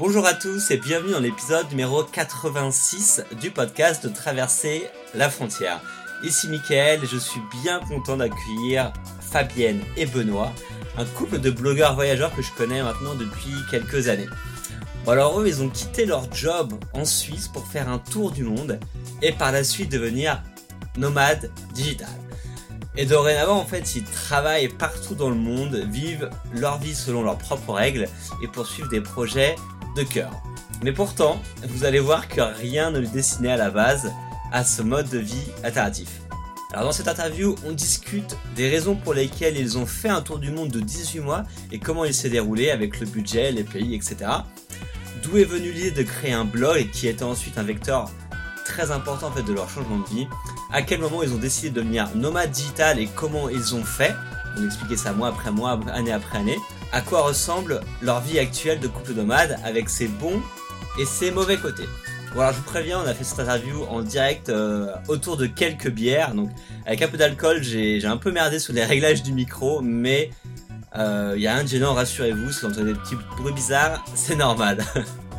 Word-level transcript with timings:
Bonjour 0.00 0.26
à 0.26 0.32
tous 0.32 0.70
et 0.70 0.78
bienvenue 0.78 1.12
dans 1.12 1.20
l'épisode 1.20 1.68
numéro 1.68 2.02
86 2.02 3.22
du 3.38 3.50
podcast 3.50 4.02
de 4.02 4.08
Traverser 4.10 4.88
la 5.14 5.28
frontière. 5.28 5.82
Ici 6.24 6.48
Mickaël 6.48 7.00
je 7.04 7.18
suis 7.18 7.42
bien 7.62 7.80
content 7.80 8.16
d'accueillir 8.16 8.94
Fabienne 9.20 9.82
et 9.98 10.06
Benoît, 10.06 10.52
un 10.96 11.04
couple 11.04 11.38
de 11.38 11.50
blogueurs 11.50 11.96
voyageurs 11.96 12.34
que 12.34 12.40
je 12.40 12.50
connais 12.52 12.82
maintenant 12.82 13.14
depuis 13.14 13.52
quelques 13.70 14.08
années. 14.08 14.28
Alors 15.06 15.38
eux, 15.38 15.46
ils 15.46 15.62
ont 15.62 15.68
quitté 15.68 16.06
leur 16.06 16.32
job 16.32 16.72
en 16.94 17.04
Suisse 17.04 17.48
pour 17.48 17.66
faire 17.66 17.90
un 17.90 17.98
tour 17.98 18.30
du 18.30 18.42
monde 18.42 18.80
et 19.20 19.32
par 19.32 19.52
la 19.52 19.64
suite 19.64 19.92
devenir 19.92 20.42
nomades 20.96 21.50
digital. 21.74 22.08
Et 22.96 23.04
dorénavant, 23.04 23.58
en 23.58 23.66
fait, 23.66 23.96
ils 23.96 24.04
travaillent 24.04 24.68
partout 24.68 25.14
dans 25.14 25.28
le 25.28 25.36
monde, 25.36 25.76
vivent 25.90 26.30
leur 26.54 26.78
vie 26.78 26.94
selon 26.94 27.22
leurs 27.22 27.38
propres 27.38 27.74
règles 27.74 28.08
et 28.42 28.48
poursuivent 28.48 28.88
des 28.88 29.02
projets 29.02 29.56
de 29.96 30.02
cœur. 30.02 30.30
Mais 30.82 30.92
pourtant, 30.92 31.40
vous 31.68 31.84
allez 31.84 32.00
voir 32.00 32.28
que 32.28 32.40
rien 32.40 32.90
ne 32.90 33.00
le 33.00 33.06
destinait 33.06 33.52
à 33.52 33.56
la 33.56 33.70
base 33.70 34.10
à 34.52 34.64
ce 34.64 34.82
mode 34.82 35.08
de 35.10 35.18
vie 35.18 35.46
alternatif. 35.62 36.20
Alors 36.72 36.84
dans 36.86 36.92
cette 36.92 37.08
interview, 37.08 37.56
on 37.66 37.72
discute 37.72 38.36
des 38.54 38.68
raisons 38.68 38.94
pour 38.94 39.12
lesquelles 39.12 39.56
ils 39.56 39.76
ont 39.76 39.86
fait 39.86 40.08
un 40.08 40.22
tour 40.22 40.38
du 40.38 40.52
monde 40.52 40.70
de 40.70 40.80
18 40.80 41.20
mois 41.20 41.42
et 41.72 41.80
comment 41.80 42.04
il 42.04 42.14
s'est 42.14 42.30
déroulé 42.30 42.70
avec 42.70 43.00
le 43.00 43.06
budget, 43.06 43.50
les 43.50 43.64
pays, 43.64 43.94
etc. 43.94 44.30
D'où 45.22 45.36
est 45.36 45.44
venue 45.44 45.72
l'idée 45.72 45.90
de 45.90 46.02
créer 46.02 46.32
un 46.32 46.44
blog 46.44 46.88
qui 46.92 47.08
était 47.08 47.24
ensuite 47.24 47.58
un 47.58 47.64
vecteur 47.64 48.08
très 48.64 48.92
important 48.92 49.26
en 49.26 49.32
fait 49.32 49.42
de 49.42 49.52
leur 49.52 49.68
changement 49.68 49.98
de 49.98 50.08
vie? 50.08 50.28
À 50.72 50.82
quel 50.82 51.00
moment 51.00 51.24
ils 51.24 51.32
ont 51.32 51.38
décidé 51.38 51.70
de 51.70 51.74
devenir 51.74 52.08
nomades 52.14 52.52
digital 52.52 53.00
et 53.00 53.08
comment 53.16 53.48
ils 53.48 53.74
ont 53.74 53.84
fait? 53.84 54.14
On 54.56 54.64
expliquer 54.64 54.96
ça 54.96 55.12
mois 55.12 55.28
après 55.28 55.50
mois, 55.50 55.78
année 55.92 56.12
après 56.12 56.38
année 56.38 56.58
à 56.92 57.00
quoi 57.00 57.22
ressemble 57.22 57.80
leur 58.02 58.20
vie 58.20 58.38
actuelle 58.38 58.80
de 58.80 58.88
couple 58.88 59.12
nomade 59.12 59.58
avec 59.64 59.88
ses 59.88 60.08
bons 60.08 60.40
et 60.98 61.04
ses 61.04 61.30
mauvais 61.30 61.56
côtés. 61.56 61.88
Voilà, 62.34 62.52
je 62.52 62.58
vous 62.58 62.62
préviens, 62.64 63.00
on 63.04 63.08
a 63.08 63.14
fait 63.14 63.24
cette 63.24 63.40
interview 63.40 63.82
en 63.84 64.02
direct 64.02 64.50
euh, 64.50 64.94
autour 65.08 65.36
de 65.36 65.46
quelques 65.46 65.90
bières, 65.90 66.32
donc 66.34 66.50
avec 66.86 67.02
un 67.02 67.08
peu 67.08 67.16
d'alcool, 67.16 67.60
j'ai 67.62 68.04
un 68.04 68.16
peu 68.16 68.30
merdé 68.30 68.60
sur 68.60 68.72
les 68.72 68.84
réglages 68.84 69.22
du 69.22 69.32
micro, 69.32 69.80
mais 69.82 70.30
il 70.94 71.00
euh, 71.00 71.38
y 71.38 71.48
a 71.48 71.56
un 71.56 71.66
gênant, 71.66 71.94
rassurez-vous, 71.94 72.52
si 72.52 72.60
vous 72.60 72.72
entendez 72.72 72.92
des 72.92 72.98
petits 72.98 73.16
bruits 73.36 73.52
bizarres, 73.52 74.04
c'est 74.14 74.36
normal. 74.36 74.78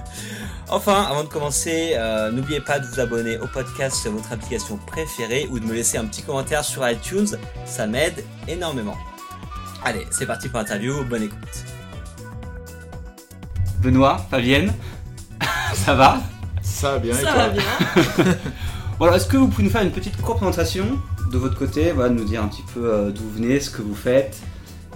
enfin, 0.70 1.03
avant 1.03 1.23
de 1.23 1.30
commencer, 1.30 1.94
euh, 1.95 2.30
n'oubliez 2.30 2.62
pas 2.62 2.80
de 2.80 2.86
vous 2.86 3.00
abonner 3.00 3.38
au 3.38 3.47
podcast 3.47 3.95
sur 3.95 4.12
votre 4.12 4.31
application 4.34 4.78
préférée 4.78 5.47
ou 5.50 5.59
de 5.59 5.66
me 5.66 5.73
laisser 5.73 5.97
un 5.97 6.06
petit 6.06 6.23
commentaire 6.23 6.66
sur 6.66 6.88
iTunes, 6.90 7.38
ça 7.66 7.88
m'aide 7.88 8.23
énormément. 8.50 8.97
Allez, 9.84 10.06
c'est 10.12 10.28
parti 10.28 10.48
pour 10.48 10.60
l'interview, 10.60 11.04
bonne 11.06 11.24
écoute. 11.24 11.66
Benoît, 13.80 14.20
Fabienne, 14.30 14.72
ça 15.74 15.96
va? 15.96 16.22
Ça 16.62 16.92
va 16.92 17.00
bien 17.00 17.16
Ça 17.16 17.34
va 17.34 17.50
bien. 17.50 17.64
voilà, 19.00 19.18
est-ce 19.18 19.26
que 19.26 19.38
vous 19.38 19.48
pouvez 19.48 19.64
nous 19.64 19.72
faire 19.72 19.82
une 19.82 19.92
petite 19.92 20.22
courte 20.22 20.38
présentation 20.38 20.86
de 21.32 21.38
votre 21.40 21.58
côté, 21.58 21.94
voilà, 21.94 22.12
nous 22.12 22.24
dire 22.24 22.44
un 22.44 22.48
petit 22.48 22.64
peu 22.76 22.86
euh, 22.86 23.09
d'où 23.09 23.24
vous 23.24 23.32
venez, 23.32 23.59
ce 23.59 23.72
que 23.72 23.82
vous 23.82 23.96
faites 23.96 24.38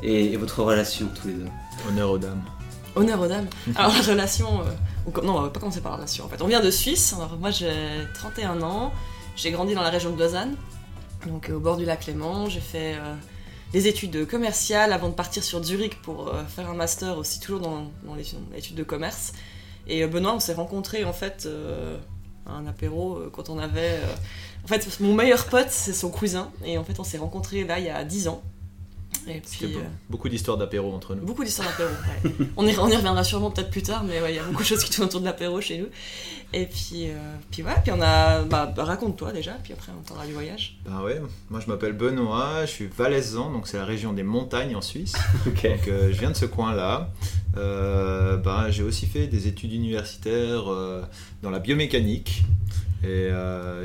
et, 0.03 0.37
votre 0.37 0.61
relation 0.61 1.07
tous 1.19 1.29
les 1.29 1.33
deux? 1.33 1.47
Honneur 1.89 2.11
aux 2.11 2.19
dames. 2.19 2.43
Honneur 2.95 3.19
aux 3.19 3.27
dames. 3.27 3.47
Alors 3.75 3.91
la 3.91 4.01
relation, 4.03 4.61
euh, 4.61 5.21
non, 5.23 5.37
on 5.37 5.41
va 5.41 5.49
pas 5.49 5.59
commencer 5.59 5.81
par 5.81 5.93
la 5.93 5.97
relation 5.97 6.25
en 6.25 6.27
fait. 6.27 6.43
On 6.43 6.47
vient 6.47 6.61
de 6.61 6.69
Suisse, 6.69 7.13
alors 7.13 7.37
moi 7.39 7.49
j'ai 7.49 7.73
31 8.13 8.61
ans, 8.61 8.93
j'ai 9.35 9.49
grandi 9.49 9.73
dans 9.73 9.81
la 9.81 9.89
région 9.89 10.11
de 10.11 10.19
Lausanne, 10.19 10.55
donc 11.25 11.49
au 11.51 11.59
bord 11.59 11.77
du 11.77 11.85
lac 11.85 12.05
Léman, 12.05 12.49
j'ai 12.49 12.61
fait... 12.61 12.93
Euh, 12.99 13.15
des 13.71 13.87
études 13.87 14.27
commerciales 14.27 14.93
avant 14.93 15.09
de 15.09 15.13
partir 15.13 15.43
sur 15.43 15.63
Zurich 15.63 16.01
pour 16.01 16.27
euh, 16.27 16.43
faire 16.45 16.69
un 16.69 16.75
master 16.75 17.17
aussi 17.17 17.39
toujours 17.39 17.59
dans, 17.59 17.91
les 18.15 18.25
études 18.57 18.75
de 18.75 18.83
commerce. 18.83 19.33
Et 19.87 20.03
euh, 20.03 20.07
Benoît, 20.07 20.33
on 20.33 20.39
s'est 20.39 20.53
rencontrés 20.53 21.03
en 21.03 21.13
fait 21.13 21.45
euh, 21.45 21.97
à 22.45 22.53
un 22.53 22.67
apéro 22.67 23.21
quand 23.33 23.49
on 23.49 23.59
avait. 23.59 23.99
En 24.63 24.67
fait, 24.67 24.99
mon 24.99 25.13
meilleur 25.13 25.45
pote, 25.47 25.69
c'est 25.69 25.93
son 25.93 26.09
cousin. 26.09 26.51
Et 26.63 26.77
en 26.77 26.83
fait, 26.83 26.99
on 26.99 27.03
s'est 27.03 27.17
rencontrés 27.17 27.63
là 27.63 27.79
il 27.79 27.85
y 27.85 27.89
a 27.89 28.03
10 28.03 28.27
ans. 28.27 28.43
Et 29.27 29.41
puis, 29.41 29.75
euh, 29.75 29.79
beaucoup 30.09 30.29
d'histoires 30.29 30.57
d'apéro 30.57 30.93
entre 30.93 31.15
nous. 31.15 31.25
Beaucoup 31.25 31.43
d'histoires 31.43 31.67
d'apéro, 31.69 31.89
ouais. 31.89 32.47
on, 32.57 32.67
y, 32.67 32.77
on, 32.77 32.87
y, 32.87 32.95
reviendra 32.95 33.23
sûrement 33.23 33.51
peut-être 33.51 33.69
plus 33.69 33.81
tard, 33.81 34.03
mais 34.03 34.21
il 34.29 34.35
y 34.35 34.39
a 34.39 34.43
beaucoup 34.43 34.61
de 34.61 34.67
choses 34.67 34.83
qui 34.83 34.91
tournent 34.91 35.07
autour 35.07 35.19
de 35.19 35.25
l'apéro 35.25 35.59
chez 35.61 35.79
nous. 35.79 35.87
Et 36.53 36.65
puis, 36.65 37.09
euh, 37.09 37.35
puis 37.51 37.63
ouais, 37.63 37.73
puis 37.83 37.91
on 37.91 38.01
a. 38.01 38.43
Bah, 38.43 38.73
raconte-toi 38.77 39.31
déjà, 39.31 39.53
puis 39.63 39.73
après 39.73 39.91
on 39.97 40.01
parlera 40.03 40.25
du 40.27 40.33
voyage. 40.33 40.77
Bah 40.85 41.01
ouais, 41.03 41.21
moi 41.49 41.59
je 41.59 41.67
m'appelle 41.67 41.93
Benoît, 41.93 42.65
je 42.65 42.71
suis 42.71 42.87
valaisan, 42.87 43.51
donc 43.51 43.67
c'est 43.67 43.77
la 43.77 43.85
région 43.85 44.13
des 44.13 44.23
montagnes 44.23 44.75
en 44.75 44.81
Suisse. 44.81 45.15
Donc 45.45 45.65
euh, 45.65 46.11
je 46.13 46.19
viens 46.19 46.31
de 46.31 46.35
ce 46.35 46.45
coin-là. 46.45 47.09
bah, 47.55 48.67
j'ai 48.69 48.83
aussi 48.83 49.05
fait 49.05 49.27
des 49.27 49.47
études 49.47 49.73
universitaires 49.73 50.65
dans 51.41 51.49
la 51.49 51.59
biomécanique. 51.59 52.43
Et 53.05 53.29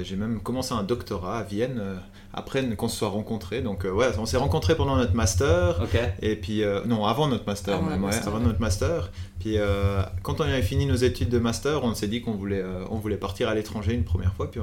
j'ai 0.03 0.17
même 0.17 0.41
commencé 0.41 0.73
un 0.75 0.83
doctorat 0.83 1.39
à 1.39 1.43
Vienne 1.43 2.01
après 2.33 2.65
qu'on 2.77 2.89
se 2.89 2.97
soit 2.97 3.09
rencontrés. 3.09 3.61
Donc 3.61 3.85
euh, 3.85 3.91
ouais, 3.91 4.07
on 4.19 4.27
s'est 4.27 4.37
rencontrés 4.37 4.77
pendant 4.77 4.97
notre 4.97 5.15
master. 5.15 5.83
Et 6.23 6.37
puis 6.37 6.63
euh, 6.63 6.85
non, 6.87 7.05
avant 7.07 7.29
notre 7.29 7.47
master 7.47 7.77
avant 7.77 7.91
même, 7.91 8.01
master, 8.01 8.29
avant 8.29 8.41
notre 8.41 8.61
master. 8.61 9.11
Puis 9.39 9.59
euh, 9.59 10.03
quand 10.23 10.41
on 10.41 10.45
avait 10.45 10.63
fini 10.63 10.87
nos 10.87 10.97
études 10.97 11.29
de 11.29 11.39
master, 11.39 11.85
on 11.85 11.95
s'est 11.95 12.09
dit 12.09 12.23
qu'on 12.23 12.35
voulait, 12.35 12.65
on 12.91 12.97
voulait 12.97 13.17
partir 13.17 13.49
à 13.49 13.55
l'étranger 13.55 13.95
une 13.95 14.05
première 14.05 14.35
fois. 14.35 14.51
Puis 14.51 14.61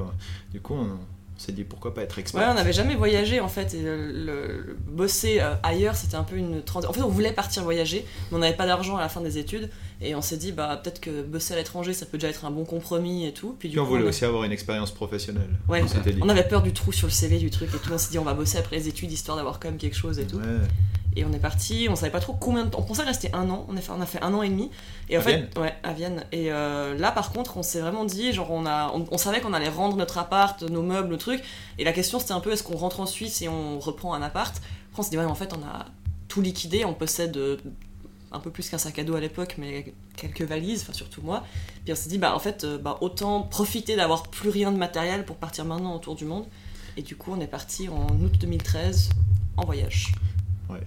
du 0.52 0.60
coup, 0.60 0.74
on, 0.74 0.98
on 1.38 1.40
s'est 1.40 1.52
dit 1.52 1.62
pourquoi 1.62 1.94
pas 1.94 2.02
être 2.02 2.18
expert. 2.18 2.42
Ouais, 2.42 2.48
on 2.50 2.54
n'avait 2.54 2.72
jamais 2.72 2.96
voyagé 2.96 3.38
en 3.38 3.46
fait. 3.48 3.72
Et 3.74 3.82
le, 3.82 4.76
bosser 4.88 5.38
euh, 5.40 5.54
ailleurs, 5.62 5.94
c'était 5.94 6.16
un 6.16 6.24
peu 6.24 6.36
une 6.36 6.62
En 6.74 6.92
fait, 6.92 7.02
on 7.02 7.08
voulait 7.08 7.32
partir 7.32 7.62
voyager, 7.62 8.04
mais 8.30 8.36
on 8.36 8.40
n'avait 8.40 8.56
pas 8.56 8.66
d'argent 8.66 8.96
à 8.96 9.00
la 9.00 9.08
fin 9.08 9.20
des 9.20 9.38
études. 9.38 9.70
Et 10.00 10.14
on 10.14 10.22
s'est 10.22 10.36
dit, 10.36 10.52
bah 10.52 10.80
peut-être 10.82 11.00
que 11.00 11.22
bosser 11.22 11.54
à 11.54 11.56
l'étranger, 11.56 11.92
ça 11.92 12.06
peut 12.06 12.18
déjà 12.18 12.28
être 12.28 12.44
un 12.44 12.52
bon 12.52 12.64
compromis 12.64 13.26
et 13.26 13.32
tout. 13.32 13.56
Puis, 13.58 13.68
du 13.68 13.80
on 13.80 13.84
voulait 13.84 14.04
aussi 14.04 14.24
avoir 14.24 14.44
une 14.44 14.52
expérience 14.52 14.92
professionnelle. 14.92 15.50
Ouais, 15.68 15.82
on, 15.82 16.26
on, 16.26 16.28
avait 16.28 16.46
peur 16.46 16.62
du 16.62 16.72
trou 16.72 16.92
sur 16.92 17.08
le 17.08 17.12
CV 17.12 17.38
du 17.38 17.50
truc 17.50 17.70
et 17.74 17.78
tout. 17.78 17.92
On 17.92 17.98
s'est 17.98 18.10
dit, 18.10 18.18
on 18.18 18.24
va 18.24 18.34
bosser 18.34 18.58
après 18.58 18.76
les 18.76 18.86
études 18.86 19.10
histoire 19.10 19.36
d'avoir 19.36 19.58
quand 19.58 19.68
même 19.68 19.78
quelque 19.78 19.96
chose 19.96 20.20
et 20.20 20.26
tout. 20.26 20.40
Et 21.16 21.24
on 21.24 21.32
est 21.32 21.40
parti, 21.40 21.88
on 21.90 21.96
savait 21.96 22.12
pas 22.12 22.20
trop 22.20 22.34
combien 22.34 22.64
de 22.64 22.70
temps. 22.70 22.78
On 22.78 22.82
pensait 22.82 23.02
rester 23.02 23.28
un 23.32 23.50
an, 23.50 23.66
on 23.68 23.76
a 23.76 23.80
fait, 23.80 23.90
on 23.90 24.00
a 24.00 24.06
fait 24.06 24.22
un 24.22 24.32
an 24.34 24.42
et 24.42 24.48
demi. 24.48 24.70
Et 25.08 25.16
en 25.16 25.20
à 25.20 25.24
fait, 25.24 25.36
Vienne. 25.36 25.48
ouais, 25.56 25.74
à 25.82 25.92
Vienne. 25.92 26.24
Et 26.30 26.52
euh, 26.52 26.96
là, 26.96 27.10
par 27.10 27.32
contre, 27.32 27.56
on 27.56 27.64
s'est 27.64 27.80
vraiment 27.80 28.04
dit, 28.04 28.32
genre, 28.32 28.52
on, 28.52 28.66
a, 28.66 28.92
on, 28.92 29.18
savait 29.18 29.40
qu'on 29.40 29.52
allait 29.52 29.68
rendre 29.68 29.96
notre 29.96 30.18
appart, 30.18 30.62
nos 30.62 30.82
meubles, 30.82 31.10
le 31.10 31.16
truc. 31.16 31.42
Et 31.78 31.82
la 31.82 31.92
question, 31.92 32.20
c'était 32.20 32.34
un 32.34 32.40
peu, 32.40 32.52
est-ce 32.52 32.62
qu'on 32.62 32.76
rentre 32.76 33.00
en 33.00 33.06
Suisse 33.06 33.42
et 33.42 33.48
on 33.48 33.80
reprend 33.80 34.14
un 34.14 34.22
appart? 34.22 34.54
Après, 34.90 35.00
on 35.00 35.02
s'est 35.02 35.10
dit, 35.10 35.18
ouais, 35.18 35.24
en 35.24 35.34
fait, 35.34 35.52
on 35.54 35.66
a 35.66 35.86
tout 36.28 36.40
liquidé, 36.40 36.84
on 36.84 36.94
possède 36.94 37.36
euh, 37.36 37.56
un 38.32 38.40
peu 38.40 38.50
plus 38.50 38.68
qu'un 38.68 38.78
sac 38.78 38.98
à 38.98 39.04
dos 39.04 39.14
à 39.14 39.20
l'époque, 39.20 39.56
mais 39.58 39.92
quelques 40.16 40.42
valises, 40.42 40.82
enfin 40.82 40.92
surtout 40.92 41.22
moi. 41.22 41.44
Puis 41.84 41.92
on 41.92 41.96
s'est 41.96 42.08
dit, 42.08 42.18
bah 42.18 42.34
en 42.34 42.38
fait, 42.38 42.64
euh, 42.64 42.78
bah, 42.78 42.98
autant 43.00 43.42
profiter 43.42 43.96
d'avoir 43.96 44.24
plus 44.24 44.50
rien 44.50 44.72
de 44.72 44.76
matériel 44.76 45.24
pour 45.24 45.36
partir 45.36 45.64
maintenant 45.64 45.94
autour 45.94 46.14
du 46.14 46.24
monde. 46.24 46.46
Et 46.96 47.02
du 47.02 47.16
coup, 47.16 47.32
on 47.36 47.40
est 47.40 47.46
parti 47.46 47.88
en 47.88 48.08
août 48.20 48.32
2013 48.40 49.10
en 49.56 49.64
voyage. 49.64 50.12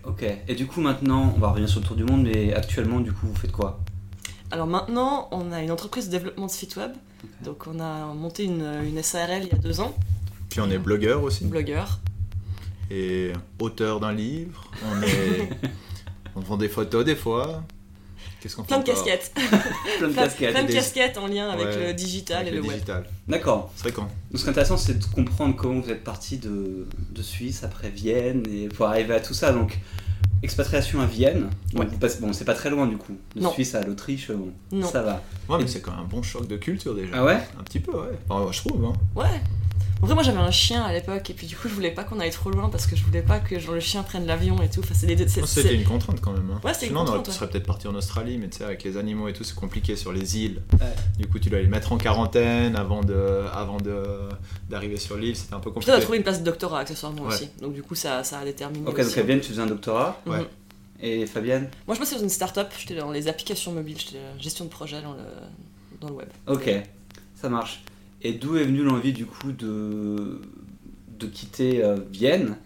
Ok. 0.03 0.24
Et 0.47 0.56
du 0.56 0.68
coup, 0.68 0.81
maintenant, 0.81 1.34
on 1.35 1.40
va 1.40 1.50
revenir 1.50 1.68
sur 1.68 1.79
le 1.79 1.85
tour 1.85 1.96
du 1.96 2.03
monde, 2.03 2.24
mais 2.24 2.53
actuellement, 2.53 3.00
du 3.00 3.12
coup, 3.12 3.28
vous 3.28 3.35
faites 3.35 3.52
quoi? 3.52 3.79
Alors 4.52 4.68
maintenant, 4.68 5.28
on 5.31 5.52
a 5.52 5.62
une 5.62 5.72
entreprise 5.72 6.08
de 6.08 6.12
développement 6.12 6.46
de 6.46 6.52
site 6.52 6.75
web. 6.75 6.91
Donc, 7.44 7.66
on 7.68 7.79
a 7.79 8.13
monté 8.13 8.44
une, 8.44 8.66
une, 8.84 9.02
SARL 9.02 9.44
il 9.44 9.50
y 9.50 9.52
a 9.53 9.58
deux 9.58 9.79
ans. 9.79 9.96
Puis 10.50 10.59
on 10.59 10.69
est 10.69 10.78
blogueur 10.78 11.23
aussi. 11.23 11.46
Blogueur. 11.46 12.00
Et 12.91 13.31
auteur 13.59 14.00
d'un 14.00 14.12
livre. 14.12 14.69
On 14.91 15.02
est. 15.02 15.50
on 16.35 16.39
vend 16.39 16.57
des 16.57 16.69
photos 16.69 17.05
des 17.05 17.15
fois. 17.15 17.63
Qu'est-ce 18.39 18.55
qu'on 18.55 18.63
Plein 18.63 18.79
de 18.79 18.83
casquettes. 18.85 19.31
plein 19.97 20.07
de 20.07 20.13
casquettes. 20.13 20.51
Plein 20.51 20.63
de 20.63 20.71
casquettes 20.71 21.17
en 21.17 21.27
lien 21.27 21.49
avec 21.49 21.67
le 21.75 21.93
digital 21.93 22.47
et 22.47 22.51
le, 22.51 22.61
web. 22.61 22.81
D'accord. 23.27 23.71
C'est 23.75 23.91
quand 23.91 24.03
Donc 24.03 24.11
ce 24.35 24.41
qui 24.41 24.47
est 24.47 24.49
intéressant, 24.49 24.77
c'est 24.77 24.97
de 24.97 25.05
comprendre 25.05 25.55
comment 25.55 25.79
vous 25.79 25.89
êtes 25.89 26.03
parti 26.03 26.37
de, 26.37 26.87
de, 27.11 27.21
Suisse, 27.21 27.63
après 27.63 27.89
Vienne, 27.89 28.43
et 28.51 28.67
pour 28.67 28.87
arriver 28.87 29.13
à 29.13 29.19
tout 29.19 29.35
ça. 29.35 29.51
Donc, 29.51 29.79
expatriation 30.43 31.01
à 31.01 31.05
Vienne. 31.05 31.49
Ouais. 31.75 31.85
bon, 32.19 32.33
c'est 32.33 32.45
pas 32.45 32.55
très 32.55 32.69
loin 32.69 32.87
du 32.87 32.97
coup. 32.97 33.15
De 33.35 33.47
Suisse 33.49 33.75
à 33.75 33.83
l'Autriche, 33.83 34.31
bon, 34.31 34.83
ça 34.83 35.03
va. 35.03 35.21
Ouais, 35.47 35.57
mais 35.59 35.67
c'est 35.67 35.81
quand 35.81 35.91
même 35.91 36.01
un 36.01 36.05
bon 36.05 36.23
choc 36.23 36.47
de 36.47 36.57
culture 36.57 36.95
déjà. 36.95 37.11
Ah 37.13 37.25
ouais? 37.25 37.39
Un 37.59 37.63
petit 37.63 37.79
peu, 37.79 37.91
ouais. 37.91 38.17
Enfin, 38.27 38.51
je 38.51 38.57
trouve. 38.59 38.85
Hein. 38.85 38.93
Ouais. 39.16 39.41
En 40.01 40.05
vrai, 40.05 40.16
moi 40.16 40.23
j'avais 40.23 40.39
un 40.39 40.51
chien 40.51 40.81
à 40.83 40.91
l'époque, 40.91 41.29
et 41.29 41.33
puis 41.33 41.45
du 41.45 41.55
coup, 41.55 41.69
je 41.69 41.73
voulais 41.73 41.91
pas 41.91 42.03
qu'on 42.03 42.19
aille 42.19 42.31
trop 42.31 42.49
loin 42.49 42.69
parce 42.69 42.87
que 42.87 42.95
je 42.95 43.03
voulais 43.03 43.22
pas 43.22 43.39
que 43.39 43.59
genre, 43.59 43.75
le 43.75 43.79
chien 43.79 44.01
prenne 44.01 44.25
l'avion 44.25 44.61
et 44.61 44.69
tout. 44.69 44.79
Enfin, 44.79 44.95
C'était 44.95 45.75
une 45.75 45.83
contrainte 45.83 46.19
quand 46.22 46.33
même. 46.33 46.49
Hein. 46.51 46.59
Ouais, 46.63 46.73
Sinon, 46.73 47.05
on 47.07 47.23
serait 47.23 47.49
peut-être 47.49 47.67
parti 47.67 47.87
en 47.87 47.93
Australie, 47.93 48.37
mais 48.39 48.49
tu 48.49 48.57
sais, 48.57 48.63
avec 48.63 48.83
les 48.83 48.97
animaux 48.97 49.28
et 49.28 49.33
tout, 49.33 49.43
c'est 49.43 49.55
compliqué 49.55 49.95
sur 49.95 50.11
les 50.11 50.37
îles. 50.37 50.61
Du 51.19 51.28
coup, 51.28 51.39
tu 51.39 51.49
dois 51.49 51.59
les 51.59 51.67
mettre 51.67 51.91
en 51.91 51.97
quarantaine 51.97 52.75
avant 52.75 53.01
de, 53.01 53.45
avant 53.53 53.78
de, 53.78 54.03
d'arriver 54.69 54.97
sur 54.97 55.17
l'île, 55.17 55.35
c'était 55.35 55.53
un 55.53 55.59
peu 55.59 55.69
compliqué. 55.69 55.91
Tu 55.91 55.97
dois 55.97 56.01
trouver 56.01 56.17
une 56.17 56.23
place 56.23 56.39
de 56.39 56.45
doctorat 56.45 56.79
accessoirement 56.79 57.23
aussi. 57.23 57.49
Donc 57.61 57.73
du 57.73 57.84
coup, 57.84 57.95
ça, 57.95 58.23
ça 58.23 58.39
a 58.39 58.45
déterminé. 58.45 58.87
Ok, 58.87 58.97
donc 58.97 59.07
Fabienne, 59.07 59.39
tu 59.39 59.49
faisais 59.49 59.61
un 59.61 59.67
doctorat. 59.67 60.19
Ouais. 60.25 60.39
Mhm. 60.39 60.45
Et 61.03 61.25
Fabienne 61.25 61.69
Moi, 61.87 61.95
je 61.95 61.99
bossais 61.99 62.16
dans 62.16 62.22
une 62.22 62.29
start-up, 62.29 62.69
j'étais 62.77 62.95
dans 62.95 63.11
les 63.11 63.27
applications 63.27 63.72
mobiles, 63.72 63.97
j'étais 63.99 64.19
gestion 64.39 64.66
de 64.66 64.69
projet 64.69 65.01
dans 65.01 65.13
le, 65.13 65.23
dans 65.99 66.09
le 66.09 66.13
web. 66.13 66.29
Ok, 66.47 66.69
ça 67.35 67.49
marche. 67.49 67.84
Et 68.23 68.34
d'où 68.34 68.58
est 68.58 68.64
venue 68.64 68.84
l'envie 68.84 69.14
du 69.14 69.26
coup 69.26 69.52
de, 69.52 70.41
de 71.08 71.28
quitter 71.28 71.84
euh, 71.84 71.97
Vienne 72.12 72.58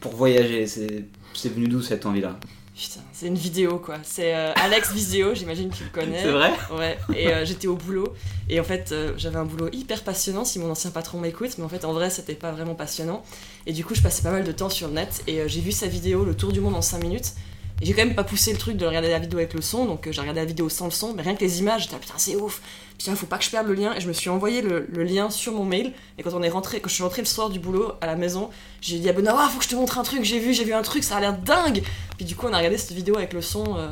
pour 0.00 0.14
voyager? 0.14 0.66
C'est 0.66 1.48
venu 1.48 1.68
d'où 1.68 1.82
cette 1.82 2.04
envie-là? 2.06 2.38
Putain, 2.78 3.00
c'est 3.12 3.26
une 3.26 3.34
vidéo 3.34 3.78
quoi. 3.78 3.96
C'est 4.04 4.36
euh, 4.36 4.52
Alex 4.54 4.92
Visio, 4.92 5.34
j'imagine 5.34 5.68
que 5.68 5.76
tu 5.76 5.82
le 5.82 5.90
connais. 5.90 6.22
C'est 6.22 6.30
vrai? 6.30 6.52
Ouais, 6.78 6.96
et 7.16 7.26
euh, 7.26 7.44
j'étais 7.44 7.66
au 7.66 7.74
boulot. 7.74 8.14
Et 8.48 8.60
en 8.60 8.64
fait, 8.64 8.92
euh, 8.92 9.14
j'avais 9.16 9.38
un 9.38 9.44
boulot 9.44 9.68
hyper 9.72 10.04
passionnant 10.04 10.44
si 10.44 10.60
mon 10.60 10.70
ancien 10.70 10.92
patron 10.92 11.18
m'écoute, 11.18 11.50
mais 11.58 11.64
en 11.64 11.68
fait, 11.68 11.84
en 11.84 11.92
vrai, 11.92 12.08
c'était 12.08 12.34
pas 12.36 12.52
vraiment 12.52 12.76
passionnant. 12.76 13.24
Et 13.66 13.72
du 13.72 13.84
coup, 13.84 13.96
je 13.96 14.00
passais 14.00 14.22
pas 14.22 14.30
mal 14.30 14.44
de 14.44 14.52
temps 14.52 14.70
sur 14.70 14.86
le 14.86 14.94
net 14.94 15.24
et 15.26 15.48
j'ai 15.48 15.60
vu 15.60 15.72
sa 15.72 15.88
vidéo, 15.88 16.24
le 16.24 16.36
tour 16.36 16.52
du 16.52 16.60
monde 16.60 16.76
en 16.76 16.82
5 16.82 17.02
minutes. 17.02 17.32
J'ai 17.80 17.92
quand 17.92 18.04
même 18.04 18.16
pas 18.16 18.24
poussé 18.24 18.52
le 18.52 18.58
truc 18.58 18.76
de 18.76 18.84
regarder 18.84 19.08
la 19.08 19.20
vidéo 19.20 19.38
avec 19.38 19.54
le 19.54 19.62
son, 19.62 19.84
donc 19.84 20.06
euh, 20.06 20.12
j'ai 20.12 20.20
regardé 20.20 20.40
la 20.40 20.46
vidéo 20.46 20.68
sans 20.68 20.86
le 20.86 20.90
son, 20.90 21.14
mais 21.14 21.22
rien 21.22 21.36
que 21.36 21.40
les 21.40 21.60
images, 21.60 21.82
j'étais 21.82 21.94
ah, 21.94 22.00
putain, 22.00 22.14
c'est 22.16 22.34
ouf. 22.34 22.60
Putain, 22.98 23.14
faut 23.14 23.26
pas 23.26 23.38
que 23.38 23.44
je 23.44 23.50
perde 23.50 23.68
le 23.68 23.74
lien. 23.74 23.94
Et 23.94 24.00
je 24.00 24.08
me 24.08 24.12
suis 24.12 24.28
envoyé 24.28 24.60
le, 24.60 24.88
le 24.92 25.04
lien 25.04 25.30
sur 25.30 25.52
mon 25.52 25.64
mail. 25.64 25.92
Et 26.18 26.24
quand 26.24 26.34
on 26.34 26.42
est 26.42 26.48
rentré, 26.48 26.80
quand 26.80 26.88
je 26.88 26.94
suis 26.94 27.04
rentrée 27.04 27.22
le 27.22 27.28
soir 27.28 27.48
du 27.48 27.60
boulot 27.60 27.92
à 28.00 28.06
la 28.06 28.16
maison, 28.16 28.50
j'ai 28.80 28.98
dit 28.98 29.08
à 29.08 29.12
Benoît, 29.12 29.36
Ah, 29.38 29.48
faut 29.48 29.58
que 29.58 29.64
je 29.64 29.68
te 29.68 29.76
montre 29.76 29.98
un 29.98 30.02
truc, 30.02 30.24
j'ai 30.24 30.40
vu, 30.40 30.52
j'ai 30.52 30.64
vu 30.64 30.74
un 30.74 30.82
truc, 30.82 31.04
ça 31.04 31.16
a 31.18 31.20
l'air 31.20 31.38
dingue. 31.38 31.82
Puis 32.16 32.26
du 32.26 32.34
coup, 32.34 32.46
on 32.48 32.52
a 32.52 32.58
regardé 32.58 32.76
cette 32.76 32.92
vidéo 32.92 33.16
avec 33.16 33.32
le 33.32 33.42
son 33.42 33.76
euh, 33.76 33.88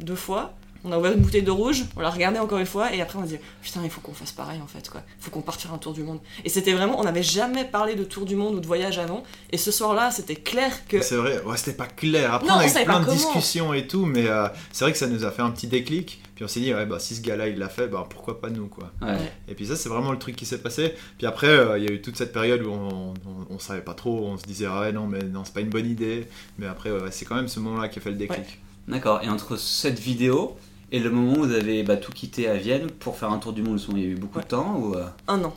deux 0.00 0.16
fois. 0.16 0.54
On 0.84 0.90
a 0.90 0.98
ouvert 0.98 1.12
une 1.12 1.20
bouteille 1.20 1.42
de 1.44 1.50
rouge, 1.50 1.84
on 1.96 2.00
l'a 2.00 2.10
regardé 2.10 2.38
encore 2.40 2.58
une 2.58 2.66
fois, 2.66 2.92
et 2.92 3.00
après 3.00 3.16
on 3.18 3.22
a 3.22 3.26
dit 3.26 3.38
putain, 3.62 3.80
il 3.84 3.90
faut 3.90 4.00
qu'on 4.00 4.12
fasse 4.14 4.32
pareil 4.32 4.60
en 4.60 4.66
fait, 4.66 4.88
quoi. 4.90 5.02
Il 5.20 5.24
faut 5.24 5.30
qu'on 5.30 5.40
parte 5.40 5.60
faire 5.60 5.72
un 5.72 5.78
tour 5.78 5.92
du 5.92 6.02
monde. 6.02 6.18
Et 6.44 6.48
c'était 6.48 6.72
vraiment, 6.72 6.98
on 6.98 7.04
n'avait 7.04 7.22
jamais 7.22 7.64
parlé 7.64 7.94
de 7.94 8.02
tour 8.04 8.24
du 8.24 8.34
monde 8.34 8.56
ou 8.56 8.60
de 8.60 8.66
voyage 8.66 8.98
avant, 8.98 9.22
et 9.52 9.58
ce 9.58 9.70
soir-là, 9.70 10.10
c'était 10.10 10.34
clair 10.34 10.86
que. 10.88 11.00
C'est 11.00 11.14
vrai, 11.16 11.40
ouais, 11.44 11.56
c'était 11.56 11.76
pas 11.76 11.86
clair. 11.86 12.34
Après, 12.34 12.48
Non, 12.48 12.54
on 12.56 12.58
a 12.58 12.66
eu 12.66 12.84
plein 12.84 13.00
de 13.00 13.04
comment. 13.04 13.16
discussions 13.16 13.72
et 13.74 13.86
tout, 13.86 14.06
mais 14.06 14.26
euh, 14.28 14.48
c'est 14.72 14.84
vrai 14.84 14.92
que 14.92 14.98
ça 14.98 15.06
nous 15.06 15.24
a 15.24 15.30
fait 15.30 15.42
un 15.42 15.50
petit 15.50 15.68
déclic. 15.68 16.20
Puis 16.34 16.44
on 16.44 16.48
s'est 16.48 16.60
dit, 16.60 16.74
ouais, 16.74 16.86
bah, 16.86 16.98
si 16.98 17.14
ce 17.14 17.20
gars-là 17.20 17.46
il 17.48 17.58
l'a 17.58 17.68
fait, 17.68 17.86
bah, 17.86 18.04
pourquoi 18.08 18.40
pas 18.40 18.50
nous, 18.50 18.66
quoi. 18.66 18.90
Ouais. 19.02 19.18
Et 19.48 19.54
puis 19.54 19.66
ça, 19.66 19.76
c'est 19.76 19.88
vraiment 19.88 20.10
le 20.10 20.18
truc 20.18 20.34
qui 20.34 20.46
s'est 20.46 20.58
passé. 20.62 20.94
Puis 21.18 21.26
après, 21.26 21.46
euh, 21.46 21.78
il 21.78 21.84
y 21.84 21.88
a 21.88 21.92
eu 21.92 22.00
toute 22.00 22.16
cette 22.16 22.32
période 22.32 22.62
où 22.62 22.70
on, 22.72 23.10
on, 23.14 23.46
on 23.54 23.58
savait 23.60 23.82
pas 23.82 23.94
trop, 23.94 24.26
on 24.26 24.36
se 24.38 24.42
disait, 24.44 24.66
ah 24.68 24.80
ouais, 24.80 24.92
non, 24.92 25.06
mais 25.06 25.22
non, 25.22 25.44
c'est 25.44 25.54
pas 25.54 25.60
une 25.60 25.68
bonne 25.68 25.86
idée. 25.88 26.26
Mais 26.58 26.66
après, 26.66 26.90
ouais, 26.90 27.10
c'est 27.12 27.24
quand 27.26 27.36
même 27.36 27.46
ce 27.48 27.60
moment-là 27.60 27.88
qui 27.88 27.98
a 27.98 28.02
fait 28.02 28.10
le 28.10 28.16
déclic. 28.16 28.58
D'accord. 28.88 29.20
Et 29.22 29.28
entre 29.28 29.56
cette 29.56 30.00
vidéo 30.00 30.56
et 30.92 31.00
le 31.00 31.10
moment 31.10 31.32
où 31.38 31.44
vous 31.46 31.52
avez 31.52 31.82
bah, 31.82 31.96
tout 31.96 32.12
quitté 32.12 32.48
à 32.48 32.54
Vienne 32.54 32.88
pour 32.90 33.16
faire 33.16 33.30
un 33.32 33.38
tour 33.38 33.52
du 33.52 33.62
monde, 33.62 33.80
il 33.90 33.98
y 33.98 34.02
a 34.04 34.06
eu 34.06 34.14
beaucoup 34.14 34.38
de 34.38 34.44
temps 34.44 34.76
ou 34.76 34.94
euh, 34.94 35.06
Un 35.26 35.42
an, 35.42 35.54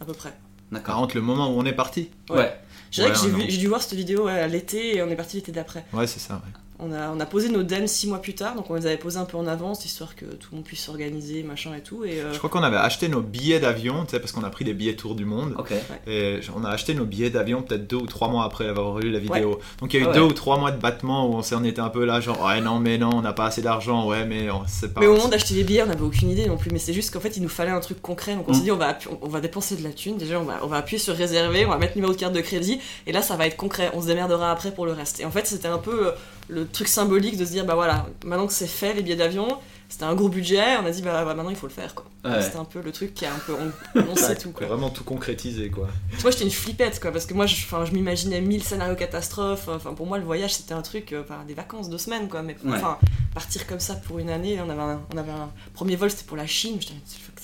à 0.00 0.04
peu 0.06 0.14
près. 0.14 0.30
Par 0.30 0.80
D'accord. 0.80 0.96
contre, 0.96 1.16
le 1.16 1.22
moment 1.22 1.48
où 1.54 1.58
on 1.58 1.64
est 1.64 1.72
parti, 1.72 2.08
Ouais. 2.30 2.36
Ouais. 2.36 2.56
Je 2.90 3.02
dirais 3.02 3.10
Ouais, 3.10 3.30
que 3.44 3.50
j'ai 3.50 3.58
dû 3.58 3.66
voir 3.68 3.82
cette 3.82 3.94
vidéo 3.98 4.24
ouais, 4.26 4.32
à 4.40 4.46
l'été, 4.48 4.96
et 4.96 5.02
on 5.02 5.08
est 5.10 5.16
parti 5.16 5.36
l'été 5.36 5.52
d'après. 5.52 5.84
ouais, 5.92 6.06
c'est 6.06 6.20
ça, 6.20 6.34
ouais. 6.34 6.52
On 6.80 6.92
a, 6.92 7.10
on 7.10 7.18
a 7.18 7.26
posé 7.26 7.48
nos 7.48 7.64
DEM 7.64 7.88
six 7.88 8.06
mois 8.06 8.22
plus 8.22 8.34
tard, 8.36 8.54
donc 8.54 8.70
on 8.70 8.74
les 8.74 8.86
avait 8.86 8.96
posés 8.98 9.18
un 9.18 9.24
peu 9.24 9.36
en 9.36 9.48
avance, 9.48 9.84
histoire 9.84 10.14
que 10.14 10.24
tout 10.26 10.50
le 10.52 10.58
monde 10.58 10.64
puisse 10.64 10.84
s'organiser, 10.84 11.42
machin 11.42 11.74
et 11.76 11.80
tout. 11.80 12.04
Et, 12.04 12.20
euh, 12.20 12.32
Je 12.32 12.38
crois 12.38 12.48
qu'on 12.50 12.62
avait 12.62 12.76
acheté 12.76 13.08
nos 13.08 13.20
billets 13.20 13.58
d'avion, 13.58 14.04
tu 14.04 14.12
sais, 14.12 14.20
parce 14.20 14.30
qu'on 14.30 14.44
a 14.44 14.50
pris 14.50 14.64
des 14.64 14.74
billets 14.74 14.94
tour 14.94 15.16
du 15.16 15.24
monde. 15.24 15.54
Ok. 15.58 15.72
Et 16.06 16.38
on 16.56 16.64
a 16.64 16.68
acheté 16.70 16.94
nos 16.94 17.04
billets 17.04 17.30
d'avion 17.30 17.62
peut-être 17.62 17.88
deux 17.88 17.96
ou 17.96 18.06
trois 18.06 18.28
mois 18.28 18.44
après 18.44 18.68
avoir 18.68 18.96
vu 18.98 19.10
la 19.10 19.18
vidéo. 19.18 19.58
Donc 19.80 19.92
il 19.92 20.00
y 20.00 20.00
a 20.00 20.02
eu 20.02 20.04
Ah 20.06 20.10
ouais. 20.12 20.14
deux 20.18 20.22
ou 20.22 20.32
trois 20.32 20.56
mois 20.56 20.70
de 20.70 20.80
battement 20.80 21.28
où 21.28 21.34
on 21.34 21.42
s'en 21.42 21.64
était 21.64 21.80
un 21.80 21.88
peu 21.88 22.04
là, 22.04 22.20
genre 22.20 22.40
ouais 22.44 22.60
non 22.60 22.78
mais 22.78 22.96
non, 22.96 23.10
on 23.12 23.22
n'a 23.22 23.32
pas 23.32 23.46
assez 23.46 23.60
d'argent, 23.62 24.06
ouais 24.06 24.24
mais 24.24 24.48
on- 24.50 24.62
c'est 24.68 24.94
pas. 24.94 25.00
Mais 25.00 25.08
au 25.08 25.14
moment 25.16 25.26
d'acheter 25.28 25.54
les 25.54 25.64
billets, 25.64 25.82
on 25.82 25.86
n'avait 25.86 26.02
aucune 26.02 26.30
idée 26.30 26.46
non 26.46 26.56
plus. 26.56 26.70
Mais 26.70 26.78
c'est 26.78 26.92
juste 26.92 27.12
qu'en 27.12 27.20
fait, 27.20 27.36
il 27.36 27.42
nous 27.42 27.48
fallait 27.48 27.72
un 27.72 27.80
truc 27.80 28.00
concret. 28.00 28.36
Donc 28.36 28.44
on 28.48 28.52
Mm. 28.52 28.54
s'est 28.54 28.60
dit, 28.62 28.70
on 28.70 28.76
va, 28.76 28.96
on 29.22 29.28
va 29.28 29.40
dépenser 29.40 29.74
de 29.74 29.82
la 29.82 29.90
thune. 29.90 30.16
Déjà, 30.16 30.38
on 30.38 30.44
va, 30.44 30.60
on 30.62 30.68
va 30.68 30.76
appuyer 30.76 31.00
sur 31.00 31.16
réserver, 31.16 31.66
on 31.66 31.70
va 31.70 31.78
mettre 31.78 31.96
numéro 31.96 32.12
de 32.12 32.18
carte 32.18 32.34
de 32.34 32.40
crédit. 32.40 32.78
Et 33.08 33.12
là, 33.12 33.20
ça 33.20 33.34
va 33.36 33.46
être 33.48 33.56
concret. 33.56 33.90
On 33.94 34.00
se 34.00 34.06
démerdera 34.06 34.52
après 34.52 34.70
pour 34.70 34.86
le 34.86 34.92
reste. 34.92 35.18
Et 35.18 35.24
en 35.24 35.30
fait, 35.32 35.44
c'était 35.48 35.66
un 35.68 35.78
peu 35.78 36.08
euh, 36.08 36.10
le 36.48 36.66
truc 36.66 36.88
symbolique 36.88 37.36
de 37.36 37.44
se 37.44 37.50
dire, 37.50 37.64
bah 37.64 37.74
voilà, 37.74 38.06
maintenant 38.24 38.46
que 38.46 38.52
c'est 38.52 38.66
fait, 38.66 38.94
les 38.94 39.02
billets 39.02 39.16
d'avion, 39.16 39.48
c'était 39.90 40.04
un 40.04 40.14
gros 40.14 40.28
budget. 40.28 40.76
On 40.82 40.86
a 40.86 40.90
dit, 40.90 41.02
bah, 41.02 41.24
bah, 41.24 41.34
maintenant 41.34 41.50
il 41.50 41.56
faut 41.56 41.66
le 41.66 41.72
faire 41.72 41.94
quoi. 41.94 42.04
Ouais. 42.24 42.42
C'était 42.42 42.56
un 42.58 42.64
peu 42.64 42.80
le 42.82 42.90
truc 42.92 43.14
qui 43.14 43.24
a 43.24 43.32
un 43.32 43.38
peu. 43.38 43.54
On, 43.54 44.00
on 44.10 44.16
sait 44.16 44.36
tout 44.36 44.50
quoi. 44.50 44.66
vraiment 44.66 44.90
tout 44.90 45.04
concrétiser 45.04 45.70
quoi. 45.70 45.88
Moi, 46.22 46.30
j'étais 46.30 46.44
une 46.44 46.50
flippette 46.50 47.00
quoi. 47.00 47.10
Parce 47.12 47.24
que 47.26 47.32
moi, 47.34 47.46
je, 47.46 47.54
je 47.56 47.92
m'imaginais 47.92 48.40
mille 48.40 48.62
scénarios 48.62 48.96
catastrophes. 48.96 49.68
Enfin, 49.68 49.94
pour 49.94 50.06
moi, 50.06 50.18
le 50.18 50.24
voyage, 50.24 50.54
c'était 50.54 50.74
un 50.74 50.82
truc, 50.82 51.12
euh, 51.12 51.22
enfin, 51.22 51.44
des 51.46 51.54
vacances, 51.54 51.88
deux 51.88 51.96
semaines 51.98 52.28
quoi. 52.28 52.42
Mais 52.42 52.56
Ouais. 52.64 52.76
enfin, 52.76 52.98
partir 53.34 53.66
comme 53.66 53.80
ça 53.80 53.94
pour 53.94 54.18
une 54.18 54.28
année, 54.30 54.60
on 54.60 54.68
avait 54.68 54.82
un, 54.82 55.00
on 55.14 55.16
avait 55.16 55.30
un 55.32 55.50
premier 55.74 55.96
vol, 55.96 56.10
c'était 56.10 56.24
pour 56.24 56.36
la 56.36 56.46
Chine. 56.46 56.78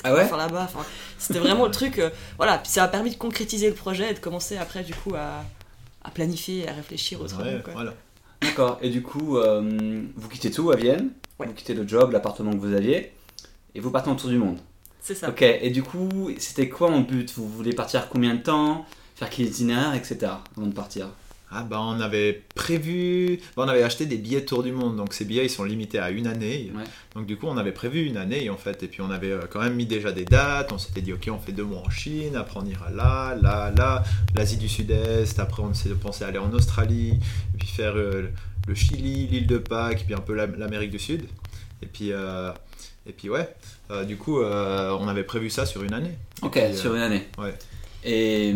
Ah 0.03 0.13
ouais 0.15 0.27
faire 0.27 0.37
là-bas 0.37 0.65
Enfin, 0.65 0.85
C'était 1.19 1.39
vraiment 1.39 1.65
le 1.67 1.71
truc. 1.71 1.99
euh, 1.99 2.11
voilà, 2.37 2.59
puis 2.59 2.71
ça 2.71 2.85
a 2.85 2.89
permis 2.89 3.11
de 3.11 3.17
concrétiser 3.17 3.69
le 3.69 3.75
projet 3.75 4.11
et 4.11 4.15
de 4.15 4.19
commencer 4.19 4.57
après, 4.59 4.83
du 4.83 4.93
coup, 4.95 5.15
à, 5.15 5.45
à 6.03 6.11
planifier 6.11 6.65
et 6.65 6.69
à 6.69 6.73
réfléchir 6.73 7.21
autrement. 7.23 7.45
Ouais, 7.45 7.61
quoi. 7.65 7.73
voilà. 7.75 7.95
D'accord. 8.45 8.79
Et 8.83 8.91
du 8.91 9.03
coup, 9.03 9.39
euh, 9.39 10.03
vous 10.15 10.29
quittez 10.29 10.51
tout 10.51 10.71
à 10.71 10.77
Vienne. 10.77 11.11
Ouais. 11.39 11.47
Vous 11.47 11.53
quittez 11.55 11.75
le 11.75 11.87
job, 11.87 12.13
l'appartement 12.13 12.53
que 12.53 12.59
vous 12.59 12.73
aviez, 12.73 13.13
et 13.75 13.81
vous 13.81 13.91
partez 13.91 14.11
en 14.11 14.17
tour 14.17 14.31
du 14.31 14.39
monde. 14.39 14.59
C'est 15.01 15.15
ça. 15.15 15.29
Ok. 15.29 15.43
Et 15.43 15.71
du 15.71 15.83
coup, 15.83 16.31
c'était 16.39 16.69
quoi 16.69 16.91
mon 16.91 17.01
but? 17.01 17.33
Vous 17.37 17.49
voulez 17.49 17.73
partir 17.73 18.09
combien 18.09 18.35
de 18.35 18.43
temps? 18.43 18.87
Faire 19.17 19.31
quel 19.31 19.47
itinéraire, 19.47 19.95
etc. 19.95 20.33
Avant 20.57 20.67
de 20.67 20.73
partir? 20.73 21.09
Ah 21.57 21.63
bah 21.63 21.79
on 21.81 22.01
avait 22.01 22.43
prévu, 22.57 23.39
bah, 23.57 23.63
on 23.65 23.69
avait 23.69 23.83
acheté 23.85 24.07
des 24.07 24.17
billets 24.17 24.45
tour 24.45 24.63
du 24.65 24.73
monde, 24.73 24.97
donc 24.97 25.15
ces 25.15 25.25
billets 25.25 25.45
ils 25.45 25.51
sont 25.51 25.63
limités 25.65 25.99
à 26.01 26.11
une 26.11 26.27
année. 26.27 26.73
Ouais. 26.75 26.83
Donc 27.15 27.27
du 27.27 27.37
coup 27.37 27.47
on 27.47 27.57
avait 27.57 27.71
prévu 27.73 28.05
une 28.05 28.17
année 28.17 28.51
en 28.51 28.57
fait, 28.57 28.83
et 28.83 28.89
puis 28.89 29.01
on 29.03 29.11
avait 29.11 29.31
euh, 29.31 29.43
quand 29.49 29.61
même 29.61 29.75
mis 29.75 29.87
déjà 29.87 30.11
des 30.11 30.25
dates, 30.25 30.73
on 30.73 30.79
s'était 30.79 31.01
dit 31.01 31.13
ok 31.13 31.29
on 31.31 31.39
fait 31.39 31.53
deux 31.53 31.63
mois 31.65 31.81
en 31.87 31.91
Chine, 31.91 32.35
après 32.37 32.59
on 32.61 32.67
ira 32.67 32.91
là, 32.91 33.37
là, 33.41 33.73
là, 33.77 34.03
l'Asie 34.35 34.57
du 34.57 34.69
Sud-Est, 34.69 35.39
après 35.39 35.63
on 35.63 35.73
s'est 35.75 35.91
pensé 35.91 36.25
aller 36.25 36.39
en 36.39 36.53
Australie, 36.53 37.21
et 37.55 37.59
puis 37.59 37.69
faire 37.69 37.95
euh, 37.97 38.31
le 38.67 38.75
Chili, 38.75 39.27
l'île 39.29 39.47
de 39.47 39.59
Pâques, 39.59 40.03
et 40.03 40.05
puis 40.05 40.15
un 40.15 40.19
peu 40.21 40.35
la- 40.35 40.47
l'Amérique 40.47 40.91
du 40.91 40.99
Sud. 40.99 41.25
Et 41.83 41.87
puis, 41.87 42.11
euh, 42.13 42.51
et 43.07 43.13
puis 43.13 43.29
ouais, 43.29 43.49
Euh, 43.91 44.05
du 44.05 44.17
coup 44.17 44.41
on 44.41 45.09
avait 45.09 45.25
prévu 45.25 45.51
ça 45.51 45.67
sur 45.67 45.83
une 45.85 45.93
année. 45.93 46.17
Ok. 46.43 46.53
puis, 46.53 46.75
sur 46.77 46.95
une 46.95 47.03
année. 47.03 47.29
ouais. 47.39 47.55
Et, 48.05 48.55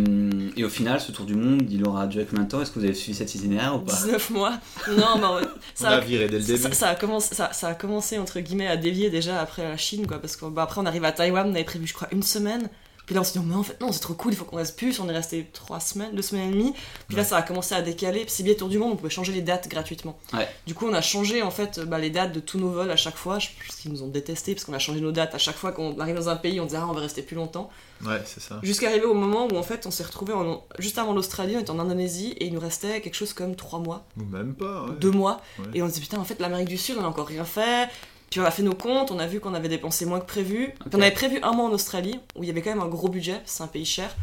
et 0.56 0.64
au 0.64 0.68
final, 0.68 1.00
ce 1.00 1.10
tour 1.10 1.24
du 1.24 1.34
monde, 1.34 1.62
il 1.70 1.86
aura 1.86 2.06
duré 2.06 2.26
combien 2.28 2.44
de 2.44 2.50
temps 2.50 2.60
Est-ce 2.60 2.70
que 2.70 2.78
vous 2.78 2.84
avez 2.84 2.94
suivi 2.94 3.16
cet 3.16 3.34
itinéraire 3.34 3.76
ou 3.76 3.78
pas 3.78 3.94
19 3.94 4.30
mois. 4.30 4.52
Non, 4.88 5.16
mais 5.16 5.24
on 5.24 5.40
ça 5.74 5.88
a 5.88 5.96
a, 5.96 6.00
viré 6.00 6.28
dès 6.28 6.38
le 6.38 6.44
début. 6.44 6.58
ça, 6.58 6.72
ça 6.72 6.88
a 6.90 6.94
commencé, 6.94 7.34
ça, 7.34 7.52
ça 7.52 7.68
a 7.68 7.74
commencé, 7.74 8.18
entre 8.18 8.40
guillemets, 8.40 8.66
à 8.68 8.76
dévier 8.76 9.08
déjà 9.08 9.40
après 9.40 9.62
la 9.62 9.76
Chine, 9.78 10.06
quoi. 10.06 10.18
Parce 10.20 10.36
qu'après, 10.36 10.60
après, 10.62 10.80
on 10.82 10.86
arrive 10.86 11.04
à 11.04 11.12
Taïwan, 11.12 11.48
on 11.48 11.54
avait 11.54 11.64
prévu, 11.64 11.86
je 11.86 11.94
crois, 11.94 12.08
une 12.12 12.22
semaine. 12.22 12.68
Puis 13.08 13.14
là, 13.14 13.22
on 13.22 13.24
s'est 13.24 13.38
dit, 13.38 13.44
mais 13.46 13.54
en 13.54 13.62
fait, 13.62 13.80
non, 13.80 13.90
c'est 13.90 14.00
trop 14.00 14.12
cool, 14.12 14.34
il 14.34 14.36
faut 14.36 14.44
qu'on 14.44 14.58
reste 14.58 14.76
plus. 14.76 15.00
On 15.00 15.08
est 15.08 15.12
resté 15.14 15.48
trois 15.54 15.80
semaines, 15.80 16.14
deux 16.14 16.20
semaines 16.20 16.50
et 16.50 16.52
demie. 16.52 16.74
Puis 17.08 17.16
là, 17.16 17.24
ça 17.24 17.38
a 17.38 17.42
commencé 17.42 17.74
à 17.74 17.80
décaler. 17.80 18.20
Puis 18.20 18.30
c'est 18.36 18.42
bien 18.42 18.52
Tour 18.52 18.68
du 18.68 18.76
Monde, 18.76 18.92
on 18.92 18.96
pouvait 18.96 19.08
changer 19.08 19.32
les 19.32 19.40
dates 19.40 19.66
gratuitement. 19.68 20.18
Ouais. 20.34 20.46
Du 20.66 20.74
coup, 20.74 20.86
on 20.86 20.92
a 20.92 21.00
changé, 21.00 21.40
en 21.40 21.50
fait, 21.50 21.80
bah, 21.80 21.98
les 21.98 22.10
dates 22.10 22.32
de 22.34 22.40
tous 22.40 22.58
nos 22.58 22.68
vols 22.68 22.90
à 22.90 22.96
chaque 22.96 23.16
fois. 23.16 23.38
Je 23.38 23.48
pense 23.66 23.76
qu'ils 23.76 23.90
nous 23.92 24.02
ont 24.02 24.08
détesté 24.08 24.54
parce 24.54 24.66
qu'on 24.66 24.74
a 24.74 24.78
changé 24.78 25.00
nos 25.00 25.10
dates 25.10 25.34
à 25.34 25.38
chaque 25.38 25.56
fois 25.56 25.72
qu'on 25.72 25.98
arrive 26.00 26.16
dans 26.16 26.28
un 26.28 26.36
pays, 26.36 26.60
on 26.60 26.66
disait, 26.66 26.76
ah, 26.82 26.86
on 26.86 26.92
va 26.92 27.00
rester 27.00 27.22
plus 27.22 27.36
longtemps. 27.36 27.70
Ouais, 28.04 28.20
c'est 28.26 28.40
ça. 28.40 28.60
Jusqu'à 28.62 28.88
arriver 28.90 29.06
au 29.06 29.14
moment 29.14 29.48
où, 29.50 29.56
en 29.56 29.62
fait, 29.62 29.86
on 29.86 29.90
s'est 29.90 30.04
retrouvé 30.04 30.34
en... 30.34 30.62
juste 30.78 30.98
avant 30.98 31.14
l'Australie, 31.14 31.56
on 31.56 31.60
était 31.60 31.70
en 31.70 31.78
Indonésie 31.78 32.32
et 32.38 32.44
il 32.44 32.52
nous 32.52 32.60
restait 32.60 33.00
quelque 33.00 33.14
chose 33.14 33.32
comme 33.32 33.56
trois 33.56 33.78
mois 33.78 34.04
Ou 34.20 34.24
même 34.24 34.52
pas. 34.54 34.84
ouais. 34.84 34.96
deux 35.00 35.12
mois. 35.12 35.40
Et 35.72 35.80
on 35.82 35.88
se 35.88 35.94
dit, 35.94 36.00
putain, 36.00 36.18
en 36.18 36.24
fait, 36.24 36.38
l'Amérique 36.40 36.68
du 36.68 36.76
Sud, 36.76 36.96
on 37.00 37.04
a 37.04 37.08
encore 37.08 37.26
rien 37.28 37.44
fait. 37.46 37.88
Puis 38.30 38.40
on 38.40 38.44
a 38.44 38.50
fait 38.50 38.62
nos 38.62 38.74
comptes, 38.74 39.10
on 39.10 39.18
a 39.18 39.26
vu 39.26 39.40
qu'on 39.40 39.54
avait 39.54 39.68
dépensé 39.68 40.04
moins 40.04 40.20
que 40.20 40.26
prévu. 40.26 40.74
Puis 40.80 40.90
on 40.94 41.00
avait 41.00 41.10
prévu 41.10 41.38
un 41.42 41.52
mois 41.52 41.66
en 41.66 41.72
Australie, 41.72 42.20
où 42.36 42.44
il 42.44 42.46
y 42.46 42.50
avait 42.50 42.62
quand 42.62 42.70
même 42.70 42.82
un 42.82 42.88
gros 42.88 43.08
budget, 43.08 43.40
c'est 43.46 43.62
un 43.62 43.68
pays 43.68 43.86
cher. 43.86 44.14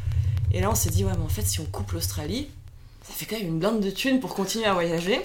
Et 0.52 0.62
là, 0.62 0.70
on 0.70 0.76
s'est 0.76 0.90
dit, 0.90 1.04
ouais, 1.04 1.12
mais 1.18 1.24
en 1.24 1.30
fait, 1.30 1.42
si 1.42 1.60
on 1.60 1.66
coupe 1.66 1.92
l'Australie, 1.92 2.48
ça 3.04 3.14
fait 3.14 3.26
quand 3.26 3.38
même 3.38 3.48
une 3.48 3.60
blinde 3.60 3.82
de 3.82 3.90
thunes 3.90 4.20
pour 4.20 4.36
continuer 4.36 4.66
à 4.66 4.74
voyager. 4.74 5.20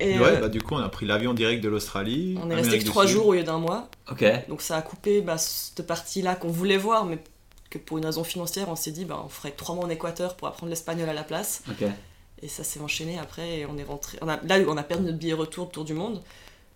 Et 0.00 0.18
ouais, 0.18 0.36
euh, 0.36 0.40
bah 0.40 0.48
du 0.48 0.62
coup, 0.62 0.74
on 0.74 0.78
a 0.78 0.88
pris 0.88 1.06
l'avion 1.06 1.34
direct 1.34 1.62
de 1.62 1.68
l'Australie. 1.68 2.38
on 2.40 2.50
est 2.50 2.54
resté 2.54 2.78
que 2.78 2.84
trois 2.84 3.06
jours 3.06 3.26
au 3.26 3.34
lieu 3.34 3.42
d'un 3.42 3.58
mois. 3.58 3.88
Ok. 4.10 4.24
Donc 4.48 4.62
ça 4.62 4.76
a 4.76 4.82
coupé 4.82 5.20
bah, 5.22 5.38
cette 5.38 5.86
partie-là 5.86 6.36
qu'on 6.36 6.48
voulait 6.48 6.76
voir, 6.76 7.04
mais 7.04 7.18
que 7.70 7.78
pour 7.78 7.98
une 7.98 8.06
raison 8.06 8.22
financière, 8.22 8.68
on 8.68 8.76
s'est 8.76 8.92
dit, 8.92 9.04
bah, 9.04 9.20
on 9.24 9.28
ferait 9.28 9.50
trois 9.50 9.74
mois 9.74 9.84
en 9.84 9.90
Équateur 9.90 10.36
pour 10.36 10.46
apprendre 10.46 10.70
l'espagnol 10.70 11.08
à 11.08 11.14
la 11.14 11.24
place. 11.24 11.62
Ok. 11.68 11.88
Et 12.40 12.48
ça 12.48 12.62
s'est 12.62 12.80
enchaîné 12.80 13.18
après 13.18 13.58
et 13.58 13.66
on 13.66 13.76
est 13.76 13.84
rentré. 13.84 14.18
On 14.22 14.28
a, 14.28 14.36
là, 14.44 14.58
on 14.68 14.76
a 14.76 14.82
perdu 14.84 15.04
notre 15.04 15.18
billet 15.18 15.32
retour 15.32 15.70
tour 15.70 15.84
du 15.84 15.94
monde. 15.94 16.22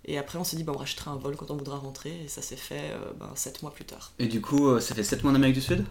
Et 0.04 0.18
après, 0.18 0.38
on 0.38 0.44
s'est 0.44 0.56
dit, 0.56 0.64
bah, 0.64 0.72
on 0.74 0.78
rachètera 0.78 1.10
un 1.12 1.16
vol 1.16 1.36
quand 1.36 1.50
on 1.50 1.56
voudra 1.56 1.76
rentrer. 1.78 2.12
Et 2.24 2.28
ça 2.28 2.42
s'est 2.42 2.56
fait 2.56 2.90
euh, 2.92 3.12
ben, 3.20 3.30
7 3.34 3.62
mois 3.62 3.72
plus 3.72 3.84
tard. 3.84 4.12
Et 4.18 4.26
du 4.26 4.40
coup, 4.40 4.68
euh, 4.68 4.80
ça 4.80 4.94
fait 4.94 5.04
7 5.04 5.22
mois 5.22 5.32
en 5.32 5.36
Amérique 5.36 5.54
du 5.56 5.60
Sud? 5.62 5.84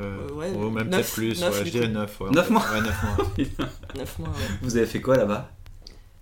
Euh, 0.00 0.28
Euh, 0.30 0.32
ouais, 0.32 0.50
ou 0.52 0.70
même 0.70 0.88
neuf- 0.88 1.00
peut-être 1.00 1.12
plus, 1.12 1.40
neuf, 1.40 1.52
ouais, 1.54 1.60
du 1.64 1.66
je 1.66 1.72
dirais 1.72 1.86
coup. 1.88 1.92
9. 1.94 2.20
Ouais, 2.20 2.30
Neuf 2.30 2.50
mois 2.50 2.62
Ouais, 2.72 2.80
9 2.80 3.02
mois. 3.02 3.26
9 3.96 4.18
mois, 4.20 4.28
ouais. 4.28 4.34
Vous 4.62 4.76
avez 4.76 4.86
fait 4.86 5.00
quoi 5.00 5.16
là-bas? 5.16 5.50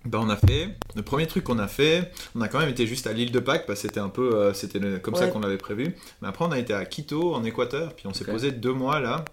Bah, 0.05 0.19
on 0.21 0.29
a 0.29 0.35
fait, 0.37 0.69
le 0.95 1.01
premier 1.01 1.27
truc 1.27 1.43
qu'on 1.43 1.59
a 1.59 1.67
fait, 1.67 2.11
on 2.33 2.41
a 2.41 2.47
quand 2.47 2.59
même 2.59 2.69
été 2.69 2.87
juste 2.87 3.07
à 3.07 3.13
l'île 3.13 3.31
de 3.31 3.39
Pâques, 3.39 3.65
parce 3.67 3.81
que 3.81 3.87
c'était 3.87 3.99
un 3.99 4.07
peu, 4.09 4.35
euh, 4.35 4.53
c'était 4.53 4.79
le- 4.79 4.99
comme 4.99 5.15
ça 5.15 5.25
Ouais. 5.25 5.31
qu'on 5.31 5.41
l'avait 5.41 5.57
prévu. 5.57 5.95
Mais 6.21 6.27
après, 6.29 6.45
on 6.45 6.51
a 6.51 6.57
été 6.59 6.73
à 6.73 6.85
Quito, 6.85 7.35
en 7.35 7.43
Équateur, 7.43 7.93
puis 7.93 8.07
on 8.07 8.13
s'est 8.13 8.23
Ok. 8.25 8.31
posé 8.31 8.51
deux 8.51 8.73
mois 8.73 8.99
là, 8.99 9.25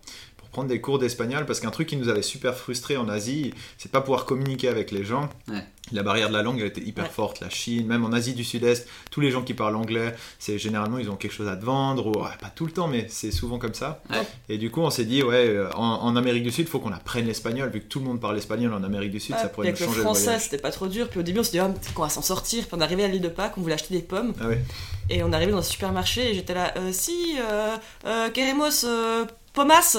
prendre 0.55 0.69
des 0.69 0.81
cours 0.81 0.99
d'espagnol, 0.99 1.45
parce 1.47 1.61
qu'un 1.61 1.71
truc 1.71 1.89
qui 1.89 1.97
nous 1.97 2.09
avait 2.09 2.23
super 2.23 2.55
frustré 2.57 2.97
en 2.97 3.09
Asie, 3.09 3.53
c'est 3.77 3.89
de 3.89 3.93
pas 3.93 4.01
pouvoir 4.01 4.25
communiquer 4.25 4.69
avec 4.69 4.91
les 4.91 5.05
gens. 5.05 5.29
Ouais. 5.49 5.63
La 5.93 6.03
barrière 6.03 6.29
de 6.29 6.33
la 6.33 6.43
langue, 6.43 6.61
elle 6.61 6.69
était 6.69 6.81
hyper 6.81 7.05
Ouais. 7.05 7.11
forte. 7.11 7.41
La 7.41 7.51
Chine, 7.51 7.87
même 7.87 8.05
en 8.07 8.13
Asie 8.13 8.33
du 8.33 8.43
Sud-Est, 8.43 8.89
tous 9.11 9.21
les 9.21 9.31
gens 9.31 9.43
qui 9.43 9.53
parlent 9.53 9.77
anglais, 9.77 10.15
c'est 10.39 10.57
généralement 10.59 10.97
ils 10.97 11.11
ont 11.11 11.17
quelque 11.17 11.33
chose 11.35 11.49
à 11.49 11.57
te 11.57 11.65
vendre, 11.65 12.07
ou 12.07 12.23
ouais, 12.23 12.31
pas 12.41 12.49
tout 12.55 12.65
le 12.65 12.73
temps, 12.73 12.89
mais 12.89 13.07
c'est 13.11 13.31
souvent 13.31 13.59
comme 13.59 13.75
ça. 13.75 14.01
Ouais. 14.11 14.23
Et 14.49 14.57
du 14.57 14.71
coup, 14.71 14.81
on 14.81 14.89
s'est 14.89 15.05
dit, 15.05 15.23
ouais, 15.23 15.47
euh, 15.49 15.71
en, 15.75 15.83
en 16.07 16.17
Amérique 16.17 16.43
du 16.45 16.51
Sud, 16.51 16.67
il 16.67 16.71
faut 16.71 16.79
qu'on 16.79 16.93
apprenne 16.93 17.27
l'espagnol, 17.27 17.69
vu 17.71 17.81
que 17.81 17.87
tout 17.87 17.99
le 17.99 18.07
monde 18.07 18.19
parle 18.21 18.39
espagnol 18.39 18.73
en 18.73 18.83
Amérique 18.83 19.11
du 19.11 19.21
Sud, 19.21 19.35
Ouais, 19.35 19.43
ça 19.43 19.49
pourrait 19.49 19.67
nous 19.67 19.71
avec 19.75 19.81
le 19.81 19.87
changer 19.87 19.99
le 19.99 20.05
français, 20.05 20.39
c'était 20.39 20.57
pas 20.59 20.71
trop 20.71 20.87
dur. 20.87 21.09
Puis 21.11 21.21
au 21.21 21.23
début, 21.23 21.41
on 21.41 21.43
s'est 21.43 21.51
dit, 21.51 21.59
ah, 21.59 21.67
peut-être 21.69 21.93
qu'on 21.93 22.03
va 22.03 22.09
s'en 22.09 22.23
sortir. 22.23 22.63
Puis 22.65 22.71
on 22.73 22.81
est 22.81 22.85
arrivé 22.85 23.05
à 23.05 23.09
l'île 23.09 23.21
de 23.21 23.29
Pâques, 23.29 23.55
on 23.59 23.61
voulait 23.61 23.75
acheter 23.75 23.93
des 23.95 24.03
pommes. 24.03 24.33
Ah 24.41 24.47
ouais. 24.49 24.63
Et 25.11 25.23
on 25.23 25.31
est 25.33 25.35
arrivé 25.37 25.53
dans 25.53 25.59
un 25.59 25.63
supermarché 25.63 26.31
et 26.31 26.35
j'étais 26.35 26.55
là, 26.55 26.73
euh, 26.79 26.91
si, 26.93 27.37
euh, 27.39 27.77
euh, 28.07 28.31
queremos 28.31 28.85
euh, 28.87 29.27
pomas 29.53 29.99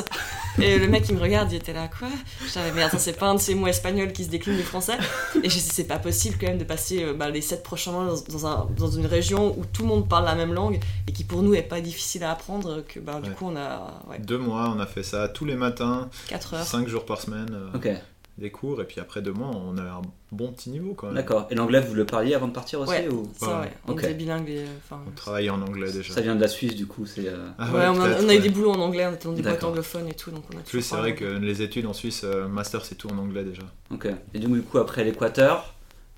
Et 0.62 0.80
le 0.80 0.88
mec, 0.88 1.06
il 1.10 1.16
me 1.16 1.22
regarde, 1.22 1.52
il 1.52 1.58
était 1.58 1.74
là, 1.74 1.88
quoi? 1.88 2.08
Je 2.44 2.50
savais, 2.50 2.72
mais 2.74 2.84
attends, 2.84 2.98
c'est 2.98 3.18
pas 3.18 3.28
un 3.28 3.36
de 3.36 3.40
ces 3.40 3.56
mots 3.56 3.68
espagnols 3.68 4.14
qui 4.14 4.24
se 4.24 4.30
déclinent 4.30 4.58
du 4.58 4.64
français? 4.64 4.98
Et 5.44 5.50
je 5.50 5.56
dis, 5.56 5.60
c'est 5.60 5.86
pas 5.86 6.00
possible 6.00 6.38
quand 6.40 6.48
même 6.48 6.58
de 6.58 6.64
passer 6.64 7.04
euh, 7.04 7.14
bah, 7.14 7.30
les 7.30 7.42
7 7.42 7.64
prochains 7.64 7.92
mois 7.92 8.06
dans, 8.06 8.34
dans, 8.34 8.48
un, 8.48 8.68
dans, 8.78 8.90
une 8.90 9.06
région 9.06 9.58
où 9.58 9.66
tout 9.66 9.82
le 9.82 9.90
monde 9.90 10.08
parle 10.08 10.26
la 10.26 10.36
même 10.36 10.54
langue 10.54 10.80
et 11.08 11.12
qui 11.12 11.24
pour 11.24 11.42
nous 11.42 11.54
est 11.54 11.62
pas 11.62 11.82
difficile 11.82 12.24
à 12.24 12.32
apprendre. 12.32 12.84
Que 12.88 13.00
bah, 13.00 13.20
du 13.22 13.32
coup, 13.32 13.46
on 13.48 13.56
a. 13.56 14.02
Ouais. 14.10 14.20
Deux 14.20 14.38
mois, 14.38 14.74
on 14.76 14.80
a 14.80 14.86
fait 14.86 15.04
ça 15.04 15.28
tous 15.28 15.46
les 15.46 15.56
matins. 15.56 16.10
4 16.28 16.54
heures. 16.54 16.66
5 16.66 16.88
jours 16.88 17.06
par 17.06 17.20
semaine. 17.20 17.50
Euh, 17.52 17.78
ok 17.78 17.90
des 18.38 18.52
cours 18.52 18.82
et 18.82 18.86
puis 18.86 19.00
après 19.00 19.22
deux 19.22 19.32
mois 19.32 19.50
on 19.54 19.78
a 19.78 19.84
un 19.84 20.02
bon 20.32 20.52
petit 20.52 20.70
niveau 20.70 20.94
quand 20.94 21.08
même. 21.08 21.16
D'accord. 21.16 21.48
Et 21.50 21.56
l'anglais 21.56 21.80
vous 21.80 21.94
le 21.94 22.06
parliez 22.06 22.34
avant 22.34 22.48
de 22.48 22.54
partir 22.54 22.82
aussi 22.82 22.92
ouais, 22.92 23.08
ou... 23.08 23.32
ça 23.38 23.62
ouais. 23.62 23.72
On 23.88 23.98
était 23.98 24.14
bilingue. 24.14 24.50
Et, 24.50 24.66
on 24.92 25.12
travaillait 25.16 25.50
en 25.50 25.62
anglais 25.62 25.92
déjà. 25.92 26.14
Ça 26.14 26.22
vient 26.22 26.36
de 26.36 26.42
la 26.42 26.50
Suisse 26.50 26.76
du 26.76 26.86
coup 26.86 27.06
c'est. 27.06 27.28
Euh, 27.28 27.48
ah 27.58 27.72
ouais, 27.72 27.88
on, 27.88 28.02
a, 28.02 28.22
on 28.22 28.28
a, 28.28 28.36
eu 28.36 28.40
des 28.40 28.50
boulots 28.50 28.72
en 28.72 28.80
anglais, 28.80 29.06
on 29.06 29.14
était 29.14 29.26
dans 29.26 29.34
des 29.34 29.42
boîtes 29.42 29.64
anglophones 29.64 30.08
et 30.10 30.14
tout 30.14 30.32
donc 30.32 30.44
on 30.54 30.58
a. 30.58 30.62
Plus 30.62 30.82
c'est 30.82 30.98
vrai 30.98 31.16
que 31.16 31.26
les 31.26 31.62
études 31.62 31.86
en 31.86 31.94
Suisse, 31.94 32.24
euh, 32.26 32.48
master 32.48 32.84
c'est 32.84 32.96
tout 32.96 33.10
en 33.10 33.18
anglais 33.18 33.44
déjà. 33.44 33.64
Ok. 33.92 34.08
Et 34.34 34.40
donc 34.40 34.54
du 34.54 34.62
coup 34.62 34.80
après 34.80 35.06
l'équateur, 35.06 35.74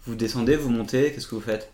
vous 0.05 0.15
descendez, 0.15 0.55
vous 0.55 0.69
montez, 0.69 1.11
qu'est-ce 1.11 1.27
que 1.27 1.35
vous 1.35 1.41
faites? 1.41 1.71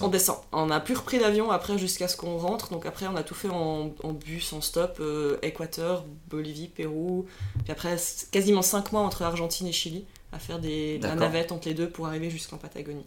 On 0.00 0.08
descend. 0.08 0.36
On 0.52 0.66
n'a 0.66 0.80
plus 0.80 0.94
repris 0.94 1.18
l'avion 1.18 1.50
après 1.50 1.78
jusqu'à 1.78 2.08
ce 2.08 2.16
qu'on 2.16 2.36
rentre. 2.36 2.70
Donc 2.70 2.86
après, 2.86 3.06
on 3.06 3.16
a 3.16 3.22
tout 3.22 3.34
fait 3.34 3.48
en, 3.48 3.92
bus, 4.12 4.52
en 4.52 4.60
stop. 4.60 4.98
Euh, 5.00 5.38
Équateur, 5.42 6.04
Bolivie, 6.28 6.68
Pérou. 6.68 7.26
Puis 7.64 7.72
après, 7.72 7.96
quasiment 8.30 8.62
5 8.62 8.92
mois 8.92 9.02
entre 9.02 9.22
Argentine 9.22 9.66
et 9.66 9.72
Chili 9.72 10.04
à 10.32 10.38
faire 10.38 10.58
des, 10.58 10.98
la 10.98 11.14
navette 11.14 11.52
entre 11.52 11.68
les 11.68 11.74
deux 11.74 11.88
pour 11.88 12.06
arriver 12.06 12.30
jusqu'en 12.30 12.56
Patagonie. 12.56 13.06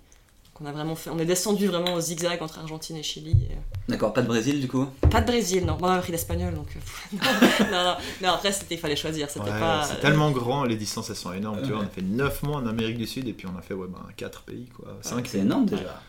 Donc 0.53 0.61
on 0.61 0.65
a 0.69 0.71
vraiment 0.71 0.95
fait, 0.95 1.09
on 1.09 1.17
est 1.17 1.25
descendu 1.25 1.65
vraiment 1.65 1.95
au 1.95 1.99
zigzag 1.99 2.43
entre 2.43 2.59
Argentine 2.59 2.97
et 2.97 3.03
Chili. 3.03 3.47
Euh. 3.49 3.55
D'accord, 3.87 4.13
pas 4.13 4.21
de 4.21 4.27
Brésil 4.27 4.61
du 4.61 4.67
coup? 4.67 4.85
Pas 5.09 5.21
de 5.21 5.25
Brésil, 5.25 5.65
non. 5.65 5.77
on 5.81 5.87
a 5.87 5.95
appris 5.95 6.11
l'espagnol 6.11 6.53
donc. 6.53 6.67
Euh, 6.75 7.17
non, 7.71 7.83
non, 7.83 7.95
non, 8.21 8.29
après 8.33 8.51
c'était, 8.51 8.75
il 8.75 8.77
fallait 8.77 8.95
choisir. 8.95 9.29
C'était 9.31 9.49
pas. 9.49 9.83
C'est 9.83 9.99
tellement 9.99 10.29
grand, 10.29 10.63
les 10.63 10.75
distances 10.75 11.09
elles 11.09 11.15
sont 11.15 11.33
énormes. 11.33 11.61
Tu 11.63 11.69
vois, 11.69 11.79
on 11.79 11.85
a 11.85 11.87
fait 11.87 12.03
9 12.03 12.43
mois 12.43 12.57
en 12.57 12.67
Amérique 12.67 12.97
du 12.97 13.07
Sud 13.07 13.27
et 13.27 13.33
puis 13.33 13.47
on 13.47 13.57
a 13.57 13.63
fait 13.63 13.73
ouais, 13.73 13.87
ben, 13.87 14.05
4 14.15 14.43
pays 14.43 14.67
quoi. 14.67 14.95
5 15.01 15.25
c'est 15.25 15.39
énorme 15.39 15.65
déjà. 15.65 16.01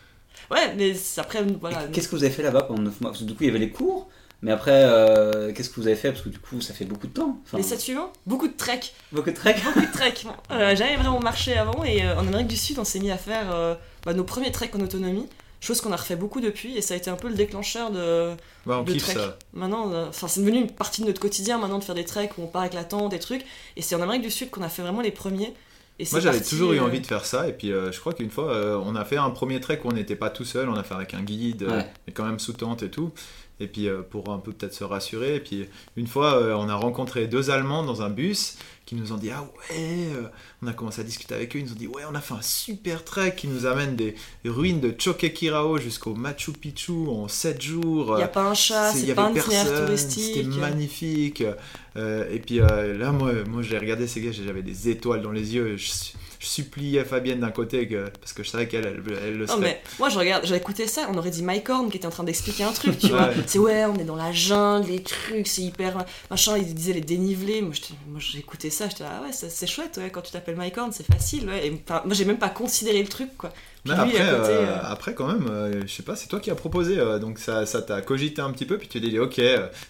Ouais, 0.51 0.73
mais 0.77 0.93
après 1.17 1.43
voilà. 1.59 1.83
Qu'est-ce 1.91 2.07
que 2.07 2.15
vous 2.15 2.23
avez 2.23 2.33
fait 2.33 2.43
là-bas 2.43 2.63
pendant 2.63 2.83
9 2.83 3.01
mois? 3.01 3.11
Parce 3.11 3.21
que 3.21 3.27
du 3.27 3.33
coup 3.33 3.43
il 3.43 3.47
y 3.47 3.49
avait 3.49 3.59
les 3.59 3.71
cours. 3.71 4.09
Mais 4.41 4.51
après, 4.51 4.83
euh, 4.83 5.51
qu'est-ce 5.53 5.69
que 5.69 5.79
vous 5.79 5.87
avez 5.87 5.95
fait? 5.95 6.11
Parce 6.11 6.21
que 6.21 6.29
du 6.29 6.37
coup, 6.37 6.61
ça 6.61 6.73
fait 6.73 6.85
beaucoup 6.85 7.07
de 7.07 7.13
temps. 7.13 7.39
Les 7.53 7.63
7 7.63 7.79
suivants? 7.79 8.11
Beaucoup 8.27 8.47
de 8.47 8.53
trek. 8.55 8.79
Beaucoup 9.11 9.31
de 9.31 9.35
trek 9.35 9.55
Beaucoup 9.63 9.81
de 9.81 9.91
trek. 9.91 10.13
Euh, 10.51 10.75
j'avais 10.75 10.95
vraiment 10.95 11.19
marché 11.19 11.57
avant 11.57 11.83
et 11.83 12.03
euh, 12.03 12.15
en 12.15 12.27
Amérique 12.27 12.47
du 12.47 12.55
Sud, 12.55 12.77
on 12.77 12.83
s'est 12.83 12.99
mis 12.99 13.09
à 13.09 13.17
faire 13.17 13.77
bah, 14.05 14.13
nos 14.13 14.23
premiers 14.23 14.51
treks 14.51 14.75
en 14.75 14.79
autonomie. 14.81 15.27
Chose 15.61 15.81
qu'on 15.81 15.91
a 15.91 15.95
refait 15.95 16.15
beaucoup 16.15 16.41
depuis 16.41 16.77
et 16.77 16.81
ça 16.81 16.93
a 16.93 16.97
été 16.97 17.09
un 17.09 17.15
peu 17.15 17.27
le 17.27 17.33
déclencheur 17.33 17.89
de, 17.89 18.31
ouais, 18.67 18.75
on 18.75 18.83
de 18.83 18.93
trek. 18.93 19.13
Ça. 19.13 19.37
Maintenant, 19.53 19.91
enfin, 20.07 20.27
c'est 20.27 20.41
devenu 20.41 20.59
une 20.59 20.69
partie 20.69 21.01
de 21.01 21.07
notre 21.07 21.19
quotidien 21.19 21.57
maintenant 21.57 21.79
de 21.79 21.83
faire 21.83 21.95
des 21.95 22.05
treks 22.05 22.37
où 22.37 22.43
on 22.43 22.47
part 22.47 22.61
avec 22.61 22.73
la 22.73 22.83
tente, 22.83 23.09
des 23.09 23.19
trucs. 23.19 23.43
Et 23.75 23.81
c'est 23.81 23.95
en 23.95 24.01
Amérique 24.01 24.21
du 24.21 24.31
Sud 24.31 24.51
qu'on 24.51 24.61
a 24.61 24.69
fait 24.69 24.83
vraiment 24.83 25.01
les 25.01 25.11
premiers. 25.11 25.53
Et 25.97 26.05
Moi 26.11 26.19
j'avais 26.19 26.41
toujours 26.41 26.73
eu 26.73 26.79
envie 26.79 26.99
de 26.99 27.07
faire 27.07 27.25
ça 27.25 27.47
et 27.47 27.53
puis 27.53 27.69
je 27.69 27.99
crois 27.99 28.13
qu'une 28.13 28.29
fois 28.29 28.81
on 28.85 28.95
a 28.95 29.05
fait 29.05 29.17
un 29.17 29.29
premier 29.29 29.61
trek 29.61 29.79
où 29.83 29.87
on 29.87 29.93
n'était 29.93 30.17
pas 30.17 30.29
tout 30.29 30.43
seul, 30.43 30.67
on 30.67 30.75
a 30.75 30.83
fait 30.83 30.93
avec 30.93 31.13
un 31.13 31.21
guide, 31.21 31.65
mais 32.05 32.13
quand 32.13 32.25
même 32.25 32.39
sous 32.39 32.53
tente 32.53 32.83
et 32.83 32.89
tout 32.89 33.11
et 33.59 33.67
puis 33.67 33.87
euh, 33.87 34.01
pour 34.01 34.31
un 34.31 34.39
peu 34.39 34.51
peut-être 34.51 34.73
se 34.73 34.83
rassurer. 34.83 35.35
Et 35.35 35.39
puis 35.39 35.67
une 35.95 36.07
fois, 36.07 36.35
euh, 36.35 36.53
on 36.53 36.69
a 36.69 36.75
rencontré 36.75 37.27
deux 37.27 37.49
Allemands 37.49 37.83
dans 37.83 38.01
un 38.01 38.09
bus 38.09 38.57
qui 38.85 38.95
nous 38.95 39.13
ont 39.13 39.17
dit 39.17 39.31
ah 39.31 39.41
ouais, 39.43 39.75
euh, 40.15 40.27
on 40.61 40.67
a 40.67 40.73
commencé 40.73 41.01
à 41.01 41.03
discuter 41.03 41.33
avec 41.33 41.55
eux, 41.55 41.59
ils 41.59 41.65
nous 41.65 41.71
ont 41.71 41.75
dit 41.75 41.87
ouais, 41.87 42.03
on 42.09 42.15
a 42.15 42.21
fait 42.21 42.33
un 42.33 42.41
super 42.41 43.03
trek 43.03 43.35
qui 43.35 43.47
nous 43.47 43.65
amène 43.65 43.95
des 43.95 44.15
ruines 44.43 44.79
de 44.79 44.93
Choquequirao 44.97 45.77
jusqu'au 45.79 46.13
Machu 46.13 46.51
Picchu 46.51 47.07
en 47.07 47.27
7 47.27 47.61
jours. 47.61 48.13
Il 48.13 48.17
n'y 48.17 48.23
a 48.23 48.27
pas 48.27 48.43
un 48.43 48.53
chat, 48.53 48.91
c'est 48.91 49.15
pas 49.15 49.25
un 49.25 49.33
itinéraire 49.33 49.85
touristique. 49.85 50.35
C'était 50.35 50.59
magnifique. 50.59 51.43
et 51.95 52.39
puis 52.45 52.57
là, 52.57 53.11
moi, 53.11 53.31
moi 53.47 53.61
j'ai 53.61 53.77
regardé 53.77 54.07
ces 54.07 54.21
gars, 54.21 54.31
j'avais 54.31 54.63
des 54.63 54.89
étoiles 54.89 55.21
dans 55.21 55.31
les 55.31 55.55
yeux. 55.55 55.77
Je, 55.77 55.91
je 56.45 56.51
suppliais 56.51 57.03
Fabienne 57.03 57.39
d'un 57.39 57.49
côté 57.49 57.87
que, 57.87 58.07
parce 58.21 58.33
que 58.33 58.43
je 58.43 58.49
savais 58.49 58.67
qu'elle 58.67 58.85
elle, 58.85 59.37
le 59.37 59.45
Non, 59.47 59.57
mais 59.57 59.81
moi 59.97 60.09
je 60.09 60.19
regarde, 60.19 60.45
j'ai 60.45 60.55
écouté 60.55 60.85
ça, 60.85 61.07
on 61.11 61.17
aurait 61.17 61.31
dit 61.31 61.41
Mike 61.41 61.67
Horn 61.67 61.89
qui 61.89 61.97
était 61.97 62.05
en 62.05 62.11
train 62.11 62.23
d'expliquer 62.23 62.63
un 62.63 62.71
truc, 62.71 62.99
tu 62.99 63.07
vois. 63.09 63.31
C'est 63.47 63.57
ouais, 63.57 63.85
on 63.85 63.95
est 63.95 64.03
dans 64.03 64.15
la 64.15 64.31
jungle, 64.31 64.91
les 64.91 65.01
trucs, 65.01 65.47
c'est 65.47 65.63
hyper 65.63 66.05
machin, 66.29 66.57
il 66.57 66.73
disait 66.73 66.93
les 66.93 67.01
dénivelés. 67.01 67.61
Moi 67.63 67.73
j'ai 68.19 68.37
écouté 68.37 68.69
ça, 68.69 68.87
j'étais 68.87 69.05
ah 69.05 69.23
ouais, 69.23 69.31
c'est 69.31 69.67
chouette, 69.67 69.97
ouais, 69.97 70.11
quand 70.11 70.21
tu 70.21 70.31
t'appelles 70.31 70.55
Mike 70.55 70.77
Horn, 70.77 70.91
c'est 70.91 71.07
facile, 71.07 71.49
ouais. 71.49 71.67
Et, 71.67 71.71
moi 71.71 72.13
j'ai 72.13 72.25
même 72.25 72.37
pas 72.37 72.49
considéré 72.49 73.01
le 73.01 73.09
truc, 73.09 73.35
quoi. 73.37 73.51
mais 73.85 73.93
après, 73.93 74.21
euh, 74.21 74.45
euh, 74.45 74.79
après, 74.83 75.15
quand 75.15 75.27
même, 75.27 75.47
euh, 75.49 75.81
je 75.87 75.91
sais 75.91 76.03
pas, 76.03 76.15
c'est 76.15 76.27
toi 76.27 76.39
qui 76.39 76.51
as 76.51 76.55
proposé, 76.55 76.97
donc 77.19 77.39
ça, 77.39 77.65
ça 77.65 77.81
t'a 77.81 78.01
cogité 78.01 78.43
un 78.43 78.51
petit 78.51 78.65
peu, 78.65 78.77
puis 78.77 78.87
tu 78.87 79.01
t'es 79.01 79.09
dit, 79.09 79.17
ok, 79.17 79.41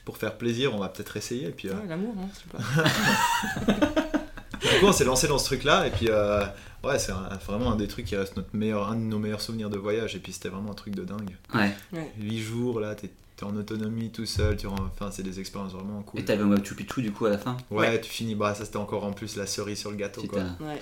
pour 0.05 0.17
faire 0.17 0.37
plaisir, 0.37 0.73
on 0.73 0.79
va 0.79 0.87
peut-être 0.87 1.17
essayer. 1.17 1.47
Et 1.47 1.51
puis, 1.51 1.67
ouais, 1.67 1.75
l'amour, 1.89 2.15
hein, 2.17 2.29
je 2.33 2.39
sais 2.39 3.73
pas. 3.73 4.21
du 4.73 4.79
coup, 4.79 4.85
on 4.85 4.93
s'est 4.93 5.05
lancé 5.05 5.27
dans 5.27 5.37
ce 5.37 5.45
truc-là, 5.45 5.87
et 5.87 5.91
puis 5.91 6.07
euh, 6.09 6.43
ouais, 6.83 6.99
c'est 6.99 7.11
vraiment 7.45 7.71
un 7.71 7.75
des 7.75 7.87
trucs 7.87 8.05
qui 8.05 8.15
reste 8.15 8.35
notre 8.37 8.55
meilleur, 8.55 8.89
un 8.89 8.95
de 8.95 9.01
nos 9.01 9.19
meilleurs 9.19 9.41
souvenirs 9.41 9.69
de 9.69 9.77
voyage, 9.77 10.15
et 10.15 10.19
puis 10.19 10.33
c'était 10.33 10.49
vraiment 10.49 10.71
un 10.71 10.75
truc 10.75 10.95
de 10.95 11.03
dingue. 11.03 11.35
Ouais. 11.53 11.73
8 12.19 12.39
jours, 12.41 12.79
là, 12.79 12.95
t'es 12.95 13.09
en 13.43 13.55
autonomie 13.55 14.11
tout 14.11 14.25
seul, 14.25 14.55
tu 14.55 14.67
enfin, 14.67 15.11
c'est 15.11 15.23
des 15.23 15.39
expériences 15.39 15.73
vraiment 15.73 16.01
cool. 16.03 16.19
Et 16.19 16.25
t'avais 16.25 16.43
un 16.43 16.47
Machu 16.47 16.73
Picchu 16.73 17.01
du 17.01 17.11
coup 17.11 17.25
à 17.25 17.29
la 17.29 17.37
fin? 17.37 17.57
Ouais, 17.69 17.99
tu 17.99 18.09
finis, 18.09 18.35
bah 18.35 18.55
ça 18.55 18.63
c'était 18.65 18.77
encore 18.77 19.03
en 19.03 19.11
plus 19.11 19.35
la 19.35 19.45
cerise 19.45 19.79
sur 19.79 19.91
le 19.91 19.97
gâteau 19.97 20.23
quoi. 20.23 20.39
Ouais. 20.61 20.81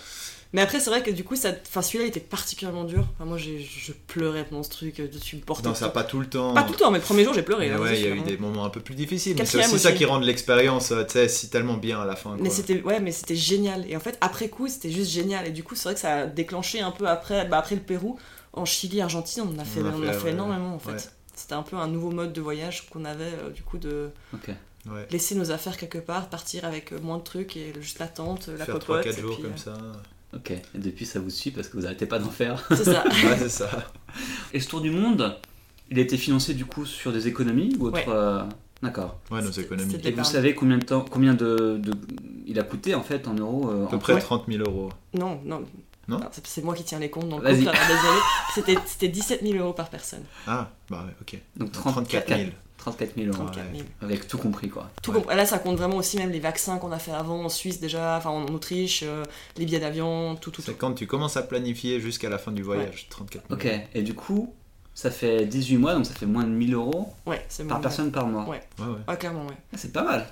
Mais 0.54 0.62
après, 0.62 0.80
c'est 0.80 0.92
vrai 0.92 1.02
que 1.02 1.10
du 1.10 1.24
coup, 1.24 1.36
ça... 1.36 1.52
enfin, 1.68 1.82
celui-là 1.82 2.06
était 2.06 2.20
particulièrement 2.20 2.84
dur. 2.84 3.08
Enfin, 3.16 3.26
moi, 3.26 3.38
je 3.38 3.92
pleurais 4.08 4.46
pendant 4.46 4.62
ce 4.62 4.70
truc, 4.70 5.02
je 5.12 5.18
suis 5.18 5.38
porté. 5.38 5.68
Non, 5.68 5.74
ça 5.74 5.90
pas 5.90 6.04
tout 6.04 6.20
le 6.20 6.28
temps. 6.28 6.54
Pas 6.54 6.64
tout 6.64 6.74
le 6.74 6.78
temps, 6.78 6.92
mais 6.92 7.00
le 7.00 7.04
premier 7.04 7.24
jour, 7.24 7.34
j'ai 7.34 7.42
pleuré. 7.42 7.70
Là, 7.70 7.82
ouais, 7.82 8.00
il 8.00 8.06
y 8.06 8.12
a 8.12 8.16
eu 8.16 8.22
des 8.22 8.38
moments 8.38 8.64
un 8.64 8.70
peu 8.70 8.80
plus 8.80 8.94
difficiles. 8.94 9.36
Mais 9.38 9.46
c'est 9.46 9.60
aussi, 9.60 9.80
ça 9.80 9.92
qui 9.92 10.06
rend 10.06 10.20
l'expérience, 10.20 10.92
euh, 10.92 11.04
tu 11.04 11.14
sais, 11.14 11.28
si 11.28 11.50
tellement 11.50 11.78
bien 11.78 12.02
à 12.02 12.06
la 12.06 12.16
fin. 12.16 12.38
Mais 12.40 12.52
c'était, 12.52 12.82
ouais, 12.82 13.00
mais 13.00 13.12
c'était 13.12 13.36
génial. 13.36 13.90
Et 13.90 13.98
en 13.98 14.00
fait, 14.00 14.18
après 14.22 14.50
coup, 14.50 14.68
c'était 14.68 14.92
juste 14.92 15.10
génial. 15.10 15.48
Et 15.48 15.52
du 15.52 15.64
coup, 15.64 15.74
c'est 15.74 15.86
vrai 15.86 15.96
que 15.96 16.00
ça 16.00 16.14
a 16.14 16.26
déclenché 16.28 16.82
un 16.82 16.92
peu 16.92 17.08
après, 17.08 17.46
bah, 17.46 17.58
après 17.58 17.76
le 17.76 17.82
Pérou, 17.82 18.20
en 18.54 18.66
Chili, 18.66 19.02
Argentine, 19.02 19.44
on 19.48 19.56
en 19.56 19.60
a 19.60 19.66
fait, 19.66 19.82
on 19.82 20.08
a 20.08 20.14
fait, 20.14 20.30
énormément 20.30 20.76
en 20.76 20.80
fait. 20.80 21.12
C'était 21.36 21.54
un 21.56 21.64
peu 21.64 21.78
un 21.78 21.88
nouveau 21.88 22.12
mode 22.12 22.32
de 22.32 22.42
voyage 22.42 22.88
qu'on 22.92 23.06
avait, 23.06 23.24
euh, 23.24 23.50
du 23.50 23.64
coup, 23.64 23.80
de. 23.80 24.10
Laisser 25.10 25.34
nos 25.34 25.50
affaires 25.50 25.78
quelque 25.78 25.98
part, 25.98 26.30
partir 26.30 26.66
avec 26.66 26.92
euh, 26.92 27.00
moins 27.00 27.18
de 27.18 27.24
trucs 27.24 27.56
et 27.56 27.74
juste 27.80 28.00
la 28.00 28.08
tente, 28.08 28.50
la 28.50 28.66
Faire 28.66 28.80
popote. 28.80 29.06
3-4 29.06 29.20
jours 29.20 29.42
comme 29.42 29.58
ça. 29.58 29.74
Ok, 30.36 30.52
et 30.52 30.64
depuis 30.76 31.06
ça 31.06 31.20
vous 31.20 31.30
suit 31.30 31.52
parce 31.52 31.68
que 31.68 31.78
vous 31.78 31.84
n'arrêtez 31.84 32.06
pas 32.06 32.20
d'en 32.20 32.30
faire. 32.30 32.66
C'est 32.70 32.86
ça. 32.86 33.04
ouais, 33.08 33.38
c'est 33.38 33.50
ça. 33.50 33.70
Et 34.54 34.60
ce 34.60 34.68
tour 34.68 34.82
du 34.82 34.90
monde, 34.90 35.38
il 35.92 36.00
a 36.00 36.02
été 36.02 36.18
financé 36.18 36.54
du 36.54 36.66
coup 36.66 36.86
sur 36.86 37.12
des 37.12 37.28
économies 37.28 37.76
ou 37.80 37.88
autre 37.88 38.10
euh, 38.10 38.44
D'accord. 38.82 39.20
Ouais, 39.32 39.42
nos 39.42 39.52
économies. 39.52 39.96
Et 40.04 40.12
vous 40.12 40.24
savez 40.24 40.56
combien 40.56 40.78
de 40.78 40.84
temps, 40.84 41.06
combien 41.10 41.34
de, 41.34 41.78
de, 41.78 41.94
il 42.46 42.60
a 42.60 42.64
coûté 42.64 42.96
en 42.96 43.04
fait 43.04 43.28
en 43.28 43.34
euros 43.34 43.70
euh, 43.70 43.86
À 43.86 43.90
peu 43.90 43.98
près 43.98 44.20
30 44.20 44.46
000 44.48 44.64
euros. 44.70 44.90
Non, 45.14 45.40
non. 45.46 45.64
Non 46.10 46.20
C'est 46.44 46.64
moi 46.66 46.76
qui 46.76 46.84
tiens 46.84 47.00
les 47.00 47.10
comptes 47.10 47.30
couple, 47.30 47.48
désolé. 47.48 48.78
C'était 48.86 49.08
17 49.08 49.42
000 49.42 49.64
euros 49.64 49.72
par 49.72 49.90
personne. 49.90 50.24
Ah, 50.48 50.70
bah 50.90 51.06
ouais, 51.08 51.16
ok. 51.22 51.40
Donc 51.56 51.72
34 51.72 52.28
000. 52.28 52.50
34 52.84 53.16
000 53.16 53.28
euros. 53.34 53.50
Avec 54.02 54.28
tout 54.28 54.38
compris, 54.38 54.68
quoi. 54.68 54.90
Tout 55.02 55.14
compris. 55.14 55.36
Là, 55.36 55.46
ça 55.46 55.58
compte 55.58 55.78
vraiment 55.78 55.96
aussi 55.96 56.18
même 56.18 56.32
les 56.32 56.42
vaccins 56.42 56.78
qu'on 56.78 56.92
a 56.92 57.00
fait 57.00 57.14
avant 57.14 57.42
en 57.46 57.50
Suisse 57.50 57.80
déjà, 57.80 58.18
enfin 58.18 58.30
en 58.30 58.46
Autriche, 58.48 59.04
euh, 59.04 59.24
les 59.58 59.66
billets 59.66 59.80
d'avion, 59.80 60.36
tout, 60.36 60.52
tout. 60.52 60.62
C'est 60.62 60.78
quand 60.78 60.92
tu 60.92 61.08
commences 61.08 61.38
à 61.38 61.44
planifier 61.44 62.02
jusqu'à 62.02 62.28
la 62.30 62.38
fin 62.38 62.52
du 62.52 62.62
voyage, 62.62 63.08
34 63.10 63.48
000 63.48 63.58
Ok, 63.58 63.88
et 63.94 64.02
du 64.02 64.14
coup, 64.14 64.54
ça 64.94 65.12
fait 65.12 65.46
18 65.46 65.78
mois, 65.78 65.96
donc 65.96 66.06
ça 66.06 66.14
fait 66.14 66.26
moins 66.26 66.44
de 66.44 66.50
1000 66.50 66.74
euros 66.74 67.14
ouais, 67.26 67.46
par 67.70 67.80
personne 67.80 68.12
par 68.12 68.28
mois. 68.28 68.44
Ouais, 68.50 68.62
ouais, 68.80 68.86
ouais. 68.86 69.00
Ah, 69.08 69.16
clairement, 69.16 69.46
ouais. 69.46 69.58
Ah, 69.74 69.78
c'est 69.78 69.94
pas 69.94 70.04
mal. 70.04 70.28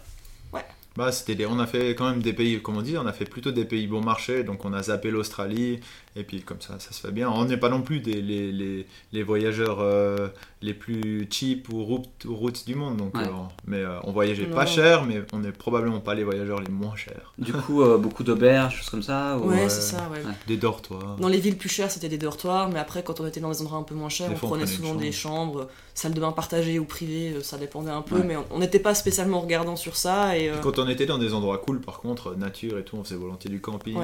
Ouais. 0.51 0.65
Bah, 0.97 1.13
c'était 1.13 1.45
on 1.45 1.57
a 1.57 1.67
fait 1.67 1.91
quand 1.91 2.09
même 2.09 2.21
des 2.21 2.33
pays, 2.33 2.61
comme 2.61 2.75
on 2.75 2.81
dit, 2.81 2.97
on 2.97 3.07
a 3.07 3.13
fait 3.13 3.23
plutôt 3.23 3.51
des 3.51 3.63
pays 3.63 3.87
bon 3.87 4.01
marché, 4.01 4.43
donc 4.43 4.65
on 4.65 4.73
a 4.73 4.83
zappé 4.83 5.09
l'Australie, 5.09 5.79
et 6.15 6.23
puis 6.23 6.41
comme 6.41 6.59
ça, 6.59 6.77
ça 6.79 6.91
se 6.91 6.99
fait 6.99 7.11
bien. 7.11 7.29
On 7.29 7.45
n'est 7.45 7.57
pas 7.57 7.69
non 7.69 7.81
plus 7.81 8.01
des, 8.01 8.21
les, 8.21 8.51
les, 8.51 8.85
les 9.13 9.23
voyageurs 9.23 9.79
euh, 9.79 10.27
les 10.61 10.73
plus 10.73 11.25
cheap 11.29 11.69
ou 11.69 11.85
routes, 11.85 12.65
du 12.65 12.75
monde, 12.75 12.97
donc, 12.97 13.15
euh, 13.15 13.25
mais 13.65 13.77
euh, 13.77 13.97
on 14.03 14.11
voyageait 14.11 14.45
pas 14.45 14.65
cher, 14.65 15.05
mais 15.05 15.23
on 15.31 15.39
n'est 15.39 15.53
probablement 15.53 16.01
pas 16.01 16.13
les 16.13 16.25
voyageurs 16.25 16.59
les 16.59 16.71
moins 16.71 16.95
chers. 16.97 17.33
Du 17.37 17.53
coup, 17.53 17.83
beaucoup 17.97 18.23
d'auberges, 18.23 18.77
choses 18.77 18.89
comme 18.89 19.03
ça 19.03 19.37
Ouais, 19.37 19.69
c'est 19.69 19.81
ça, 19.81 20.09
ouais. 20.11 20.21
Des 20.47 20.57
dortoirs. 20.57 21.15
Dans 21.17 21.29
les 21.29 21.39
villes 21.39 21.57
plus 21.57 21.69
chères, 21.69 21.89
c'était 21.89 22.09
des 22.09 22.17
dortoirs, 22.17 22.69
mais 22.69 22.79
après, 22.79 23.03
quand 23.03 23.21
on 23.21 23.27
était 23.27 23.39
dans 23.39 23.51
des 23.51 23.61
endroits 23.61 23.79
un 23.79 23.83
peu 23.83 23.95
moins 23.95 24.09
chers, 24.09 24.31
on 24.31 24.47
prenait 24.47 24.67
souvent 24.67 24.95
des 24.95 25.13
chambres, 25.13 25.69
salles 25.93 26.13
de 26.13 26.19
bain 26.19 26.31
partagées 26.33 26.77
ou 26.77 26.85
privées, 26.85 27.37
ça 27.41 27.57
dépendait 27.57 27.91
un 27.91 28.01
peu, 28.01 28.21
mais 28.23 28.35
on 28.51 28.59
n'était 28.59 28.79
pas 28.79 28.95
spécialement 28.95 29.39
regardant 29.39 29.77
sur 29.77 29.95
ça. 29.95 30.37
Et, 30.37 30.51
Quand 30.61 30.77
on 30.77 30.89
était 30.89 31.05
dans 31.05 31.17
des 31.17 31.33
endroits 31.33 31.59
cool, 31.59 31.79
par 31.79 31.99
contre, 31.99 32.35
nature 32.35 32.77
et 32.77 32.83
tout, 32.83 32.97
on 32.97 33.03
faisait 33.05 33.15
volontiers 33.15 33.49
du 33.49 33.61
camping. 33.61 33.95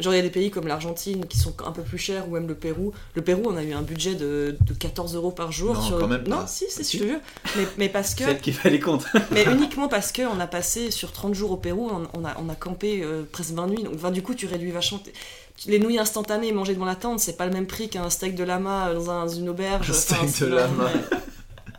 Genre, 0.00 0.12
il 0.12 0.16
y 0.16 0.20
a 0.20 0.22
des 0.22 0.30
pays 0.30 0.50
comme 0.50 0.66
l'Argentine 0.66 1.11
qui 1.20 1.38
sont 1.38 1.54
un 1.64 1.72
peu 1.72 1.82
plus 1.82 1.98
chers, 1.98 2.28
ou 2.28 2.32
même 2.32 2.48
le 2.48 2.54
Pérou. 2.54 2.92
Le 3.14 3.22
Pérou, 3.22 3.42
on 3.46 3.56
a 3.56 3.62
eu 3.62 3.72
un 3.72 3.82
budget 3.82 4.14
de, 4.14 4.56
de 4.60 4.74
14 4.74 5.14
euros 5.14 5.30
par 5.30 5.52
jour. 5.52 5.74
Non, 5.74 5.82
sur... 5.82 5.98
quand 5.98 6.08
même 6.08 6.24
non 6.26 6.44
si, 6.46 6.66
c'est, 6.68 6.82
si. 6.82 6.98
je 6.98 7.02
te 7.02 7.08
jure. 7.08 7.20
Mais, 7.56 7.66
mais 7.78 7.88
parce 7.88 8.14
que. 8.14 8.24
Celle 8.24 8.40
qui 8.40 8.52
fait 8.52 8.70
les 8.70 8.80
comptes. 8.80 9.06
mais 9.30 9.44
uniquement 9.44 9.88
parce 9.88 10.12
qu'on 10.12 10.40
a 10.40 10.46
passé 10.46 10.90
sur 10.90 11.12
30 11.12 11.34
jours 11.34 11.52
au 11.52 11.56
Pérou, 11.56 11.90
on, 11.90 12.24
a, 12.24 12.36
on 12.38 12.48
a 12.48 12.54
campé 12.54 13.02
euh, 13.02 13.22
presque 13.30 13.52
20 13.52 13.66
nuits. 13.68 13.82
Donc, 13.82 13.94
enfin, 13.94 14.10
du 14.10 14.22
coup, 14.22 14.34
tu 14.34 14.46
réduis 14.46 14.70
vachement. 14.70 15.00
Les 15.66 15.78
nouilles 15.78 15.98
instantanées 15.98 16.50
mangées 16.52 16.74
devant 16.74 16.86
la 16.86 16.96
tente, 16.96 17.20
c'est 17.20 17.36
pas 17.36 17.46
le 17.46 17.52
même 17.52 17.66
prix 17.66 17.88
qu'un 17.88 18.10
steak 18.10 18.34
de 18.34 18.42
lama 18.42 18.92
dans, 18.94 19.10
un, 19.10 19.28
une 19.28 19.48
auberge. 19.48 19.90
Un 19.90 19.92
steak 19.92 20.40
de 20.40 20.54
lama. 20.54 20.90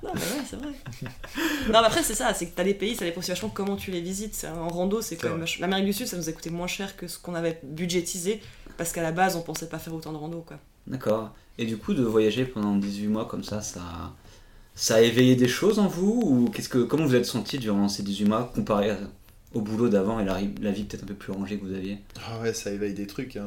Non, 0.03 0.09
bah 0.13 0.19
ouais, 0.19 0.43
c'est 0.49 0.57
vrai. 0.57 0.73
non, 1.67 1.79
mais 1.79 1.87
après, 1.87 2.03
c'est 2.03 2.13
ça, 2.13 2.33
c'est 2.33 2.47
que 2.47 2.55
t'as 2.55 2.63
les 2.63 2.73
pays, 2.73 2.93
ça 2.95 3.05
dépend 3.05 3.19
aussi 3.19 3.29
vachement 3.29 3.49
comment 3.49 3.77
tu 3.77 3.89
les 3.89 4.01
visites. 4.01 4.45
En 4.53 4.67
rando, 4.67 5.01
c'est 5.01 5.15
quand 5.15 5.29
même. 5.29 5.45
L'Amérique 5.59 5.85
du 5.85 5.93
Sud, 5.93 6.07
ça 6.07 6.17
nous 6.17 6.27
a 6.27 6.31
coûté 6.33 6.49
moins 6.49 6.67
cher 6.67 6.97
que 6.97 7.07
ce 7.07 7.17
qu'on 7.17 7.35
avait 7.35 7.59
budgétisé, 7.63 8.41
parce 8.77 8.91
qu'à 8.91 9.01
la 9.01 9.11
base, 9.11 9.35
on 9.35 9.41
pensait 9.41 9.69
pas 9.69 9.79
faire 9.79 9.93
autant 9.93 10.11
de 10.11 10.17
rando, 10.17 10.41
quoi. 10.41 10.57
D'accord. 10.87 11.33
Et 11.57 11.65
du 11.65 11.77
coup, 11.77 11.93
de 11.93 12.03
voyager 12.03 12.45
pendant 12.45 12.75
18 12.75 13.07
mois 13.07 13.25
comme 13.25 13.43
ça, 13.43 13.61
ça. 13.61 14.13
Ça 14.75 14.95
a 14.95 15.01
éveillé 15.01 15.35
des 15.35 15.47
choses 15.47 15.77
en 15.77 15.85
vous 15.87 16.19
ou 16.23 16.49
qu'est-ce 16.49 16.67
que 16.67 16.79
comment 16.79 17.05
vous 17.05 17.13
êtes 17.13 17.27
senti 17.27 17.59
durant 17.59 17.87
ces 17.87 18.01
18 18.01 18.25
mois 18.25 18.51
comparé 18.55 18.91
au 19.53 19.61
boulot 19.61 19.87
d'avant 19.87 20.19
et 20.19 20.25
la, 20.25 20.39
la 20.61 20.71
vie 20.71 20.83
peut-être 20.83 21.03
un 21.03 21.07
peu 21.07 21.13
plus 21.13 21.31
rangée 21.31 21.59
que 21.59 21.65
vous 21.65 21.75
aviez? 21.75 21.99
Ah 22.25 22.39
ouais, 22.41 22.55
ça 22.55 22.71
éveille 22.71 22.95
des 22.95 23.05
trucs. 23.05 23.35
Hein 23.35 23.45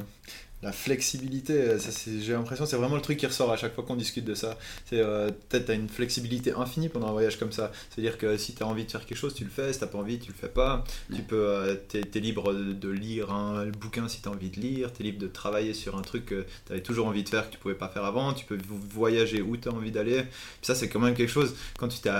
la 0.67 0.73
flexibilité, 0.73 1.77
j'ai 2.21 2.33
l'impression 2.33 2.67
c'est 2.67 2.75
vraiment 2.75 2.97
le 2.97 3.01
truc 3.01 3.19
qui 3.19 3.27
ressort 3.27 3.53
à 3.53 3.57
chaque 3.57 3.73
fois 3.73 3.85
qu'on 3.85 3.95
discute 3.95 4.25
de 4.25 4.35
ça. 4.35 4.59
C'est 4.87 4.99
euh, 4.99 5.31
peut-être 5.49 5.67
tu 5.67 5.71
as 5.71 5.75
une 5.75 5.89
flexibilité 5.89 6.53
infinie 6.53 6.89
pendant 6.89 7.07
un 7.07 7.13
voyage 7.13 7.39
comme 7.39 7.53
ça. 7.53 7.71
C'est-à-dire 7.89 8.19
que 8.19 8.37
si 8.37 8.53
tu 8.53 8.65
as 8.65 8.67
envie 8.67 8.85
de 8.85 8.91
faire 8.91 9.07
quelque 9.07 9.17
chose, 9.17 9.33
tu 9.33 9.45
le 9.45 9.51
fais, 9.51 9.73
si 9.73 9.79
t'as 9.79 9.87
pas 9.87 9.99
envie, 9.99 10.19
tu 10.19 10.33
le 10.33 10.37
fais 10.37 10.49
pas. 10.49 10.83
Tu 11.15 11.23
peux 11.23 11.37
euh, 11.37 11.77
tu 11.89 11.99
es, 11.99 12.21
libre 12.21 12.53
de, 12.53 12.89
lire 12.89 13.33
un 13.33 13.67
bouquin 13.67 14.09
si 14.09 14.21
tu 14.21 14.29
as 14.29 14.33
envie 14.33 14.51
de 14.51 14.61
lire, 14.61 14.93
tu 14.93 15.03
es 15.03 15.05
libre 15.05 15.21
de 15.21 15.29
travailler 15.29 15.73
sur 15.73 15.97
un 15.97 16.03
truc 16.03 16.27
que 16.27 16.45
tu 16.67 16.73
avais 16.73 16.83
toujours 16.83 17.07
envie 17.07 17.23
de 17.23 17.29
faire 17.29 17.49
que 17.49 17.53
tu 17.53 17.59
pouvais 17.59 17.75
pas 17.75 17.89
faire 17.89 18.05
avant, 18.05 18.33
tu 18.33 18.45
peux 18.45 18.59
voyager 18.91 19.43
où 19.43 19.57
tu 19.57 19.69
as 19.69 19.73
envie 19.73 19.93
d'aller. 19.93 20.25
Ça 20.63 20.75
c'est 20.75 20.89
quand 20.89 20.99
même 20.99 21.15
quelque 21.15 21.33
chose 21.33 21.55
quand 21.79 21.87
tu 21.87 22.01
t'es 22.01 22.11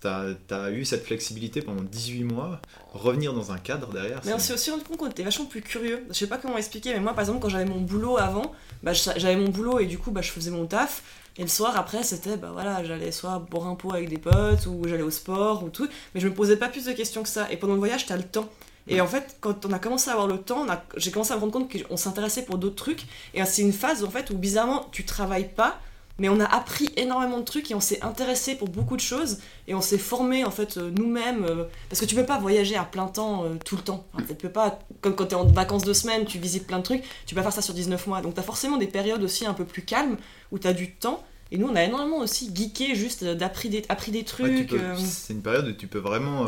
T'as 0.00 0.34
as 0.50 0.70
eu 0.70 0.86
cette 0.86 1.04
flexibilité 1.04 1.60
pendant 1.60 1.82
18 1.82 2.24
mois, 2.24 2.60
revenir 2.94 3.34
dans 3.34 3.52
un 3.52 3.58
cadre 3.58 3.92
derrière. 3.92 4.20
Mais 4.24 4.32
on 4.32 4.38
s'est 4.38 4.54
aussi 4.54 4.70
rendu 4.70 4.82
compte 4.82 4.96
qu'on 4.96 5.10
était 5.10 5.22
vachement 5.22 5.44
plus 5.44 5.60
curieux. 5.60 6.06
Je 6.08 6.14
sais 6.14 6.26
pas 6.26 6.38
comment 6.38 6.56
expliquer, 6.56 6.94
mais 6.94 7.00
moi 7.00 7.12
par 7.12 7.20
exemple, 7.20 7.40
quand 7.40 7.50
j'avais 7.50 7.66
mon 7.66 7.80
boulot 7.80 8.16
avant, 8.16 8.52
bah, 8.82 8.92
j'avais 8.94 9.36
mon 9.36 9.50
boulot 9.50 9.78
et 9.78 9.86
du 9.86 9.98
coup 9.98 10.10
bah, 10.10 10.22
je 10.22 10.30
faisais 10.30 10.50
mon 10.50 10.64
taf. 10.64 11.02
Et 11.36 11.42
le 11.42 11.48
soir 11.48 11.76
après, 11.76 12.02
c'était 12.02 12.36
bah 12.36 12.50
voilà, 12.52 12.82
j'allais 12.82 13.12
soit 13.12 13.38
boire 13.38 13.66
un 13.66 13.74
pot 13.74 13.92
avec 13.92 14.08
des 14.08 14.18
potes 14.18 14.66
ou 14.66 14.82
j'allais 14.86 15.02
au 15.02 15.10
sport 15.10 15.64
ou 15.64 15.68
tout. 15.68 15.88
Mais 16.14 16.20
je 16.20 16.28
me 16.28 16.34
posais 16.34 16.56
pas 16.56 16.68
plus 16.68 16.86
de 16.86 16.92
questions 16.92 17.22
que 17.22 17.28
ça. 17.28 17.50
Et 17.50 17.56
pendant 17.56 17.74
le 17.74 17.78
voyage, 17.78 18.06
t'as 18.06 18.16
le 18.16 18.22
temps. 18.22 18.48
Et 18.88 19.00
en 19.00 19.06
fait, 19.06 19.36
quand 19.40 19.66
on 19.66 19.72
a 19.72 19.78
commencé 19.78 20.10
à 20.10 20.14
avoir 20.14 20.26
le 20.26 20.38
temps, 20.38 20.66
j'ai 20.96 21.10
commencé 21.10 21.32
à 21.32 21.36
me 21.36 21.40
rendre 21.40 21.52
compte 21.52 21.70
qu'on 21.70 21.96
s'intéressait 21.96 22.42
pour 22.42 22.58
d'autres 22.58 22.76
trucs. 22.76 23.04
Et 23.34 23.44
c'est 23.44 23.62
une 23.62 23.72
phase 23.72 24.02
en 24.02 24.10
fait 24.10 24.30
où 24.30 24.36
bizarrement, 24.36 24.88
tu 24.90 25.04
travailles 25.04 25.48
pas 25.48 25.78
mais 26.20 26.28
on 26.28 26.38
a 26.38 26.44
appris 26.44 26.90
énormément 26.96 27.38
de 27.38 27.44
trucs 27.44 27.70
et 27.70 27.74
on 27.74 27.80
s'est 27.80 28.04
intéressé 28.04 28.54
pour 28.54 28.68
beaucoup 28.68 28.94
de 28.94 29.00
choses 29.00 29.38
et 29.66 29.74
on 29.74 29.80
s'est 29.80 29.98
formé 29.98 30.44
en 30.44 30.50
fait 30.50 30.76
euh, 30.76 30.90
nous-mêmes 30.90 31.44
euh, 31.44 31.64
parce 31.88 31.98
que 31.98 32.04
tu 32.04 32.14
peux 32.14 32.26
pas 32.26 32.38
voyager 32.38 32.76
à 32.76 32.84
plein 32.84 33.06
temps 33.06 33.44
euh, 33.44 33.56
tout 33.64 33.74
le 33.74 33.82
temps. 33.82 34.04
tu 34.28 34.34
peux 34.34 34.50
pas 34.50 34.78
comme 35.00 35.16
quand 35.16 35.26
tu 35.26 35.32
es 35.32 35.38
en 35.38 35.46
vacances 35.46 35.84
de 35.84 35.94
semaine, 35.94 36.26
tu 36.26 36.38
visites 36.38 36.66
plein 36.66 36.78
de 36.78 36.82
trucs, 36.82 37.02
tu 37.24 37.34
peux 37.34 37.40
pas 37.40 37.44
faire 37.44 37.54
ça 37.54 37.62
sur 37.62 37.72
19 37.72 38.06
mois. 38.06 38.20
Donc 38.20 38.34
tu 38.34 38.40
as 38.40 38.42
forcément 38.42 38.76
des 38.76 38.86
périodes 38.86 39.22
aussi 39.22 39.46
un 39.46 39.54
peu 39.54 39.64
plus 39.64 39.82
calmes 39.82 40.18
où 40.52 40.58
tu 40.58 40.68
as 40.68 40.74
du 40.74 40.92
temps 40.92 41.24
et 41.52 41.58
nous, 41.58 41.68
on 41.68 41.74
a 41.74 41.82
énormément 41.82 42.18
aussi 42.18 42.50
geeké, 42.54 42.94
juste 42.94 43.24
d'appris 43.24 43.68
des, 43.68 43.82
appris 43.88 44.12
des 44.12 44.24
trucs. 44.24 44.72
c'est 44.98 45.32
une 45.32 45.42
période 45.42 45.66
où 45.66 45.72
tu 45.72 45.86
peux 45.86 45.98
vraiment 45.98 46.46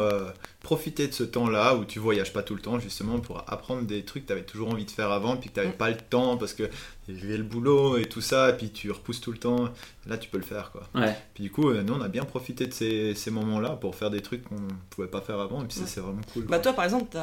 profiter 0.63 1.09
de 1.09 1.13
ce 1.13 1.25
temps-là 1.25 1.75
où 1.75 1.85
tu 1.85 1.99
voyages 1.99 2.33
pas 2.33 2.43
tout 2.43 2.55
le 2.55 2.61
temps 2.61 2.79
justement 2.79 3.19
pour 3.19 3.45
apprendre 3.49 3.83
des 3.83 4.05
trucs 4.05 4.23
que 4.23 4.29
tu 4.29 4.33
avais 4.33 4.45
toujours 4.45 4.71
envie 4.71 4.85
de 4.85 4.91
faire 4.91 5.11
avant 5.11 5.37
puis 5.37 5.51
que 5.51 5.55
tu 5.55 5.61
n'avais 5.61 5.73
mm. 5.73 5.77
pas 5.77 5.91
le 5.91 5.97
temps 5.97 6.37
parce 6.37 6.55
que 6.55 6.65
avait 7.09 7.37
le 7.37 7.43
boulot 7.43 7.99
et 7.99 8.05
tout 8.05 8.21
ça 8.21 8.51
et 8.51 8.57
puis 8.57 8.71
tu 8.71 8.91
repousses 8.91 9.21
tout 9.21 9.33
le 9.33 9.39
temps 9.39 9.69
là 10.07 10.17
tu 10.17 10.31
peux 10.31 10.39
le 10.39 10.45
faire 10.45 10.71
quoi 10.71 10.89
ouais. 10.95 11.15
puis 11.35 11.45
du 11.45 11.51
coup 11.51 11.69
euh, 11.69 11.83
nous 11.83 11.95
on 11.95 12.01
a 12.01 12.09
bien 12.09 12.25
profité 12.25 12.67
de 12.67 12.73
ces, 12.73 13.15
ces 13.15 13.31
moments-là 13.33 13.71
pour 13.71 13.97
faire 13.97 14.09
des 14.09 14.21
trucs 14.23 14.45
qu'on 14.45 14.69
pouvait 14.89 15.09
pas 15.09 15.21
faire 15.21 15.41
avant 15.41 15.63
et 15.63 15.67
puis 15.67 15.81
c'est 15.85 16.01
vraiment 16.01 16.23
cool 16.33 16.45
bah 16.45 16.61
toi 16.61 16.73
par 16.73 16.85
exemple 16.85 17.17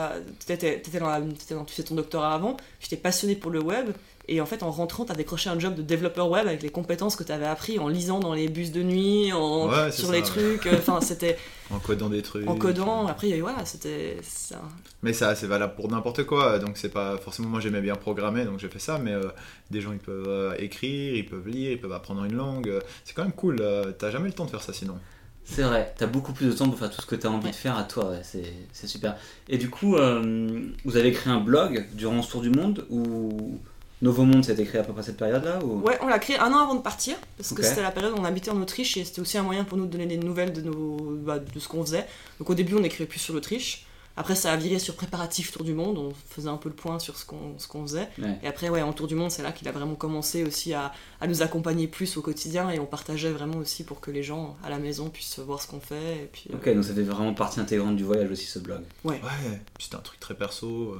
tu 0.45 0.51
étais 0.51 0.81
dans, 0.99 1.19
dans, 1.19 1.65
tu 1.65 1.73
fais 1.73 1.83
ton 1.83 1.95
doctorat 1.95 2.33
avant 2.33 2.57
tu 2.79 2.89
t'es 2.89 2.97
passionné 2.97 3.35
pour 3.35 3.51
le 3.51 3.61
web 3.61 3.91
et 4.31 4.41
en 4.41 4.45
fait, 4.45 4.61
en 4.61 4.69
rentrant, 4.69 5.05
tu 5.05 5.11
as 5.11 5.15
décroché 5.15 5.49
un 5.49 5.59
job 5.59 5.73
de 5.73 5.81
développeur 5.81 6.29
web 6.29 6.45
avec 6.47 6.61
les 6.61 6.69
compétences 6.69 7.15
que 7.15 7.23
tu 7.23 7.31
avais 7.31 7.47
appris 7.47 7.79
en 7.79 7.87
lisant 7.87 8.19
dans 8.19 8.33
les 8.35 8.47
bus 8.47 8.71
de 8.71 8.83
nuit, 8.83 9.33
en, 9.33 9.91
sur 9.91 10.11
les 10.11 10.21
trucs. 10.21 10.67
Euh, 10.67 10.75
enfin, 10.77 11.01
c'était. 11.01 11.35
en 11.71 11.79
codant 11.79 12.09
des 12.09 12.21
trucs. 12.21 12.47
En 12.47 12.55
codant. 12.55 13.07
Après, 13.07 13.39
voilà, 13.39 13.65
c'était. 13.65 14.17
Ça... 14.21 14.61
Mais 15.01 15.13
ça, 15.13 15.33
c'est 15.33 15.47
valable 15.47 15.73
pour 15.73 15.89
n'importe 15.89 16.25
quoi. 16.25 16.59
Donc, 16.59 16.77
c'est 16.77 16.89
pas 16.89 17.17
forcément. 17.17 17.49
Moi, 17.49 17.59
j'aimais 17.59 17.81
bien 17.81 17.95
programmer, 17.95 18.45
donc 18.45 18.59
j'ai 18.59 18.69
fait 18.69 18.79
ça. 18.79 18.99
Mais 18.99 19.13
euh, 19.13 19.29
des 19.71 19.81
gens, 19.81 19.93
ils 19.93 19.99
peuvent 19.99 20.27
euh, 20.27 20.53
écrire, 20.59 21.15
ils 21.15 21.25
peuvent 21.25 21.47
lire, 21.47 21.71
ils 21.71 21.81
peuvent 21.81 21.91
apprendre 21.91 22.23
une 22.23 22.35
langue. 22.35 22.71
C'est 23.03 23.15
quand 23.15 23.23
même 23.23 23.33
cool. 23.33 23.63
T'as 23.97 24.11
jamais 24.11 24.27
le 24.27 24.33
temps 24.33 24.45
de 24.45 24.51
faire 24.51 24.63
ça 24.63 24.73
sinon. 24.73 24.99
C'est 25.43 25.63
vrai, 25.63 25.95
t'as 25.97 26.05
beaucoup 26.05 26.31
plus 26.31 26.45
de 26.45 26.51
temps 26.51 26.69
pour 26.69 26.77
faire 26.77 26.91
tout 26.91 27.01
ce 27.01 27.07
que 27.07 27.15
t'as 27.15 27.29
envie 27.29 27.49
de 27.49 27.55
faire 27.55 27.75
à 27.75 27.83
toi, 27.83 28.11
c'est 28.21 28.87
super. 28.87 29.15
Et 29.47 29.57
du 29.57 29.71
coup, 29.71 29.95
vous 30.85 30.97
avez 30.97 31.11
créé 31.11 31.33
un 31.33 31.39
blog 31.39 31.87
durant 31.93 32.21
ce 32.21 32.29
tour 32.29 32.41
du 32.41 32.51
monde 32.51 32.85
ou 32.91 33.59
Nouveau 34.01 34.23
Monde, 34.23 34.45
c'était 34.45 34.63
créé 34.63 34.79
à 34.79 34.83
peu 34.83 34.93
près 34.93 35.03
cette 35.03 35.17
période-là 35.17 35.59
ou... 35.63 35.81
Ouais, 35.81 35.97
on 36.01 36.07
l'a 36.07 36.19
créé 36.19 36.37
un 36.39 36.51
an 36.53 36.59
avant 36.59 36.75
de 36.75 36.81
partir, 36.81 37.17
parce 37.37 37.53
que 37.53 37.61
c'était 37.61 37.81
la 37.81 37.91
période 37.91 38.13
où 38.13 38.21
on 38.21 38.25
habitait 38.25 38.51
en 38.51 38.61
Autriche 38.61 38.95
et 38.95 39.03
c'était 39.03 39.19
aussi 39.19 39.37
un 39.37 39.43
moyen 39.43 39.65
pour 39.65 39.77
nous 39.77 39.85
de 39.85 39.91
donner 39.91 40.05
des 40.05 40.17
nouvelles 40.17 40.53
de, 40.53 40.61
nos, 40.61 40.97
bah, 41.21 41.39
de 41.39 41.59
ce 41.59 41.67
qu'on 41.67 41.83
faisait. 41.83 42.05
Donc 42.39 42.49
au 42.49 42.55
début, 42.55 42.75
on 42.75 42.83
écrivait 42.83 43.07
plus 43.07 43.19
sur 43.19 43.33
l'Autriche. 43.33 43.85
Après, 44.15 44.35
ça 44.35 44.51
a 44.51 44.57
viré 44.57 44.79
sur 44.79 44.95
préparatif 44.95 45.51
Tour 45.51 45.63
du 45.63 45.73
Monde, 45.73 45.97
on 45.97 46.13
faisait 46.29 46.49
un 46.49 46.57
peu 46.57 46.67
le 46.67 46.75
point 46.75 46.99
sur 46.99 47.15
ce 47.15 47.25
qu'on 47.25 47.55
qu'on 47.69 47.83
faisait. 47.83 48.09
Et 48.43 48.47
après, 48.47 48.67
ouais, 48.67 48.81
en 48.81 48.91
Tour 48.91 49.07
du 49.07 49.15
Monde, 49.15 49.31
c'est 49.31 49.43
là 49.43 49.53
qu'il 49.53 49.67
a 49.67 49.71
vraiment 49.71 49.95
commencé 49.95 50.43
aussi 50.43 50.73
à, 50.73 50.91
à, 51.21 51.27
nous 51.27 51.41
accompagner 51.41 51.87
plus 51.87 52.17
au 52.17 52.21
quotidien 52.21 52.69
et 52.69 52.79
on 52.79 52.85
partageait 52.85 53.31
vraiment 53.31 53.57
aussi 53.57 53.85
pour 53.85 54.01
que 54.01 54.11
les 54.11 54.23
gens 54.23 54.57
à 54.63 54.69
la 54.69 54.77
maison 54.77 55.09
puissent 55.09 55.39
voir 55.39 55.61
ce 55.61 55.67
qu'on 55.67 55.79
fait. 55.79 56.23
Et 56.23 56.29
puis, 56.31 56.49
ok, 56.53 56.73
donc 56.73 56.83
c'était 56.83 57.01
vraiment 57.03 57.33
partie 57.33 57.61
intégrante 57.61 57.95
du 57.95 58.03
voyage 58.03 58.29
aussi 58.29 58.45
ce 58.45 58.59
blog. 58.59 58.81
Ouais. 59.05 59.21
Ouais, 59.23 59.61
c'était 59.79 59.95
un 59.95 60.01
truc 60.01 60.19
très 60.19 60.35
perso. 60.35 60.95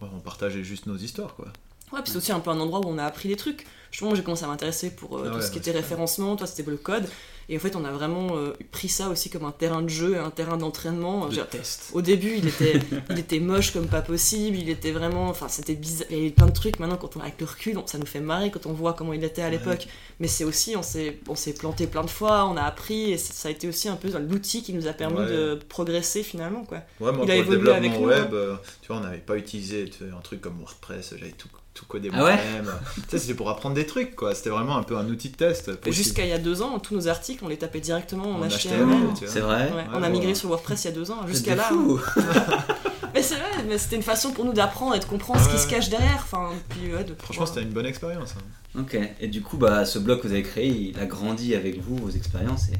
Euh, 0.00 0.06
on 0.10 0.20
partageait 0.20 0.64
juste 0.64 0.86
nos 0.86 0.96
histoires, 0.96 1.34
quoi. 1.34 1.48
Ouais, 1.92 2.00
puis 2.02 2.12
c'est 2.12 2.18
aussi 2.18 2.32
un 2.32 2.40
peu 2.40 2.50
un 2.50 2.60
endroit 2.60 2.80
où 2.80 2.88
on 2.88 2.98
a 2.98 3.04
appris 3.04 3.28
des 3.28 3.36
trucs. 3.36 3.66
Justement, 3.90 4.14
j'ai 4.14 4.22
commencé 4.22 4.44
à 4.44 4.48
m'intéresser 4.48 4.90
pour 4.90 5.18
euh, 5.18 5.30
ah 5.30 5.34
tout 5.34 5.40
ce 5.40 5.50
qui 5.50 5.58
était 5.58 5.70
référencement, 5.70 6.36
toi 6.36 6.46
c'était 6.46 6.68
le 6.68 6.76
code. 6.76 7.08
Et 7.50 7.56
en 7.56 7.60
fait, 7.60 7.76
on 7.76 7.84
a 7.86 7.90
vraiment 7.90 8.36
euh, 8.36 8.52
pris 8.72 8.90
ça 8.90 9.08
aussi 9.08 9.30
comme 9.30 9.46
un 9.46 9.52
terrain 9.52 9.80
de 9.80 9.88
jeu, 9.88 10.18
un 10.18 10.28
terrain 10.28 10.58
d'entraînement. 10.58 11.28
De 11.28 11.36
test. 11.36 11.90
Au 11.94 12.02
début, 12.02 12.34
il 12.36 12.46
était, 12.46 12.78
il 13.10 13.18
était 13.18 13.40
moche 13.40 13.72
comme 13.72 13.86
pas 13.86 14.02
possible, 14.02 14.58
il 14.58 14.68
était 14.68 14.90
vraiment. 14.90 15.30
Enfin, 15.30 15.48
c'était 15.48 15.74
bizarre. 15.74 16.08
Il 16.10 16.18
y 16.18 16.20
avait 16.20 16.30
plein 16.30 16.46
de 16.46 16.52
trucs. 16.52 16.78
Maintenant, 16.78 16.98
quand 16.98 17.16
on, 17.16 17.20
avec 17.20 17.40
le 17.40 17.46
recul, 17.46 17.78
ça 17.86 17.96
nous 17.96 18.04
fait 18.04 18.20
marrer 18.20 18.50
quand 18.50 18.66
on 18.66 18.74
voit 18.74 18.92
comment 18.92 19.14
il 19.14 19.24
était 19.24 19.40
à 19.40 19.48
l'époque. 19.48 19.86
Mais 20.20 20.28
c'est 20.28 20.44
aussi, 20.44 20.76
on 20.76 20.82
s'est, 20.82 21.20
on 21.26 21.34
s'est 21.34 21.54
planté 21.54 21.86
plein 21.86 22.04
de 22.04 22.10
fois, 22.10 22.44
on 22.44 22.56
a 22.58 22.62
appris, 22.62 23.12
et 23.12 23.16
ça 23.16 23.48
a 23.48 23.50
été 23.50 23.66
aussi 23.66 23.88
un 23.88 23.96
peu 23.96 24.10
l'outil 24.18 24.62
qui 24.62 24.74
nous 24.74 24.86
a 24.86 24.92
permis 24.92 25.24
de 25.26 25.58
progresser 25.70 26.22
finalement. 26.22 26.64
Quoi. 26.64 26.82
Ouais, 27.00 27.12
moi, 27.12 27.24
il 27.24 27.30
a 27.30 27.36
évolué 27.36 27.72
avec 27.72 27.98
nous. 27.98 28.08
Web, 28.08 28.34
euh, 28.34 28.56
tu 28.82 28.88
vois, 28.88 28.98
on 28.98 29.00
n'avait 29.00 29.18
pas 29.18 29.36
utilisé 29.36 29.90
un 30.14 30.20
truc 30.20 30.42
comme 30.42 30.58
WordPress, 30.58 31.14
j'avais 31.16 31.32
tout 31.32 31.48
tout 31.78 31.86
coder 31.86 32.10
ah 32.12 32.16
moi-même. 32.16 32.72
c'était 33.08 33.34
pour 33.34 33.48
apprendre 33.48 33.76
des 33.76 33.86
trucs, 33.86 34.16
quoi. 34.16 34.34
C'était 34.34 34.50
vraiment 34.50 34.76
un 34.76 34.82
peu 34.82 34.96
un 34.96 35.08
outil 35.08 35.30
de 35.30 35.36
test. 35.36 35.70
Jusqu'à 35.90 36.24
il 36.24 36.30
y 36.30 36.32
a 36.32 36.38
deux 36.38 36.60
ans, 36.60 36.78
tous 36.80 36.94
nos 36.94 37.06
articles, 37.06 37.44
on 37.44 37.48
les 37.48 37.56
tapait 37.56 37.80
directement 37.80 38.30
en, 38.30 38.48
HTML. 38.48 38.96
c'est 39.26 39.40
vrai. 39.40 39.72
on 39.94 40.02
a 40.02 40.08
migré 40.08 40.34
sur 40.34 40.48
WordPress 40.48 40.84
il 40.84 40.88
y 40.88 40.90
a 40.90 40.94
deux 40.94 41.10
ans. 41.10 41.26
Jusqu'à 41.26 41.54
là. 41.54 41.70
mais 43.14 43.22
c'est 43.22 43.36
vrai, 43.36 43.64
mais 43.68 43.78
c'était 43.78 43.96
une 43.96 44.02
façon 44.02 44.32
pour 44.32 44.44
nous 44.44 44.52
d'apprendre 44.52 44.96
et 44.96 44.98
de 44.98 45.04
comprendre 45.04 45.40
ce 45.40 45.48
qui 45.50 45.58
se 45.58 45.68
cache 45.68 45.88
derrière. 45.88 46.20
Enfin, 46.24 46.50
puis, 46.68 46.90
Franchement, 47.18 47.46
c'était 47.46 47.62
une 47.62 47.72
bonne 47.72 47.86
expérience. 47.86 48.34
Hein. 48.36 48.80
Ok. 48.80 48.98
Et 49.20 49.28
du 49.28 49.42
coup, 49.42 49.56
bah, 49.56 49.84
ce 49.84 49.98
blog 49.98 50.20
que 50.20 50.26
vous 50.26 50.32
avez 50.32 50.42
créé, 50.42 50.68
il 50.68 50.98
a 50.98 51.06
grandi 51.06 51.54
avec 51.54 51.80
vous, 51.80 51.96
vos 51.96 52.10
expériences, 52.10 52.70
et 52.70 52.76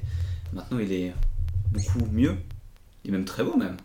maintenant 0.53 0.79
il 0.81 0.93
est 0.93 1.13
beaucoup 1.71 2.07
mieux. 2.13 2.35
Il 3.05 3.11
est 3.11 3.13
même 3.13 3.25
très 3.25 3.45
beau, 3.45 3.57
même. 3.57 3.77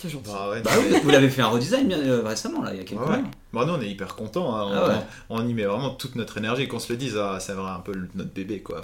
C'est 0.00 0.08
gentil. 0.08 0.30
Bah, 0.30 0.54
bah 0.62 0.70
vous 1.02 1.10
l'avez 1.10 1.28
fait 1.28 1.42
un 1.42 1.48
redesign 1.48 1.92
euh, 1.92 2.22
récemment, 2.22 2.62
là, 2.62 2.72
il 2.72 2.78
y 2.78 2.80
a 2.80 2.84
quelques 2.84 3.00
mois. 3.00 3.18
Bah, 3.52 3.64
nous, 3.66 3.72
on 3.72 3.80
est 3.80 3.90
hyper 3.90 4.14
contents. 4.14 4.54
Hein. 4.54 4.70
Ah 4.72 5.04
on, 5.28 5.46
y 5.46 5.52
met 5.54 5.64
vraiment 5.64 5.90
toute 5.90 6.14
notre 6.14 6.38
énergie. 6.38 6.68
Qu'on 6.68 6.78
se 6.78 6.92
le 6.92 6.96
dise, 6.96 7.16
ah, 7.16 7.38
c'est 7.40 7.52
un 7.52 7.80
peu 7.80 7.92
notre 8.14 8.32
bébé, 8.32 8.60
quoi. 8.60 8.82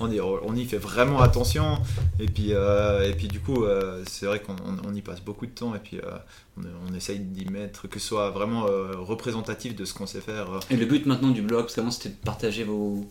on, 0.00 0.10
y, 0.10 0.20
on 0.20 0.56
y 0.56 0.64
fait 0.64 0.78
vraiment 0.78 1.20
attention. 1.20 1.78
Et 2.18 2.26
puis, 2.26 2.54
euh, 2.54 3.06
et 3.06 3.12
puis 3.12 3.28
du 3.28 3.40
coup, 3.40 3.64
euh, 3.64 4.02
c'est 4.08 4.24
vrai 4.24 4.40
qu'on 4.40 4.94
y 4.94 5.02
passe 5.02 5.20
beaucoup 5.20 5.44
de 5.44 5.52
temps. 5.52 5.74
Et 5.74 5.80
puis, 5.80 6.00
on, 6.56 6.62
on, 6.90 6.94
essaye 6.94 7.18
d'y 7.18 7.44
mettre, 7.44 7.86
que 7.86 7.98
ce 7.98 8.08
soit 8.08 8.30
vraiment 8.30 8.66
représentatif 8.98 9.76
de 9.76 9.84
ce 9.84 9.92
qu'on 9.92 10.06
sait 10.06 10.22
faire. 10.22 10.46
Et 10.70 10.76
le 10.76 10.86
but 10.86 11.04
maintenant 11.04 11.30
du 11.30 11.42
blog, 11.42 11.68
c'était 11.68 12.08
de 12.08 12.14
partager 12.24 12.64
vos 12.64 13.06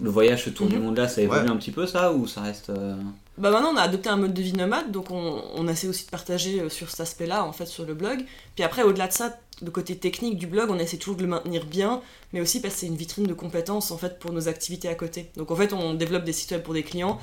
le 0.00 0.10
voyage, 0.10 0.44
ce 0.44 0.50
tour 0.50 0.68
du 0.68 0.76
mhm. 0.76 0.82
monde 0.82 0.96
là, 0.96 1.08
ça 1.08 1.22
évolue 1.22 1.48
un 1.48 1.56
petit 1.56 1.72
peu 1.72 1.86
ça 1.86 2.12
ou 2.12 2.26
ça 2.26 2.42
reste. 2.42 2.70
Euh, 2.70 2.94
bah 3.38 3.50
maintenant 3.50 3.72
on 3.72 3.76
a 3.76 3.82
adopté 3.82 4.08
un 4.08 4.16
mode 4.16 4.34
de 4.34 4.42
vie 4.42 4.52
nomade, 4.52 4.90
donc 4.90 5.10
on, 5.10 5.42
on 5.54 5.68
essaie 5.68 5.86
aussi 5.86 6.04
de 6.04 6.10
partager 6.10 6.60
euh, 6.60 6.68
sur 6.68 6.90
cet 6.90 7.00
aspect-là 7.00 7.44
en 7.44 7.52
fait 7.52 7.66
sur 7.66 7.84
le 7.84 7.94
blog. 7.94 8.24
Puis 8.54 8.64
après 8.64 8.82
au-delà 8.82 9.06
de 9.06 9.12
ça, 9.12 9.38
le 9.62 9.70
côté 9.70 9.96
technique 9.96 10.36
du 10.36 10.46
blog, 10.46 10.70
on 10.70 10.78
essaie 10.78 10.96
toujours 10.96 11.16
de 11.16 11.22
le 11.22 11.28
maintenir 11.28 11.64
bien, 11.64 12.00
mais 12.32 12.40
aussi 12.40 12.60
parce 12.60 12.74
que 12.74 12.80
c'est 12.80 12.86
une 12.86 12.96
vitrine 12.96 13.26
de 13.26 13.34
compétences 13.34 13.90
en 13.90 13.98
fait 13.98 14.18
pour 14.18 14.32
nos 14.32 14.48
activités 14.48 14.88
à 14.88 14.94
côté. 14.94 15.30
Donc 15.36 15.50
en 15.50 15.56
fait 15.56 15.72
on 15.72 15.94
développe 15.94 16.24
des 16.24 16.32
sites 16.32 16.50
web 16.50 16.62
pour 16.62 16.74
des 16.74 16.82
clients. 16.82 17.20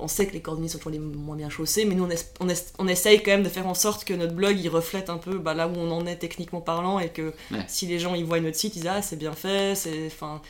On 0.00 0.06
sait 0.06 0.26
que 0.26 0.32
les 0.32 0.40
coordonnées 0.40 0.68
sont 0.68 0.78
toujours 0.78 0.92
les 0.92 1.00
moins 1.00 1.34
bien 1.34 1.50
chaussées, 1.50 1.84
mais 1.84 1.94
nous 1.94 2.08
on, 2.40 2.48
on, 2.78 2.88
essaye 2.88 3.20
quand 3.20 3.32
même 3.32 3.42
de 3.42 3.48
faire 3.48 3.66
en 3.66 3.74
sorte 3.74 4.04
que 4.04 4.14
notre 4.14 4.32
blog 4.32 4.58
il 4.58 4.68
reflète 4.68 5.10
un 5.10 5.18
peu 5.18 5.38
bah, 5.38 5.54
là 5.54 5.66
où 5.66 5.72
on 5.76 5.90
en 5.90 6.06
est 6.06 6.16
techniquement 6.16 6.60
parlant 6.60 7.00
et 7.00 7.08
que 7.08 7.32
si 7.66 7.86
les 7.86 7.98
gens 7.98 8.14
ils 8.14 8.24
voient 8.24 8.40
notre 8.40 8.56
site, 8.56 8.76
ils 8.76 8.80
disent 8.80 8.90
ah 8.92 9.02
c'est 9.02 9.16
bien 9.16 9.32
fait, 9.32 9.74
c'est 9.76 10.06
enfin 10.06 10.40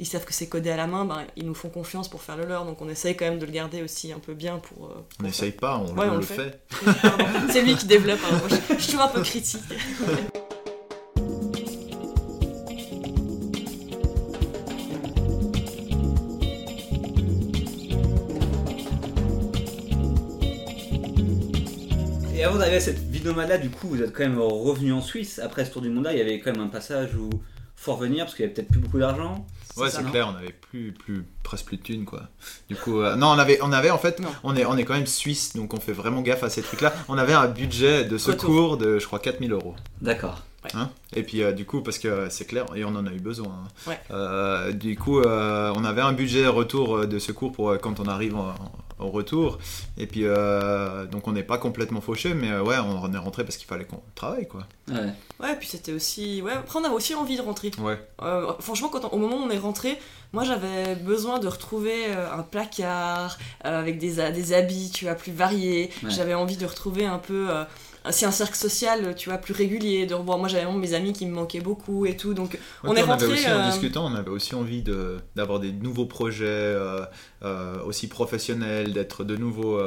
ils 0.00 0.06
savent 0.06 0.24
que 0.24 0.32
c'est 0.32 0.48
codé 0.48 0.70
à 0.70 0.76
la 0.76 0.86
main, 0.86 1.04
ben, 1.04 1.24
ils 1.36 1.44
nous 1.44 1.54
font 1.54 1.70
confiance 1.70 2.08
pour 2.08 2.22
faire 2.22 2.36
le 2.36 2.46
leur. 2.46 2.64
Donc 2.64 2.80
on 2.80 2.88
essaye 2.88 3.16
quand 3.16 3.24
même 3.24 3.38
de 3.38 3.46
le 3.46 3.52
garder 3.52 3.82
aussi 3.82 4.12
un 4.12 4.20
peu 4.20 4.34
bien 4.34 4.58
pour. 4.58 4.86
Euh, 4.86 5.04
on 5.20 5.24
n'essaye 5.24 5.50
pas, 5.50 5.78
on, 5.78 5.92
le, 5.92 6.20
fait. 6.22 6.60
c'est 7.50 7.62
lui 7.62 7.74
qui 7.74 7.86
développe. 7.86 8.20
Hein. 8.30 8.56
Je, 8.78 8.82
suis 8.82 8.96
un 8.96 9.08
peu 9.08 9.22
critique. 9.22 9.60
Et 22.36 22.44
avant 22.44 22.56
d'arriver 22.56 22.76
à 22.76 22.80
cette 22.80 23.00
vidéo 23.00 23.34
là 23.34 23.58
du 23.58 23.68
coup, 23.68 23.88
vous 23.88 24.00
êtes 24.00 24.12
quand 24.12 24.22
même 24.22 24.38
revenu 24.38 24.92
en 24.92 25.00
Suisse. 25.00 25.40
Après 25.40 25.64
ce 25.64 25.72
tour 25.72 25.82
du 25.82 25.90
monde-là, 25.90 26.12
il 26.12 26.18
y 26.18 26.22
avait 26.22 26.38
quand 26.38 26.52
même 26.52 26.60
un 26.60 26.68
passage 26.68 27.16
où 27.16 27.28
faut 27.78 27.94
revenir 27.94 28.24
parce 28.24 28.34
qu'il 28.34 28.44
y 28.44 28.46
avait 28.46 28.54
peut-être 28.54 28.68
plus 28.68 28.80
beaucoup 28.80 28.98
d'argent. 28.98 29.46
Ouais, 29.76 29.88
c'est 29.88 30.02
clair, 30.10 30.28
on 30.34 30.36
avait 30.36 30.52
plus, 30.52 30.92
plus, 30.92 31.24
presque 31.44 31.66
plus 31.66 31.76
de 31.76 31.82
thunes, 31.82 32.04
quoi. 32.04 32.22
Du 32.68 32.74
coup, 32.74 33.00
euh, 33.00 33.14
non, 33.14 33.28
on 33.28 33.38
avait, 33.38 33.60
on 33.62 33.70
avait 33.70 33.90
en 33.90 33.98
fait, 33.98 34.20
on 34.42 34.56
est, 34.56 34.64
on 34.64 34.76
est 34.76 34.84
quand 34.84 34.94
même 34.94 35.06
suisse, 35.06 35.54
donc 35.54 35.72
on 35.74 35.78
fait 35.78 35.92
vraiment 35.92 36.20
gaffe 36.20 36.42
à 36.42 36.50
ces 36.50 36.60
trucs-là. 36.60 36.92
On 37.08 37.16
avait 37.16 37.34
un 37.34 37.46
budget 37.46 38.04
de 38.04 38.18
secours 38.18 38.78
de, 38.78 38.98
je 38.98 39.06
crois, 39.06 39.20
4000 39.20 39.52
euros. 39.52 39.76
D'accord. 40.00 40.42
Hein? 40.74 40.90
Et 41.14 41.22
puis 41.22 41.42
euh, 41.42 41.52
du 41.52 41.64
coup, 41.64 41.80
parce 41.82 41.98
que 41.98 42.28
c'est 42.30 42.44
clair, 42.46 42.66
et 42.74 42.84
on 42.84 42.88
en 42.88 43.06
a 43.06 43.12
eu 43.12 43.20
besoin. 43.20 43.62
Hein. 43.86 43.92
Euh, 44.10 44.72
du 44.72 44.96
coup, 44.96 45.20
on 45.20 45.84
avait 45.84 46.02
un 46.02 46.12
budget 46.12 46.48
retour 46.48 47.06
de 47.06 47.18
secours 47.20 47.52
pour 47.52 47.78
quand 47.80 48.00
on 48.00 48.06
arrive 48.06 48.34
en, 48.34 48.54
au 48.98 49.08
retour. 49.08 49.58
Et 49.96 50.06
puis, 50.06 50.22
euh, 50.24 51.06
donc 51.06 51.28
on 51.28 51.32
n'est 51.32 51.42
pas 51.42 51.58
complètement 51.58 52.00
fauché, 52.00 52.34
mais 52.34 52.50
euh, 52.50 52.62
ouais, 52.62 52.76
on 52.78 53.12
est 53.12 53.18
rentré 53.18 53.44
parce 53.44 53.56
qu'il 53.56 53.66
fallait 53.66 53.84
qu'on 53.84 54.02
travaille, 54.14 54.48
quoi. 54.48 54.66
Ouais. 54.88 55.12
Ouais, 55.40 55.56
puis 55.58 55.68
c'était 55.68 55.92
aussi. 55.92 56.42
Ouais, 56.42 56.52
après, 56.52 56.78
on 56.78 56.84
avait 56.84 56.94
aussi 56.94 57.14
envie 57.14 57.36
de 57.36 57.42
rentrer. 57.42 57.70
Ouais. 57.78 57.98
Euh, 58.22 58.52
franchement, 58.60 58.88
quand 58.88 59.12
au 59.12 59.18
moment 59.18 59.36
où 59.36 59.46
on 59.46 59.50
est 59.50 59.58
rentré, 59.58 59.98
moi 60.32 60.44
j'avais 60.44 60.94
besoin 60.94 61.38
de 61.38 61.48
retrouver 61.48 62.06
un 62.06 62.42
placard 62.42 63.38
avec 63.62 63.98
des, 63.98 64.30
des 64.32 64.52
habits, 64.52 64.90
tu 64.92 65.04
vois, 65.04 65.14
plus 65.14 65.32
variés. 65.32 65.90
J'avais 66.08 66.34
envie 66.34 66.56
de 66.56 66.66
retrouver 66.66 67.06
un 67.06 67.18
peu 67.18 67.48
c'est 68.10 68.26
un 68.26 68.30
cercle 68.30 68.56
social, 68.56 69.14
tu 69.14 69.28
vois, 69.28 69.38
plus 69.38 69.54
régulier, 69.54 70.06
de 70.06 70.14
revoir. 70.14 70.38
Moi, 70.38 70.48
j'avais 70.48 70.70
mes 70.72 70.94
amis 70.94 71.12
qui 71.12 71.26
me 71.26 71.34
manquaient 71.34 71.60
beaucoup 71.60 72.06
et 72.06 72.16
tout, 72.16 72.34
donc 72.34 72.58
on 72.84 72.94
est 72.94 73.02
rentré. 73.02 73.26
Aussi, 73.26 73.46
En 73.46 73.60
euh, 73.60 73.70
discutant, 73.70 74.06
on 74.06 74.14
avait 74.14 74.30
aussi 74.30 74.54
envie 74.54 74.82
de, 74.82 75.18
d'avoir 75.36 75.60
des 75.60 75.72
nouveaux 75.72 76.06
projets 76.06 76.46
euh, 76.46 77.04
euh, 77.42 77.82
aussi 77.84 78.08
professionnels, 78.08 78.92
d'être 78.92 79.24
de 79.24 79.36
nouveau. 79.36 79.80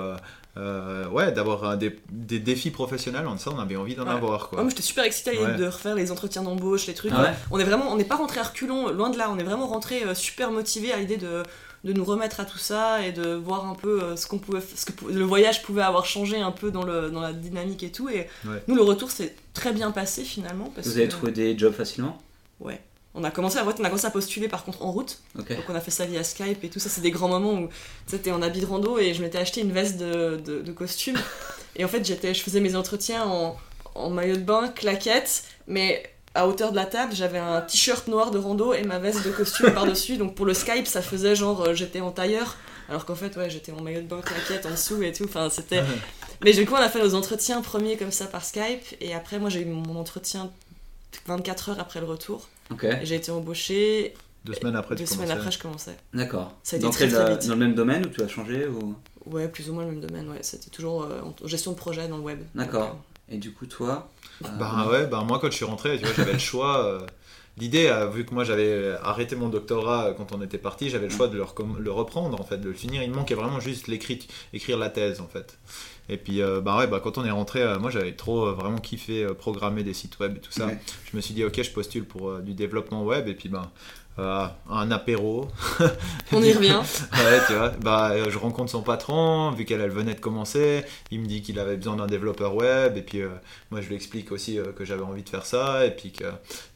ouais, 0.56 1.32
d'avoir 1.32 1.78
des, 1.78 1.98
des, 2.12 2.40
défis 2.40 2.72
professionnels, 2.72 3.28
en 3.28 3.38
ça 3.38 3.52
on 3.56 3.60
avait 3.60 3.78
envie 3.78 3.96
d'en 3.96 4.08
avoir 4.08 4.50
quoi. 4.50 4.62
moi 4.62 4.70
j'étais 4.70 4.82
super 4.82 5.06
excitée 5.06 5.38
de 5.38 5.66
refaire 5.66 5.96
les 5.96 6.12
entretiens 6.12 6.44
d'embauche, 6.44 6.88
les 6.88 6.94
trucs. 6.94 7.14
On 7.52 7.60
est 7.60 7.64
vraiment, 7.64 7.92
on 7.92 7.98
n'est 7.98 8.04
pas 8.04 8.18
rentré 8.18 8.40
à 8.40 8.44
reculons, 8.44 8.90
loin 8.90 9.10
de 9.10 9.18
là, 9.18 9.30
on 9.32 9.38
est 9.38 9.44
vraiment 9.44 9.68
rentré 9.68 10.04
super 10.14 10.52
motivé 10.52 10.92
à 10.92 10.98
l'idée 10.98 11.18
de, 11.18 11.44
de 11.84 11.94
nous 11.94 12.04
remettre 12.04 12.40
à 12.40 12.46
tout 12.46 12.58
ça 12.58 13.06
et 13.06 13.12
de 13.12 13.34
voir 13.34 13.68
un 13.68 13.74
peu 13.74 14.04
euh, 14.04 14.16
ce 14.16 14.28
qu'on 14.28 14.38
pouvait 14.38 14.62
ce 14.62 14.86
que 14.86 14.92
le 15.06 15.24
voyage 15.24 15.64
pouvait 15.64 15.82
avoir 15.82 16.06
changé 16.06 16.40
un 16.40 16.52
peu 16.52 16.70
dans, 16.70 16.84
le, 16.84 17.10
dans 17.10 17.22
la 17.22 17.34
dynamique 17.34 17.84
et 17.84 17.92
tout. 17.92 18.08
Et 18.10 18.28
nous 18.68 18.76
le 18.76 18.84
retour 18.84 19.10
s'est 19.10 19.36
très 19.54 19.74
bien 19.74 19.92
passé 19.92 20.24
finalement 20.24 20.72
parce 20.76 20.88
vous 20.88 20.98
avez 20.98 21.10
trouvé 21.10 21.32
des 21.32 21.58
jobs 21.58 21.74
facilement? 21.74 22.22
Ouais. 22.60 22.80
On 23.14 23.24
a 23.24 23.32
commencé 23.32 23.58
à 23.58 23.66
on 23.66 23.70
a 23.70 23.74
commencé 23.90 24.06
à 24.06 24.12
postuler 24.12 24.48
par 24.48 24.64
contre 24.64 24.84
en 24.86 24.92
route. 24.92 25.20
Donc 25.36 25.48
on 25.68 25.76
a 25.76 25.82
fait 25.82 25.92
ça 25.92 26.06
via 26.06 26.24
Skype 26.24 26.64
et 26.64 26.70
tout. 26.70 26.80
Ça 26.80 26.90
c'est 26.90 27.02
des 27.02 27.12
grands 27.12 27.28
moments 27.28 27.54
où 27.54 27.70
c'était 28.06 28.32
en 28.32 28.42
habit 28.42 28.62
de 28.62 28.68
rando 28.68 29.00
et 29.00 29.14
je 29.14 29.22
m'étais 29.22 29.40
acheté 29.40 29.62
une 29.62 29.72
veste 29.72 29.98
de, 29.98 30.38
de, 30.38 30.72
costume. 30.72 31.18
Et 31.78 31.86
en 31.86 31.88
fait 31.88 32.06
j'étais 32.06 32.34
je 32.34 32.42
faisais 32.42 32.60
mes 32.60 32.76
entretiens 32.76 33.24
en, 33.24 33.58
en 33.96 34.10
maillot 34.10 34.36
de 34.36 34.42
bain 34.42 34.68
claquettes 34.68 35.46
mais 35.68 36.11
à 36.34 36.48
hauteur 36.48 36.72
de 36.72 36.76
la 36.76 36.86
table, 36.86 37.14
j'avais 37.14 37.40
un 37.40 37.62
t-shirt 37.62 38.08
noir 38.08 38.32
de 38.32 38.38
rando 38.38 38.74
et 38.74 38.84
ma 38.84 39.00
veste 39.00 39.26
de 39.26 39.32
costume 39.32 39.72
par-dessus. 39.74 40.18
Donc 40.18 40.36
pour 40.36 40.46
le 40.46 40.54
Skype, 40.54 40.88
ça 40.88 41.02
faisait 41.02 41.36
genre 41.36 41.62
euh, 41.62 41.74
j'étais 41.74 42.02
en 42.02 42.12
tailleur, 42.12 42.58
alors 42.92 43.06
qu'en 43.06 43.16
fait, 43.16 43.36
ouais, 43.38 43.50
j'étais 43.50 43.72
en 43.72 43.82
maillot 43.82 44.02
de 44.02 44.08
bain, 44.08 44.22
claquette 44.22 44.66
en 44.66 44.72
dessous 44.72 45.02
et 45.02 45.14
tout. 45.14 45.24
Enfin, 45.24 45.50
c'était. 45.50 45.82
Mais 46.44 46.52
du 46.52 46.66
coup, 46.66 46.74
on 46.74 46.78
a 46.78 46.90
fait 46.90 47.02
nos 47.02 47.16
entretiens 47.16 47.62
premiers 47.62 47.96
comme 47.96 48.12
ça 48.12 48.26
par 48.26 48.44
Skype. 48.44 48.84
Et 49.00 49.14
après, 49.14 49.40
moi, 49.40 49.50
j'ai 49.50 49.62
eu 49.62 49.66
mon 49.66 49.96
entretien 49.96 50.52
24 51.26 51.70
heures 51.70 51.80
après 51.80 52.02
le 52.02 52.06
retour. 52.06 52.50
Ok. 52.70 52.86
j'ai 53.04 53.16
été 53.16 53.32
embauchée. 53.32 54.14
Deux 54.44 54.54
semaines 54.54 54.76
après, 54.76 54.96
Deux 54.96 55.06
semaines 55.06 55.32
après, 55.32 55.52
je 55.52 55.60
commençais. 55.60 55.96
D'accord. 56.14 56.54
Ça 56.64 56.76
a 56.76 56.80
été 56.80 56.86
dans, 56.86 56.92
très, 56.92 57.08
très 57.08 57.32
vite. 57.32 57.48
dans 57.48 57.54
le 57.54 57.60
même 57.60 57.76
domaine 57.76 58.06
ou 58.06 58.10
tu 58.10 58.22
as 58.24 58.28
changé 58.28 58.66
ou... 58.68 58.96
Ouais, 59.26 59.48
plus 59.48 59.70
ou 59.70 59.74
moins 59.74 59.86
le 59.86 59.92
même 59.92 60.02
domaine, 60.02 60.28
ouais. 60.30 60.40
C'était 60.42 60.72
toujours 60.72 61.04
euh, 61.04 61.22
en 61.22 61.48
gestion 61.48 61.72
de 61.72 61.78
projet 61.78 62.08
dans 62.08 62.18
le 62.18 62.24
web. 62.24 62.40
D'accord. 62.56 63.00
Et 63.30 63.38
du 63.38 63.54
coup, 63.54 63.68
toi? 63.68 64.10
Bah 64.60 64.88
ouais, 64.90 65.08
bah 65.08 65.24
moi 65.28 65.40
quand 65.40 65.50
je 65.50 65.56
suis 65.56 65.66
rentré, 65.66 65.98
tu 65.98 66.06
vois, 66.06 66.14
j'avais 66.16 66.34
le 66.34 66.40
choix. 66.40 66.86
Euh, 66.86 67.00
l'idée, 67.58 67.88
euh, 67.88 68.08
vu 68.08 68.26
que 68.26 68.34
moi 68.34 68.44
j'avais 68.44 68.96
arrêté 69.04 69.36
mon 69.36 69.50
doctorat 69.50 70.08
euh, 70.08 70.14
quand 70.14 70.34
on 70.34 70.42
était 70.42 70.58
parti, 70.58 70.90
j'avais 70.90 71.08
le 71.08 71.12
choix 71.12 71.28
de 71.28 71.38
le, 71.38 71.92
reprendre 71.92 72.40
en 72.40 72.44
fait, 72.44 72.58
de 72.58 72.70
le 72.70 72.74
finir. 72.74 73.04
Il 73.04 73.12
me 73.12 73.16
manquait 73.16 73.36
vraiment 73.36 73.60
juste 73.60 73.90
écrire 74.54 74.78
la 74.78 74.90
thèse 74.90 75.22
en 75.22 75.28
fait. 75.28 75.58
Et 76.10 76.18
puis 76.18 76.42
bah 76.64 76.78
ouais, 76.78 76.88
bah 76.88 77.00
quand 77.02 77.18
on 77.18 77.24
est 77.24 77.32
rentré, 77.32 77.64
moi 77.80 77.90
j'avais 77.90 78.14
trop 78.14 78.52
vraiment 78.54 78.80
kiffé 78.80 79.26
programmer 79.38 79.84
des 79.84 79.94
sites 79.94 80.20
web 80.20 80.36
et 80.36 80.40
tout 80.40 80.52
ça. 80.52 80.70
Je 81.10 81.16
me 81.16 81.22
suis 81.22 81.34
dit 81.34 81.46
ok, 81.46 81.62
je 81.62 81.72
postule 81.72 82.04
pour 82.04 82.40
du 82.40 82.54
développement 82.54 83.04
web 83.04 83.30
et 83.30 83.34
puis 83.34 83.48
bah 83.48 83.72
euh, 84.20 84.46
un 84.70 84.92
apéro. 84.92 85.48
On 86.32 86.42
y 86.44 86.54
revient. 86.54 86.82
ouais, 87.14 87.40
tu 87.48 87.54
vois. 87.54 87.70
Bah, 87.82 88.30
je 88.30 88.38
rencontre 88.38 88.72
son 88.72 88.82
patron, 88.82 89.52
vu 89.52 89.66
qu'elle 89.66 89.82
elle 89.82 89.92
venait 89.92 90.14
de 90.14 90.20
commencer. 90.20 90.84
Il 91.12 91.22
me 91.22 91.26
dit 91.26 91.42
qu'il 91.42 91.60
avait 91.60 91.78
besoin 91.78 91.96
d'un 91.96 92.08
développeur 92.08 92.56
web. 92.56 92.98
Et 92.98 93.02
puis, 93.02 93.22
euh, 93.22 93.30
moi, 93.72 93.82
je 93.82 93.88
lui 93.88 93.96
explique 93.96 94.32
aussi 94.32 94.60
euh, 94.60 94.74
que 94.74 94.86
j'avais 94.86 95.04
envie 95.04 95.24
de 95.24 95.30
faire 95.30 95.46
ça. 95.46 95.86
Et 95.86 95.92
puis, 95.92 96.12
que, 96.12 96.26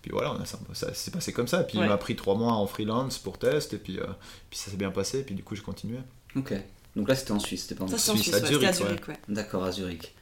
puis 0.02 0.12
voilà, 0.12 0.36
ça, 0.74 0.94
s'est 0.94 1.12
passé 1.12 1.34
comme 1.34 1.48
ça. 1.48 1.62
Et 1.62 1.66
puis, 1.66 1.78
il 1.78 1.86
m'a 1.86 1.98
pris 1.98 2.16
trois 2.16 2.36
mois 2.36 2.54
en 2.54 2.68
freelance 2.68 3.18
pour 3.18 3.38
test. 3.38 3.74
Et 3.74 3.78
puis, 3.78 4.00
puis 4.50 4.60
ça 4.60 4.72
s'est 4.72 4.78
bien 4.78 4.92
passé. 4.92 5.20
Et 5.20 5.24
puis, 5.24 5.36
du 5.36 5.44
coup, 5.44 5.56
j'ai 5.56 5.64
continué. 5.64 5.98
Ok. 6.36 6.54
Donc 6.96 7.10
là, 7.10 7.16
c'était 7.16 7.34
en 7.34 7.40
Suisse, 7.40 7.64
c'était 7.64 7.76
pas 7.76 7.84
en 7.84 7.88
Suisse, 7.88 8.34
à 8.34 8.46
Zurich. 8.46 9.02
D'accord, 9.28 9.66
à 9.66 9.72
Zurich. 9.72 10.14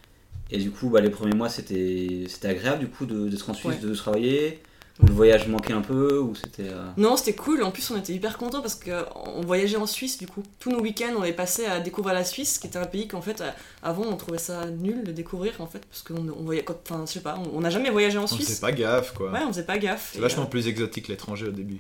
Et 0.50 0.58
du 0.58 0.72
coup, 0.72 0.90
bah, 0.90 1.02
les 1.02 1.10
premiers 1.10 1.36
mois, 1.36 1.50
c'était 1.50 2.26
agréable 2.44 2.80
du 2.80 2.88
coup 2.88 3.06
d'être 3.06 3.50
en 3.50 3.54
Suisse, 3.54 3.80
de 3.80 3.94
travailler 3.94 4.62
le 5.02 5.12
voyage 5.12 5.48
manquait 5.48 5.74
un 5.74 5.82
peu 5.82 6.20
ou 6.20 6.36
c'était 6.36 6.70
euh, 6.70 6.86
Non, 6.98 7.18
c'était 7.18 7.34
cool. 7.34 7.64
En 7.64 7.72
plus, 7.72 7.90
on 7.90 7.98
était 7.98 8.14
hyper 8.14 8.38
contents 8.38 8.62
parce 8.62 8.76
qu'on 8.76 9.42
voyageait 9.42 9.78
en 9.78 9.88
Suisse 9.88 10.20
du 10.20 10.28
coup. 10.28 10.44
Tous 10.60 10.70
nos 10.70 10.82
week-ends, 10.82 11.14
on 11.18 11.24
est 11.24 11.34
passé 11.34 11.66
à 11.66 11.80
découvrir 11.80 12.14
la 12.14 12.24
Suisse, 12.24 12.60
qui 12.60 12.68
était 12.68 12.78
un 12.78 12.86
pays 12.86 13.08
qu'en 13.08 13.22
fait, 13.22 13.42
euh, 13.42 13.50
avant, 13.82 14.04
on 14.04 14.16
trouvait 14.18 14.38
ça 14.38 14.66
nul 14.68 15.04
de 15.04 15.12
découvrir 15.12 15.54
en 15.60 15.66
fait, 15.66 15.84
parce 15.86 16.04
qu'on 16.04 16.30
on 16.30 16.44
voyait, 16.44 16.64
enfin, 16.86 17.06
je 17.08 17.14
sais 17.14 17.22
pas, 17.22 17.40
on 17.54 17.62
n'a 17.62 17.72
jamais 17.72 17.90
voyagé 17.90 18.20
en 18.20 18.28
Suisse. 18.28 18.46
On 18.46 18.50
faisait 18.50 18.62
pas 18.62 18.72
gaffe 18.72 19.14
quoi. 19.14 19.32
Ouais, 19.32 19.40
on 19.44 19.48
faisait 19.48 19.66
pas 19.66 19.80
gaffe. 19.80 20.12
C'est 20.14 20.22
vachement 20.22 20.44
euh, 20.44 20.48
plus 20.48 20.68
exotique 20.68 21.08
l'étranger 21.08 21.48
au 21.48 21.52
début. 21.52 21.80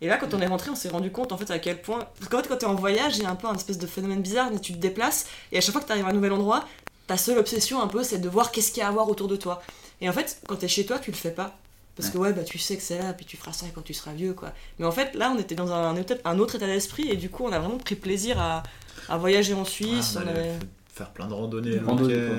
Et 0.00 0.08
là, 0.08 0.16
quand 0.16 0.34
on 0.34 0.40
est 0.40 0.46
rentré, 0.46 0.70
on 0.70 0.76
s'est 0.76 0.88
rendu 0.88 1.12
compte 1.12 1.30
en 1.30 1.36
fait 1.36 1.50
à 1.52 1.60
quel 1.60 1.80
point. 1.80 2.08
Parce 2.18 2.28
qu'en 2.28 2.38
fait, 2.42 2.48
quand 2.48 2.56
t'es 2.56 2.66
en 2.66 2.74
voyage, 2.74 3.18
il 3.18 3.22
y 3.22 3.26
a 3.26 3.30
un 3.30 3.36
peu 3.36 3.46
un 3.46 3.54
espèce 3.54 3.78
de 3.78 3.86
phénomène 3.86 4.20
bizarre, 4.20 4.50
tu 4.60 4.72
te 4.72 4.78
déplaces 4.78 5.26
et 5.52 5.58
à 5.58 5.60
chaque 5.60 5.72
fois 5.72 5.80
que 5.80 5.86
tu 5.86 5.92
arrives 5.92 6.06
à 6.06 6.10
un 6.10 6.12
nouvel 6.12 6.32
endroit, 6.32 6.64
ta 7.06 7.16
seule 7.16 7.38
obsession 7.38 7.80
un 7.80 7.88
peu, 7.88 8.02
c'est 8.02 8.18
de 8.18 8.28
voir 8.28 8.50
qu'est-ce 8.50 8.72
qu'il 8.72 8.80
y 8.80 8.84
a 8.84 8.88
à 8.88 8.92
voir 8.92 9.08
autour 9.08 9.28
de 9.28 9.36
toi. 9.36 9.62
Et 10.00 10.08
en 10.08 10.12
fait, 10.12 10.40
quand 10.46 10.56
t'es 10.56 10.68
chez 10.68 10.86
toi, 10.86 10.98
tu 10.98 11.10
le 11.12 11.16
fais 11.16 11.30
pas. 11.30 11.56
Parce 11.98 12.10
que 12.10 12.18
ouais, 12.18 12.32
bah 12.32 12.44
tu 12.44 12.58
sais 12.58 12.76
que 12.76 12.82
c'est 12.82 12.98
là, 12.98 13.12
puis 13.12 13.26
tu 13.26 13.36
feras 13.36 13.52
ça 13.52 13.66
quand 13.74 13.82
tu 13.82 13.92
seras 13.92 14.12
vieux, 14.12 14.32
quoi. 14.32 14.52
Mais 14.78 14.86
en 14.86 14.92
fait, 14.92 15.16
là, 15.16 15.32
on 15.34 15.38
était 15.38 15.56
dans 15.56 15.72
un, 15.72 15.96
un 16.24 16.38
autre 16.38 16.54
état 16.54 16.66
d'esprit, 16.66 17.08
et 17.08 17.16
du 17.16 17.28
coup, 17.28 17.44
on 17.44 17.50
a 17.50 17.58
vraiment 17.58 17.78
pris 17.78 17.96
plaisir 17.96 18.40
à, 18.40 18.62
à 19.08 19.18
voyager 19.18 19.52
en 19.52 19.64
Suisse. 19.64 20.16
on, 20.16 20.28
avait... 20.28 20.56
Faire 20.94 21.10
plein 21.10 21.26
de 21.26 21.34
randonnées. 21.34 21.80
Rando, 21.80 22.06
ouais. 22.06 22.34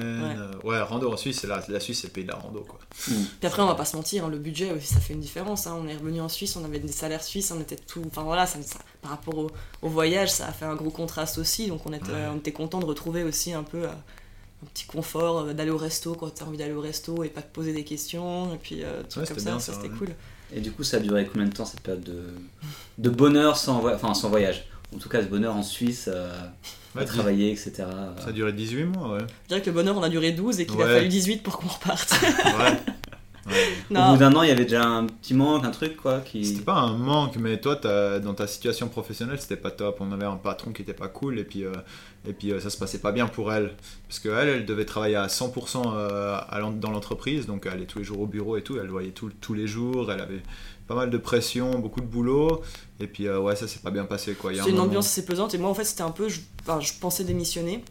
Ouais, 0.63 0.79
rando 0.79 1.11
en 1.11 1.17
Suisse, 1.17 1.43
la, 1.43 1.61
la 1.67 1.79
Suisse, 1.81 1.99
c'est 1.99 2.07
le 2.07 2.13
pays 2.13 2.23
de 2.23 2.29
la 2.29 2.37
rando, 2.37 2.61
quoi. 2.61 2.79
Mm. 3.09 3.13
Puis 3.39 3.47
après, 3.47 3.61
on 3.61 3.67
va 3.67 3.75
pas 3.75 3.83
se 3.83 3.97
mentir, 3.97 4.23
hein, 4.23 4.29
le 4.29 4.39
budget 4.39 4.71
aussi, 4.71 4.87
ça 4.93 5.01
fait 5.01 5.13
une 5.13 5.19
différence. 5.19 5.67
Hein. 5.67 5.77
On 5.77 5.85
est 5.89 5.97
revenu 5.97 6.21
en 6.21 6.29
Suisse, 6.29 6.55
on 6.55 6.63
avait 6.63 6.79
des 6.79 6.87
salaires 6.87 7.23
suisses, 7.23 7.51
on 7.51 7.59
était 7.59 7.75
tout. 7.75 8.01
Enfin 8.07 8.23
voilà, 8.23 8.45
ça, 8.45 8.59
par 9.01 9.11
rapport 9.11 9.37
au, 9.37 9.51
au, 9.81 9.89
voyage, 9.89 10.31
ça 10.31 10.47
a 10.47 10.53
fait 10.53 10.65
un 10.65 10.75
gros 10.75 10.89
contraste 10.89 11.37
aussi, 11.37 11.67
donc 11.67 11.81
on 11.85 11.91
était, 11.91 12.11
on 12.33 12.37
était 12.37 12.53
content 12.53 12.79
de 12.79 12.85
retrouver 12.85 13.23
aussi 13.23 13.51
un 13.51 13.63
peu. 13.63 13.83
Euh, 13.83 13.91
un 14.63 14.67
petit 14.67 14.85
confort 14.85 15.39
euh, 15.39 15.53
d'aller 15.53 15.71
au 15.71 15.77
resto 15.77 16.15
quand 16.15 16.33
tu 16.33 16.43
as 16.43 16.47
envie 16.47 16.57
d'aller 16.57 16.73
au 16.73 16.81
resto 16.81 17.23
et 17.23 17.29
pas 17.29 17.41
te 17.41 17.53
poser 17.53 17.73
des 17.73 17.83
questions 17.83 18.53
et 18.53 18.57
puis 18.57 18.83
euh, 18.83 19.03
comme 19.13 19.39
ça, 19.39 19.59
ça 19.59 19.73
c'était 19.73 19.89
cool. 19.89 20.09
Et 20.53 20.61
du 20.61 20.71
coup, 20.71 20.83
ça 20.83 20.97
a 20.97 20.99
duré 20.99 21.27
combien 21.31 21.47
de 21.47 21.53
temps 21.53 21.65
cette 21.65 21.81
période 21.81 22.03
de, 22.03 22.23
de 22.97 23.09
bonheur 23.09 23.55
sans, 23.55 23.85
enfin, 23.87 24.13
sans 24.13 24.29
voyage? 24.29 24.65
En 24.95 24.97
tout 24.97 25.07
cas, 25.07 25.21
ce 25.21 25.27
bonheur 25.27 25.55
en 25.55 25.61
Suisse, 25.61 26.09
euh, 26.11 26.33
à 26.95 27.05
travailler, 27.05 27.51
etc. 27.51 27.83
Ça 28.17 28.29
a 28.29 28.31
duré 28.31 28.51
18 28.51 28.85
mois, 28.85 29.13
ouais. 29.13 29.19
Je 29.43 29.47
dirais 29.49 29.61
que 29.61 29.67
le 29.67 29.73
bonheur, 29.75 29.95
on 29.95 30.01
a 30.01 30.09
duré 30.09 30.31
12 30.31 30.59
et 30.59 30.65
qu'il 30.65 30.81
a 30.81 30.87
fallu 30.87 31.07
18 31.07 31.43
pour 31.43 31.59
qu'on 31.59 31.67
reparte. 31.67 32.11
ouais. 32.45 32.79
Au 33.91 34.11
bout 34.11 34.17
d'un 34.17 34.33
an, 34.35 34.43
il 34.43 34.49
y 34.49 34.51
avait 34.51 34.63
déjà 34.63 34.83
un 34.83 35.05
petit 35.05 35.33
manque, 35.33 35.65
un 35.65 35.71
truc 35.71 35.97
quoi. 35.97 36.19
Qui... 36.19 36.45
C'était 36.45 36.63
pas 36.63 36.79
un 36.79 36.97
manque, 36.97 37.37
mais 37.37 37.59
toi, 37.59 37.75
dans 37.75 38.33
ta 38.33 38.47
situation 38.47 38.87
professionnelle, 38.87 39.39
c'était 39.39 39.57
pas 39.57 39.71
top. 39.71 39.97
On 39.99 40.11
avait 40.11 40.25
un 40.25 40.35
patron 40.35 40.71
qui 40.71 40.81
était 40.81 40.93
pas 40.93 41.07
cool 41.07 41.39
et 41.39 41.43
puis, 41.43 41.63
euh, 41.63 41.73
et 42.27 42.33
puis 42.33 42.51
euh, 42.51 42.59
ça 42.59 42.69
se 42.69 42.77
passait 42.77 42.99
pas 42.99 43.11
bien 43.11 43.27
pour 43.27 43.51
elle. 43.51 43.75
Parce 44.07 44.19
qu'elle, 44.19 44.49
elle 44.49 44.65
devait 44.65 44.85
travailler 44.85 45.15
à 45.15 45.27
100% 45.27 45.83
euh, 45.95 46.71
dans 46.79 46.91
l'entreprise, 46.91 47.45
donc 47.45 47.65
elle 47.65 47.73
allait 47.73 47.85
tous 47.85 47.99
les 47.99 48.05
jours 48.05 48.19
au 48.19 48.27
bureau 48.27 48.57
et 48.57 48.61
tout. 48.61 48.77
Elle 48.79 48.89
voyait 48.89 49.11
tout, 49.11 49.31
tous 49.41 49.53
les 49.53 49.67
jours, 49.67 50.11
elle 50.11 50.21
avait 50.21 50.43
pas 50.87 50.95
mal 50.95 51.09
de 51.09 51.17
pression, 51.17 51.79
beaucoup 51.79 52.01
de 52.01 52.07
boulot. 52.07 52.61
Et 52.99 53.07
puis 53.07 53.29
ouais, 53.29 53.55
ça 53.55 53.67
s'est 53.67 53.79
pas 53.79 53.91
bien 53.91 54.05
passé 54.05 54.33
quoi. 54.33 54.51
C'est 54.53 54.69
une 54.69 54.79
ambiance 54.79 55.07
assez 55.07 55.25
pesante 55.25 55.53
et 55.53 55.57
moi 55.57 55.69
en 55.69 55.73
fait, 55.73 55.85
c'était 55.85 56.03
un 56.03 56.11
peu. 56.11 56.29
Je, 56.29 56.41
je 56.79 56.93
pensais 56.99 57.23
démissionner. 57.23 57.83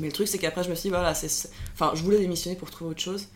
Mais 0.00 0.06
le 0.06 0.12
truc, 0.12 0.28
c'est 0.28 0.38
qu'après, 0.38 0.62
je 0.64 0.70
me 0.70 0.74
suis 0.74 0.88
dit, 0.88 0.88
voilà, 0.90 1.14
c'est. 1.14 1.50
Enfin, 1.72 1.92
je 1.94 2.02
voulais 2.02 2.18
démissionner 2.18 2.56
pour 2.56 2.70
trouver 2.70 2.92
autre 2.92 3.00
chose. 3.00 3.26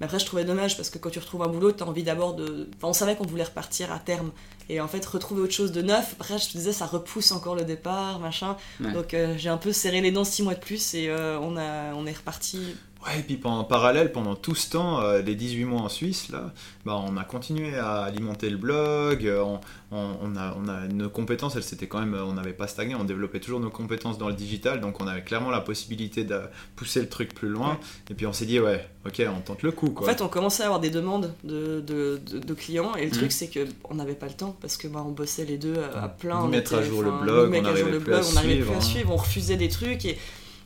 Mais 0.00 0.06
après, 0.06 0.18
je 0.18 0.26
trouvais 0.26 0.44
dommage 0.44 0.76
parce 0.76 0.90
que 0.90 0.98
quand 0.98 1.10
tu 1.10 1.18
retrouves 1.18 1.42
un 1.42 1.48
boulot, 1.48 1.72
tu 1.72 1.82
as 1.82 1.86
envie 1.86 2.04
d'abord 2.04 2.34
de. 2.34 2.68
Enfin, 2.76 2.88
on 2.88 2.92
savait 2.92 3.16
qu'on 3.16 3.26
voulait 3.26 3.44
repartir 3.44 3.90
à 3.92 3.98
terme. 3.98 4.30
Et 4.70 4.80
en 4.80 4.86
fait, 4.88 5.04
retrouver 5.06 5.40
autre 5.40 5.54
chose 5.54 5.72
de 5.72 5.80
neuf, 5.80 6.14
après, 6.20 6.38
je 6.38 6.46
te 6.48 6.52
disais, 6.52 6.72
ça 6.72 6.84
repousse 6.86 7.32
encore 7.32 7.54
le 7.54 7.64
départ, 7.64 8.20
machin. 8.20 8.56
Donc 8.92 9.14
euh, 9.14 9.34
j'ai 9.38 9.48
un 9.48 9.56
peu 9.56 9.72
serré 9.72 10.00
les 10.00 10.10
dents 10.12 10.24
six 10.24 10.42
mois 10.42 10.54
de 10.54 10.60
plus 10.60 10.94
et 10.94 11.08
euh, 11.08 11.38
on, 11.40 11.56
a, 11.56 11.94
on 11.94 12.06
est 12.06 12.12
reparti 12.12 12.76
Ouais, 13.06 13.20
et 13.20 13.22
puis 13.22 13.38
en 13.44 13.62
parallèle, 13.62 14.10
pendant 14.10 14.34
tout 14.34 14.56
ce 14.56 14.70
temps, 14.70 15.00
euh, 15.00 15.22
les 15.22 15.36
18 15.36 15.64
mois 15.66 15.82
en 15.82 15.88
Suisse, 15.88 16.30
là, 16.30 16.52
bah, 16.84 17.00
on 17.06 17.16
a 17.16 17.22
continué 17.22 17.76
à 17.76 18.00
alimenter 18.00 18.50
le 18.50 18.56
blog, 18.56 19.24
euh, 19.24 19.44
on, 19.92 20.36
a, 20.36 20.56
on 20.58 20.68
a 20.68 20.88
nos 20.88 21.08
compétences, 21.08 21.54
elles 21.54 21.62
c'était 21.62 21.86
quand 21.86 22.00
même, 22.00 22.14
on 22.14 22.32
n'avait 22.32 22.52
pas 22.52 22.66
stagné, 22.66 22.96
on 22.96 23.04
développait 23.04 23.38
toujours 23.38 23.60
nos 23.60 23.70
compétences 23.70 24.18
dans 24.18 24.26
le 24.26 24.34
digital, 24.34 24.80
donc 24.80 25.00
on 25.00 25.06
avait 25.06 25.22
clairement 25.22 25.50
la 25.50 25.60
possibilité 25.60 26.24
de 26.24 26.40
pousser 26.74 27.00
le 27.00 27.08
truc 27.08 27.34
plus 27.34 27.48
loin, 27.48 27.78
et 28.10 28.14
puis 28.14 28.26
on 28.26 28.32
s'est 28.32 28.46
dit, 28.46 28.58
ouais, 28.58 28.84
ok, 29.06 29.22
on 29.28 29.40
tente 29.42 29.62
le 29.62 29.70
coup. 29.70 29.90
Quoi. 29.90 30.08
En 30.08 30.10
fait, 30.10 30.20
on 30.20 30.28
commençait 30.28 30.64
à 30.64 30.66
avoir 30.66 30.80
des 30.80 30.90
demandes 30.90 31.32
de, 31.44 31.80
de, 31.80 32.18
de, 32.18 32.54
clients, 32.54 32.96
et 32.96 33.04
le 33.04 33.12
truc, 33.12 33.28
mmh. 33.28 33.30
c'est 33.30 33.50
qu'on 33.84 33.94
n'avait 33.94 34.14
pas 34.14 34.26
le 34.26 34.34
temps, 34.34 34.56
parce 34.60 34.76
que 34.76 34.88
bah, 34.88 35.04
on 35.06 35.12
bossait 35.12 35.44
les 35.44 35.56
deux 35.56 35.76
à, 35.94 36.08
plein. 36.08 36.42
Ni 36.46 36.48
mettre 36.48 36.74
à 36.74 36.82
jour 36.82 37.02
le 37.02 37.12
blog, 37.12 37.54
on 37.54 37.62
n'arrivait 37.62 37.90
plus, 37.92 38.00
plus, 38.00 38.14
à 38.14 38.18
hein. 38.18 38.80
suivre, 38.80 39.12
on 39.12 39.16
refusait 39.16 39.56
des 39.56 39.68
trucs, 39.68 40.04
et 40.04 40.18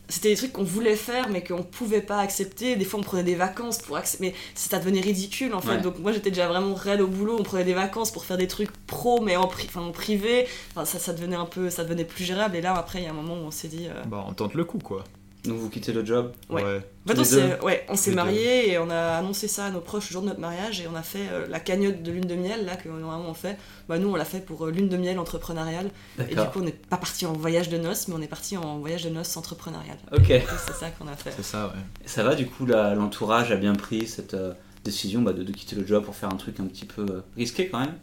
c'était 0.09 0.29
des 0.29 0.37
trucs 0.37 0.53
qu'on 0.53 0.65
voulait 0.65 0.97
faire 0.97 1.29
mais 1.31 1.43
qu'on 1.43 1.63
pouvait 1.63 2.03
pas 2.03 2.19
accepter. 2.19 2.77
Des 2.77 2.85
fois 2.85 3.01
on 3.01 3.03
prenait 3.03 3.23
des 3.23 3.35
vacances 3.35 3.79
pour 3.79 3.97
accepter, 3.97 4.27
mais 4.27 4.35
ça 4.55 4.79
devenait 4.79 5.01
ridicule 5.01 5.55
en 5.55 5.61
fait. 5.61 5.79
Donc 5.81 5.99
moi 5.99 6.13
j'étais 6.13 6.31
déjà 6.31 6.49
vraiment 6.49 6.75
raide 6.75 7.01
au 7.01 7.07
boulot, 7.07 7.37
on 7.39 7.43
prenait 7.43 7.65
des 7.65 7.75
vacances 7.75 8.11
pour 8.11 8.25
faire 8.25 8.37
des 8.37 8.49
trucs 8.49 8.71
pro 8.87 9.21
mais 9.21 9.37
en, 9.37 9.51
en 9.77 9.91
privé. 9.93 10.47
Enfin, 10.71 10.85
ça, 10.85 10.99
ça 10.99 11.13
devenait 11.13 11.37
un 11.37 11.47
peu, 11.47 11.71
ça 11.71 11.85
devenait 11.85 12.05
plus 12.05 12.25
gérable. 12.25 12.57
Et 12.57 12.61
là 12.61 12.75
après 12.75 13.01
il 13.01 13.05
y 13.05 13.09
a 13.09 13.11
un 13.11 13.15
moment 13.15 13.35
où 13.35 13.47
on 13.47 13.51
s'est 13.51 13.69
dit. 13.69 13.87
Euh, 13.89 14.03
bah 14.05 14.25
on 14.29 14.33
tente 14.35 14.55
le 14.55 14.65
coup 14.65 14.79
quoi. 14.79 15.05
Donc 15.45 15.59
vous 15.59 15.69
quittez 15.69 15.93
le 15.93 16.05
job 16.05 16.33
Ouais. 16.51 16.63
En 16.63 17.09
fait, 17.09 17.19
on 17.19 17.25
s'est, 17.25 17.61
ouais, 17.63 17.85
on 17.89 17.97
s'est 17.97 18.13
mariés 18.13 18.71
et 18.71 18.79
on 18.79 18.89
a 18.91 19.17
annoncé 19.17 19.49
ça 19.49 19.67
à 19.67 19.71
nos 19.71 19.81
proches 19.81 20.09
le 20.11 20.13
jour 20.13 20.23
de 20.23 20.29
notre 20.29 20.41
mariage 20.41 20.81
et 20.81 20.87
on 20.87 20.95
a 20.95 21.03
fait 21.03 21.27
euh, 21.33 21.49
la 21.49 21.59
cagnotte 21.59 22.01
de 22.01 22.13
lune 22.13 22.27
de 22.27 22.37
miel 22.37 22.65
là 22.65 22.77
que 22.77 22.89
normalement 22.89 23.29
on 23.29 23.35
fait. 23.35 23.59
Bah, 23.89 23.99
nous 23.99 24.09
on 24.09 24.15
l'a 24.15 24.25
fait 24.25 24.39
pour 24.39 24.67
euh, 24.67 24.71
lune 24.71 24.89
de 24.89 24.97
miel 24.97 25.19
entrepreneuriale 25.19 25.91
et 26.19 26.35
du 26.37 26.41
coup 26.41 26.61
on 26.61 26.65
n'est 26.65 26.71
pas 26.71 26.97
parti 26.97 27.27
en 27.27 27.33
voyage 27.33 27.69
de 27.69 27.79
noces 27.79 28.07
mais 28.07 28.15
on 28.15 28.23
est 28.23 28.29
parti 28.29 28.57
en 28.57 28.79
voyage 28.79 29.03
de 29.03 29.11
noces 29.11 29.37
entrepreneurial. 29.37 29.99
Ok. 30.13 30.27
C'est 30.29 30.75
ça 30.75 30.91
qu'on 30.91 31.09
a 31.09 31.17
fait. 31.17 31.33
C'est 31.35 31.43
ça 31.43 31.67
ouais. 31.69 32.07
ça 32.07 32.23
va 32.23 32.37
du 32.37 32.47
coup 32.47 32.65
l'entourage 32.65 33.51
a 33.51 33.57
bien 33.57 33.75
pris 33.75 34.07
cette 34.07 34.35
euh, 34.35 34.53
décision 34.85 35.23
bah, 35.23 35.33
de, 35.33 35.43
de, 35.43 35.53
quitter 35.53 35.75
le 35.75 35.85
job 35.85 36.05
pour 36.05 36.15
faire 36.15 36.29
un 36.29 36.37
truc 36.37 36.61
un 36.61 36.67
petit 36.67 36.85
peu 36.85 37.23
risqué 37.37 37.69
quand 37.69 37.81
même? 37.81 37.95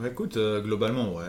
Ouais 0.00 0.08
écoute 0.08 0.36
globalement 0.36 1.14
ouais 1.14 1.24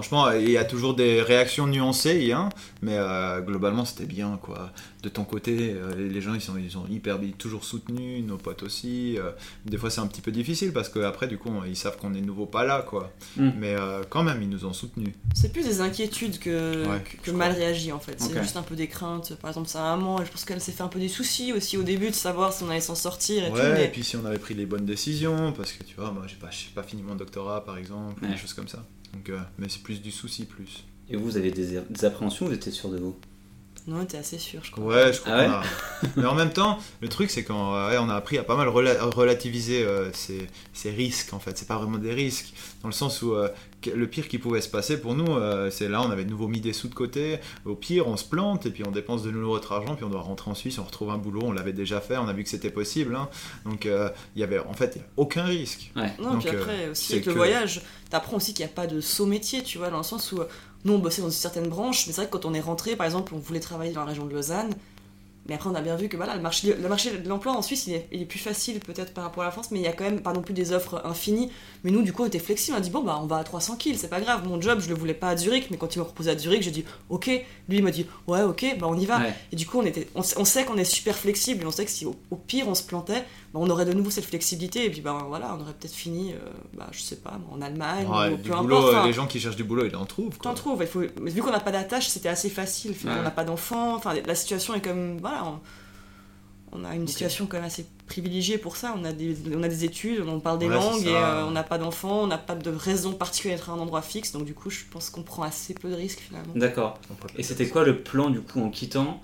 franchement, 0.00 0.32
il 0.32 0.48
y 0.48 0.56
a 0.56 0.64
toujours 0.64 0.94
des 0.94 1.20
réactions 1.20 1.66
nuancées, 1.66 2.32
hein, 2.32 2.48
mais 2.80 2.96
euh, 2.96 3.42
globalement, 3.42 3.84
c'était 3.84 4.06
bien, 4.06 4.38
quoi. 4.40 4.72
De 5.02 5.10
ton 5.10 5.24
côté, 5.24 5.74
euh, 5.74 5.94
les 5.94 6.22
gens, 6.22 6.32
ils 6.32 6.40
sont, 6.40 6.56
ils 6.56 6.70
sont 6.70 6.86
hyper 6.88 7.18
toujours 7.36 7.64
soutenus, 7.64 8.24
nos 8.24 8.38
potes 8.38 8.62
aussi. 8.62 9.18
Euh, 9.18 9.32
des 9.66 9.76
fois, 9.76 9.90
c'est 9.90 10.00
un 10.00 10.06
petit 10.06 10.22
peu 10.22 10.30
difficile 10.30 10.72
parce 10.72 10.88
qu'après, 10.88 11.26
du 11.26 11.36
coup, 11.36 11.50
ils 11.66 11.76
savent 11.76 11.98
qu'on 11.98 12.14
est 12.14 12.22
nouveau 12.22 12.46
pas 12.46 12.64
là, 12.64 12.80
quoi. 12.80 13.12
Mm. 13.36 13.50
Mais 13.58 13.76
quand 14.08 14.22
même, 14.22 14.42
ils 14.42 14.48
nous 14.48 14.64
ont 14.64 14.72
soutenus. 14.72 15.12
C'est 15.34 15.52
plus 15.52 15.64
des 15.64 15.82
inquiétudes 15.82 16.38
que, 16.38 16.86
que, 17.22 17.30
mal 17.30 17.52
réagi, 17.52 17.92
en 17.92 18.00
fait. 18.00 18.18
C'est 18.18 18.40
juste 18.40 18.56
un 18.56 18.62
peu 18.62 18.76
des 18.76 18.88
craintes. 18.88 19.34
Par 19.42 19.50
exemple, 19.50 19.68
sa 19.68 19.82
maman, 19.82 20.24
je 20.24 20.30
pense 20.30 20.46
qu'elle 20.46 20.62
s'est 20.62 20.72
fait 20.72 20.82
un 20.82 20.88
peu 20.88 20.98
des 20.98 21.08
soucis 21.08 21.52
aussi 21.52 21.76
au 21.76 21.82
début 21.82 22.08
de 22.08 22.14
savoir 22.14 22.54
si 22.54 22.62
on 22.62 22.70
allait 22.70 22.80
s'en 22.80 22.94
sortir 22.94 23.44
et 23.44 23.50
ouais, 23.50 23.84
et 23.84 23.88
puis 23.88 24.02
si 24.02 24.16
on 24.16 24.24
avait 24.24 24.38
pris 24.38 24.54
les 24.54 24.64
bonnes 24.64 24.86
décisions, 24.86 25.52
parce 25.52 25.72
que 25.72 25.84
tu 25.84 25.94
vois, 25.96 26.10
moi, 26.10 26.24
j'ai 26.26 26.36
pas, 26.36 26.50
pas 26.74 26.82
fini 26.82 27.02
mon 27.02 27.16
doctorat, 27.16 27.64
par 27.66 27.76
exemple, 27.76 28.26
des 28.26 28.38
choses 28.38 28.54
comme 28.54 28.68
ça. 28.68 28.86
Donc, 29.12 29.28
euh, 29.30 29.40
mais 29.58 29.68
c'est 29.68 29.82
plus 29.82 30.00
du 30.00 30.10
souci, 30.10 30.44
plus. 30.44 30.84
Et 31.08 31.16
vous, 31.16 31.36
avez 31.36 31.50
des, 31.50 31.80
des 31.80 32.04
appréhensions 32.04 32.46
vous 32.46 32.52
étiez 32.52 32.72
sûr 32.72 32.90
de 32.90 32.98
vous? 32.98 33.16
Non, 33.86 34.04
t'es 34.04 34.18
assez 34.18 34.38
sûr, 34.38 34.60
je 34.62 34.70
crois. 34.70 34.84
Ouais, 34.84 35.12
je 35.12 35.20
crois 35.20 35.34
ah 35.34 35.62
Mais 36.16 36.26
en 36.26 36.34
même 36.34 36.52
temps, 36.52 36.78
le 37.00 37.08
truc, 37.08 37.30
c'est 37.30 37.44
qu'on 37.44 37.54
on 37.54 38.08
a 38.08 38.14
appris 38.14 38.36
à 38.36 38.44
pas 38.44 38.56
mal 38.56 38.68
relativiser 38.68 39.82
euh, 39.82 40.12
ces, 40.12 40.46
ces, 40.72 40.90
risques, 40.90 41.32
en 41.32 41.38
fait. 41.38 41.56
C'est 41.56 41.66
pas 41.66 41.76
vraiment 41.76 41.98
des 41.98 42.12
risques, 42.12 42.52
dans 42.82 42.88
le 42.88 42.94
sens 42.94 43.22
où 43.22 43.34
euh, 43.34 43.48
le 43.92 44.06
pire 44.06 44.28
qui 44.28 44.38
pouvait 44.38 44.60
se 44.60 44.68
passer 44.68 45.00
pour 45.00 45.14
nous, 45.14 45.34
euh, 45.34 45.70
c'est 45.70 45.88
là, 45.88 46.02
on 46.02 46.10
avait 46.10 46.24
de 46.24 46.30
nouveau 46.30 46.46
mis 46.46 46.60
des 46.60 46.74
sous 46.74 46.88
de 46.88 46.94
côté. 46.94 47.38
Au 47.64 47.74
pire, 47.74 48.06
on 48.06 48.16
se 48.16 48.24
plante, 48.24 48.66
et 48.66 48.70
puis 48.70 48.84
on 48.86 48.90
dépense 48.90 49.22
de 49.22 49.30
nouveau 49.30 49.54
notre 49.54 49.72
argent, 49.72 49.94
puis 49.94 50.04
on 50.04 50.10
doit 50.10 50.20
rentrer 50.20 50.50
en 50.50 50.54
Suisse, 50.54 50.78
on 50.78 50.84
retrouve 50.84 51.10
un 51.10 51.18
boulot, 51.18 51.42
on 51.44 51.52
l'avait 51.52 51.72
déjà 51.72 52.00
fait, 52.00 52.18
on 52.18 52.28
a 52.28 52.32
vu 52.34 52.44
que 52.44 52.50
c'était 52.50 52.70
possible. 52.70 53.16
Hein. 53.16 53.28
Donc, 53.64 53.86
il 53.86 54.40
y 54.40 54.44
avait 54.44 54.58
en 54.58 54.74
fait 54.74 55.00
aucun 55.16 55.44
risque. 55.44 55.90
Ouais. 55.96 56.12
Non, 56.20 56.38
puis 56.38 56.50
après, 56.50 56.88
aussi, 56.90 57.14
avec 57.14 57.26
le 57.26 57.32
voyage, 57.32 57.80
t'apprends 58.10 58.36
aussi 58.36 58.52
qu'il 58.52 58.64
n'y 58.64 58.70
a 58.70 58.74
pas 58.74 58.86
de 58.86 59.00
saut 59.00 59.26
métier, 59.26 59.62
tu 59.62 59.78
vois, 59.78 59.88
dans 59.88 59.98
le 59.98 60.02
sens 60.02 60.32
où 60.32 60.40
nous, 60.84 60.94
on 60.94 60.98
bossait 60.98 61.22
dans 61.22 61.28
une 61.28 61.34
certaine 61.34 61.68
branche, 61.68 62.06
mais 62.06 62.12
c'est 62.12 62.22
vrai 62.22 62.26
que 62.26 62.36
quand 62.36 62.44
on 62.44 62.54
est 62.54 62.60
rentré, 62.60 62.96
par 62.96 63.06
exemple, 63.06 63.34
on 63.34 63.38
voulait 63.38 63.60
travailler 63.60 63.92
dans 63.92 64.00
la 64.00 64.06
région 64.06 64.26
de 64.26 64.32
Lausanne, 64.32 64.70
mais 65.50 65.56
après, 65.56 65.68
on 65.68 65.74
a 65.74 65.80
bien 65.80 65.96
vu 65.96 66.08
que 66.08 66.16
voilà, 66.16 66.36
le 66.36 66.42
marché, 66.42 66.74
le 66.80 66.88
marché 66.88 67.10
de 67.10 67.28
l'emploi 67.28 67.52
en 67.52 67.62
Suisse, 67.62 67.86
il 67.86 67.94
est, 67.94 68.08
il 68.12 68.22
est 68.22 68.26
plus 68.26 68.38
facile 68.38 68.78
peut-être 68.78 69.12
par 69.12 69.24
rapport 69.24 69.42
à 69.42 69.46
la 69.46 69.50
France, 69.50 69.70
mais 69.70 69.80
il 69.80 69.82
y 69.82 69.88
a 69.88 69.92
quand 69.92 70.04
même 70.04 70.20
pas 70.20 70.32
non 70.32 70.42
plus 70.42 70.54
des 70.54 70.72
offres 70.72 71.02
infinies. 71.04 71.50
Mais 71.82 71.90
nous, 71.90 72.02
du 72.02 72.12
coup, 72.12 72.22
on 72.22 72.26
était 72.26 72.38
flexible. 72.38 72.76
On 72.76 72.78
a 72.78 72.82
dit, 72.82 72.90
bon, 72.90 73.02
bah, 73.02 73.18
on 73.20 73.26
va 73.26 73.38
à 73.38 73.44
300 73.44 73.76
kills, 73.76 73.98
c'est 73.98 74.08
pas 74.08 74.20
grave. 74.20 74.46
Mon 74.46 74.60
job, 74.60 74.80
je 74.80 74.88
le 74.88 74.94
voulais 74.94 75.14
pas 75.14 75.30
à 75.30 75.36
Zurich, 75.36 75.68
mais 75.70 75.76
quand 75.76 75.94
il 75.96 75.98
m'a 75.98 76.04
proposé 76.04 76.30
à 76.30 76.38
Zurich, 76.38 76.62
j'ai 76.62 76.70
dit, 76.70 76.84
ok. 77.08 77.26
Lui, 77.26 77.78
il 77.78 77.82
m'a 77.82 77.90
dit, 77.90 78.06
ouais, 78.28 78.42
ok, 78.42 78.76
bah, 78.78 78.86
on 78.88 78.96
y 78.96 79.06
va. 79.06 79.22
Et 79.50 79.56
du 79.56 79.66
coup, 79.66 79.80
on, 79.80 79.84
était, 79.84 80.06
on, 80.14 80.22
sait 80.22 80.64
qu'on 80.64 80.76
est 80.76 80.84
super 80.84 81.16
flexible, 81.16 81.64
et 81.64 81.66
on 81.66 81.72
sait 81.72 81.84
que 81.84 81.90
si 81.90 82.04
au, 82.04 82.14
pire 82.36 82.68
on 82.68 82.74
se 82.74 82.82
plantait, 82.84 83.24
on 83.54 83.68
aurait 83.68 83.84
de 83.84 83.92
nouveau 83.92 84.10
cette 84.10 84.26
flexibilité, 84.26 84.86
et 84.86 84.90
puis, 84.90 85.00
bah, 85.00 85.24
voilà, 85.26 85.56
on 85.56 85.60
aurait 85.60 85.72
peut-être 85.72 85.94
fini, 85.94 86.32
euh, 86.32 86.38
bah, 86.74 86.88
je 86.92 87.00
sais 87.00 87.16
pas, 87.16 87.38
en 87.50 87.60
Allemagne, 87.60 88.06
ou 88.06 88.36
peu 88.36 88.52
importe. 88.52 89.06
les 89.06 89.12
gens 89.12 89.26
qui 89.26 89.40
cherchent 89.40 89.56
du 89.56 89.64
boulot, 89.64 89.86
ils 89.86 89.96
en 89.96 90.06
trouvent. 90.06 90.38
T'en 90.38 90.54
trouves. 90.54 90.78
Il 90.80 90.86
faut... 90.86 91.02
Mais 91.20 91.30
vu 91.30 91.42
qu'on 91.42 91.50
n'a 91.50 91.60
pas 91.60 91.72
d'attache, 91.72 92.08
c'était 92.08 92.28
assez 92.28 92.50
facile. 92.50 92.94
On 93.04 93.22
n'a 93.22 93.30
pas 93.30 93.44
d'enfants, 93.44 93.94
enfin, 93.94 94.14
la 94.24 94.34
situation 94.34 94.74
est 94.74 94.80
comme, 94.80 95.18
voilà 95.18 95.60
on 96.72 96.84
a 96.84 96.94
une 96.94 97.08
situation 97.08 97.46
quand 97.46 97.56
même 97.56 97.66
assez 97.66 97.86
privilégiée 98.06 98.58
pour 98.58 98.76
ça. 98.76 98.94
On 98.96 99.04
a 99.04 99.12
des, 99.12 99.36
on 99.54 99.62
a 99.62 99.68
des 99.68 99.84
études, 99.84 100.20
on 100.26 100.40
parle 100.40 100.58
des 100.58 100.68
langues 100.68 101.06
et 101.06 101.14
euh, 101.14 101.46
on 101.46 101.50
n'a 101.50 101.62
pas 101.62 101.78
d'enfants, 101.78 102.22
on 102.22 102.26
n'a 102.26 102.38
pas 102.38 102.54
de 102.54 102.70
raison 102.70 103.12
particulière 103.12 103.58
d'être 103.58 103.70
à 103.70 103.72
un 103.72 103.78
endroit 103.78 104.02
fixe. 104.02 104.32
Donc 104.32 104.44
du 104.44 104.54
coup, 104.54 104.70
je 104.70 104.84
pense 104.90 105.10
qu'on 105.10 105.22
prend 105.22 105.42
assez 105.42 105.74
peu 105.74 105.90
de 105.90 105.94
risques 105.94 106.20
finalement. 106.20 106.52
D'accord. 106.54 106.98
Et 107.36 107.42
c'était 107.42 107.68
quoi 107.68 107.84
le 107.84 108.02
plan 108.02 108.30
du 108.30 108.40
coup 108.40 108.60
en 108.60 108.70
quittant 108.70 109.20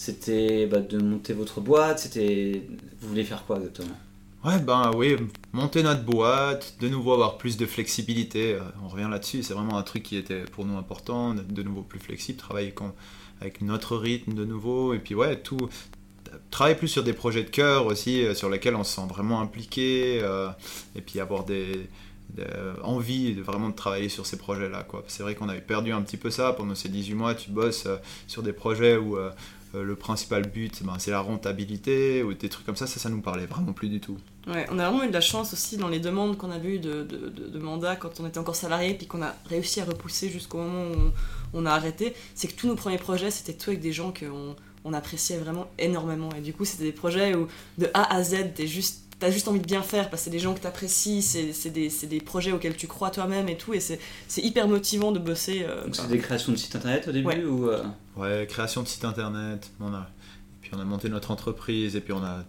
C'était 0.00 0.64
bah, 0.64 0.80
de 0.80 0.96
monter 0.96 1.34
votre 1.34 1.60
boîte 1.60 1.98
C'était 1.98 2.62
vous 3.02 3.08
voulez 3.08 3.22
faire 3.22 3.44
quoi 3.44 3.58
exactement? 3.58 3.98
Ouais, 4.42 4.58
ben 4.58 4.92
oui, 4.96 5.14
monter 5.52 5.82
notre 5.82 6.04
boîte, 6.04 6.76
de 6.80 6.88
nouveau 6.88 7.12
avoir 7.12 7.36
plus 7.36 7.58
de 7.58 7.66
flexibilité. 7.66 8.54
Euh, 8.54 8.60
on 8.82 8.88
revient 8.88 9.08
là-dessus, 9.10 9.42
c'est 9.42 9.52
vraiment 9.52 9.76
un 9.76 9.82
truc 9.82 10.04
qui 10.04 10.16
était 10.16 10.44
pour 10.52 10.64
nous 10.64 10.78
important, 10.78 11.34
de 11.34 11.62
nouveau 11.62 11.82
plus 11.82 11.98
flexible, 11.98 12.38
travailler 12.38 12.74
avec 13.42 13.60
notre 13.60 13.98
rythme 13.98 14.32
de 14.32 14.46
nouveau, 14.46 14.94
et 14.94 15.00
puis 15.00 15.14
ouais, 15.14 15.36
tout, 15.36 15.68
travailler 16.50 16.76
plus 16.76 16.88
sur 16.88 17.04
des 17.04 17.12
projets 17.12 17.42
de 17.42 17.50
cœur 17.50 17.84
aussi, 17.84 18.24
euh, 18.24 18.34
sur 18.34 18.48
lesquels 18.48 18.76
on 18.76 18.84
se 18.84 18.94
sent 18.96 19.06
vraiment 19.06 19.42
impliqué, 19.42 20.20
euh, 20.22 20.48
et 20.96 21.02
puis 21.02 21.20
avoir 21.20 21.44
des, 21.44 21.72
envie 22.82 23.34
de 23.34 23.42
vraiment 23.42 23.68
de 23.68 23.74
travailler 23.74 24.08
sur 24.08 24.24
ces 24.24 24.38
projets-là. 24.38 24.86
C'est 25.08 25.22
vrai 25.22 25.34
qu'on 25.34 25.50
avait 25.50 25.60
perdu 25.60 25.92
un 25.92 26.00
petit 26.00 26.16
peu 26.16 26.30
ça 26.30 26.54
pendant 26.54 26.74
ces 26.74 26.88
18 26.88 27.14
mois, 27.14 27.34
tu 27.34 27.50
bosses 27.50 27.86
sur 28.28 28.42
des 28.42 28.54
projets 28.54 28.96
où 28.96 29.18
le 29.74 29.94
principal 29.94 30.46
but 30.48 30.82
ben, 30.82 30.96
c'est 30.98 31.10
la 31.10 31.20
rentabilité, 31.20 32.22
ou 32.22 32.34
des 32.34 32.48
trucs 32.48 32.66
comme 32.66 32.76
ça, 32.76 32.86
ça, 32.86 32.98
ça 32.98 33.08
nous 33.08 33.20
parlait 33.20 33.46
vraiment 33.46 33.72
plus 33.72 33.88
du 33.88 34.00
tout. 34.00 34.18
Ouais, 34.46 34.66
on 34.70 34.78
a 34.78 34.88
vraiment 34.88 35.04
eu 35.04 35.08
de 35.08 35.12
la 35.12 35.20
chance 35.20 35.52
aussi 35.52 35.76
dans 35.76 35.88
les 35.88 36.00
demandes 36.00 36.36
qu'on 36.36 36.50
avait 36.50 36.76
eues 36.76 36.78
de, 36.78 37.02
de, 37.02 37.28
de, 37.28 37.58
mandats 37.58 37.94
quand 37.94 38.20
on 38.20 38.26
était 38.26 38.38
encore 38.38 38.56
salarié, 38.56 38.94
puis 38.94 39.06
qu'on 39.06 39.22
a 39.22 39.34
réussi 39.46 39.80
à 39.80 39.84
repousser 39.84 40.28
jusqu'au 40.28 40.58
moment 40.58 40.90
où 40.90 41.12
on, 41.52 41.66
a 41.66 41.70
arrêté, 41.70 42.14
c'est 42.34 42.48
que 42.48 42.54
tous 42.54 42.66
nos 42.66 42.74
premiers 42.74 42.98
projets, 42.98 43.30
c'était 43.30 43.52
tout 43.52 43.70
avec 43.70 43.80
des 43.80 43.92
gens 43.92 44.12
qu'on 44.12 44.56
on 44.84 44.92
appréciait 44.92 45.38
vraiment 45.38 45.70
énormément. 45.78 46.30
Et 46.36 46.40
du 46.40 46.52
coup, 46.52 46.64
c'était 46.64 46.84
des 46.84 46.92
projets 46.92 47.34
où 47.34 47.48
de 47.78 47.88
A 47.94 48.14
à 48.14 48.22
Z, 48.24 48.54
t'es 48.54 48.66
juste 48.66 49.04
t'as 49.20 49.30
juste 49.30 49.46
envie 49.46 49.60
de 49.60 49.66
bien 49.66 49.82
faire 49.82 50.10
parce 50.10 50.22
que 50.22 50.24
c'est 50.24 50.30
des 50.30 50.38
gens 50.38 50.54
que 50.54 50.60
t'apprécies, 50.60 51.22
c'est 51.22 51.70
des, 51.70 51.90
des, 52.08 52.20
projets 52.20 52.52
auxquels 52.52 52.76
tu 52.76 52.88
crois 52.88 53.10
toi-même 53.10 53.48
et 53.48 53.56
tout, 53.56 53.74
et 53.74 53.80
c'est 53.80 54.00
hyper 54.38 54.66
motivant 54.66 55.12
de 55.12 55.18
bosser. 55.18 55.62
Euh, 55.62 55.84
Donc 55.84 55.94
c'est 55.94 56.08
des 56.08 56.18
créations 56.18 56.52
de 56.52 56.56
site 56.56 56.74
internet 56.74 57.06
au 57.06 57.12
début 57.12 57.26
ouais. 57.26 57.44
ou 57.44 57.68
euh? 57.68 57.84
Ouais, 58.16 58.46
création 58.48 58.82
de 58.82 58.88
site 58.88 59.04
internet, 59.04 59.70
on 59.78 59.94
a... 59.94 60.00
et 60.00 60.62
puis 60.62 60.70
on 60.74 60.80
a 60.80 60.84
monté 60.84 61.08
notre 61.10 61.30
entreprise, 61.30 61.94
et 61.94 62.00
puis 62.00 62.12
on 62.12 62.24
a 62.24 62.44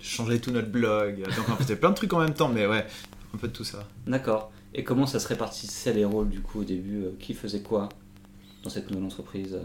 changé 0.00 0.40
tout 0.40 0.52
notre 0.52 0.70
blog, 0.70 1.22
donc 1.24 1.46
on 1.48 1.56
faisait 1.56 1.76
plein 1.76 1.90
de 1.90 1.96
trucs 1.96 2.12
en 2.12 2.20
même 2.20 2.34
temps, 2.34 2.48
mais 2.48 2.66
ouais, 2.66 2.86
un 3.34 3.38
peu 3.38 3.48
de 3.48 3.52
tout 3.52 3.64
ça. 3.64 3.86
D'accord. 4.06 4.52
Et 4.74 4.84
comment 4.84 5.06
ça 5.06 5.18
se 5.18 5.28
répartissait 5.28 5.92
les 5.92 6.04
rôles 6.04 6.30
du 6.30 6.40
coup 6.40 6.60
au 6.60 6.64
début 6.64 7.02
euh, 7.02 7.10
Qui 7.18 7.34
faisait 7.34 7.60
quoi 7.60 7.90
dans 8.62 8.70
cette 8.70 8.90
nouvelle 8.90 9.04
entreprise 9.06 9.58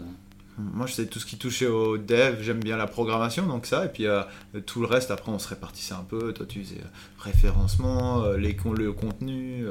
moi, 0.58 0.86
je 0.86 0.92
sais 0.92 1.06
tout 1.06 1.20
ce 1.20 1.26
qui 1.26 1.38
touchait 1.38 1.66
au 1.68 1.98
dev, 1.98 2.42
j'aime 2.42 2.58
bien 2.58 2.76
la 2.76 2.86
programmation, 2.86 3.46
donc 3.46 3.66
ça, 3.66 3.84
et 3.84 3.88
puis 3.88 4.06
euh, 4.06 4.22
tout 4.66 4.80
le 4.80 4.86
reste, 4.86 5.10
après, 5.10 5.30
on 5.30 5.38
se 5.38 5.48
répartissait 5.48 5.94
un 5.94 6.02
peu. 6.02 6.32
Toi, 6.32 6.46
tu 6.46 6.64
faisais 6.64 6.80
euh, 6.80 6.88
référencement, 7.18 8.24
euh, 8.24 8.36
les, 8.36 8.56
le 8.76 8.92
contenu, 8.92 9.64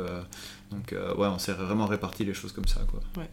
donc 0.72 0.94
ouais, 0.94 1.28
on 1.28 1.40
s'est 1.40 1.54
vraiment 1.54 1.86
réparti 1.86 2.24
les 2.26 2.34
choses 2.34 2.54
comme 2.54 2.68
ça, 2.68 2.82
quoi. 2.90 3.02
Ouais. 3.18 3.30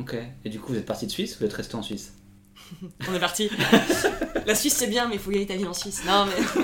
Ok, 0.00 0.16
et 0.44 0.50
du 0.50 0.60
coup, 0.60 0.72
vous 0.72 0.78
êtes 0.78 0.86
parti 0.86 1.06
de 1.06 1.10
Suisse, 1.10 1.38
vous 1.38 1.44
êtes 1.44 1.52
resté 1.52 1.74
en 1.74 1.82
Suisse? 1.82 2.14
On 3.08 3.14
est 3.14 3.20
parti. 3.20 3.50
La 4.46 4.54
Suisse 4.54 4.74
c'est 4.74 4.88
bien, 4.88 5.08
mais 5.08 5.14
il 5.14 5.20
faut 5.20 5.30
gagner 5.30 5.46
ta 5.46 5.56
vie 5.56 5.66
en 5.66 5.72
Suisse. 5.72 6.02
Non, 6.06 6.26
mais. 6.26 6.62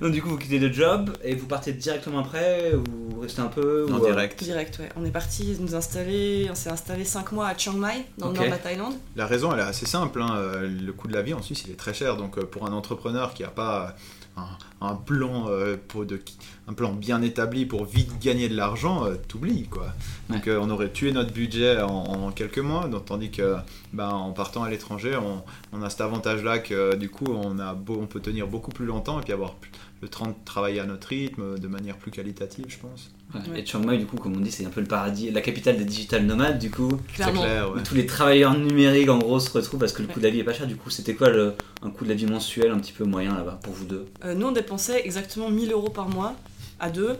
Donc, 0.00 0.12
du 0.12 0.22
coup, 0.22 0.28
vous 0.28 0.38
quittez 0.38 0.58
le 0.58 0.72
job 0.72 1.16
et 1.22 1.34
vous 1.34 1.46
partez 1.46 1.72
directement 1.72 2.18
après 2.18 2.72
Vous 2.72 2.99
restez 3.38 3.42
un 3.42 3.46
peu 3.62 3.86
En 3.92 3.98
direct. 3.98 4.42
Direct, 4.42 4.78
ouais. 4.78 4.88
On 4.96 5.04
est 5.04 5.10
parti 5.10 5.56
nous 5.60 5.74
installer. 5.74 6.48
On 6.50 6.54
s'est 6.54 6.70
installé 6.70 7.04
5 7.04 7.32
mois 7.32 7.48
à 7.48 7.56
Chiang 7.56 7.72
Mai, 7.74 8.06
dans 8.18 8.28
le 8.28 8.34
nord 8.34 8.44
de 8.44 8.50
la 8.50 8.58
Thaïlande. 8.58 8.94
La 9.16 9.26
raison, 9.26 9.52
elle 9.52 9.60
est 9.60 9.62
assez 9.62 9.86
simple. 9.86 10.20
Hein. 10.22 10.34
Le 10.62 10.92
coût 10.92 11.08
de 11.08 11.12
la 11.14 11.22
vie 11.22 11.34
en 11.34 11.42
Suisse, 11.42 11.62
il 11.66 11.72
est 11.72 11.76
très 11.76 11.94
cher. 11.94 12.16
Donc, 12.16 12.38
euh, 12.38 12.42
pour 12.42 12.66
un 12.66 12.72
entrepreneur 12.72 13.34
qui 13.34 13.42
n'a 13.42 13.48
pas 13.48 13.96
un, 14.36 14.46
un 14.86 14.94
plan 14.94 15.46
euh, 15.48 15.76
pour 15.88 16.06
de, 16.06 16.20
un 16.68 16.72
plan 16.72 16.92
bien 16.92 17.20
établi 17.20 17.66
pour 17.66 17.84
vite 17.84 18.18
gagner 18.20 18.48
de 18.48 18.54
l'argent, 18.56 19.04
euh, 19.04 19.16
t'oublies 19.28 19.64
quoi. 19.64 19.88
Donc 20.28 20.46
euh, 20.46 20.58
on 20.62 20.70
aurait 20.70 20.90
tué 20.90 21.10
notre 21.10 21.32
budget 21.32 21.80
en, 21.82 21.88
en 21.88 22.30
quelques 22.30 22.60
mois, 22.60 22.86
donc, 22.86 23.06
tandis 23.06 23.30
que 23.32 23.56
ben, 23.92 24.08
en 24.08 24.30
partant 24.30 24.62
à 24.62 24.70
l'étranger, 24.70 25.16
on, 25.16 25.42
on 25.76 25.82
a 25.82 25.90
cet 25.90 26.00
avantage-là 26.00 26.60
que 26.60 26.94
du 26.94 27.10
coup 27.10 27.26
on, 27.28 27.58
a 27.58 27.74
beau, 27.74 27.98
on 28.00 28.06
peut 28.06 28.20
tenir 28.20 28.46
beaucoup 28.46 28.70
plus 28.70 28.86
longtemps 28.86 29.18
et 29.20 29.24
puis 29.24 29.32
avoir 29.32 29.54
plus- 29.54 29.72
le 30.02 30.08
temps 30.08 30.26
de 30.26 30.34
travailler 30.44 30.80
à 30.80 30.86
notre 30.86 31.08
rythme, 31.08 31.58
de 31.58 31.68
manière 31.68 31.96
plus 31.98 32.10
qualitative, 32.10 32.64
je 32.68 32.78
pense. 32.78 33.10
Ouais. 33.34 33.40
Ouais. 33.52 33.60
Et 33.60 33.66
Chiang 33.66 33.80
Mai, 33.80 33.98
du 33.98 34.06
coup, 34.06 34.16
comme 34.16 34.34
on 34.36 34.40
dit, 34.40 34.50
c'est 34.50 34.64
un 34.64 34.70
peu 34.70 34.80
le 34.80 34.86
paradis, 34.86 35.30
la 35.30 35.40
capitale 35.42 35.76
des 35.76 35.84
digital 35.84 36.24
nomades, 36.24 36.58
du 36.58 36.70
coup. 36.70 36.90
C'est 37.08 37.14
Clairement. 37.16 37.42
clair, 37.42 37.70
où 37.70 37.74
ouais. 37.76 37.82
tous 37.82 37.94
les 37.94 38.06
travailleurs 38.06 38.56
numériques, 38.58 39.10
en 39.10 39.18
gros, 39.18 39.38
se 39.40 39.50
retrouvent 39.50 39.80
parce 39.80 39.92
que 39.92 40.02
le 40.02 40.08
coût 40.08 40.18
de 40.20 40.24
la 40.24 40.30
vie 40.30 40.40
est 40.40 40.44
pas 40.44 40.54
cher. 40.54 40.66
Du 40.66 40.76
coup, 40.76 40.88
c'était 40.90 41.14
quoi 41.14 41.28
le, 41.28 41.54
un 41.82 41.90
coût 41.90 42.04
de 42.04 42.08
la 42.08 42.14
vie 42.16 42.26
mensuel 42.26 42.70
un 42.70 42.78
petit 42.78 42.92
peu 42.92 43.04
moyen 43.04 43.34
là-bas 43.36 43.60
pour 43.62 43.72
vous 43.74 43.84
deux? 43.84 44.06
Euh, 44.24 44.34
nous, 44.34 44.46
on 44.46 44.52
dépensait 44.52 45.02
exactement 45.04 45.50
1000 45.50 45.70
euros 45.72 45.90
par 45.90 46.08
mois 46.08 46.34
à 46.80 46.90
deux. 46.90 47.16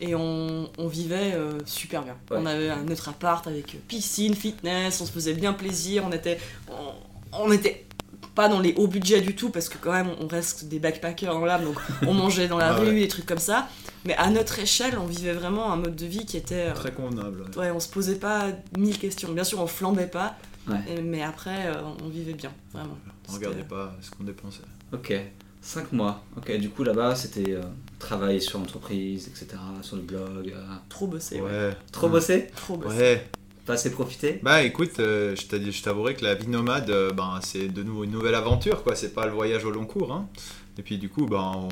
Et 0.00 0.16
on, 0.16 0.68
on 0.78 0.88
vivait 0.88 1.34
euh, 1.34 1.52
super 1.64 2.02
bien. 2.02 2.16
Ouais. 2.30 2.38
On 2.40 2.46
avait 2.46 2.70
un 2.70 2.88
autre 2.88 3.08
appart 3.10 3.46
avec 3.46 3.76
piscine, 3.86 4.34
fitness, 4.34 5.00
on 5.00 5.06
se 5.06 5.12
faisait 5.12 5.34
bien 5.34 5.52
plaisir, 5.52 6.02
on 6.04 6.10
était, 6.10 6.38
on, 6.68 7.44
on 7.44 7.52
était 7.52 7.84
pas 8.34 8.48
dans 8.48 8.60
les 8.60 8.74
hauts 8.76 8.86
budgets 8.88 9.20
du 9.20 9.34
tout 9.36 9.50
parce 9.50 9.68
que 9.68 9.76
quand 9.78 9.92
même 9.92 10.10
on 10.20 10.26
reste 10.26 10.64
des 10.66 10.78
backpackers 10.78 11.32
dans 11.34 11.44
l'âme, 11.44 11.64
donc 11.64 11.76
on 12.06 12.14
mangeait 12.14 12.48
dans 12.48 12.58
la 12.58 12.68
Ah 12.70 12.76
rue, 12.76 12.88
ouais. 12.88 13.00
des 13.00 13.08
trucs 13.08 13.26
comme 13.26 13.38
ça. 13.38 13.68
Mais 14.04 14.14
à 14.16 14.30
notre 14.30 14.58
échelle, 14.58 14.98
on 14.98 15.06
vivait 15.06 15.32
vraiment 15.32 15.72
un 15.72 15.76
mode 15.76 15.94
de 15.96 16.06
vie 16.06 16.26
qui 16.26 16.36
était... 16.36 16.70
euh, 16.70 16.74
Très 16.74 16.92
convenable. 16.92 17.42
ouais. 17.56 17.58
Ouais, 17.58 17.70
on 17.70 17.78
se 17.80 17.88
posait 17.88 18.16
pas 18.16 18.46
mille 18.76 18.98
questions. 18.98 19.30
Bien 19.32 19.44
sûr, 19.44 19.60
on 19.60 19.66
flambait 19.66 20.06
pas, 20.08 20.36
Ouais. 20.68 20.76
et- 20.88 21.00
mais 21.02 21.22
après, 21.22 21.66
euh, 21.66 21.74
on 22.04 22.08
vivait 22.08 22.34
bien, 22.34 22.52
vraiment. 22.72 22.96
On 23.28 23.32
regardait 23.34 23.62
pas 23.64 23.96
ce 24.00 24.10
qu'on 24.10 24.24
dépensait. 24.24 24.62
Ok, 24.92 25.12
5 25.60 25.92
mois. 25.92 26.22
Ok, 26.36 26.50
du 26.58 26.68
coup, 26.70 26.82
là-bas, 26.84 27.14
c'était 27.14 27.52
euh, 27.52 27.62
travailler 27.98 28.40
sur 28.40 28.58
l'entreprise, 28.58 29.28
etc., 29.28 29.46
sur 29.82 29.96
le 29.96 30.02
blog. 30.02 30.52
euh, 30.54 30.64
Trop 30.88 31.06
bossé, 31.06 31.40
ouais. 31.40 31.50
Ouais. 31.50 31.76
Trop 31.92 32.08
bossé 32.08 32.48
Trop 32.56 32.76
bossé. 32.76 32.96
Ouais. 32.96 33.30
Pas 33.66 33.74
assez 33.74 33.92
profité 33.92 34.40
Bah 34.42 34.62
écoute, 34.62 34.98
euh, 34.98 35.36
je 35.36 35.82
t'avouerai 35.82 36.14
que 36.14 36.24
la 36.24 36.34
vie 36.34 36.48
nomade, 36.48 36.90
euh, 36.90 37.12
ben, 37.12 37.38
c'est 37.42 37.68
de 37.68 37.82
nouveau 37.82 38.04
une 38.04 38.10
nouvelle 38.10 38.34
aventure, 38.34 38.82
quoi. 38.82 38.96
C'est 38.96 39.14
pas 39.14 39.24
le 39.26 39.32
voyage 39.32 39.64
au 39.64 39.70
long 39.70 39.84
cours. 39.86 40.12
Hein. 40.12 40.26
Et 40.78 40.82
puis 40.82 40.98
du 40.98 41.08
coup, 41.08 41.26
ben, 41.26 41.68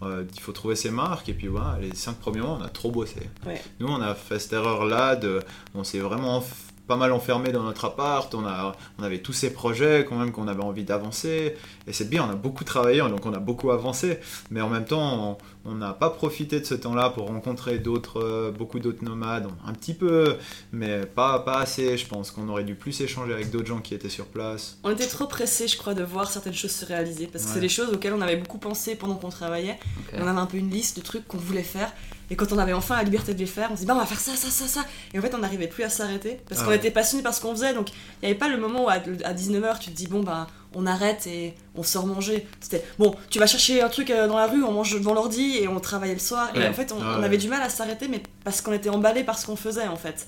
on- 0.00 0.06
euh, 0.06 0.24
il 0.34 0.40
faut 0.40 0.52
trouver 0.52 0.74
ses 0.76 0.90
marques. 0.90 1.28
Et 1.28 1.34
puis 1.34 1.48
voilà, 1.48 1.78
les 1.82 1.94
cinq 1.94 2.16
premiers 2.16 2.40
mois, 2.40 2.56
on 2.58 2.64
a 2.64 2.68
trop 2.68 2.90
bossé. 2.90 3.20
Ouais. 3.46 3.60
Nous, 3.80 3.88
on 3.88 4.00
a 4.00 4.14
fait 4.14 4.38
cette 4.38 4.54
erreur-là. 4.54 5.16
De, 5.16 5.40
on 5.74 5.84
s'est 5.84 5.98
vraiment 5.98 6.42
pas 6.86 6.96
mal 6.96 7.12
enfermé 7.12 7.50
dans 7.52 7.62
notre 7.62 7.84
appart. 7.86 8.34
On, 8.34 8.46
a, 8.46 8.72
on 8.98 9.02
avait 9.02 9.18
tous 9.18 9.32
ces 9.34 9.52
projets 9.52 10.06
quand 10.08 10.16
même 10.18 10.32
qu'on 10.32 10.48
avait 10.48 10.62
envie 10.62 10.84
d'avancer. 10.84 11.56
Et 11.86 11.92
c'est 11.92 12.08
bien, 12.08 12.24
on 12.26 12.30
a 12.30 12.36
beaucoup 12.36 12.64
travaillé, 12.64 13.00
donc 13.00 13.26
on 13.26 13.32
a 13.34 13.38
beaucoup 13.38 13.70
avancé. 13.70 14.18
Mais 14.50 14.60
en 14.62 14.68
même 14.70 14.84
temps, 14.86 15.30
on- 15.32 15.36
on 15.64 15.74
n'a 15.76 15.92
pas 15.94 16.10
profité 16.10 16.60
de 16.60 16.64
ce 16.66 16.74
temps-là 16.74 17.10
pour 17.10 17.26
rencontrer 17.26 17.78
d'autres, 17.78 18.20
euh, 18.22 18.50
beaucoup 18.50 18.80
d'autres 18.80 19.02
nomades. 19.04 19.48
Un 19.66 19.72
petit 19.72 19.94
peu, 19.94 20.36
mais 20.72 21.06
pas, 21.06 21.38
pas 21.40 21.58
assez. 21.60 21.96
Je 21.96 22.06
pense 22.06 22.30
qu'on 22.30 22.48
aurait 22.48 22.64
dû 22.64 22.74
plus 22.74 23.00
échanger 23.00 23.32
avec 23.32 23.50
d'autres 23.50 23.66
gens 23.66 23.80
qui 23.80 23.94
étaient 23.94 24.08
sur 24.10 24.26
place. 24.26 24.78
On 24.84 24.90
était 24.90 25.06
trop 25.06 25.26
pressés, 25.26 25.66
je 25.68 25.76
crois, 25.78 25.94
de 25.94 26.02
voir 26.02 26.30
certaines 26.30 26.52
choses 26.54 26.72
se 26.72 26.84
réaliser. 26.84 27.26
Parce 27.26 27.44
que 27.44 27.48
Ouais. 27.48 27.54
c'est 27.54 27.60
des 27.60 27.68
choses 27.68 27.88
auxquelles 27.94 28.12
on 28.12 28.20
avait 28.20 28.36
beaucoup 28.36 28.58
pensé 28.58 28.94
pendant 28.94 29.14
qu'on 29.14 29.30
travaillait. 29.30 29.78
On 30.12 30.26
avait 30.26 30.38
un 30.40 30.46
peu 30.46 30.56
une 30.58 30.70
liste 30.70 30.96
de 30.98 31.02
trucs 31.02 31.26
qu'on 31.26 31.38
voulait 31.38 31.62
faire. 31.62 31.92
Et 32.30 32.36
quand 32.36 32.52
on 32.52 32.58
avait 32.58 32.72
enfin 32.72 32.96
la 32.96 33.02
liberté 33.02 33.34
de 33.34 33.38
les 33.38 33.44
faire, 33.46 33.68
on 33.70 33.74
se 33.76 33.80
dit, 33.82 33.86
bah 33.86 33.94
on 33.94 33.98
va 33.98 34.06
faire 34.06 34.18
ça, 34.18 34.32
ça, 34.34 34.48
ça, 34.48 34.66
ça. 34.66 34.80
Et 35.12 35.18
en 35.18 35.22
fait, 35.22 35.34
on 35.34 35.38
n'arrivait 35.38 35.68
plus 35.68 35.84
à 35.84 35.90
s'arrêter. 35.90 36.40
Parce 36.48 36.60
Ah 36.60 36.64
qu'on 36.64 36.70
ouais. 36.70 36.76
était 36.76 36.90
passionné 36.90 37.22
par 37.22 37.34
ce 37.34 37.40
qu'on 37.42 37.52
faisait. 37.54 37.74
Donc, 37.74 37.90
il 37.90 37.94
n'y 38.26 38.30
avait 38.30 38.38
pas 38.38 38.48
le 38.48 38.56
moment 38.56 38.84
où 38.86 38.88
à, 38.88 38.94
à 38.94 39.34
19h, 39.34 39.78
tu 39.78 39.90
te 39.90 39.96
dis, 39.96 40.06
bon, 40.06 40.22
bah 40.22 40.46
on 40.74 40.86
arrête 40.86 41.26
et 41.26 41.54
on 41.74 41.82
sort 41.82 42.06
manger. 42.06 42.46
C'était, 42.60 42.84
bon, 42.98 43.14
tu 43.30 43.38
vas 43.38 43.46
chercher 43.46 43.82
un 43.82 43.88
truc 43.88 44.10
euh, 44.10 44.26
dans 44.28 44.36
la 44.38 44.46
rue, 44.46 44.62
on 44.62 44.72
mange 44.72 44.92
devant 44.94 45.14
l'ordi 45.14 45.58
et 45.58 45.68
on 45.68 45.80
travaillait 45.80 46.14
le 46.14 46.20
soir. 46.20 46.50
Et 46.56 46.66
en 46.66 46.72
fait, 46.72 46.92
on, 46.92 46.98
Ah 47.02 47.14
on 47.16 47.20
ouais. 47.20 47.24
avait 47.26 47.38
du 47.38 47.48
mal 47.48 47.62
à 47.62 47.68
s'arrêter, 47.68 48.08
mais 48.08 48.22
parce 48.44 48.60
qu'on 48.60 48.72
était 48.72 48.88
emballé 48.90 49.24
par 49.24 49.38
ce 49.38 49.46
qu'on 49.46 49.56
faisait, 49.56 49.86
en 49.88 49.96
fait. 49.96 50.26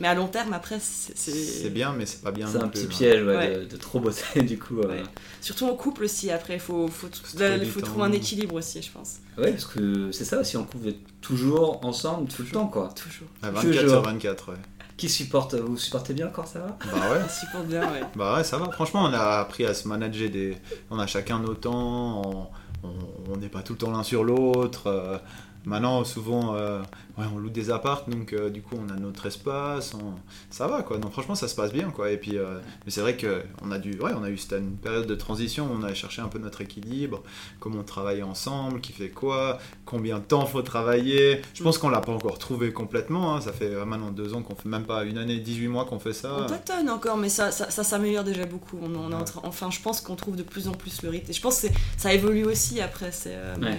Mais 0.00 0.06
à 0.06 0.14
long 0.14 0.28
terme, 0.28 0.52
après, 0.52 0.78
c'est. 0.80 1.16
C'est 1.16 1.70
bien, 1.70 1.92
mais 1.92 2.06
c'est 2.06 2.22
pas 2.22 2.30
bien. 2.30 2.46
C'est 2.46 2.58
un 2.62 2.68
petit 2.68 2.84
hein. 2.84 2.88
piège 2.88 3.24
ouais, 3.26 3.36
Ouais. 3.36 3.56
de, 3.58 3.64
de 3.64 3.76
trop 3.76 3.98
bosser, 3.98 4.42
du 4.44 4.56
coup. 4.56 4.78
euh. 4.78 4.86
Ouais. 4.88 5.02
Surtout 5.40 5.64
en 5.66 5.74
couple 5.74 6.04
aussi, 6.04 6.30
après, 6.30 6.54
il 6.54 6.60
faut, 6.60 6.86
faut, 6.86 7.08
Faut 7.08 7.36
trouver 7.36 7.54
il 7.56 7.60
du 7.64 7.66
faut 7.66 7.80
temps. 7.80 7.86
trouver 7.86 8.04
un 8.04 8.12
équilibre 8.12 8.54
aussi, 8.54 8.80
je 8.80 8.92
pense. 8.92 9.16
Ouais, 9.36 9.50
parce 9.50 9.64
que 9.64 10.12
c'est 10.12 10.24
ça 10.24 10.38
aussi, 10.38 10.56
en 10.56 10.62
couple, 10.62 10.78
vous 10.84 10.88
êtes 10.90 11.20
toujours 11.20 11.84
ensemble 11.84 12.28
tout 12.28 12.42
le 12.42 12.48
temps, 12.48 12.68
quoi. 12.68 12.90
Toujours. 12.94 13.26
À 13.42 13.48
Toujours. 13.48 13.72
24 13.72 13.88
sur 13.88 14.02
24, 14.02 14.52
ouais. 14.52 14.58
Qui 14.98 15.08
supporte 15.08 15.54
Vous 15.54 15.78
supportez 15.78 16.12
bien 16.12 16.26
encore, 16.26 16.46
ça 16.46 16.58
va? 16.58 16.76
Bah 16.84 17.10
ouais. 17.12 17.20
On 17.24 17.28
supporte 17.28 17.66
bien, 17.66 17.90
ouais. 17.90 18.02
Bah 18.16 18.36
ouais, 18.36 18.44
ça 18.44 18.58
va. 18.58 18.70
Franchement, 18.72 19.04
on 19.04 19.12
a 19.14 19.38
appris 19.38 19.64
à 19.64 19.72
se 19.72 19.88
manager 19.88 20.28
des. 20.28 20.58
On 20.90 20.98
a 20.98 21.06
chacun 21.06 21.38
nos 21.38 21.54
temps. 21.54 22.50
On 22.82 23.36
n'est 23.36 23.48
pas 23.48 23.62
tout 23.62 23.72
le 23.74 23.78
temps 23.78 23.92
l'un 23.92 24.02
sur 24.02 24.24
l'autre. 24.24 25.20
Maintenant, 25.68 26.02
souvent, 26.04 26.54
euh, 26.54 26.80
ouais, 27.18 27.26
on 27.34 27.38
loue 27.38 27.50
des 27.50 27.70
appartes, 27.70 28.08
donc 28.08 28.32
euh, 28.32 28.48
du 28.48 28.62
coup, 28.62 28.74
on 28.78 28.88
a 28.92 28.96
notre 28.96 29.26
espace. 29.26 29.94
on- 29.94 30.14
Ça 30.50 30.66
va, 30.66 30.82
quoi. 30.82 30.98
Non, 30.98 31.10
franchement, 31.10 31.34
ça 31.34 31.46
se 31.46 31.54
passe 31.54 31.72
bien, 31.72 31.90
quoi. 31.90 32.10
Et 32.10 32.16
puis, 32.16 32.38
euh, 32.38 32.58
mais 32.86 32.90
c'est 32.90 33.02
vrai 33.02 33.16
que 33.16 33.42
on 33.62 33.70
a 33.70 33.78
dû, 33.78 33.98
ouais, 34.00 34.12
on 34.16 34.22
a 34.24 34.30
eu 34.30 34.38
c'était 34.38 34.58
une 34.58 34.76
période 34.76 35.06
de 35.06 35.14
transition. 35.14 35.66
où 35.70 35.74
On 35.78 35.82
a 35.82 35.92
cherché 35.94 36.22
un 36.22 36.28
peu 36.28 36.38
notre 36.38 36.62
équilibre, 36.62 37.22
comment 37.60 37.80
on 37.80 37.84
travaille 37.84 38.22
ensemble, 38.22 38.80
qui 38.80 38.92
fait 38.92 39.10
quoi, 39.10 39.58
combien 39.84 40.18
de 40.18 40.24
temps 40.24 40.46
faut 40.46 40.62
travailler. 40.62 41.42
Je 41.54 41.62
pense 41.62 41.76
qu'on 41.78 41.90
l'a 41.90 42.00
pas 42.00 42.12
encore 42.12 42.38
trouvé 42.38 42.72
complètement. 42.72 43.36
hein. 43.36 43.40
Ça 43.42 43.52
fait 43.52 43.74
euh, 43.74 43.84
maintenant 43.84 44.10
deux 44.10 44.32
ans 44.34 44.42
qu'on 44.42 44.54
fait 44.54 44.68
même 44.68 44.84
pas 44.84 45.04
une 45.04 45.18
année, 45.18 45.38
18 45.38 45.68
mois 45.68 45.84
qu'on 45.84 45.98
fait 45.98 46.12
ça. 46.14 46.34
On 46.40 46.46
tâtonne 46.46 46.88
encore, 46.88 47.16
mais 47.18 47.28
ça, 47.28 47.50
ça, 47.50 47.68
ça 47.70 47.84
s'améliore 47.84 48.24
déjà 48.24 48.46
beaucoup. 48.46 48.78
On, 48.82 48.94
on 48.94 49.10
est 49.10 49.14
en 49.14 49.18
Ouais. 49.18 49.24
train- 49.24 49.40
enfin, 49.44 49.70
je 49.70 49.80
pense 49.80 50.00
qu'on 50.00 50.16
trouve 50.16 50.36
de 50.36 50.42
plus 50.42 50.66
en 50.68 50.72
plus 50.72 51.02
le 51.02 51.10
rythme. 51.10 51.30
Et 51.30 51.34
je 51.34 51.42
pense 51.42 51.60
que 51.60 51.66
ça 51.98 52.12
évolue 52.14 52.44
aussi 52.44 52.80
après. 52.80 53.12
c'est, 53.12 53.34
euh, 53.34 53.54
mais, 53.60 53.66
Ouais. 53.68 53.78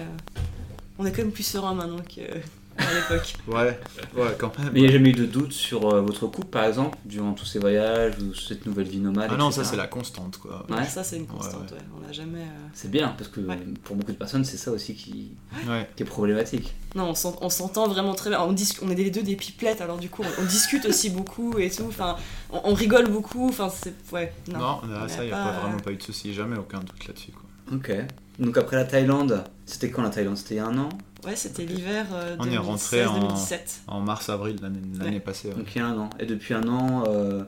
Euh, 1.00 1.04
on 1.04 1.06
est 1.06 1.12
quand 1.12 1.22
même 1.24 1.32
plus 1.32 1.44
serein 1.44 1.74
maintenant 1.74 2.00
qu'à 2.08 2.22
l'époque. 2.24 3.34
Ouais, 3.48 3.78
ouais, 4.16 4.36
quand 4.38 4.58
même. 4.60 4.70
Mais 4.74 4.80
il 4.80 4.84
n'y 4.84 4.90
a 4.90 4.92
jamais 4.92 5.10
eu 5.10 5.14
de 5.14 5.26
doute 5.26 5.52
sur 5.52 5.90
euh, 5.92 6.02
votre 6.02 6.28
couple, 6.28 6.48
par 6.48 6.64
exemple, 6.66 6.98
durant 7.04 7.34
tous 7.34 7.46
ces 7.46 7.60
voyages 7.60 8.14
ou 8.20 8.34
cette 8.36 8.66
nouvelle 8.66 8.88
vie 8.88 9.00
nomade 9.00 9.30
Ah 9.34 9.38
non, 9.38 9.50
etc. 9.50 9.64
ça 9.64 9.70
c'est 9.72 9.76
la 9.76 9.88
constante 9.88 10.38
quoi. 10.38 10.66
Ouais. 10.70 10.86
Ça, 10.86 11.04
c'est 11.04 11.18
une 11.18 11.26
constante. 11.28 11.72
Ouais, 11.72 11.78
ouais. 11.78 11.84
On 11.98 12.06
n'a 12.06 12.12
jamais. 12.14 12.40
euh, 12.42 12.68
C'est 12.74 12.90
bien, 12.92 13.10
parce 13.18 13.30
que 13.30 13.42
Ouais. 13.42 13.58
pour 13.84 13.96
beaucoup 13.98 14.12
de 14.14 14.18
personnes, 14.18 14.46
c'est 14.46 14.56
ça 14.58 14.72
aussi 14.72 14.94
qui, 14.96 15.32
Ouais. 15.68 15.90
qui 15.96 16.04
est 16.04 16.06
problématique. 16.06 16.74
Non, 16.96 17.10
on 17.10 17.16
s'ent- 17.16 17.38
on 17.42 17.50
s'entend 17.50 17.88
vraiment 17.88 18.14
très 18.16 18.30
bien. 18.30 18.40
On, 18.42 18.56
on 18.84 18.90
est 18.90 18.96
les 18.96 19.12
deux 19.12 19.24
des 19.24 19.36
pipelettes, 19.36 19.82
alors 19.82 19.98
du 19.98 20.10
coup, 20.10 20.24
on, 20.24 20.42
on 20.42 20.46
discute 20.46 20.86
aussi 20.86 21.10
beaucoup 21.20 21.58
et 21.58 21.70
tout. 21.70 21.86
Enfin, 21.88 22.16
on, 22.52 22.62
on 22.64 22.74
rigole 22.76 23.10
beaucoup. 23.10 23.50
Enfin, 23.50 23.70
c'est. 23.70 23.94
Ouais, 24.14 24.32
non. 24.52 24.60
Non, 24.60 24.80
on 24.84 24.88
là, 24.88 25.08
ça, 25.10 25.24
il 25.24 25.28
n'y 25.28 25.34
a 25.34 25.44
pas- 25.44 25.60
vraiment 25.60 25.80
pas 25.80 25.92
eu 25.92 25.98
de 25.98 26.04
soucis, 26.04 26.34
jamais 26.34 26.58
aucun 26.58 26.80
doute 26.80 27.08
là-dessus. 27.08 27.32
Quoi. 27.32 27.44
Ok. 27.78 27.92
Donc 28.40 28.58
après 28.58 28.76
la 28.78 28.86
Thaïlande, 28.86 29.44
c'était 29.66 29.90
quand 29.92 30.02
la 30.02 30.10
Thaïlande? 30.10 30.38
C'était 30.38 30.56
il 30.56 30.58
y 30.58 30.62
a 30.62 30.68
un 30.68 30.78
an? 30.78 30.90
Ouais, 31.26 31.36
c'était 31.36 31.66
l'hiver 31.66 32.06
euh, 32.14 32.36
On 32.40 32.50
est 32.50 32.58
rentré 32.58 33.06
en- 33.06 33.20
2016-2017. 33.36 33.60
En 33.88 34.00
mars-avril 34.00 34.56
l'année 34.62 35.16
Ouais. 35.16 35.20
passée. 35.20 35.50
ouais. 35.50 35.56
Donc 35.56 35.76
il 35.76 35.80
y 35.80 35.82
a 35.82 35.88
un 35.88 35.98
an. 35.98 36.10
Et 36.20 36.26
depuis 36.26 36.54
un 36.54 36.68
an, 36.68 37.04
euh, 37.08 37.44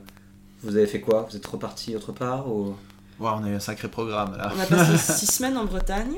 vous 0.63 0.75
avez 0.75 0.87
fait 0.87 0.99
quoi? 0.99 1.25
Vous 1.29 1.37
êtes 1.37 1.45
reparti 1.45 1.95
autre 1.95 2.11
part 2.11 2.49
ou... 2.51 2.75
Ouais, 3.19 3.29
on 3.33 3.43
a 3.43 3.49
eu 3.49 3.55
un 3.55 3.59
sacré 3.59 3.87
programme 3.87 4.35
là. 4.35 4.51
On 4.55 4.59
a 4.59 4.65
passé 4.65 4.97
six 5.19 5.27
semaines 5.31 5.57
en 5.57 5.65
Bretagne. 5.65 6.15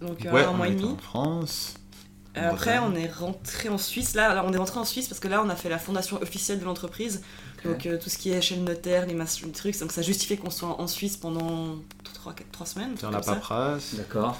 Donc 0.00 0.24
euh, 0.24 0.32
ouais, 0.32 0.44
un 0.44 0.50
on 0.50 0.54
mois 0.54 0.68
et 0.68 0.74
demi. 0.74 0.88
en 0.92 0.96
France. 0.96 1.74
en 2.36 2.40
Après, 2.40 2.78
Bretagne. 2.78 2.92
on 2.92 2.96
est 2.96 3.12
rentré 3.12 3.68
en 3.68 3.78
Suisse. 3.78 4.14
Là, 4.14 4.32
là, 4.34 4.44
on 4.46 4.52
est 4.52 4.56
rentré 4.58 4.78
en 4.78 4.84
Suisse 4.84 5.08
parce 5.08 5.20
que 5.20 5.28
là, 5.28 5.42
on 5.44 5.48
a 5.50 5.56
fait 5.56 5.68
la 5.68 5.78
fondation 5.78 6.20
officielle 6.22 6.60
de 6.60 6.64
l'entreprise. 6.64 7.22
Donc, 7.64 7.86
euh, 7.86 7.98
tout 7.98 8.08
ce 8.10 8.18
qui 8.18 8.30
est 8.30 8.40
chaîne 8.40 8.64
notaire, 8.64 9.06
les, 9.06 9.14
mas- 9.14 9.40
les 9.44 9.50
trucs. 9.52 9.78
Donc, 9.80 9.92
ça 9.92 10.02
justifiait 10.02 10.36
qu'on 10.36 10.50
soit 10.50 10.80
en 10.80 10.86
Suisse 10.86 11.16
pendant 11.16 11.76
3, 12.52 12.66
semaines. 12.66 12.96
Faire 12.96 13.10
la 13.10 13.20
paperasse. 13.20 13.94
D'accord. 13.94 14.38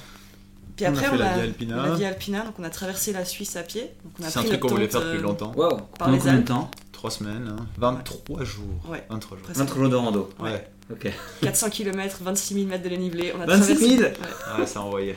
Puis 0.77 0.87
On 0.87 0.91
a 0.91 0.93
après, 0.93 1.05
fait 1.07 1.11
on 1.13 1.17
la 1.17 1.31
a 1.31 1.35
vie 1.35 1.41
Alpina. 1.41 1.87
la 1.87 1.95
vie 1.95 2.05
Alpina. 2.05 2.45
Donc, 2.45 2.55
on 2.59 2.65
a 2.65 2.71
traversé 2.71 3.13
la 3.13 3.25
Suisse 3.25 3.57
à 3.57 3.63
pied. 3.63 3.91
A 4.23 4.31
C'est 4.31 4.39
un 4.39 4.43
truc 4.45 4.61
qu'on 4.61 4.69
voulait 4.69 4.89
faire 4.89 5.01
depuis 5.05 5.21
longtemps. 5.21 5.53
Waouh 5.57 5.79
Par 5.99 6.11
les 6.11 6.19
combien 6.19 6.35
de 6.39 6.43
temps 6.43 6.71
Trois 6.93 7.11
semaines, 7.11 7.49
hein. 7.59 7.67
23 7.79 8.45
jours. 8.45 8.65
Ouais. 8.89 9.05
23 9.09 9.37
jours. 9.37 9.45
Presque. 9.45 9.59
23 9.61 9.81
jours 9.83 9.91
de 9.91 9.97
rando. 9.97 10.31
Ouais. 10.41 10.51
Ouais, 10.51 10.69
Ok. 10.91 11.13
400 11.43 11.71
km, 11.71 12.19
26 12.23 12.55
000 12.55 12.67
mètres 12.67 12.83
de 12.85 12.89
dénivelé. 12.89 13.33
On 13.37 13.41
a 13.41 13.47
26 13.47 13.77
000? 13.77 14.01
traversé, 14.01 14.21
ouais, 14.55 14.61
ouais 14.61 14.67
ça 14.67 14.81
envoyait. 14.81 15.17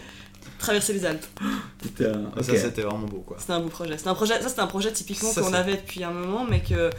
traversé 0.60 0.94
les 0.94 1.06
Alpes. 1.06 1.26
Putain. 1.82 2.24
Ah, 2.38 2.44
Ça, 2.44 2.56
c'était 2.58 2.82
vraiment 2.82 3.08
beau 3.08 3.24
quoi. 3.26 3.38
C'était 3.40 3.54
un 3.54 3.60
beau 3.62 3.70
projet. 3.70 3.98
C'était 3.98 4.10
un 4.10 4.14
projet. 4.16 4.42
Ça, 4.42 4.50
c'était 4.50 4.62
un 4.62 4.68
projet 4.68 4.92
typiquement 4.92 5.32
qu'on 5.34 5.54
avait 5.54 5.78
depuis 5.78 6.04
un 6.04 6.12
moment, 6.12 6.44
mais 6.48 6.62
que 6.62 6.90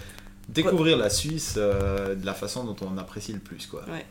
Découvrir 0.53 0.97
la 0.97 1.11
Suisse 1.11 1.55
euh, 1.57 2.15
de 2.15 2.27
la 2.27 2.35
façon 2.35 2.65
dont 2.65 2.77
on 2.83 2.99
apprécie 2.99 3.33
le 3.33 3.39
plus 3.41 3.67
quoi. 3.67 3.85
Ouais. 3.89 4.05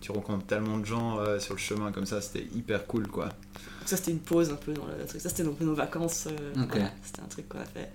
Tu 0.00 0.10
rencontres 0.10 0.46
tellement 0.46 0.78
de 0.78 0.84
gens 0.84 1.18
euh, 1.20 1.38
sur 1.38 1.54
le 1.54 1.60
chemin 1.60 1.92
comme 1.92 2.06
ça, 2.06 2.20
c'était 2.20 2.46
hyper 2.54 2.86
cool 2.86 3.06
quoi. 3.06 3.26
Donc 3.26 3.86
ça 3.86 3.96
c'était 3.96 4.10
une 4.10 4.18
pause 4.18 4.50
un 4.50 4.56
peu 4.56 4.72
dans 4.72 4.84
le 4.86 5.04
truc. 5.06 5.20
Ça 5.20 5.28
c'était 5.28 5.44
un 5.46 5.52
peu 5.52 5.64
nos 5.64 5.74
vacances. 5.74 6.26
euh, 6.28 6.64
voilà, 6.68 6.90
c'était 7.04 7.20
un 7.20 7.26
truc 7.28 7.48
qu'on 7.48 7.60
a 7.60 7.64
fait. 7.64 7.90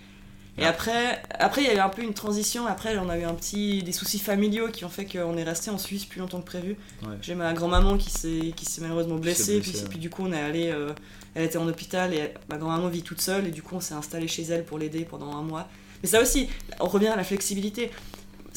Et 0.60 0.62
Ouais. 0.62 0.68
après, 0.68 1.22
après 1.38 1.62
il 1.64 1.68
y 1.68 1.70
a 1.70 1.76
eu 1.76 1.80
un 1.80 1.90
peu 1.90 2.02
une 2.02 2.14
transition. 2.14 2.66
Après 2.66 2.98
on 2.98 3.10
a 3.10 3.18
eu 3.18 3.24
un 3.26 3.34
petit 3.36 3.84
des 3.84 3.92
soucis 3.92 4.18
familiaux 4.20 4.70
qui 4.70 4.86
ont 4.86 4.90
fait 4.90 5.06
qu'on 5.06 5.36
est 5.38 5.44
resté 5.44 5.70
en 5.70 5.78
Suisse 5.78 6.06
plus 6.06 6.20
longtemps 6.22 6.40
que 6.42 6.46
prévu. 6.48 6.78
Ouais. 7.04 7.16
J'ai 7.22 7.36
ma 7.36 7.54
grand-maman 7.54 7.98
qui 7.98 8.10
s'est 8.10 8.54
qui 8.56 8.66
s'est 8.66 8.82
malheureusement 8.82 9.18
blessée. 9.18 9.60
blessée, 9.60 9.72
puis, 9.74 9.82
ouais. 9.82 9.90
puis 9.90 10.00
du 10.00 10.10
coup 10.10 10.24
on 10.26 10.32
est 10.32 10.42
allé. 10.42 10.72
euh, 10.72 10.94
elle 11.36 11.44
était 11.44 11.58
en 11.60 11.68
hôpital 11.68 12.14
et 12.14 12.34
ma 12.50 12.58
grand-maman 12.58 12.88
vit 12.88 13.04
toute 13.04 13.22
seule 13.22 13.46
et 13.48 13.52
du 13.52 13.62
coup 13.62 13.76
on 13.76 13.82
s'est 13.82 13.94
installé 13.94 14.28
chez 14.28 14.44
elle 14.44 14.64
pour 14.64 14.80
l'aider 14.80 15.06
pendant 15.06 15.36
un 15.36 15.44
mois. 15.44 15.68
Mais 16.04 16.10
ça 16.10 16.22
aussi, 16.22 16.48
on 16.80 16.88
revient 16.88 17.08
à 17.08 17.16
la 17.16 17.24
flexibilité. 17.24 17.92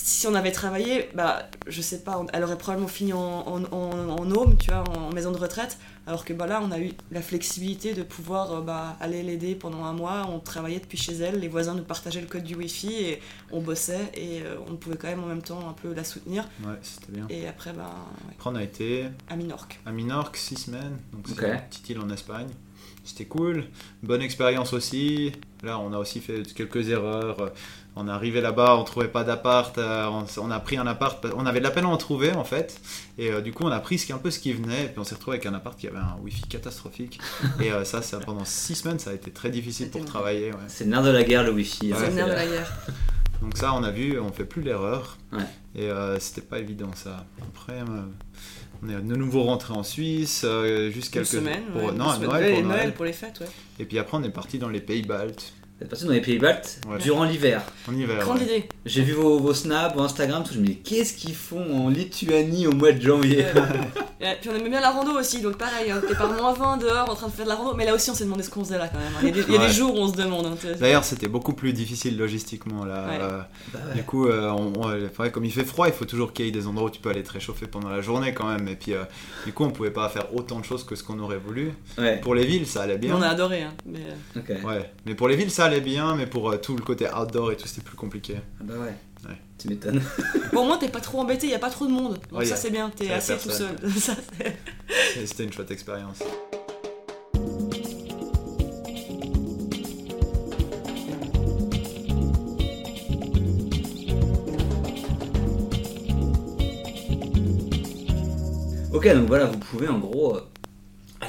si 0.03 0.27
on 0.27 0.35
avait 0.35 0.51
travaillé, 0.53 1.11
bah, 1.15 1.51
je 1.67 1.83
sais 1.83 1.99
pas, 2.01 2.19
on- 2.19 2.27
elle 2.33 2.43
aurait 2.43 2.57
probablement 2.57 2.89
fini 2.89 3.13
en, 3.13 3.19
en, 3.21 3.65
en, 3.65 4.09
en 4.09 4.31
home, 4.31 4.57
tu 4.57 4.71
vois, 4.71 4.83
en, 4.97 5.13
maison 5.13 5.31
de 5.31 5.37
retraite. 5.37 5.77
Alors 6.07 6.25
que 6.25 6.33
bah, 6.33 6.47
là, 6.47 6.63
on 6.65 6.71
a 6.71 6.79
eu 6.81 6.93
la 7.11 7.21
flexibilité 7.21 7.93
de 7.93 8.03
pouvoir 8.03 8.51
euh, 8.51 8.61
bah, 8.63 8.97
aller 9.01 9.23
l'aider 9.23 9.55
pendant 9.55 9.85
un 9.85 9.93
mois. 9.93 10.27
On 10.31 10.39
travaillait 10.39 10.81
depuis 10.81 10.97
chez 10.97 11.13
elle, 11.17 11.39
les 11.41 11.49
voisins 11.49 11.75
nous 11.75 11.83
partageaient 11.85 12.23
le 12.23 12.27
code 12.29 12.45
du 12.45 12.55
Wi-Fi 12.55 12.95
et 12.95 13.21
on 13.53 13.61
bossait 13.61 14.11
et 14.15 14.41
euh, 14.41 14.57
on 14.71 14.77
pouvait 14.77 14.97
quand 14.97 15.09
même 15.09 15.23
en 15.23 15.27
même 15.27 15.43
temps 15.43 15.69
un 15.69 15.75
peu 15.75 15.93
la 15.93 16.03
soutenir. 16.03 16.49
Ouais, 16.65 16.79
c'était 16.83 17.13
bien. 17.13 17.27
Et 17.29 17.47
après, 17.47 17.75
bah, 17.75 17.91
ouais, 18.27 18.35
Après, 18.39 18.49
on 18.51 18.55
a 18.55 18.63
été 18.63 19.05
à 19.29 19.37
Minorque. 19.37 19.81
à 19.85 19.93
Minorque, 19.93 20.39
6 20.39 20.57
semaines, 20.57 20.97
donc 21.13 21.27
c'est 21.29 21.35
Ok. 21.35 21.43
une 21.53 21.61
petite 21.69 21.91
île 21.91 22.01
en 22.01 22.09
Espagne. 22.09 22.49
C'était 23.05 23.25
cool, 23.25 23.65
bonne 24.03 24.23
expérience 24.23 24.73
aussi. 24.73 25.33
Là, 25.63 25.79
on 25.79 25.93
a 25.93 25.99
aussi 25.99 26.21
fait 26.21 26.43
quelques 26.55 26.89
erreurs. 26.91 27.53
On 27.97 28.07
est 28.07 28.11
arrivé 28.11 28.41
là-bas, 28.41 28.77
on 28.77 28.85
trouvait 28.85 29.09
pas 29.09 29.25
d'appart. 29.25 29.77
euh, 29.79 30.09
On, 30.39 30.51
a 30.51 30.61
pris 30.61 30.77
un 30.77 30.87
appart, 30.87 31.27
on 31.37 31.45
avait 31.45 31.59
de 31.59 31.65
la 31.65 31.71
peine 31.73 31.85
à 31.85 31.89
en 31.89 31.97
trouver 31.97 32.33
en 32.33 32.45
fait. 32.45 32.81
Et 33.19 33.31
euh, 33.33 33.41
du 33.41 33.53
coup, 33.53 33.65
on 33.65 33.71
a 33.73 33.81
pris 33.81 33.99
ce 33.99 34.07
qui- 34.07 34.13
un 34.13 34.19
peu 34.19 34.31
ce 34.31 34.39
qui 34.39 34.53
venait. 34.53 34.85
Et 34.85 34.89
puis 34.89 34.99
on 35.01 35.05
s'est 35.05 35.17
retrouvé 35.17 35.39
avec 35.39 35.47
un 35.47 35.55
appart 35.55 35.77
qui 35.79 35.89
avait 35.89 35.99
un 35.99 36.17
wifi 36.23 36.43
catastrophique. 36.43 37.21
et 37.61 37.73
euh, 37.73 37.85
ça, 37.85 38.01
ça, 38.01 38.21
pendant 38.21 38.45
6 38.45 38.77
semaines, 38.77 38.99
ça 39.01 39.11
a 39.11 39.13
été 39.15 39.31
très 39.33 39.51
difficile 39.51 39.91
pour 39.91 40.05
travailler. 40.05 40.53
ouais. 40.53 40.59
C'est 40.69 40.85
le 40.85 40.91
nerf 40.91 41.03
de 41.03 41.11
la 41.11 41.25
guerre, 41.25 41.43
le 41.43 41.51
wifi. 41.53 41.93
Ouais, 41.93 41.99
c'est 41.99 42.09
le 42.11 42.15
nerf 42.15 42.29
de 42.29 42.33
la 42.33 42.47
guerre. 42.47 42.73
Donc 43.43 43.57
ça, 43.57 43.73
on 43.75 43.83
a 43.83 43.91
vu, 43.91 44.19
on 44.21 44.31
fait 44.33 44.45
plus 44.45 44.63
l'erreur. 44.63 45.17
Ouais. 45.33 45.39
Et 45.75 45.91
euh, 45.91 46.19
c'était 46.21 46.43
pas 46.43 46.59
évident 46.59 46.91
ça. 46.95 47.25
Après, 47.43 47.81
euh, 47.81 48.03
on 48.83 48.89
est 48.89 48.95
de 48.95 49.17
nouveau 49.17 49.43
rentré 49.43 49.75
en 49.75 49.83
Suisse, 49.83 50.43
euh, 50.45 50.91
juste 50.91 51.13
quelques 51.13 51.27
semaine. 51.27 51.65
pour, 51.73 51.85
ouais, 51.85 51.93
non, 51.93 52.09
à. 52.09 52.19
Noël, 52.19 52.55
pour. 52.55 52.63
Noël 52.65 52.95
pour 52.95 53.05
les 53.05 53.13
fêtes, 53.13 53.41
ouais. 53.41 53.47
Et 53.79 53.85
puis 53.85 53.99
après, 53.99 54.17
on 54.17 54.23
est 54.23 54.31
parti 54.31 54.59
dans 54.59 54.69
les 54.69 54.81
pays 54.81 55.03
baltes 55.03 55.53
Vous 55.81 55.85
êtes 55.85 55.91
parti 55.91 56.05
dans 56.05 56.13
les 56.13 56.21
pays 56.21 56.39
baltes 56.39 56.79
Ouais. 56.87 56.99
durant 56.99 57.25
l'hiver. 57.25 57.63
en 57.89 57.95
hiver. 57.97 58.19
Grande 58.21 58.37
ouais. 58.39 58.45
idée. 58.45 58.69
J'ai 58.85 59.03
vu 59.03 59.13
vos, 59.15 59.39
vos 59.39 59.55
snaps, 59.55 59.95
vos 59.97 60.03
Instagram, 60.03 60.45
tout. 60.47 60.53
Je 60.53 60.59
me 60.61 60.67
dis, 60.67 60.77
qu'est-ce 60.77 61.15
qu'ils 61.15 61.35
font 61.35 61.87
en 61.87 61.89
Lituanie 61.89 62.67
au 62.67 62.73
mois 62.73 62.93
de 62.93 63.01
janvier 63.01 63.47
Et 64.21 64.27
puis 64.43 64.51
on 64.53 64.55
aimait 64.57 64.69
bien 64.69 64.83
la 64.83 64.91
rando 64.91 65.13
aussi, 65.19 65.41
donc 65.41 65.57
pareil, 65.57 65.91
on 65.95 65.99
était 66.05 66.15
par 66.15 66.31
moins 66.31 66.53
20 66.53 66.77
dehors 66.77 67.09
en 67.09 67.15
train 67.15 67.29
de 67.29 67.33
faire 67.33 67.47
de 67.47 67.49
la 67.51 67.57
rando, 67.57 67.73
mais 67.75 67.87
là 67.87 67.95
aussi 67.95 68.11
on 68.11 68.15
s'est 68.15 68.25
demandé 68.25 68.43
ce 68.43 68.51
qu'on 68.51 68.63
faisait 68.63 68.77
là 68.77 68.89
quand 68.89 68.99
même. 68.99 69.09
hein. 69.15 69.21
Il 69.23 69.29
y 69.29 69.31
a 69.31 69.33
des, 69.33 69.41
il 69.49 69.53
y 69.55 69.57
a 69.57 69.59
des 69.61 69.65
Ouais. 69.65 69.73
jours 69.73 69.95
où 69.95 69.99
on 70.01 70.09
se 70.13 70.17
demande. 70.19 70.45
hein, 70.45 70.55
D'ailleurs, 70.79 71.05
c'était 71.05 71.29
beaucoup 71.29 71.55
plus 71.55 71.73
difficile 71.73 72.19
logistiquement 72.19 72.85
là. 72.85 73.07
Ouais. 73.09 73.19
Euh, 73.19 73.41
Bah 73.73 73.79
Du 73.95 74.03
coup, 74.03 74.27
euh, 74.29 74.51
on- 74.51 74.75
on- 74.79 75.23
ouais, 75.23 75.31
comme 75.31 75.47
il 75.47 75.53
fait 75.53 75.65
froid, 75.65 75.87
il 75.89 75.95
faut 75.95 76.05
toujours 76.05 76.35
qu'il 76.35 76.45
y 76.45 76.49
ait 76.49 76.53
des 76.53 76.67
endroits 76.67 76.89
où 76.89 76.91
tu 76.91 77.01
peux 77.01 77.09
aller 77.09 77.23
te 77.23 77.33
réchauffer 77.33 77.67
pendant 77.67 77.89
la 77.89 78.03
journée 78.03 78.35
quand 78.35 78.47
même. 78.47 78.69
Et 78.69 78.77
puis, 78.77 78.93
euh, 78.93 79.05
du 79.47 79.55
coup, 79.55 79.65
on 79.65 79.71
pouvait 79.71 79.91
pas 79.91 80.11
faire 80.11 80.27
autant 80.35 80.59
de 80.61 80.65
choses 80.67 80.85
que 80.85 80.95
ce 80.97 81.03
qu'on 81.03 81.19
aurait 81.21 81.39
voulu. 81.39 81.73
Ouais, 81.97 82.19
Pour 82.21 82.35
les 82.35 82.45
villes, 82.45 82.67
ça 82.67 82.83
allait 82.83 82.99
bien. 82.99 83.17
on 83.17 83.23
a 83.23 83.29
adoré, 83.29 83.63
hein. 83.63 83.73
Mais, 83.87 84.01
euh. 84.37 84.67
Ouais, 84.67 84.91
mais 85.07 85.15
pour 85.15 85.29
les 85.29 85.37
villes, 85.37 85.51
ça 85.51 85.65
allait 85.65 85.70
bien, 85.79 86.17
mais 86.17 86.27
pour 86.27 86.51
euh, 86.51 86.57
tout 86.57 86.75
le 86.75 86.83
côté 86.83 87.07
outdoor 87.09 87.53
et 87.53 87.57
tout, 87.57 87.69
c'était 87.69 87.83
plus 87.83 87.97
compliqué. 87.97 88.39
Ah 88.61 88.65
bah 88.65 88.75
ouais. 88.75 88.95
Ouais. 89.29 89.37
Tu 89.59 89.69
m'étonnes. 89.69 90.03
Bon, 90.53 90.63
au 90.63 90.65
moins 90.67 90.79
t'es 90.79 90.89
pas 90.89 91.01
trop 91.01 91.21
embêté, 91.21 91.47
y 91.47 91.55
a 91.55 91.59
pas 91.61 91.71
trop 91.71 91.87
de 91.87 91.93
monde. 91.93 92.19
Donc 92.31 92.41
Ouais, 92.41 92.45
y 92.45 92.49
ça 92.49 92.55
a- 92.55 92.57
c'est 92.57 92.71
bien, 92.71 92.91
t'es 92.91 93.13
assez 93.13 93.37
tout 93.37 93.51
seul. 93.51 93.77
C'était 95.27 95.45
une 95.45 95.53
chouette 95.53 95.71
expérience. 95.71 96.19
Ok, 108.93 109.07
donc 109.15 109.27
voilà, 109.29 109.47
vous 109.47 109.59
pouvez 109.59 109.89
en 109.89 109.99
gros 109.99 110.37
euh, 110.37 110.41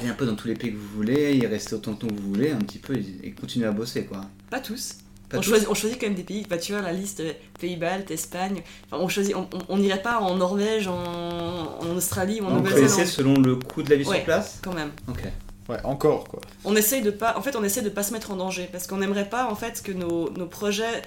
aller 0.02 0.10
un 0.10 0.14
peu 0.14 0.26
dans 0.26 0.36
tous 0.36 0.48
les 0.48 0.54
pays 0.54 0.72
que 0.72 0.76
vous 0.76 0.88
voulez, 0.96 1.34
y 1.36 1.46
rester 1.46 1.74
autant 1.74 1.92
de 1.92 1.96
temps 1.96 2.06
que 2.08 2.14
vous 2.14 2.28
voulez, 2.28 2.50
un 2.50 2.58
petit 2.58 2.78
peu, 2.78 2.94
et, 2.94 3.04
et 3.22 3.30
continuer 3.32 3.66
à 3.66 3.72
bosser 3.72 4.04
quoi. 4.04 4.20
pas 4.50 4.60
tous. 4.60 4.96
Pas 5.28 5.38
on, 5.38 5.40
tous. 5.40 5.48
choisit, 5.48 5.68
on 5.70 5.74
choisit 5.74 5.98
quand 5.98 6.06
même 6.08 6.14
des 6.14 6.24
pays. 6.24 6.44
Bah, 6.48 6.58
tu 6.58 6.72
vois, 6.72 6.82
la 6.82 6.92
liste 6.92 7.20
euh, 7.20 7.32
Pays-Baltes, 7.58 8.10
Espagne. 8.10 8.62
Enfin, 8.90 9.02
on 9.02 9.08
choisit. 9.08 9.34
On, 9.70 9.78
n'irait 9.78 10.02
pas 10.02 10.18
en 10.20 10.36
Norvège, 10.36 10.88
en, 10.88 11.78
en 11.80 11.96
Australie 11.96 12.40
ou 12.42 12.44
en 12.44 12.50
Nouvelle-Zélande. 12.50 13.06
selon 13.06 13.34
le 13.40 13.56
coût 13.56 13.82
de 13.82 13.88
la 13.88 13.96
vie 13.96 14.04
Ouais. 14.06 14.16
sur 14.16 14.24
place 14.26 14.58
Quand 14.62 14.74
même. 14.74 14.90
Ok. 15.08 15.22
Ouais, 15.70 15.78
encore 15.84 16.24
quoi. 16.24 16.40
On 16.66 16.76
essaye 16.76 17.00
de 17.02 17.10
pas. 17.10 17.38
En 17.38 17.40
fait, 17.40 17.56
on 17.56 17.64
essaie 17.64 17.80
de 17.82 17.88
pas 17.88 18.02
se 18.02 18.12
mettre 18.12 18.30
en 18.30 18.36
danger 18.36 18.68
parce 18.70 18.86
qu'on 18.86 18.98
n'aimerait 18.98 19.30
pas 19.30 19.46
en 19.50 19.54
fait 19.54 19.80
que 19.82 19.92
nos, 19.92 20.28
nos 20.32 20.46
projets 20.46 21.00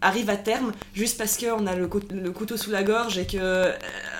arrivent 0.00 0.30
à 0.30 0.36
terme 0.36 0.72
juste 0.94 1.18
parce 1.18 1.36
qu'on 1.36 1.66
a 1.66 1.74
le, 1.74 1.86
cou- 1.88 2.00
le 2.10 2.30
couteau 2.30 2.56
sous 2.56 2.70
la 2.70 2.82
gorge 2.82 3.18
et 3.18 3.26
que. 3.26 3.36
euh, 3.38 3.72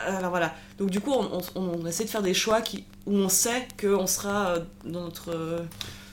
alors 0.07 0.31
voilà. 0.31 0.55
Donc 0.79 0.91
du 0.91 1.01
coup, 1.01 1.12
on, 1.12 1.41
on- 1.55 1.61
on 1.83 1.87
essaie 1.87 2.05
de 2.05 2.11
faire 2.11 2.22
des 2.22 2.35
choix 2.35 2.61
qui, 2.61 2.85
où 3.07 3.14
on 3.16 3.29
sait 3.29 3.66
qu'on 3.81 4.07
sera 4.07 4.51
euh, 4.51 4.59
dans 4.85 5.03
notre. 5.03 5.31
euh, 5.35 5.61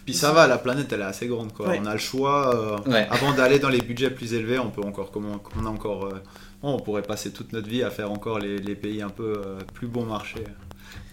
Puis 0.05 0.13
ça 0.13 0.31
va, 0.31 0.47
la 0.47 0.57
planète 0.57 0.91
elle 0.93 1.01
est 1.01 1.05
assez 1.05 1.27
grande 1.27 1.53
quoi. 1.53 1.67
Ouais. 1.69 1.79
On 1.81 1.85
a 1.85 1.93
le 1.93 1.99
choix. 1.99 2.55
euh, 2.55 2.91
Ouais. 2.91 3.07
Avant 3.09 3.33
d'aller 3.33 3.59
dans 3.59 3.69
les 3.69 3.79
budgets 3.81 4.09
plus 4.11 4.33
élevés, 4.33 4.59
on 4.59 4.69
peut 4.71 4.81
encore 4.83 5.11
comment 5.11 5.39
on 5.59 5.65
a 5.65 5.69
encore 5.69 6.05
euh, 6.05 6.21
on 6.63 6.79
pourrait 6.79 7.03
passer 7.03 7.31
toute 7.31 7.53
notre 7.53 7.67
vie 7.67 7.83
à 7.83 7.91
faire 7.91 8.11
encore 8.11 8.39
les, 8.39 8.57
les 8.57 8.73
pays 8.75 9.01
un 9.03 9.09
peu 9.09 9.35
euh, 9.45 9.59
plus 9.75 9.87
bon 9.87 10.05
marché. 10.05 10.43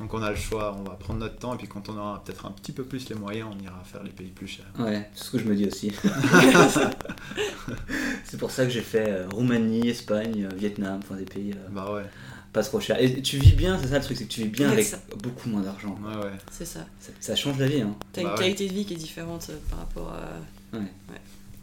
Donc 0.02 0.12
on 0.14 0.22
a 0.22 0.30
le 0.30 0.36
choix, 0.36 0.76
on 0.78 0.82
va 0.82 0.96
prendre 0.96 1.20
notre 1.20 1.36
temps 1.38 1.54
et 1.54 1.56
puis 1.56 1.68
quand 1.68 1.88
on 1.88 1.96
aura 1.96 2.22
peut-être 2.24 2.44
un 2.44 2.50
petit 2.50 2.72
peu 2.72 2.82
plus 2.82 3.08
les 3.08 3.14
moyens, 3.14 3.48
on 3.50 3.64
ira 3.64 3.80
faire 3.84 4.02
les 4.02 4.10
pays 4.10 4.30
plus 4.34 4.48
chers. 4.48 4.66
Ouais, 4.78 5.08
c'est 5.14 5.24
ce 5.24 5.30
que 5.30 5.38
je 5.38 5.44
me 5.44 5.54
dis 5.54 5.66
aussi. 5.66 5.92
c'est 8.24 8.38
pour 8.38 8.50
ça 8.50 8.64
que 8.64 8.70
j'ai 8.70 8.80
fait 8.80 9.08
euh, 9.08 9.26
Roumanie, 9.32 9.88
Espagne, 9.88 10.48
euh, 10.50 10.54
Vietnam, 10.56 11.00
enfin 11.02 11.16
des 11.16 11.24
pays 11.24 11.52
euh, 11.52 11.68
Bah 11.70 11.92
ouais, 11.94 12.04
pas 12.52 12.62
trop 12.62 12.80
chers. 12.80 13.00
Et 13.00 13.22
tu 13.22 13.38
vis 13.38 13.52
bien, 13.52 13.78
c'est 13.80 13.88
ça 13.88 13.98
le 13.98 14.04
truc, 14.04 14.16
c'est 14.16 14.24
que 14.24 14.32
tu 14.32 14.42
vis 14.42 14.48
bien 14.48 14.66
Ouais, 14.68 14.74
avec 14.74 14.86
ça. 14.86 14.98
beaucoup 15.22 15.48
moins 15.48 15.62
d'argent. 15.62 15.96
ouais, 16.04 16.24
ouais. 16.24 16.32
c'est 16.50 16.64
ça. 16.66 16.80
Ça, 17.00 17.12
ça 17.20 17.36
change 17.36 17.58
la 17.58 17.66
vie. 17.68 17.82
Hein. 17.82 17.94
T'as 18.12 18.22
Bah 18.22 18.28
une 18.28 18.34
ouais. 18.34 18.40
qualité 18.40 18.68
de 18.68 18.72
vie 18.74 18.84
qui 18.84 18.94
est 18.94 18.96
différente 18.96 19.46
euh, 19.50 19.56
par 19.70 19.80
rapport 19.80 20.12
à. 20.12 20.78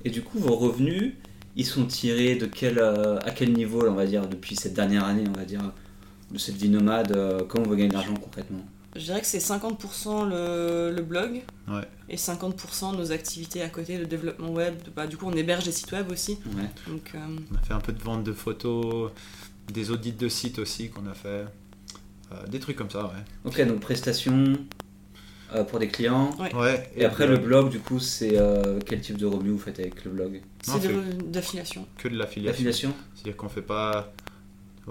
Et 0.06 0.10
du 0.12 0.22
coup, 0.22 0.40
vos 0.40 0.56
revenus, 0.56 1.14
ils 1.58 1.66
sont 1.66 1.86
tirés 1.86 2.36
de 2.36 2.46
quel, 2.46 2.80
euh, 2.80 3.18
à 3.20 3.32
quel 3.32 3.52
niveau, 3.52 3.86
on 3.86 3.94
va 3.96 4.06
dire, 4.06 4.28
depuis 4.30 4.56
cette 4.56 4.74
dernière 4.74 5.04
année, 5.04 5.26
on 5.28 5.38
va 5.38 5.44
dire, 5.44 5.62
de 6.32 6.38
cette 6.38 6.56
vie 6.56 6.70
nomade 6.70 7.12
euh, 7.12 7.42
Comment 7.48 7.66
vous 7.66 7.76
gagnez 7.76 7.90
de 7.90 7.94
l'argent 7.94 8.14
concrètement 8.14 8.60
Je 8.96 9.02
dirais 9.02 9.20
que 9.22 9.26
c'est 9.28 9.40
50% 9.40 10.30
le, 10.30 10.94
le 10.96 11.02
blog 11.02 11.42
Ouais. 11.68 11.88
et 12.10 12.16
50% 12.18 12.96
nos 12.98 13.12
activités 13.12 13.62
à 13.62 13.70
côté, 13.70 13.98
le 13.98 14.06
développement 14.06 14.50
web. 14.52 14.76
Bah, 14.96 15.08
du 15.08 15.18
coup, 15.18 15.26
on 15.28 15.34
héberge 15.34 15.66
des 15.66 15.72
sites 15.72 15.92
web 15.92 16.12
aussi. 16.12 16.40
Ouais. 16.56 16.70
Donc, 16.88 17.12
euh, 17.16 17.20
On 17.52 17.56
a 17.56 17.62
fait 17.62 17.74
un 17.74 17.80
peu 17.80 17.94
de 17.94 18.02
vente 18.02 18.24
de 18.24 18.34
photos, 18.34 19.12
des 19.72 19.92
audits 19.92 20.14
de 20.14 20.28
sites 20.30 20.60
aussi 20.60 20.90
qu'on 20.90 21.06
a 21.08 21.14
fait. 21.14 21.46
Euh, 22.32 22.46
des 22.48 22.60
trucs 22.60 22.76
comme 22.76 22.90
ça, 22.92 23.06
ouais. 23.06 23.24
Ok, 23.46 23.60
donc 23.68 23.80
prestations 23.80 24.54
euh, 25.56 25.64
pour 25.64 25.80
des 25.80 25.88
clients. 25.88 26.30
Ouais. 26.56 26.92
Et 26.96 27.06
après, 27.06 27.26
le 27.26 27.38
blog, 27.38 27.70
du 27.72 27.80
coup, 27.80 28.00
c'est 28.00 28.38
euh, 28.38 28.80
quel 28.86 29.02
type 29.02 29.18
de 29.18 29.26
revenus 29.26 29.54
vous 29.54 29.58
faites 29.60 29.80
avec 29.80 30.06
le 30.06 30.12
blog? 30.12 30.42
C'est 30.62 30.74
revenus 30.74 31.18
d'affiliation. 31.26 31.88
que 31.98 32.08
de 32.08 32.16
l'affiliation. 32.18 32.52
L'affiliation 32.52 32.94
C'est-à-dire 33.16 33.36
qu'on 33.38 33.50
fait 33.50 33.64
pas. 33.64 34.12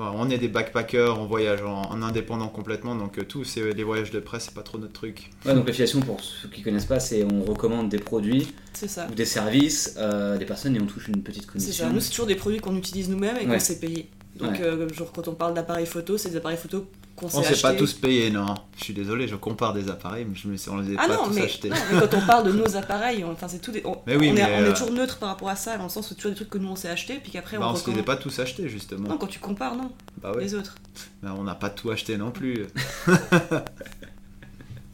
On 0.00 0.30
est 0.30 0.38
des 0.38 0.48
backpackers, 0.48 1.18
on 1.20 1.26
voyage 1.26 1.62
en, 1.62 1.82
en 1.90 2.02
indépendant 2.02 2.48
complètement, 2.48 2.94
donc 2.94 3.18
euh, 3.18 3.24
tout, 3.24 3.42
c'est 3.44 3.72
les 3.72 3.82
voyages 3.82 4.10
de 4.12 4.20
presse, 4.20 4.44
c'est 4.44 4.54
pas 4.54 4.62
trop 4.62 4.78
notre 4.78 4.92
truc. 4.92 5.30
Ouais, 5.44 5.54
donc 5.54 5.66
l'affiliation, 5.66 6.00
pour 6.00 6.20
ceux 6.20 6.48
qui 6.48 6.62
connaissent 6.62 6.84
pas, 6.84 7.00
c'est 7.00 7.24
on 7.24 7.42
recommande 7.42 7.88
des 7.88 7.98
produits 7.98 8.52
C'est 8.74 8.86
ça. 8.88 9.08
ou 9.10 9.14
des 9.14 9.24
services 9.24 9.96
à 9.96 10.36
des 10.38 10.44
personnes 10.44 10.76
et 10.76 10.80
on 10.80 10.86
touche 10.86 11.08
une 11.08 11.22
petite 11.22 11.42
C'est 11.42 11.48
commission. 11.52 11.86
ça. 11.86 11.92
Nous, 11.92 12.00
c'est 12.00 12.10
toujours 12.10 12.26
des 12.26 12.36
produits 12.36 12.60
qu'on 12.60 12.76
utilise 12.76 13.08
nous-mêmes 13.08 13.36
et 13.40 13.46
Ouais. 13.46 13.54
qu'on 13.54 13.60
s'est 13.60 13.80
payé. 13.80 14.08
Donc, 14.36 14.52
Ouais. 14.52 14.62
euh, 14.62 14.88
genre, 14.92 15.10
quand 15.12 15.26
on 15.26 15.34
parle 15.34 15.54
d'appareils 15.54 15.86
photo, 15.86 16.16
c'est 16.16 16.30
des 16.30 16.36
appareils 16.36 16.58
photo 16.58 16.86
qu'on 17.18 17.28
s'est 17.28 17.36
On 17.38 17.42
s'est 17.42 17.48
achetés. 17.48 17.62
pas 17.62 17.74
tous 17.74 17.92
payés, 17.94 18.30
non. 18.30 18.54
Je 18.78 18.84
suis 18.84 18.94
désolé, 18.94 19.26
je 19.28 19.36
compare 19.36 19.74
des 19.74 19.90
appareils, 19.90 20.24
mais 20.24 20.34
je 20.36 20.48
me 20.48 20.56
suis, 20.56 20.70
on 20.70 20.78
les 20.78 20.94
a 20.96 21.00
Ah 21.00 21.08
pas 21.08 21.16
non 21.16 21.24
tous 21.24 21.34
mais, 21.34 21.42
achetés. 21.42 21.68
non, 21.68 21.76
mais 21.92 22.00
quand 22.00 22.14
on 22.16 22.26
parle 22.26 22.44
de 22.46 22.52
nos 22.52 22.76
appareils, 22.76 23.24
on- 23.24 23.32
enfin 23.32 23.48
c'est 23.48 23.58
tout 23.60 23.72
des, 23.72 23.82
on, 23.84 23.96
Mais 24.06 24.16
oui, 24.16 24.30
on, 24.32 24.36
est, 24.36 24.42
mais, 24.42 24.44
on 24.44 24.64
est 24.64 24.68
euh, 24.68 24.72
toujours 24.72 24.92
neutre 24.92 25.18
par 25.18 25.28
rapport 25.30 25.48
à 25.48 25.56
ça, 25.56 25.76
dans 25.76 25.84
le 25.84 25.88
sens 25.90 26.06
où 26.06 26.08
c'est 26.10 26.14
toujours 26.14 26.30
des 26.32 26.36
trucs 26.36 26.50
que 26.50 26.58
nous 26.58 26.68
on 26.68 26.76
s'est 26.76 26.88
acheté, 26.88 27.18
puis 27.22 27.30
qu'après 27.32 27.58
Bah, 27.58 27.66
on 27.68 27.72
on 27.72 27.74
se 27.74 27.80
les 27.80 27.92
a 27.92 27.96
recommande. 27.96 28.06
pas 28.06 28.16
tous 28.16 28.38
achetés, 28.38 28.68
justement. 28.68 29.08
Non, 29.08 29.18
quand 29.18 29.26
tu 29.26 29.38
compares, 29.40 29.74
non, 29.74 29.90
Bah 30.22 30.32
ouais, 30.32 30.42
les 30.42 30.54
autres. 30.54 30.76
mais 31.22 31.30
on 31.30 31.42
n'a 31.44 31.54
pas 31.54 31.70
tout 31.70 31.90
acheté 31.90 32.16
non 32.16 32.30
plus. 32.30 32.66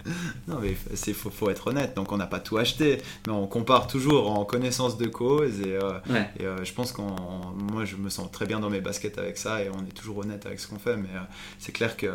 non, 0.49 0.59
mais 0.61 0.75
il 1.07 1.15
faut, 1.15 1.31
faut 1.31 1.51
être 1.51 1.69
honnête, 1.69 1.95
donc 1.97 2.13
on 2.13 2.17
n'a 2.17 2.27
pas 2.27 2.41
tout 2.41 2.57
acheté, 2.59 2.99
mais 3.27 3.33
on 3.33 3.47
compare 3.47 3.87
toujours 3.87 4.31
en 4.31 4.45
connaissance 4.45 4.99
de 4.99 5.07
cause 5.07 5.61
et. 5.61 5.73
euh, 5.75 5.93
Ouais. 6.11 6.29
Et 6.39 6.45
euh, 6.45 6.63
je 6.65 6.73
pense 6.73 6.93
qu'on, 6.93 7.15
moi, 7.73 7.85
je 7.85 7.97
me 7.97 8.09
sens 8.11 8.31
très 8.31 8.47
bien 8.47 8.61
dans 8.61 8.69
mes 8.71 8.81
baskets 8.81 9.17
avec 9.19 9.39
ça 9.39 9.63
et 9.63 9.69
on 9.71 9.81
est 9.87 9.95
toujours 9.95 10.19
honnête 10.19 10.45
avec 10.47 10.61
ce 10.61 10.67
qu'on 10.69 10.79
fait. 10.79 10.97
Mais 10.97 11.09
euh, 11.15 11.21
c'est 11.59 11.73
clair 11.73 11.97
que 11.97 12.07
euh, 12.07 12.13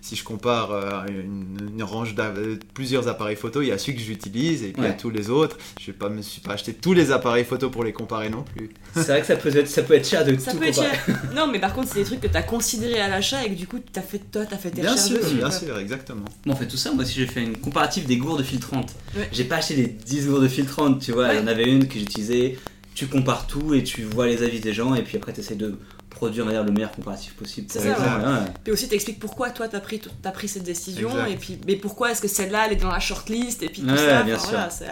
si 0.00 0.14
je 0.16 0.22
compare 0.24 0.70
euh, 0.70 1.04
une, 1.08 1.70
une 1.74 1.82
range 1.82 2.14
de 2.14 2.58
plusieurs 2.74 3.08
appareils 3.08 3.36
photo, 3.36 3.62
il 3.62 3.68
y 3.68 3.72
a 3.72 3.78
celui 3.78 3.94
que 3.96 4.02
j'utilise 4.02 4.62
et 4.62 4.68
puis 4.72 4.82
il 4.82 4.84
y 4.84 4.90
a 4.90 4.92
tous 4.92 5.10
les 5.10 5.30
autres. 5.30 5.56
Je 5.80 5.90
ne 5.90 6.08
me 6.10 6.22
suis 6.22 6.40
pas 6.40 6.52
acheté 6.52 6.74
tous 6.74 6.92
les 6.92 7.10
appareils 7.12 7.44
photo 7.44 7.70
pour 7.70 7.82
les 7.84 7.92
comparer 7.92 8.28
non 8.30 8.42
plus. 8.42 8.70
C'est 8.94 9.04
vrai 9.08 9.20
que 9.20 9.26
ça 9.26 9.36
peut 9.36 9.54
être, 9.56 9.68
ça 9.68 9.82
peut 9.82 9.94
être 9.94 10.06
cher 10.08 10.24
de 10.24 10.36
Ça 10.38 10.52
tout 10.52 10.58
peut 10.58 10.66
être 10.68 10.76
comparer. 10.76 10.96
cher. 11.06 11.22
Non, 11.34 11.48
mais 11.48 11.58
par 11.58 11.74
contre, 11.74 11.88
c'est 11.88 11.98
des 12.00 12.04
trucs 12.04 12.20
que 12.20 12.26
t'as 12.28 12.42
considéré 12.42 13.00
à 13.00 13.08
l'achat 13.08 13.44
et 13.44 13.50
que 13.50 13.54
du 13.54 13.66
coup, 13.66 13.78
t'as 13.92 14.00
fait, 14.02 14.18
toi, 14.30 14.46
t'as 14.46 14.56
fait 14.56 14.70
tes 14.70 14.80
Bien 14.82 14.92
recherches 14.92 15.08
sûr, 15.08 15.18
dessus. 15.18 15.34
bien 15.36 15.48
quoi. 15.48 15.58
sûr, 15.58 15.78
exactement. 15.78 16.24
Bon, 16.46 16.52
on 16.52 16.56
fait 16.56 16.66
tout 16.76 16.82
ça. 16.82 16.92
Moi 16.92 17.04
aussi, 17.04 17.14
j'ai 17.14 17.26
fait 17.26 17.42
une 17.42 17.56
comparative 17.56 18.06
des 18.06 18.18
gourdes 18.18 18.42
filtrantes. 18.42 18.92
Ouais. 19.16 19.28
J'ai 19.32 19.44
pas 19.44 19.56
acheté 19.56 19.74
les 19.76 19.86
10 19.86 20.26
gourdes 20.26 20.48
filtrantes, 20.48 21.00
tu 21.00 21.12
vois. 21.12 21.32
Il 21.34 21.40
y 21.40 21.42
en 21.42 21.46
avait 21.46 21.64
une 21.70 21.88
que 21.88 21.98
j'utilisais. 21.98 22.58
Tu 22.94 23.06
compares 23.06 23.46
tout 23.46 23.74
et 23.74 23.82
tu 23.82 24.02
vois 24.04 24.26
les 24.26 24.42
avis 24.42 24.60
des 24.60 24.72
gens. 24.72 24.94
Et 24.94 25.02
puis 25.02 25.16
après, 25.16 25.32
tu 25.32 25.40
essaies 25.40 25.54
de 25.54 25.78
produire 26.10 26.46
le 26.64 26.70
meilleur 26.72 26.92
comparatif 26.92 27.34
possible. 27.34 27.66
C'est 27.70 27.80
ça, 27.80 27.88
ouais. 27.88 28.24
Ouais. 28.26 28.44
Puis 28.64 28.72
aussi, 28.72 28.88
t'expliques 28.88 29.18
pourquoi 29.20 29.50
toi, 29.50 29.68
t'as 29.68 29.80
pris, 29.80 30.00
t'as 30.22 30.30
pris 30.30 30.48
cette 30.48 30.62
décision 30.64 31.10
Exact. 31.10 31.30
et 31.30 31.36
puis, 31.36 31.58
mais 31.66 31.76
pourquoi 31.76 32.10
est-ce 32.12 32.22
que 32.22 32.28
celle-là, 32.28 32.66
elle 32.66 32.72
est 32.72 32.80
dans 32.80 32.90
la 32.90 33.00
shortlist 33.00 33.62
et 33.62 33.68
puis 33.68 33.82
tout 33.82 33.88
Ouais, 33.90 33.96
ça. 33.96 34.22
bien 34.22 34.34
Enfin, 34.36 34.42
sûr. 34.44 34.50
voilà, 34.52 34.70
c'est- 34.70 34.86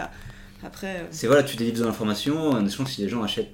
après, 0.63 0.97
euh, 0.97 1.07
C'est 1.11 1.25
voilà, 1.27 1.41
tu 1.43 1.55
délivres 1.57 1.79
de 1.79 1.85
l'information. 1.85 2.49
En 2.49 2.65
échange, 2.65 2.89
si 2.91 3.01
les 3.01 3.09
gens 3.09 3.23
achètent 3.23 3.53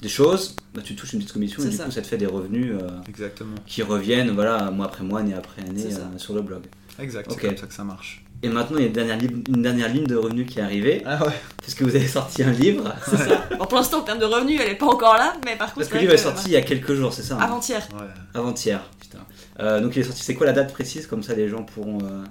des 0.00 0.08
choses, 0.08 0.54
bah, 0.74 0.80
tu 0.84 0.94
touches 0.94 1.12
une 1.14 1.18
petite 1.20 1.32
commission 1.32 1.60
et 1.64 1.68
du 1.68 1.76
ça. 1.76 1.84
coup 1.84 1.90
ça 1.90 2.02
te 2.02 2.06
fait 2.06 2.18
des 2.18 2.26
revenus 2.26 2.72
euh, 2.80 2.88
Exactement. 3.08 3.56
qui 3.66 3.82
reviennent 3.82 4.30
voilà, 4.30 4.70
mois 4.70 4.86
après 4.86 5.02
mois, 5.02 5.18
année 5.20 5.34
après 5.34 5.62
année 5.62 5.86
euh, 5.86 6.18
sur 6.18 6.34
le 6.34 6.42
blog. 6.42 6.62
Exact, 6.98 7.30
Ok. 7.30 7.38
c'est 7.40 7.46
comme 7.48 7.56
ça 7.56 7.66
que 7.66 7.74
ça 7.74 7.84
marche. 7.84 8.24
Et 8.42 8.48
maintenant 8.48 8.76
il 8.78 8.82
y 8.82 8.84
a 8.84 8.86
une 8.88 8.92
dernière, 8.92 9.18
li- 9.18 9.42
une 9.48 9.62
dernière 9.62 9.88
ligne 9.92 10.06
de 10.06 10.14
revenus 10.16 10.46
qui 10.48 10.58
est 10.60 10.62
arrivée, 10.62 11.02
Ah 11.04 11.24
ouais 11.26 11.32
puisque 11.62 11.82
vous 11.82 11.94
avez 11.96 12.06
sorti 12.06 12.42
un 12.44 12.52
livre. 12.52 12.94
C'est 13.04 13.16
ça? 13.16 13.48
Bon, 13.58 13.64
pour 13.66 13.76
l'instant, 13.78 13.98
en 13.98 14.02
termes 14.02 14.20
de 14.20 14.24
revenus, 14.24 14.60
elle 14.62 14.70
est 14.72 14.76
pas 14.76 14.86
encore 14.86 15.14
là, 15.14 15.34
mais 15.44 15.56
par 15.56 15.68
contre. 15.68 15.78
Parce 15.80 15.88
que 15.88 15.94
le 15.94 16.00
livre 16.02 16.12
est 16.14 16.18
sorti 16.18 16.46
il 16.46 16.52
y 16.52 16.56
a 16.56 16.62
quelques 16.62 16.94
jours, 16.94 17.12
c'est 17.12 17.22
ça 17.22 17.34
hein? 17.36 17.40
Avant-hier. 17.40 17.86
Ouais. 17.94 18.06
Avant-hier, 18.34 18.80
putain. 19.00 19.18
Euh, 19.60 19.80
donc 19.80 19.96
il 19.96 20.00
est 20.00 20.04
sorti, 20.04 20.22
c'est 20.22 20.34
quoi 20.34 20.46
la 20.46 20.52
date 20.52 20.72
précise? 20.72 21.06
Comme 21.08 21.22
ça 21.24 21.34
les 21.34 21.48
gens 21.48 21.62
pourront. 21.64 21.98
euh, 22.02 22.24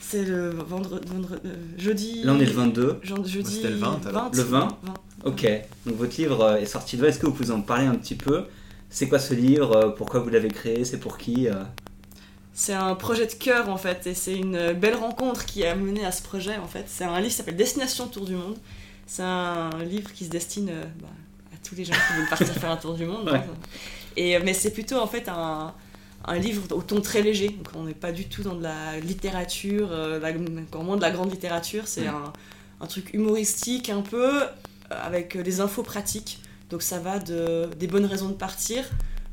C'est 0.00 0.24
le 0.24 0.50
vendredi. 0.50 1.06
jeudi. 1.76 2.22
Là 2.24 2.32
on 2.32 2.40
est 2.40 2.46
le 2.46 2.52
22. 2.52 2.98
Jean- 3.02 3.24
jeudi. 3.24 3.56
C'était 3.56 3.70
le 3.70 3.76
20, 3.76 4.06
alors. 4.06 4.30
Le 4.32 4.42
20. 4.42 4.68
Ok, 5.24 5.46
donc 5.86 5.96
votre 5.96 6.16
livre 6.18 6.40
euh, 6.42 6.56
est 6.56 6.66
sorti 6.66 6.96
demain. 6.96 7.08
Est-ce 7.08 7.18
que 7.18 7.26
vous 7.26 7.32
pouvez 7.32 7.50
en 7.50 7.60
parler 7.60 7.86
un 7.86 7.94
petit 7.96 8.14
peu? 8.14 8.44
C'est 8.88 9.08
quoi 9.08 9.18
ce 9.18 9.34
livre? 9.34 9.76
Euh, 9.76 9.88
Pourquoi 9.90 10.20
vous 10.20 10.28
l'avez 10.30 10.48
créé? 10.48 10.84
C'est 10.84 10.98
pour 10.98 11.18
qui 11.18 11.48
Euh, 11.48 11.54
C'est 12.58 12.72
un 12.72 12.94
projet 12.94 13.26
de 13.26 13.34
cœur 13.34 13.68
en 13.68 13.76
fait, 13.76 14.06
et 14.06 14.14
c'est 14.14 14.34
une 14.34 14.72
belle 14.72 14.94
rencontre 14.96 15.44
qui 15.44 15.66
a 15.66 15.74
mené 15.74 16.06
à 16.06 16.10
ce 16.10 16.22
projet 16.22 16.56
en 16.56 16.66
fait. 16.66 16.84
C'est 16.86 17.04
un 17.04 17.18
livre 17.18 17.28
qui 17.28 17.34
s'appelle 17.36 17.56
Destination 17.56 18.08
Tour 18.08 18.24
du 18.24 18.34
Monde. 18.34 18.56
C'est 19.06 19.22
un 19.22 19.68
livre 19.84 20.10
qui 20.14 20.24
se 20.24 20.30
destine 20.30 20.70
euh, 20.70 20.84
bah, 21.02 21.08
à 21.52 21.56
tous 21.62 21.74
les 21.74 21.84
gens 21.84 21.92
qui 21.92 22.16
veulent 22.16 22.28
partir 22.30 22.48
faire 22.48 22.70
un 22.70 22.76
tour 22.78 22.94
du 22.94 23.04
monde. 23.04 23.28
Ouais. 23.28 23.36
hein. 23.36 23.44
Et, 24.16 24.38
mais 24.38 24.54
c'est 24.54 24.70
plutôt 24.70 24.96
en 24.96 25.06
fait 25.06 25.28
un, 25.28 25.74
un 26.24 26.38
livre 26.38 26.62
au 26.74 26.80
ton 26.80 27.02
très 27.02 27.20
léger. 27.20 27.50
Donc 27.50 27.68
on 27.76 27.84
n'est 27.84 27.92
pas 27.92 28.10
du 28.10 28.24
tout 28.24 28.42
dans 28.42 28.54
de 28.54 28.62
la 28.62 28.98
littérature, 29.00 29.90
euh, 29.92 30.18
la- 30.18 30.30
encore 30.62 30.82
moins 30.82 30.96
de 30.96 31.02
la 31.02 31.10
grande 31.10 31.30
littérature. 31.30 31.86
C'est 31.86 32.06
un, 32.06 32.32
un 32.80 32.86
truc 32.86 33.12
humoristique 33.12 33.90
un 33.90 34.00
peu, 34.00 34.42
euh, 34.44 34.46
avec 34.90 35.36
des 35.36 35.60
infos 35.60 35.82
pratiques. 35.82 36.40
Donc 36.70 36.80
ça 36.82 36.98
va 37.00 37.18
de, 37.18 37.68
des 37.78 37.86
bonnes 37.86 38.06
raisons 38.06 38.30
de 38.30 38.34
partir 38.34 38.82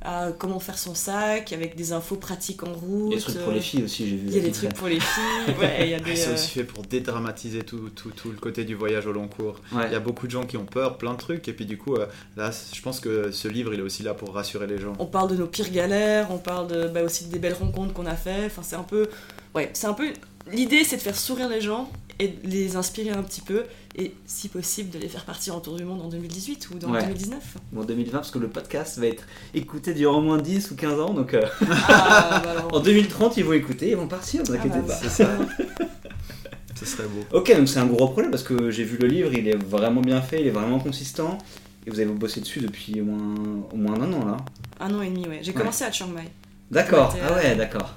à 0.04 0.32
comment 0.38 0.60
faire 0.60 0.78
son 0.78 0.96
sac, 0.96 1.54
avec 1.54 1.76
des 1.76 1.94
infos 1.94 2.18
pratiques 2.18 2.64
en 2.64 2.74
route. 2.74 3.14
Il 3.14 3.14
y 3.14 3.14
a 3.14 3.18
des 3.18 3.22
trucs 3.22 3.44
pour 3.44 3.54
les 3.54 3.62
filles 3.62 3.84
aussi, 3.84 4.10
j'ai 4.10 4.16
vu. 4.18 4.28
Il 4.28 4.36
y 4.36 4.40
a 4.40 4.42
des 4.42 4.52
trucs 4.52 4.74
pour 4.74 4.88
les 4.88 5.00
filles, 5.00 5.56
ouais, 5.60 5.78
il 5.82 5.90
y 5.90 5.94
a 5.94 6.00
des... 6.02 6.16
C'est 6.16 6.30
euh, 6.30 6.34
aussi 6.34 6.52
fait 6.52 6.64
pour 6.64 6.84
dédramatiser 6.84 7.64
tout, 7.64 7.90
tout, 7.90 8.12
tout 8.12 8.30
le 8.30 8.38
côté 8.38 8.66
du 8.66 8.76
voyage 8.76 9.08
au 9.08 9.14
long 9.14 9.28
cours. 9.28 9.56
Ouais. 9.72 9.86
Il 9.88 9.94
y 9.94 9.96
a 9.96 10.00
beaucoup 10.00 10.28
de 10.28 10.32
gens 10.32 10.46
qui 10.46 10.58
ont 10.58 10.66
peur, 10.66 10.98
plein 10.98 11.14
de 11.14 11.18
trucs, 11.18 11.48
et 11.48 11.54
puis 11.54 11.66
du 11.66 11.78
coup, 11.78 11.96
euh, 11.96 12.06
là, 12.36 12.52
je 12.52 12.82
pense 12.82 13.00
que 13.00 13.32
ce 13.32 13.48
livre, 13.48 13.74
il 13.74 13.80
est 13.80 13.84
aussi 13.84 14.04
là 14.04 14.14
pour 14.14 14.34
rassurer 14.34 14.68
les 14.68 14.78
gens. 14.78 14.94
On 15.00 15.06
parle 15.06 15.30
de 15.30 15.38
nos 15.38 15.48
pires 15.48 15.72
galères, 15.72 16.28
on 16.32 16.38
parle 16.38 16.68
de, 16.68 16.88
bah, 16.88 17.04
aussi 17.04 17.26
des 17.26 17.40
belles 17.40 17.54
rencontres 17.54 17.94
qu'on 17.94 18.06
a 18.06 18.16
fait. 18.16 18.46
Enfin, 18.46 18.62
c'est 18.64 18.76
un 18.76 18.84
peu... 18.84 19.08
Ouais, 19.56 19.70
c'est 19.74 19.88
un 19.88 19.94
peu... 19.94 20.08
L'idée, 20.52 20.84
c'est 20.84 20.98
de 20.98 21.02
faire 21.02 21.16
sourire 21.18 21.50
les 21.50 21.62
gens 21.62 21.90
et 22.20 22.28
de 22.28 22.48
les 22.48 22.76
inspirer 22.76 23.10
un 23.10 23.24
petit 23.24 23.42
peu, 23.42 23.64
et 23.98 24.14
si 24.28 24.48
possible, 24.48 24.90
de 24.92 25.00
les 25.00 25.08
faire 25.08 25.26
partir 25.26 25.56
en 25.56 25.60
tour 25.60 25.76
du 25.78 25.84
monde 25.84 26.02
en 26.02 26.10
2018 26.10 26.70
ou 26.72 26.78
dans 26.80 26.92
Ouais. 26.92 27.02
2019. 27.02 27.40
En 27.76 27.84
2020, 27.84 28.12
parce 28.12 28.30
que 28.32 28.38
le 28.40 28.50
podcast 28.50 29.00
va 29.00 29.08
être 29.08 29.24
écouté 29.56 29.94
durant 29.94 30.20
au 30.20 30.22
moins 30.22 30.38
10 30.38 30.72
ou 30.72 30.76
15 30.76 31.00
ans, 31.00 31.14
donc 31.14 31.34
euh, 31.34 31.42
Ah, 31.88 32.42
bah 32.44 32.52
alors. 32.52 32.70
en 32.76 32.80
2030 32.82 33.38
ils 33.38 33.44
vont 33.46 33.54
écouter, 33.54 33.90
ils 33.90 33.96
vont 33.98 34.08
partir, 34.08 34.42
ne 34.42 34.48
vous 34.48 34.54
Ah, 34.54 34.58
inquiétez 34.58 34.80
bah, 34.80 34.88
pas. 34.88 34.96
C'est 34.96 35.10
ça. 35.10 35.30
Ce 36.76 36.86
serait 36.86 37.08
beau. 37.08 37.22
Ok, 37.38 37.56
donc 37.56 37.68
c'est 37.70 37.80
un 37.80 37.86
gros 37.86 38.10
projet 38.10 38.30
parce 38.30 38.44
que 38.44 38.70
j'ai 38.70 38.84
vu 38.84 38.98
le 38.98 39.08
livre, 39.08 39.32
il 39.34 39.48
est 39.48 39.56
vraiment 39.56 40.02
bien 40.02 40.22
fait, 40.22 40.42
il 40.42 40.48
est 40.48 40.52
vraiment 40.52 40.80
consistant. 40.80 41.38
Et 41.86 41.90
vous 41.90 42.00
avez 42.00 42.10
bossé 42.12 42.42
dessus 42.42 42.60
depuis 42.60 43.00
au 43.02 43.06
moins, 43.06 43.64
au 43.72 43.76
moins 43.76 44.00
un 44.02 44.14
an 44.14 44.26
là. 44.26 44.38
Un 44.80 44.94
an 44.94 45.02
et 45.02 45.10
demi, 45.10 45.28
ouais. 45.28 45.40
J'ai 45.42 45.52
Ouais. 45.52 45.58
commencé 45.58 45.84
à 45.84 45.92
Chiang 45.92 46.08
Mai. 46.08 46.30
D'accord, 46.72 47.16
ah 47.22 47.32
euh, 47.32 47.36
ouais, 47.36 47.56
d'accord. 47.56 47.94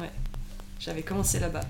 J'avais 0.80 1.02
commencé 1.02 1.38
là-bas. 1.40 1.60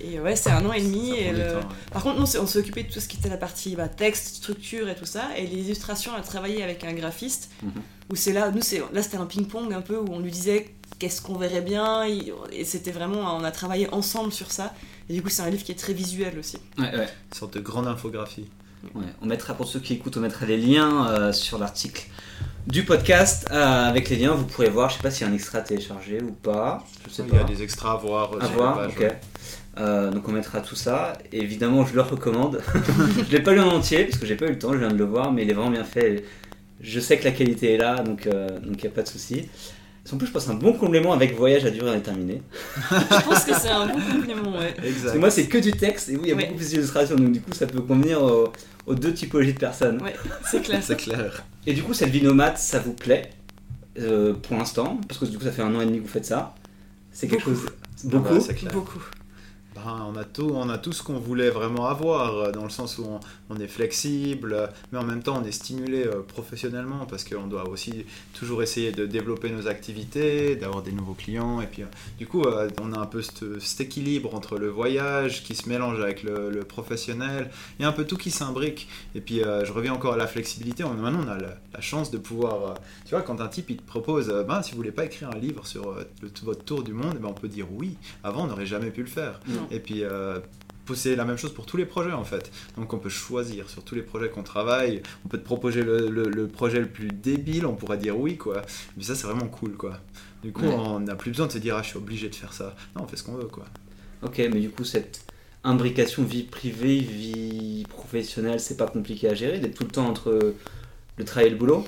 Et 0.00 0.20
ouais, 0.20 0.36
c'est 0.36 0.50
un 0.50 0.64
an 0.66 0.72
et 0.72 0.80
demi. 0.82 1.10
Ça 1.10 1.16
et 1.16 1.24
prend 1.24 1.32
du 1.32 1.38
le- 1.40 1.48
temps, 1.52 1.56
ouais. 1.56 1.74
Par 1.92 2.02
contre, 2.02 2.16
nous, 2.20 2.36
on 2.42 2.46
s'est 2.46 2.58
occupé 2.58 2.82
de 2.84 2.92
tout 2.92 3.00
ce 3.00 3.08
qui 3.08 3.16
était 3.18 3.28
la 3.28 3.36
partie 3.36 3.74
bah, 3.76 3.88
texte, 3.88 4.36
structure 4.36 4.88
et 4.88 4.94
tout 4.94 5.04
ça. 5.06 5.24
Et 5.36 5.46
les 5.46 5.62
illustrations, 5.62 6.12
on 6.14 6.18
a 6.18 6.22
travaillé 6.22 6.62
avec 6.62 6.84
un 6.84 6.92
graphiste. 6.92 7.50
Mhm. 7.62 7.70
Où 8.10 8.16
c'est 8.16 8.32
là, 8.32 8.50
nous, 8.50 8.60
c'est, 8.62 8.82
là, 8.92 9.02
c'était 9.02 9.16
un 9.16 9.24
ping-pong 9.26 9.72
un 9.72 9.80
peu 9.80 9.96
où 9.96 10.06
on 10.10 10.20
lui 10.20 10.30
disait 10.30 10.74
qu'est-ce 10.98 11.22
qu'on 11.22 11.36
verrait 11.38 11.62
bien. 11.62 12.04
Et 12.04 12.64
c'était 12.64 12.90
vraiment, 12.92 13.36
on 13.36 13.44
a 13.44 13.50
travaillé 13.50 13.88
ensemble 13.92 14.32
sur 14.32 14.50
ça. 14.52 14.74
Et 15.08 15.14
du 15.14 15.22
coup, 15.22 15.28
c'est 15.30 15.42
un 15.42 15.50
livre 15.50 15.64
qui 15.64 15.72
est 15.72 15.78
très 15.78 15.92
visuel 15.94 16.38
aussi. 16.38 16.58
Ouais, 16.78 16.84
ouais. 16.94 17.08
Une 17.32 17.38
sorte 17.38 17.54
de 17.54 17.60
grande 17.60 17.86
infographie. 17.86 18.46
Ouais, 18.94 19.04
on 19.22 19.26
mettra 19.26 19.54
pour 19.54 19.66
ceux 19.66 19.80
qui 19.80 19.94
écoutent, 19.94 20.18
on 20.18 20.20
mettra 20.20 20.44
les 20.44 20.58
liens 20.58 21.08
euh, 21.08 21.32
sur 21.32 21.56
l'article 21.58 22.06
du 22.66 22.84
podcast. 22.84 23.46
Euh, 23.50 23.88
avec 23.88 24.10
les 24.10 24.16
liens, 24.16 24.32
vous 24.32 24.44
pourrez 24.44 24.68
voir. 24.68 24.90
Je 24.90 24.96
sais 24.96 25.02
pas 25.02 25.10
s'il 25.10 25.26
y 25.26 25.30
a 25.30 25.32
un 25.32 25.34
extra 25.34 25.58
à 25.58 25.62
télécharger 25.62 26.20
ou 26.22 26.32
pas. 26.32 26.84
Je 27.08 27.10
sais 27.14 27.22
Il 27.22 27.30
pas. 27.30 27.36
y 27.38 27.40
a 27.40 27.44
des 27.44 27.62
extras 27.62 27.92
à 27.92 27.96
voir. 27.96 28.34
euh, 28.34 28.40
À 28.42 28.46
voir, 28.48 28.86
ok. 28.86 29.06
Euh, 29.78 30.10
donc 30.10 30.28
on 30.28 30.32
mettra 30.32 30.60
tout 30.60 30.76
ça. 30.76 31.14
Et 31.32 31.38
évidemment, 31.40 31.84
je 31.84 31.94
le 31.94 32.00
recommande. 32.02 32.60
je 33.28 33.32
l'ai 33.36 33.42
pas 33.42 33.52
lu 33.52 33.60
en 33.60 33.68
entier 33.70 34.04
parce 34.04 34.18
que 34.18 34.26
j'ai 34.26 34.36
pas 34.36 34.46
eu 34.46 34.50
le 34.50 34.58
temps. 34.58 34.72
Je 34.72 34.78
viens 34.78 34.88
de 34.88 34.96
le 34.96 35.04
voir, 35.04 35.32
mais 35.32 35.42
il 35.42 35.50
est 35.50 35.54
vraiment 35.54 35.70
bien 35.70 35.84
fait. 35.84 36.24
Je 36.80 37.00
sais 37.00 37.18
que 37.18 37.24
la 37.24 37.32
qualité 37.32 37.74
est 37.74 37.78
là, 37.78 38.02
donc 38.02 38.26
euh, 38.26 38.48
donc 38.60 38.82
y 38.82 38.86
a 38.86 38.90
pas 38.90 39.02
de 39.02 39.08
souci. 39.08 39.48
En 40.12 40.18
plus, 40.18 40.26
je 40.26 40.32
pense 40.32 40.48
un 40.50 40.54
bon 40.54 40.74
complément 40.74 41.14
avec 41.14 41.34
Voyage 41.34 41.64
à 41.64 41.70
durée 41.70 41.90
indéterminée. 41.90 42.42
Je 42.90 43.24
pense 43.24 43.44
que 43.46 43.54
c'est 43.54 43.70
un 43.70 43.86
bon 43.86 43.94
complément, 44.12 44.58
ouais. 44.58 44.72
Parce 44.76 44.86
Exact. 44.86 45.12
que 45.14 45.18
moi, 45.18 45.30
c'est 45.30 45.46
que 45.46 45.56
du 45.56 45.72
texte 45.72 46.10
et 46.10 46.16
oui, 46.16 46.20
il 46.24 46.28
y 46.28 46.32
a 46.32 46.36
Ouais. 46.36 46.44
beaucoup 46.44 46.58
plus 46.58 46.68
d'illustrations, 46.68 47.16
donc 47.16 47.32
du 47.32 47.40
coup, 47.40 47.54
ça 47.54 47.66
peut 47.66 47.80
convenir 47.80 48.22
aux, 48.22 48.52
aux 48.86 48.94
deux 48.94 49.14
typologies 49.14 49.54
de 49.54 49.58
personnes. 49.58 50.02
Ouais, 50.02 50.14
c'est 50.50 50.60
clair. 50.60 50.82
C'est 50.82 50.96
clair. 50.96 51.42
Et 51.66 51.72
du 51.72 51.82
coup, 51.82 51.94
cette 51.94 52.10
vie 52.10 52.22
nomade, 52.22 52.58
ça 52.58 52.80
vous 52.80 52.92
plaît 52.92 53.30
euh, 53.98 54.34
pour 54.34 54.58
l'instant? 54.58 55.00
Parce 55.08 55.18
que 55.20 55.24
du 55.24 55.38
coup, 55.38 55.44
ça 55.44 55.52
fait 55.52 55.62
un 55.62 55.74
an 55.74 55.80
et 55.80 55.86
demi 55.86 55.96
que 56.00 56.02
vous 56.02 56.08
faites 56.12 56.26
ça. 56.26 56.54
C'est 57.10 57.26
quelque 57.26 57.48
Beaucoup. 57.48 57.62
chose. 57.62 57.70
Beaucoup? 58.04 58.34
Ouais, 58.34 58.40
c'est 58.40 58.54
clair. 58.54 58.72
Beaucoup. 58.74 59.00
Ben, 59.74 60.06
on, 60.08 60.16
a 60.16 60.22
tout, 60.22 60.52
on 60.54 60.68
a 60.68 60.78
tout 60.78 60.92
ce 60.92 61.02
qu'on 61.02 61.18
voulait 61.18 61.50
vraiment 61.50 61.86
avoir, 61.86 62.36
euh, 62.36 62.52
dans 62.52 62.62
le 62.62 62.70
sens 62.70 62.96
où 62.98 63.06
on, 63.50 63.56
est 63.56 63.66
flexible, 63.66 64.52
euh, 64.52 64.66
mais 64.92 64.98
en 64.98 65.04
même 65.04 65.22
temps 65.22 65.40
on 65.42 65.44
est 65.44 65.52
stimulé 65.52 66.04
euh, 66.06 66.22
professionnellement, 66.22 67.06
parce 67.06 67.24
qu'on 67.24 67.48
doit 67.48 67.68
aussi 67.68 68.06
toujours 68.34 68.62
essayer 68.62 68.92
de 68.92 69.04
développer 69.04 69.50
nos 69.50 69.66
activités, 69.66 70.54
d'avoir 70.54 70.82
des 70.82 70.92
nouveaux 70.92 71.14
clients, 71.14 71.60
et 71.60 71.66
puis 71.66 71.82
du 72.18 72.26
coup 72.26 72.44
on 72.80 72.92
a 72.92 72.98
un 72.98 73.06
peu 73.06 73.20
cet, 73.22 73.80
équilibre 73.80 74.34
entre 74.34 74.58
le 74.58 74.68
voyage 74.68 75.42
qui 75.42 75.56
se 75.56 75.68
mélange 75.68 76.00
avec 76.00 76.22
le, 76.22 76.60
professionnel, 76.60 77.50
il 77.78 77.82
y 77.82 77.84
a 77.84 77.88
un 77.88 77.92
peu 77.92 78.04
tout 78.04 78.16
qui 78.16 78.30
s'imbrique, 78.30 78.88
et 79.14 79.20
puis 79.20 79.40
je 79.40 79.72
reviens 79.72 79.92
encore 79.92 80.14
à 80.14 80.16
la 80.16 80.26
flexibilité, 80.26 80.84
maintenant 80.84 81.20
on 81.26 81.28
a 81.28 81.36
la, 81.36 81.56
la 81.72 81.80
chance 81.80 82.10
de 82.10 82.18
pouvoir, 82.18 82.74
tu 83.04 83.10
vois, 83.10 83.22
quand 83.22 83.40
un 83.40 83.48
type 83.48 83.70
il 83.70 83.76
te 83.76 83.82
propose, 83.82 84.28
ben, 84.46 84.62
si 84.62 84.70
vous 84.72 84.76
voulez 84.78 84.92
pas 84.92 85.04
écrire 85.04 85.30
un 85.30 85.38
livre 85.38 85.66
sur 85.66 85.94
le- 85.94 86.30
votre 86.42 86.64
tour 86.64 86.82
du 86.82 86.92
monde, 86.92 87.14
eh 87.16 87.18
ben, 87.18 87.28
on 87.28 87.34
peut 87.34 87.48
dire 87.48 87.66
oui, 87.72 87.96
avant 88.22 88.44
on 88.44 88.46
n'aurait 88.46 88.66
jamais 88.66 88.90
pu 88.90 89.00
le 89.02 89.08
faire. 89.08 89.40
Et 89.70 89.80
puis, 89.80 90.04
euh, 90.04 90.38
c'est 90.94 91.16
la 91.16 91.24
même 91.24 91.38
chose 91.38 91.54
pour 91.54 91.64
tous 91.66 91.76
les 91.78 91.86
projets 91.86 92.12
en 92.12 92.24
fait. 92.24 92.50
Donc 92.76 92.92
on 92.92 92.98
peut 92.98 93.08
choisir 93.08 93.70
sur 93.70 93.82
tous 93.84 93.94
les 93.94 94.02
projets 94.02 94.28
qu'on 94.28 94.42
travaille. 94.42 95.02
On 95.24 95.28
peut 95.28 95.38
te 95.38 95.44
proposer 95.44 95.82
le, 95.82 96.08
le- 96.10 96.28
le 96.28 96.46
projet 96.46 96.78
le 96.80 96.88
plus 96.88 97.08
débile, 97.08 97.64
on 97.66 97.74
pourrait 97.74 97.96
dire 97.96 98.18
oui 98.18 98.36
quoi. 98.36 98.60
Mais 98.96 99.02
ça 99.02 99.14
c'est 99.14 99.26
vraiment 99.26 99.48
cool 99.48 99.72
quoi. 99.76 99.98
Du 100.42 100.52
coup 100.52 100.62
Ouais. 100.62 100.74
on 100.74 101.00
n'a 101.00 101.14
plus 101.14 101.30
besoin 101.30 101.46
de 101.46 101.52
se 101.52 101.58
dire 101.58 101.76
ah 101.76 101.82
je 101.82 101.88
suis 101.88 101.96
obligé 101.96 102.28
de 102.28 102.34
faire 102.34 102.52
ça. 102.52 102.76
Non 102.96 103.04
on 103.04 103.06
fait 103.06 103.16
ce 103.16 103.22
qu'on 103.22 103.32
veut 103.34 103.46
quoi. 103.48 103.64
Ok, 104.22 104.38
mais 104.52 104.60
du 104.60 104.68
coup, 104.70 104.84
cette 104.84 105.24
imbrication 105.64 106.22
vie 106.22 106.42
privée, 106.42 106.98
vie 106.98 107.84
professionnelle, 107.88 108.60
c'est 108.60 108.76
pas 108.76 108.86
compliqué 108.86 109.28
à 109.30 109.34
gérer 109.34 109.58
d'être 109.60 109.74
tout 109.74 109.84
le 109.84 109.90
temps 109.90 110.06
entre 110.06 110.54
le 111.16 111.24
travail 111.24 111.46
et 111.48 111.50
le 111.50 111.56
boulot 111.56 111.86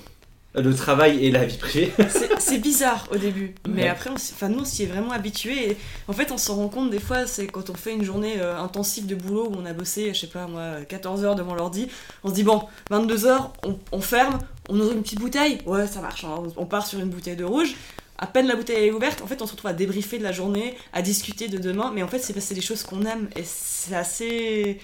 Le 0.57 0.75
travail 0.75 1.25
et 1.25 1.31
la 1.31 1.45
vie 1.45 1.59
privée 1.59 1.93
C'est 2.39 2.59
bizarre 2.59 3.07
au 3.13 3.17
début, 3.17 3.55
mais 3.69 3.83
Ouais. 3.83 3.89
après, 3.89 4.11
on 4.11 4.15
enfin, 4.15 4.49
nous, 4.49 4.61
on 4.61 4.65
s'y 4.65 4.85
est 4.85 4.87
vraiment 4.87 5.11
habitué. 5.13 5.77
En 6.09 6.13
fait, 6.13 6.33
on 6.33 6.39
s'en 6.39 6.57
rend 6.57 6.69
compte 6.69 6.91
des 6.91 6.99
fois, 7.01 7.27
c'est 7.27 7.47
quand 7.47 7.69
on 7.71 7.75
fait 7.75 7.93
une 7.93 8.05
journée 8.05 8.35
euh, 8.39 8.57
intensive 8.59 9.07
de 9.07 9.15
boulot 9.15 9.49
où 9.51 9.55
on 9.57 9.67
a 9.67 9.73
bossé, 9.73 10.15
je 10.15 10.21
sais 10.21 10.27
pas 10.29 10.47
moi, 10.47 10.77
14 10.89 11.25
heures 11.25 11.35
devant 11.35 11.55
l'ordi, 11.55 11.89
on 12.25 12.29
se 12.31 12.35
dit 12.35 12.43
bon, 12.45 12.63
22 12.91 13.27
heures, 13.27 13.53
on, 13.65 13.79
on 13.93 14.01
ferme, 14.01 14.39
on 14.69 14.79
ouvre 14.81 14.93
une 14.93 15.03
petite 15.03 15.21
bouteille, 15.21 15.59
ouais, 15.67 15.87
ça 15.87 16.01
marche, 16.01 16.25
hein, 16.25 16.43
on 16.57 16.65
part 16.67 16.87
sur 16.87 16.99
une 17.01 17.09
bouteille 17.11 17.37
de 17.37 17.45
rouge. 17.45 17.75
À 18.19 18.27
peine 18.27 18.47
la 18.47 18.57
bouteille 18.57 18.87
est 18.87 18.93
ouverte, 18.93 19.21
en 19.21 19.27
fait, 19.27 19.43
on 19.43 19.47
se 19.47 19.53
retrouve 19.53 19.71
à 19.71 19.75
débriefer 19.75 20.17
de 20.19 20.23
la 20.25 20.33
journée, 20.33 20.75
à 20.95 21.03
discuter 21.03 21.49
de 21.49 21.59
demain, 21.59 21.93
mais 21.95 22.03
en 22.03 22.09
fait, 22.09 22.19
c'est 22.19 22.33
parce 22.33 22.47
que 22.47 22.49
c'est 22.51 22.55
des 22.55 22.63
choses 22.63 22.83
qu'on 22.83 23.03
aime 23.05 23.29
et 23.37 23.43
c'est 23.45 23.95
assez. 23.95 24.79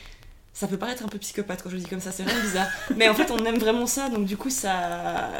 Ça 0.54 0.66
peut 0.68 0.76
paraître 0.76 1.02
un 1.04 1.08
peu 1.08 1.18
psychopathe 1.18 1.62
quand 1.62 1.70
je 1.70 1.76
le 1.76 1.80
dis 1.80 1.88
comme 1.88 2.00
ça, 2.00 2.12
c'est 2.12 2.22
vraiment 2.24 2.42
bizarre. 2.42 2.68
mais 2.96 3.08
en 3.08 3.14
fait, 3.14 3.30
on 3.30 3.38
aime 3.44 3.58
vraiment 3.58 3.86
ça, 3.86 4.08
donc 4.10 4.26
du 4.26 4.36
coup, 4.36 4.50
ça. 4.50 5.30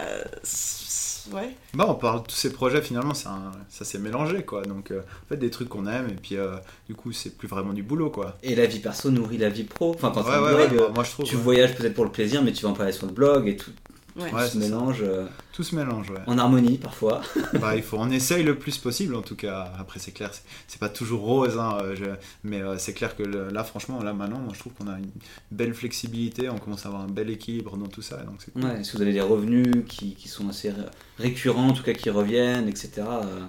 Ouais. 1.32 1.54
Bah 1.72 1.84
on 1.88 1.94
parle 1.94 2.22
de 2.22 2.26
tous 2.26 2.34
ces 2.34 2.52
projets 2.52 2.82
finalement 2.82 3.12
un- 3.26 3.52
ça 3.68 3.84
s'est 3.84 4.00
mélangé 4.00 4.42
quoi. 4.44 4.62
Donc 4.62 4.90
euh, 4.90 5.02
en 5.02 5.28
fait 5.28 5.36
des 5.36 5.50
trucs 5.50 5.68
qu'on 5.68 5.86
aime 5.86 6.08
et 6.08 6.14
puis 6.14 6.36
euh, 6.36 6.56
du 6.88 6.96
coup 6.96 7.12
c'est 7.12 7.38
plus 7.38 7.46
vraiment 7.46 7.72
du 7.72 7.84
boulot 7.84 8.10
quoi. 8.10 8.36
Et 8.42 8.56
la 8.56 8.66
vie 8.66 8.80
perso 8.80 9.08
nourrit 9.08 9.38
la 9.38 9.48
vie 9.48 9.62
pro. 9.62 9.94
Enfin, 9.94 10.10
quand 10.12 10.24
Ouais, 10.24 10.36
tu 10.36 10.42
ouais, 10.42 10.66
blog, 10.66 10.72
ouais, 10.72 10.80
euh, 10.80 10.92
moi 10.92 11.04
je 11.04 11.10
trouve 11.12 11.24
tu 11.24 11.36
ouais. 11.36 11.42
voyages 11.42 11.76
peut-être 11.76 11.94
pour 11.94 12.04
le 12.04 12.10
plaisir, 12.10 12.42
mais 12.42 12.50
tu 12.52 12.64
vas 12.64 12.70
en 12.70 12.74
parler 12.74 12.90
sur 12.92 13.06
le 13.06 13.12
blog 13.12 13.46
et 13.46 13.56
tout, 13.56 13.70
Ouais. 14.16 14.30
Ouais, 14.32 14.46
se 14.46 14.52
c'est 14.52 14.58
ça. 14.60 14.64
mélange 14.64 14.98
euh, 15.02 15.26
Tout 15.52 15.62
se 15.62 15.74
mélange 15.74 16.10
ouais. 16.10 16.18
en 16.26 16.36
harmonie 16.36 16.76
parfois. 16.78 17.22
bah, 17.60 17.76
il 17.76 17.82
faut, 17.82 17.96
on 17.98 18.10
essaye 18.10 18.42
le 18.42 18.58
plus 18.58 18.76
possible 18.78 19.14
en 19.14 19.22
tout 19.22 19.36
cas. 19.36 19.72
Après, 19.78 19.98
c'est 19.98 20.12
clair, 20.12 20.30
c'est- 20.32 20.78
pas 20.78 20.88
toujours 20.88 21.22
rose, 21.22 21.56
hein, 21.58 21.78
euh, 21.82 21.94
je- 21.96 22.04
mais 22.44 22.60
euh, 22.60 22.76
c'est 22.78 22.92
clair 22.92 23.16
que 23.16 23.22
le- 23.22 23.48
là, 23.50 23.62
franchement, 23.64 24.02
là 24.02 24.12
maintenant, 24.12 24.38
moi 24.40 24.52
je 24.52 24.58
trouve 24.58 24.72
qu'on 24.74 24.88
a 24.88 24.98
une 24.98 25.10
belle 25.50 25.72
flexibilité, 25.74 26.50
on 26.50 26.58
commence 26.58 26.84
à 26.84 26.88
avoir 26.88 27.02
un 27.04 27.08
bel 27.08 27.30
équilibre 27.30 27.76
dans 27.76 27.86
tout 27.86 28.02
ça, 28.02 28.16
donc 28.18 28.36
c'est 28.44 28.50
cool. 28.52 28.64
Ouais, 28.64 28.82
si 28.84 28.96
vous 28.96 29.02
avez 29.02 29.12
des 29.12 29.20
revenus 29.20 29.84
qui, 29.88 30.14
qui 30.14 30.28
sont 30.28 30.48
assez 30.48 30.70
ré- 30.70 30.76
récurrents, 31.18 31.68
en 31.68 31.72
tout 31.72 31.82
cas 31.84 31.92
qui 31.94 32.10
reviennent, 32.10 32.68
etc. 32.68 32.90
euh. 32.98 33.40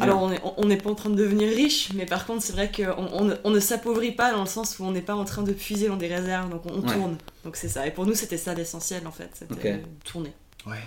Alors 0.00 0.22
on 0.22 0.32
est- 0.32 0.40
on 0.44 0.54
on 0.56 0.64
n'est 0.66 0.76
pas 0.76 0.90
en 0.90 0.94
train 0.94 1.10
de 1.10 1.14
devenir 1.16 1.48
riche, 1.54 1.90
mais 1.94 2.06
par 2.06 2.26
contre 2.26 2.42
c'est 2.42 2.52
vrai 2.52 2.70
qu'on 2.74 3.08
on, 3.12 3.24
ne- 3.24 3.34
on 3.44 3.50
ne 3.50 3.60
s'appauvrit 3.60 4.12
pas 4.12 4.32
dans 4.32 4.40
le 4.42 4.48
sens 4.48 4.78
où 4.78 4.84
on 4.84 4.90
n'est 4.92 5.02
pas 5.02 5.14
en 5.14 5.24
train 5.24 5.42
de 5.42 5.52
puiser 5.52 5.88
dans 5.88 5.96
des 5.96 6.08
réserves, 6.08 6.50
donc 6.50 6.62
on, 6.66 6.70
on 6.78 6.86
Ouais. 6.86 6.94
tourne. 6.94 7.16
Donc 7.44 7.56
c'est 7.56 7.68
ça. 7.68 7.86
Et 7.86 7.90
pour 7.90 8.06
nous 8.06 8.14
c'était 8.14 8.38
ça 8.38 8.54
l'essentiel 8.54 9.06
en 9.06 9.12
fait, 9.12 9.30
c'était 9.34 9.80
tourner. 10.04 10.32
Ouais. 10.66 10.78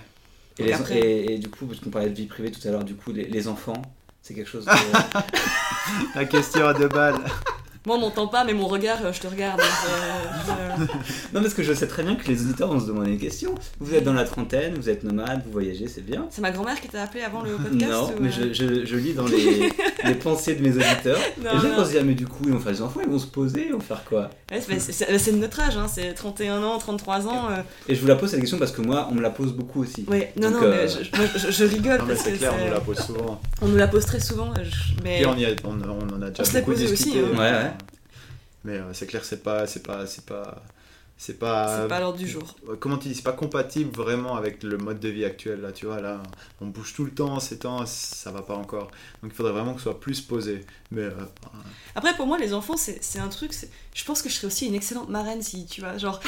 Et, 0.60 0.64
Et 0.64 0.66
les- 0.68 0.74
après- 0.74 1.00
et- 1.00 1.34
et 1.36 1.38
du 1.38 1.50
coup, 1.50 1.68
parce 1.68 1.80
qu'on 1.80 1.91
parlait 1.91 2.10
de 2.10 2.16
vie 2.16 2.26
privée 2.26 2.50
tout 2.52 2.68
à 2.68 2.72
l'heure, 2.72 2.84
du 2.84 2.95
coup, 2.95 3.12
les, 3.12 3.26
les 3.28 3.48
enfants, 3.48 3.80
c'est 4.24 4.34
quelque 4.34 4.50
chose 4.50 4.66
de... 4.66 4.72
La 6.16 6.26
question 6.26 6.66
à 6.68 6.74
deux 6.74 6.88
balles. 6.88 7.20
Moi, 7.88 7.96
on 7.96 8.00
m'entend 8.00 8.28
pas, 8.28 8.44
mais 8.44 8.54
mon 8.54 8.68
regard, 8.68 8.98
euh, 9.06 9.14
je 9.14 9.22
te 9.22 9.28
regarde. 9.28 9.60
donc, 9.60 9.68
euh, 9.90 10.76
je- 10.78 11.34
non, 11.34 11.42
parce 11.42 11.54
que 11.54 11.64
je 11.64 11.72
sais 11.74 11.88
très 11.88 12.04
bien 12.04 12.16
que 12.16 12.28
les 12.28 12.42
auditeurs 12.42 12.68
vont 12.68 12.82
se 12.82 12.86
demander 12.88 13.12
une 13.12 13.18
question. 13.18 13.56
Vous 13.80 13.96
êtes 13.96 14.04
dans 14.04 14.12
la 14.14 14.26
trentaine, 14.26 14.74
vous 14.76 14.90
êtes 14.90 15.06
nomade, 15.06 15.42
vous 15.46 15.54
voyagez, 15.54 15.88
c'est 15.88 16.06
bien. 16.06 16.26
C'est 16.30 16.42
ma 16.42 16.52
grand-mère 16.52 16.80
qui 16.82 16.90
t'a 16.90 17.04
appelé 17.04 17.24
avant 17.24 17.42
le 17.44 17.52
podcast 17.52 17.90
Non, 17.90 18.08
ou, 18.10 18.20
mais 18.20 18.28
euh, 18.30 18.52
je, 18.52 18.54
je- 18.54 18.86
je 18.86 18.96
lis 18.98 19.14
dans 19.14 19.26
les, 19.26 19.72
les 20.04 20.16
pensées 20.22 20.56
de 20.56 20.64
mes 20.64 20.72
auditeurs. 20.76 21.18
Non, 21.42 21.52
et 21.52 21.56
les 21.56 21.62
gens 21.62 21.70
non. 21.70 21.76
vont 21.78 21.86
se 21.86 21.92
dire, 21.92 22.04
mais 22.04 22.14
du 22.14 22.28
coup, 22.28 22.44
ils 22.44 22.52
vont 22.52 22.60
faire 22.60 22.74
des 22.74 22.82
enfants, 22.82 23.00
ils 23.04 23.10
vont 23.10 23.20
se 23.20 23.28
poser, 23.28 23.68
ils 23.68 23.74
vont 23.74 23.80
faire 23.80 24.04
quoi? 24.04 24.30
Ouais, 24.52 24.60
c'est- 24.62 24.80
c'est 24.80 24.92
c'est- 24.92 25.18
c'est 25.18 25.32
de 25.32 25.38
notre 25.38 25.60
âge, 25.62 25.78
hein, 25.78 25.88
c'est 25.90 26.14
31 26.14 26.62
ans, 26.64 26.78
33 26.80 27.26
ans. 27.28 27.50
euh, 27.52 27.62
Et 27.88 27.96
je 27.96 28.02
vous 28.02 28.08
la 28.08 28.16
pose 28.18 28.32
cette 28.32 28.42
question 28.42 28.58
parce 28.58 28.72
que 28.74 28.82
moi, 28.82 29.08
on 29.10 29.16
me 29.16 29.22
la 29.22 29.30
pose 29.30 29.54
beaucoup 29.54 29.82
aussi. 29.84 30.06
Ouais, 30.10 30.34
non, 30.36 30.52
Donc, 30.52 30.62
non, 30.62 30.68
euh, 30.68 30.76
mais 30.84 30.88
je, 30.90 31.18
moi, 31.18 31.26
je- 31.38 31.52
je 31.52 31.64
rigole 31.64 32.00
Non, 32.00 32.06
mais 32.06 32.14
parce 32.16 32.26
c'est 32.26 32.34
que 32.34 32.38
clair, 32.40 32.54
on 32.62 32.66
nous 32.66 32.74
la 32.74 32.80
pose 32.82 33.00
souvent. 33.00 33.42
on 33.62 33.68
nous 33.70 33.78
la 33.78 33.88
pose 33.88 34.06
très 34.06 34.20
souvent. 34.20 34.52
je- 34.62 35.02
Mais 35.06 35.22
Et 35.22 35.26
on, 35.26 35.38
y 35.38 35.46
a- 35.46 35.50
on, 35.64 35.70
on 35.82 36.16
en 36.16 36.22
a 36.22 36.30
déjà 36.32 36.44
On 36.44 36.60
beaucoup 36.60 36.72
posé 36.72 36.86
aussi, 36.86 37.04
discuté. 37.06 37.20
hein. 37.20 37.38
Ouais, 37.38 37.52
ouais. 37.52 37.72
Mais 38.68 38.78
euh, 38.80 38.93
c'est 38.93 39.07
clair, 39.07 39.24
c'est 39.24 39.43
pas, 39.43 39.65
c'est 39.65 39.82
pas, 39.82 40.05
c'est 40.07 40.26
pas, 40.26 40.61
c'est 41.20 41.39
pas. 41.39 41.82
c'est 41.82 41.88
pas 41.88 41.97
à 41.97 41.99
l'ordre 41.99 42.18
du 42.20 42.28
jour. 42.28 42.43
Euh, 42.70 42.76
Comment 42.80 42.97
tu 42.97 43.07
dis 43.07 43.15
C'est 43.15 43.24
pas 43.24 43.32
compatible 43.32 43.89
vraiment 43.95 44.36
avec 44.36 44.61
le 44.61 44.78
mode 44.78 44.99
de 44.99 45.09
vie 45.09 45.26
actuel 45.26 45.61
là. 45.61 45.72
Tu 45.72 45.88
vois 45.88 45.99
là, 45.99 46.22
on 46.61 46.68
bouge 46.68 46.93
tout 46.93 47.05
le 47.05 47.11
temps, 47.11 47.39
ces 47.39 47.57
temps, 47.57 47.86
ça 47.88 48.32
va 48.32 48.43
pas 48.43 48.55
encore. 48.55 48.91
Donc 49.24 49.32
il 49.32 49.34
faudrait 49.34 49.51
vraiment 49.53 49.74
que 49.74 49.80
ce 49.80 49.86
soit 49.86 49.99
plus 49.99 50.22
posé. 50.22 50.63
Mais 50.91 51.01
euh, 51.01 51.11
Après, 51.95 52.15
pour 52.15 52.28
moi, 52.28 52.38
les 52.38 52.53
enfants, 52.53 52.78
c'est 52.78 53.03
c'est 53.03 53.20
un 53.20 53.30
truc. 53.30 53.51
Je 53.95 54.03
pense 54.05 54.22
que 54.22 54.30
je 54.30 54.36
serais 54.36 54.47
aussi 54.47 54.68
une 54.68 54.76
excellente 54.76 55.09
marraine 55.09 55.41
si 55.41 55.65
tu 55.65 55.82
vois. 55.82 55.97
Genre, 55.97 56.20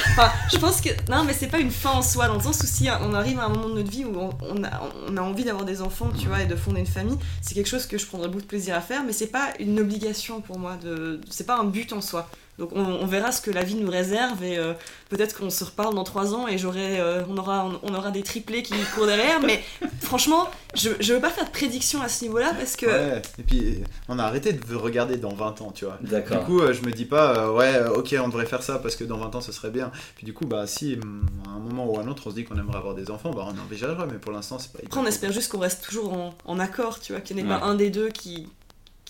je 0.52 0.58
pense 0.58 0.80
que. 0.80 0.90
Non, 1.08 1.22
mais 1.24 1.34
c'est 1.34 1.48
pas 1.48 1.60
une 1.60 1.70
fin 1.70 1.92
en 1.92 2.02
soi, 2.02 2.26
dans 2.26 2.34
le 2.34 2.40
sens 2.42 2.60
où 2.62 2.66
si 2.66 2.88
on 2.90 3.14
arrive 3.14 3.38
à 3.38 3.44
un 3.44 3.48
moment 3.48 3.68
de 3.68 3.74
notre 3.74 3.90
vie 3.90 4.04
où 4.04 4.16
on, 4.18 4.30
on 4.42 4.64
a, 4.64 4.80
on 5.08 5.16
a 5.16 5.20
envie 5.22 5.44
d'avoir 5.44 5.64
des 5.64 5.82
enfants, 5.82 6.10
tu 6.18 6.26
vois, 6.26 6.42
et 6.42 6.46
de 6.46 6.56
fonder 6.56 6.80
une 6.80 6.86
famille, 6.86 7.18
c'est 7.42 7.54
quelque 7.54 7.68
chose 7.68 7.86
que 7.86 7.96
je 7.96 8.06
prendrais 8.06 8.28
beaucoup 8.28 8.42
de 8.42 8.46
plaisir 8.46 8.74
à 8.74 8.80
faire, 8.80 9.04
mais 9.04 9.12
c'est 9.12 9.28
pas 9.28 9.50
une 9.60 9.78
obligation 9.78 10.40
pour 10.40 10.58
moi. 10.58 10.76
de 10.76 11.20
C'est 11.30 11.46
pas 11.46 11.58
un 11.58 11.64
but 11.64 11.92
en 11.92 12.00
soi. 12.00 12.28
Donc 12.58 12.70
on, 12.74 12.80
on 12.84 13.06
verra 13.06 13.32
ce 13.32 13.40
que 13.40 13.50
la 13.50 13.62
vie 13.62 13.74
nous 13.74 13.90
réserve 13.90 14.44
et 14.44 14.58
euh, 14.58 14.74
peut-être 15.08 15.38
qu'on 15.38 15.48
se 15.48 15.64
reparle 15.64 15.94
dans 15.94 16.04
trois 16.04 16.34
ans 16.34 16.46
et 16.46 16.58
j'aurai, 16.58 17.00
euh, 17.00 17.22
on, 17.28 17.38
aura, 17.38 17.70
on, 17.82 17.94
aura 17.94 18.10
des 18.10 18.22
triplés 18.22 18.62
qui 18.62 18.74
courent 18.94 19.06
derrière. 19.06 19.40
Mais 19.40 19.62
franchement, 20.02 20.46
je, 20.74 20.90
je 21.00 21.14
veux 21.14 21.20
pas 21.20 21.30
faire 21.30 21.46
de 21.46 21.50
prédiction 21.50 22.02
à 22.02 22.08
ce 22.08 22.24
niveau-là 22.24 22.52
parce 22.58 22.76
que. 22.76 22.84
ouais. 22.86 23.22
Et 23.38 23.42
puis 23.42 23.78
on 24.08 24.18
a 24.18 24.24
arrêté 24.24 24.52
de 24.52 24.74
regarder 24.74 25.16
dans 25.16 25.32
20 25.32 25.62
ans, 25.62 25.72
tu 25.74 25.86
vois. 25.86 25.96
Du 26.02 26.10
D'accord. 26.10 26.44
coup, 26.44 26.60
euh, 26.60 26.74
je 26.74 26.82
me 26.82 26.92
dis 26.92 27.06
pas, 27.06 27.46
euh, 27.46 27.52
ouais, 27.52 27.86
ok, 27.96 28.14
on 28.22 28.28
devrait 28.28 28.44
faire 28.46 28.62
ça 28.62 28.78
parce 28.78 28.94
que 28.94 29.04
dans 29.04 29.16
20 29.16 29.34
ans 29.36 29.40
ce 29.40 29.52
serait 29.52 29.70
bien. 29.70 29.90
Puis 30.16 30.26
du 30.26 30.34
coup, 30.34 30.44
bah 30.46 30.66
si 30.66 30.94
hum, 31.02 31.26
à 31.46 31.50
un 31.52 31.58
moment 31.60 31.86
ou 31.86 31.98
à 31.98 32.02
un 32.02 32.08
autre 32.08 32.24
on 32.26 32.30
se 32.30 32.34
dit 32.34 32.44
qu'on 32.44 32.58
aimerait 32.58 32.76
avoir 32.78 32.94
des 32.94 33.10
enfants, 33.10 33.30
bah 33.30 33.46
on 33.48 33.58
envisagera, 33.58 34.04
mais 34.06 34.18
pour 34.18 34.32
l'instant 34.32 34.58
c'est 34.58 34.72
pas. 34.72 34.80
Après, 34.84 35.00
on 35.00 35.06
espère 35.06 35.32
juste 35.32 35.50
qu'on 35.50 35.60
reste 35.60 35.82
toujours 35.84 36.12
en, 36.12 36.34
en 36.44 36.58
accord, 36.60 37.00
tu 37.00 37.12
vois, 37.12 37.22
qu'il 37.22 37.36
n'y 37.36 37.42
en 37.42 37.46
ait 37.46 37.54
Ouais. 37.54 37.58
pas 37.60 37.64
un 37.66 37.74
des 37.74 37.88
deux 37.90 38.08
qui, 38.10 38.48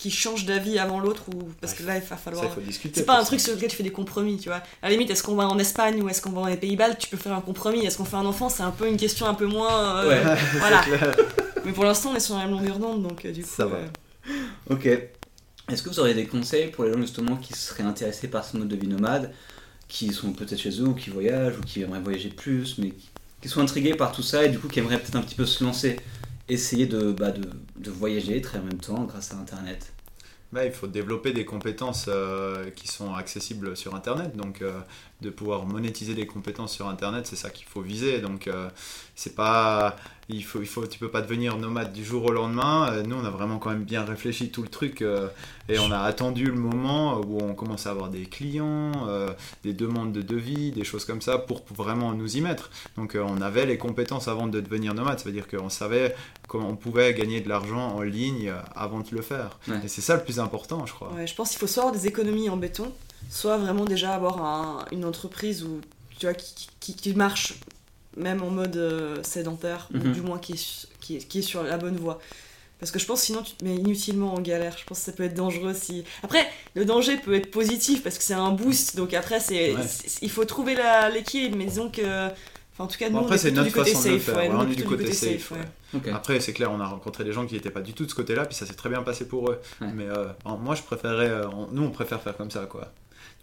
qui 0.01 0.09
change 0.09 0.45
d'avis 0.45 0.79
avant 0.79 0.99
l'autre, 0.99 1.25
ou 1.29 1.43
parce 1.61 1.73
que 1.75 1.83
là, 1.83 1.95
il 1.97 2.01
va 2.01 2.17
falloir. 2.17 2.51
faut 2.51 2.59
discuter. 2.61 2.99
C'est 3.01 3.05
pas 3.05 3.19
un 3.19 3.23
truc 3.23 3.39
sur 3.39 3.53
lequel 3.53 3.69
tu 3.69 3.75
fais 3.77 3.83
des 3.83 3.91
compromis, 3.91 4.37
tu 4.39 4.49
vois. 4.49 4.57
À 4.81 4.87
la 4.87 4.89
limite, 4.89 5.11
est-ce 5.11 5.21
qu'on 5.21 5.35
va 5.35 5.47
en 5.47 5.59
Espagne 5.59 6.01
ou 6.01 6.09
est-ce 6.09 6.21
qu'on 6.23 6.31
va 6.31 6.41
dans 6.41 6.47
les 6.47 6.57
Pays-Bas 6.57 6.95
Tu 6.95 7.07
peux 7.07 7.17
faire 7.17 7.33
un 7.33 7.41
compromis. 7.41 7.85
Est-ce 7.85 7.97
qu'on 7.99 8.05
fait 8.05 8.15
un 8.17 8.25
enfant 8.25 8.49
C'est 8.49 8.63
un 8.63 8.71
peu 8.71 8.87
une 8.87 8.97
question 8.97 9.27
un 9.27 9.35
peu 9.35 9.45
moins. 9.45 9.97
euh, 9.97 10.09
Ouais. 10.09 10.35
voilà. 10.57 10.83
Mais 11.65 11.71
pour 11.71 11.83
l'instant, 11.83 12.09
on 12.13 12.15
est 12.15 12.19
sur 12.19 12.35
la 12.35 12.45
même 12.45 12.51
longueur 12.51 12.79
d'onde, 12.79 13.03
donc 13.03 13.23
euh, 13.25 13.31
du 13.31 13.43
coup. 13.43 13.49
Ça 13.55 13.67
va. 13.67 13.77
euh, 13.77 14.31
Ok. 14.71 14.87
Est-ce 14.87 15.83
que 15.83 15.89
vous 15.89 15.99
auriez 15.99 16.15
des 16.15 16.25
conseils 16.25 16.69
pour 16.71 16.83
les 16.85 16.91
gens 16.93 16.99
justement 16.99 17.35
qui 17.35 17.53
seraient 17.53 17.83
intéressés 17.83 18.27
par 18.27 18.43
ce 18.43 18.57
mode 18.57 18.67
de 18.69 18.75
vie 18.75 18.87
nomade, 18.87 19.31
qui 19.87 20.11
sont 20.13 20.31
peut-être 20.33 20.59
chez 20.59 20.71
eux 20.81 20.87
ou 20.87 20.93
qui 20.95 21.11
voyagent 21.11 21.57
ou 21.59 21.61
qui 21.61 21.83
aimeraient 21.83 21.99
voyager 22.01 22.29
plus, 22.29 22.77
mais 22.79 22.93
qui 23.41 23.47
sont 23.49 23.61
intrigués 23.61 23.93
par 23.93 24.11
tout 24.11 24.23
ça 24.23 24.43
et 24.43 24.49
du 24.49 24.57
coup 24.59 24.67
qui 24.67 24.79
aimeraient 24.79 24.97
peut-être 24.99 25.15
un 25.15 25.21
petit 25.21 25.35
peu 25.35 25.45
se 25.45 25.63
lancer, 25.63 25.97
essayer 26.53 26.85
de, 26.87 27.11
bah, 27.11 27.31
de, 27.31 27.49
de 27.77 27.91
voyager 27.91 28.41
très 28.41 28.59
en 28.59 28.63
même 28.63 28.79
temps 28.79 29.03
grâce 29.05 29.31
à 29.33 29.37
Internet 29.37 29.93
Bah, 30.51 30.65
il 30.65 30.71
faut 30.73 30.87
développer 30.87 31.31
des 31.31 31.45
compétences 31.45 32.07
euh, 32.09 32.71
qui 32.71 32.87
sont 32.89 33.13
accessibles 33.13 33.77
sur 33.77 33.95
Internet. 33.95 34.35
Donc, 34.35 34.61
euh, 34.61 34.81
de 35.21 35.29
pouvoir 35.29 35.65
monétiser 35.65 36.13
des 36.13 36.27
compétences 36.27 36.73
sur 36.73 36.89
Internet, 36.89 37.25
c'est 37.25 37.37
ça 37.37 37.49
qu'il 37.49 37.67
faut 37.67 37.81
viser. 37.81 38.19
Donc, 38.19 38.47
euh, 38.47 38.69
c'est 39.15 39.33
pas, 39.35 39.95
il 40.33 40.43
faut, 40.43 40.59
il 40.61 40.65
faut, 40.67 40.85
tu 40.87 40.97
peux 40.99 41.09
pas 41.09 41.21
devenir 41.21 41.57
nomade 41.57 41.93
du 41.93 42.03
jour 42.03 42.25
au 42.25 42.31
lendemain. 42.31 42.91
Euh, 42.91 43.03
nous, 43.03 43.15
on 43.15 43.25
a 43.25 43.29
vraiment 43.29 43.57
quand 43.59 43.69
même 43.69 43.83
bien 43.83 44.03
réfléchi 44.03 44.49
tout 44.51 44.61
le 44.61 44.67
truc 44.67 45.01
euh, 45.01 45.27
et 45.69 45.77
on 45.79 45.91
a 45.91 45.99
attendu 45.99 46.45
le 46.45 46.53
moment 46.53 47.19
où 47.21 47.39
on 47.41 47.53
commence 47.53 47.87
à 47.87 47.91
avoir 47.91 48.09
des 48.09 48.23
clients, 48.25 48.91
euh, 49.07 49.29
des 49.63 49.73
demandes 49.73 50.11
de 50.11 50.21
devis, 50.21 50.71
des 50.71 50.83
choses 50.83 51.05
comme 51.05 51.21
ça 51.21 51.37
pour 51.37 51.63
vraiment 51.73 52.13
nous 52.13 52.37
y 52.37 52.41
mettre. 52.41 52.69
Donc, 52.97 53.15
euh, 53.15 53.23
on 53.27 53.41
avait 53.41 53.65
les 53.65 53.77
compétences 53.77 54.27
avant 54.27 54.47
de 54.47 54.59
devenir 54.59 54.93
nomade. 54.93 55.19
Ça 55.19 55.25
veut 55.25 55.31
dire 55.31 55.47
qu'on 55.47 55.69
savait 55.69 56.15
comment 56.47 56.69
on 56.69 56.75
pouvait 56.75 57.13
gagner 57.13 57.41
de 57.41 57.49
l'argent 57.49 57.95
en 57.95 58.01
ligne 58.01 58.53
avant 58.75 58.99
de 58.99 59.07
le 59.11 59.21
faire. 59.21 59.59
Ouais. 59.67 59.75
Et 59.83 59.87
c'est 59.87 60.01
ça 60.01 60.15
le 60.15 60.23
plus 60.23 60.39
important, 60.39 60.85
je 60.85 60.93
crois. 60.93 61.11
Ouais, 61.13 61.27
je 61.27 61.35
pense 61.35 61.49
qu'il 61.49 61.59
faut 61.59 61.67
soit 61.67 61.83
avoir 61.83 61.95
des 61.95 62.07
économies 62.07 62.49
en 62.49 62.57
béton, 62.57 62.91
soit 63.29 63.57
vraiment 63.57 63.85
déjà 63.85 64.13
avoir 64.13 64.43
un- 64.43 64.85
une 64.91 65.05
entreprise 65.05 65.63
où, 65.63 65.79
tu 66.19 66.25
vois, 66.25 66.33
qui, 66.33 66.67
qui, 66.79 66.95
qui 66.95 67.13
marche 67.13 67.55
même 68.17 68.41
en 68.43 68.49
mode 68.49 68.75
euh, 68.77 69.21
sédentaire, 69.23 69.87
Mhm. 69.91 70.01
ou 70.09 70.13
du 70.13 70.21
moins 70.21 70.37
qui 70.39 70.53
est, 70.53 70.87
qui, 70.99 71.15
est, 71.17 71.27
qui 71.27 71.39
est 71.39 71.43
sur 71.43 71.63
la 71.63 71.77
bonne 71.77 71.95
voie. 71.97 72.19
Parce 72.79 72.89
que 72.91 72.97
je 72.97 73.05
pense 73.05 73.21
sinon 73.21 73.43
tu 73.43 73.53
te 73.53 73.63
mets 73.63 73.75
inutilement 73.75 74.33
en 74.33 74.39
galère. 74.41 74.75
Je 74.77 74.83
pense 74.85 74.97
que 74.99 75.05
ça 75.05 75.11
peut 75.11 75.23
être 75.23 75.35
dangereux 75.35 75.73
si. 75.75 76.03
Après, 76.23 76.43
le 76.73 76.83
danger 76.83 77.15
peut 77.17 77.35
être 77.35 77.51
positif 77.51 78.01
parce 78.01 78.17
que 78.17 78.23
c'est 78.23 78.33
un 78.33 78.51
boost. 78.51 78.95
Donc 78.95 79.13
après, 79.13 79.39
c'est, 79.39 79.75
Ouais. 79.75 79.81
il 80.23 80.29
faut 80.31 80.45
trouver 80.45 80.75
l'équilibre. 81.13 81.57
Mais 81.57 81.65
disons 81.65 81.89
que. 81.91 82.01
Enfin, 82.73 82.85
en 82.85 82.87
tout 82.87 82.97
cas, 82.97 83.07
nous, 83.09 83.17
Bon, 83.17 83.19
on 83.19 83.23
après, 83.25 83.35
est 83.35 83.37
c'est 83.37 83.47
plutôt 83.49 83.61
notre 83.65 83.73
du 83.73 83.79
côté 83.79 83.91
façon 83.91 84.07
de 84.09 84.13
le 84.13 84.19
safe. 84.19 84.25
faire. 84.25 84.35
ouais, 84.37 84.47
ouais, 84.49 84.55
on 84.55 84.59
on 84.59 84.61
est 84.61 84.65
est 84.71 84.75
du 84.75 84.83
plutôt 84.83 84.89
côté 84.97 85.13
safe. 85.13 85.51
ouais. 85.51 85.57
ouais. 85.57 85.99
Ok. 85.99 86.07
Après, 86.07 86.39
c'est 86.39 86.53
clair, 86.53 86.71
on 86.71 86.79
a 86.79 86.87
rencontré 86.87 87.23
des 87.23 87.33
gens 87.33 87.45
qui 87.45 87.53
n'étaient 87.53 87.69
pas 87.69 87.81
du 87.81 87.93
tout 87.93 88.05
de 88.05 88.09
ce 88.09 88.15
côté-là, 88.15 88.45
puis 88.45 88.55
ça 88.55 88.65
s'est 88.65 88.73
très 88.73 88.89
bien 88.89 89.03
passé 89.03 89.27
pour 89.27 89.51
eux. 89.51 89.59
Ouais. 89.81 89.87
Mais 89.93 90.05
euh, 90.05 90.25
moi, 90.59 90.73
je 90.73 90.81
préférais, 90.81 91.29
euh, 91.29 91.47
on- 91.49 91.67
nous, 91.71 91.83
on 91.83 91.91
préfère 91.91 92.19
faire 92.21 92.35
comme 92.35 92.49
ça, 92.49 92.65
quoi. 92.65 92.91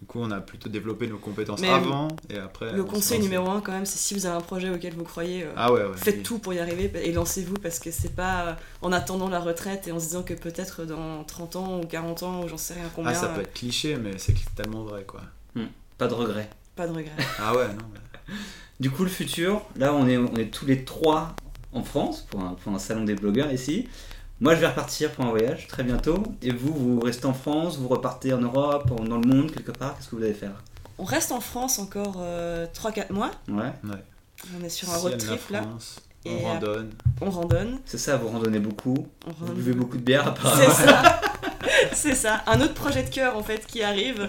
Du 0.00 0.06
coup, 0.06 0.20
on 0.20 0.30
a 0.30 0.40
plutôt 0.40 0.68
développé 0.68 1.08
nos 1.08 1.18
compétences 1.18 1.60
Mais 1.60 1.68
avant 1.70 2.08
et 2.30 2.38
après. 2.38 2.72
Le 2.72 2.84
conseil 2.84 3.18
numéro 3.20 3.50
un, 3.50 3.60
quand 3.60 3.72
même, 3.72 3.84
c'est 3.86 3.98
si 3.98 4.14
vous 4.14 4.26
avez 4.26 4.36
un 4.36 4.40
projet 4.40 4.70
auquel 4.70 4.94
vous 4.94 5.02
croyez. 5.02 5.42
euh, 5.44 5.52
Ah 5.56 5.72
ouais, 5.72 5.82
ouais. 5.82 5.96
Faites 5.96 6.18
oui. 6.18 6.22
tout 6.22 6.38
pour 6.38 6.54
y 6.54 6.60
arriver 6.60 6.90
et 7.02 7.10
lancez-vous 7.12 7.56
parce 7.56 7.80
que 7.80 7.90
c'est 7.90 8.14
pas 8.14 8.42
euh, 8.46 8.52
en 8.82 8.92
attendant 8.92 9.28
la 9.28 9.40
retraite 9.40 9.88
et 9.88 9.92
en 9.92 9.98
se 9.98 10.04
disant 10.06 10.22
que 10.22 10.34
peut-être 10.34 10.84
dans 10.84 11.24
30 11.24 11.56
ans 11.56 11.80
ou 11.80 11.84
40 11.86 12.22
ans 12.22 12.44
ou 12.44 12.48
j'en 12.48 12.56
sais 12.56 12.74
rien 12.74 12.88
combien, 12.94 13.10
Ah, 13.10 13.14
ça 13.14 13.26
euh, 13.26 13.34
peut 13.34 13.40
être 13.40 13.52
cliché, 13.54 13.96
mais 13.96 14.12
c'est 14.18 14.34
tellement 14.54 14.84
vrai, 14.84 15.02
quoi. 15.04 15.22
Pas 15.98 16.06
de 16.06 16.14
regret. 16.14 16.48
pas 16.76 16.86
de 16.86 16.92
regret. 16.92 17.10
Ah 17.40 17.56
ouais, 17.56 17.66
non. 17.66 17.82
mais- 17.92 18.34
Du 18.78 18.90
coup, 18.90 19.02
le 19.02 19.10
futur, 19.10 19.62
là 19.74 19.92
on 19.92 20.06
est, 20.06 20.16
on 20.16 20.36
est 20.36 20.52
tous 20.54 20.64
les 20.64 20.84
trois 20.84 21.34
en 21.72 21.82
France 21.82 22.24
pour 22.30 22.40
un, 22.40 22.54
pour 22.54 22.72
un 22.72 22.78
salon 22.78 23.02
des 23.04 23.16
blogueurs 23.16 23.52
ici. 23.52 23.88
Moi 24.40 24.54
je 24.54 24.60
vais 24.60 24.68
repartir 24.68 25.10
pour 25.12 25.24
un 25.24 25.30
voyage 25.30 25.66
très 25.66 25.82
bientôt. 25.82 26.22
Et 26.42 26.52
vous, 26.52 26.72
vous 26.72 27.00
restez 27.00 27.26
en 27.26 27.34
France, 27.34 27.78
vous 27.78 27.88
repartez 27.88 28.32
en 28.32 28.40
Europe, 28.40 28.90
dans 29.04 29.18
le 29.18 29.26
monde 29.26 29.50
quelque 29.50 29.72
part, 29.72 29.96
qu'est-ce 29.96 30.08
que 30.08 30.16
vous 30.16 30.22
allez 30.22 30.34
faire? 30.34 30.62
On 30.98 31.04
reste 31.04 31.32
en 31.32 31.40
France 31.40 31.78
encore 31.78 32.22
3-4 32.74 33.12
mois. 33.12 33.30
Ouais, 33.48 33.72
On 33.84 34.64
est 34.64 34.68
sur 34.68 34.90
un 34.90 34.96
road 34.96 35.16
trip 35.18 35.50
là. 35.50 35.62
Et, 36.24 36.30
on 36.30 36.38
euh, 36.38 36.52
randonne. 36.52 36.90
On 37.20 37.30
randonne. 37.30 37.78
c'est 37.84 37.98
ça, 37.98 38.16
vous 38.16 38.28
randonnez 38.28 38.58
beaucoup, 38.58 39.06
On 39.26 39.30
vous 39.30 39.46
randonne. 39.46 39.54
buvez 39.56 39.72
beaucoup 39.72 39.96
de 39.96 40.02
bière 40.02 40.26
apparemment. 40.26 40.62
C'est 40.74 40.86
ça. 40.86 41.20
C'est 41.92 42.14
ça. 42.14 42.42
Un 42.46 42.60
autre 42.60 42.74
projet 42.74 43.02
de 43.02 43.10
cœur 43.10 43.36
en 43.36 43.42
fait 43.42 43.66
qui 43.66 43.82
arrive. 43.82 44.28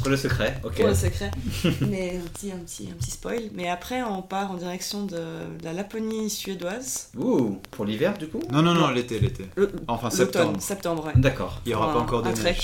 Pour 0.00 0.10
le 0.10 0.16
secret, 0.16 0.60
ok. 0.64 0.74
Pour 0.76 0.86
le 0.88 0.94
secret. 0.94 1.30
Mais 1.88 2.16
un 2.22 2.28
petit, 2.28 2.52
un, 2.52 2.58
petit, 2.58 2.88
un 2.92 2.94
petit 2.96 3.10
spoil. 3.10 3.42
Mais 3.54 3.68
après, 3.68 4.02
on 4.02 4.22
part 4.22 4.50
en 4.50 4.54
direction 4.54 5.04
de, 5.04 5.16
de 5.16 5.64
la 5.64 5.72
Laponie 5.72 6.30
suédoise. 6.30 7.10
Ouh, 7.18 7.58
pour 7.70 7.84
l'hiver 7.84 8.16
du 8.18 8.28
coup? 8.28 8.40
Non, 8.52 8.62
non, 8.62 8.74
non, 8.74 8.90
l'été, 8.90 9.18
l'été. 9.18 9.46
Le- 9.56 9.70
Enfin, 9.88 10.08
L'automne, 10.08 10.26
septembre. 10.26 10.62
septembre, 10.62 11.04
ouais. 11.06 11.12
D'accord. 11.16 11.60
Il 11.64 11.68
n'y 11.70 11.74
aura 11.74 11.86
Pour 11.86 11.94
pas 11.94 11.98
un- 12.00 12.02
encore 12.02 12.22
de 12.22 12.28
un 12.28 12.32
neige. 12.32 12.40
trek. 12.40 12.56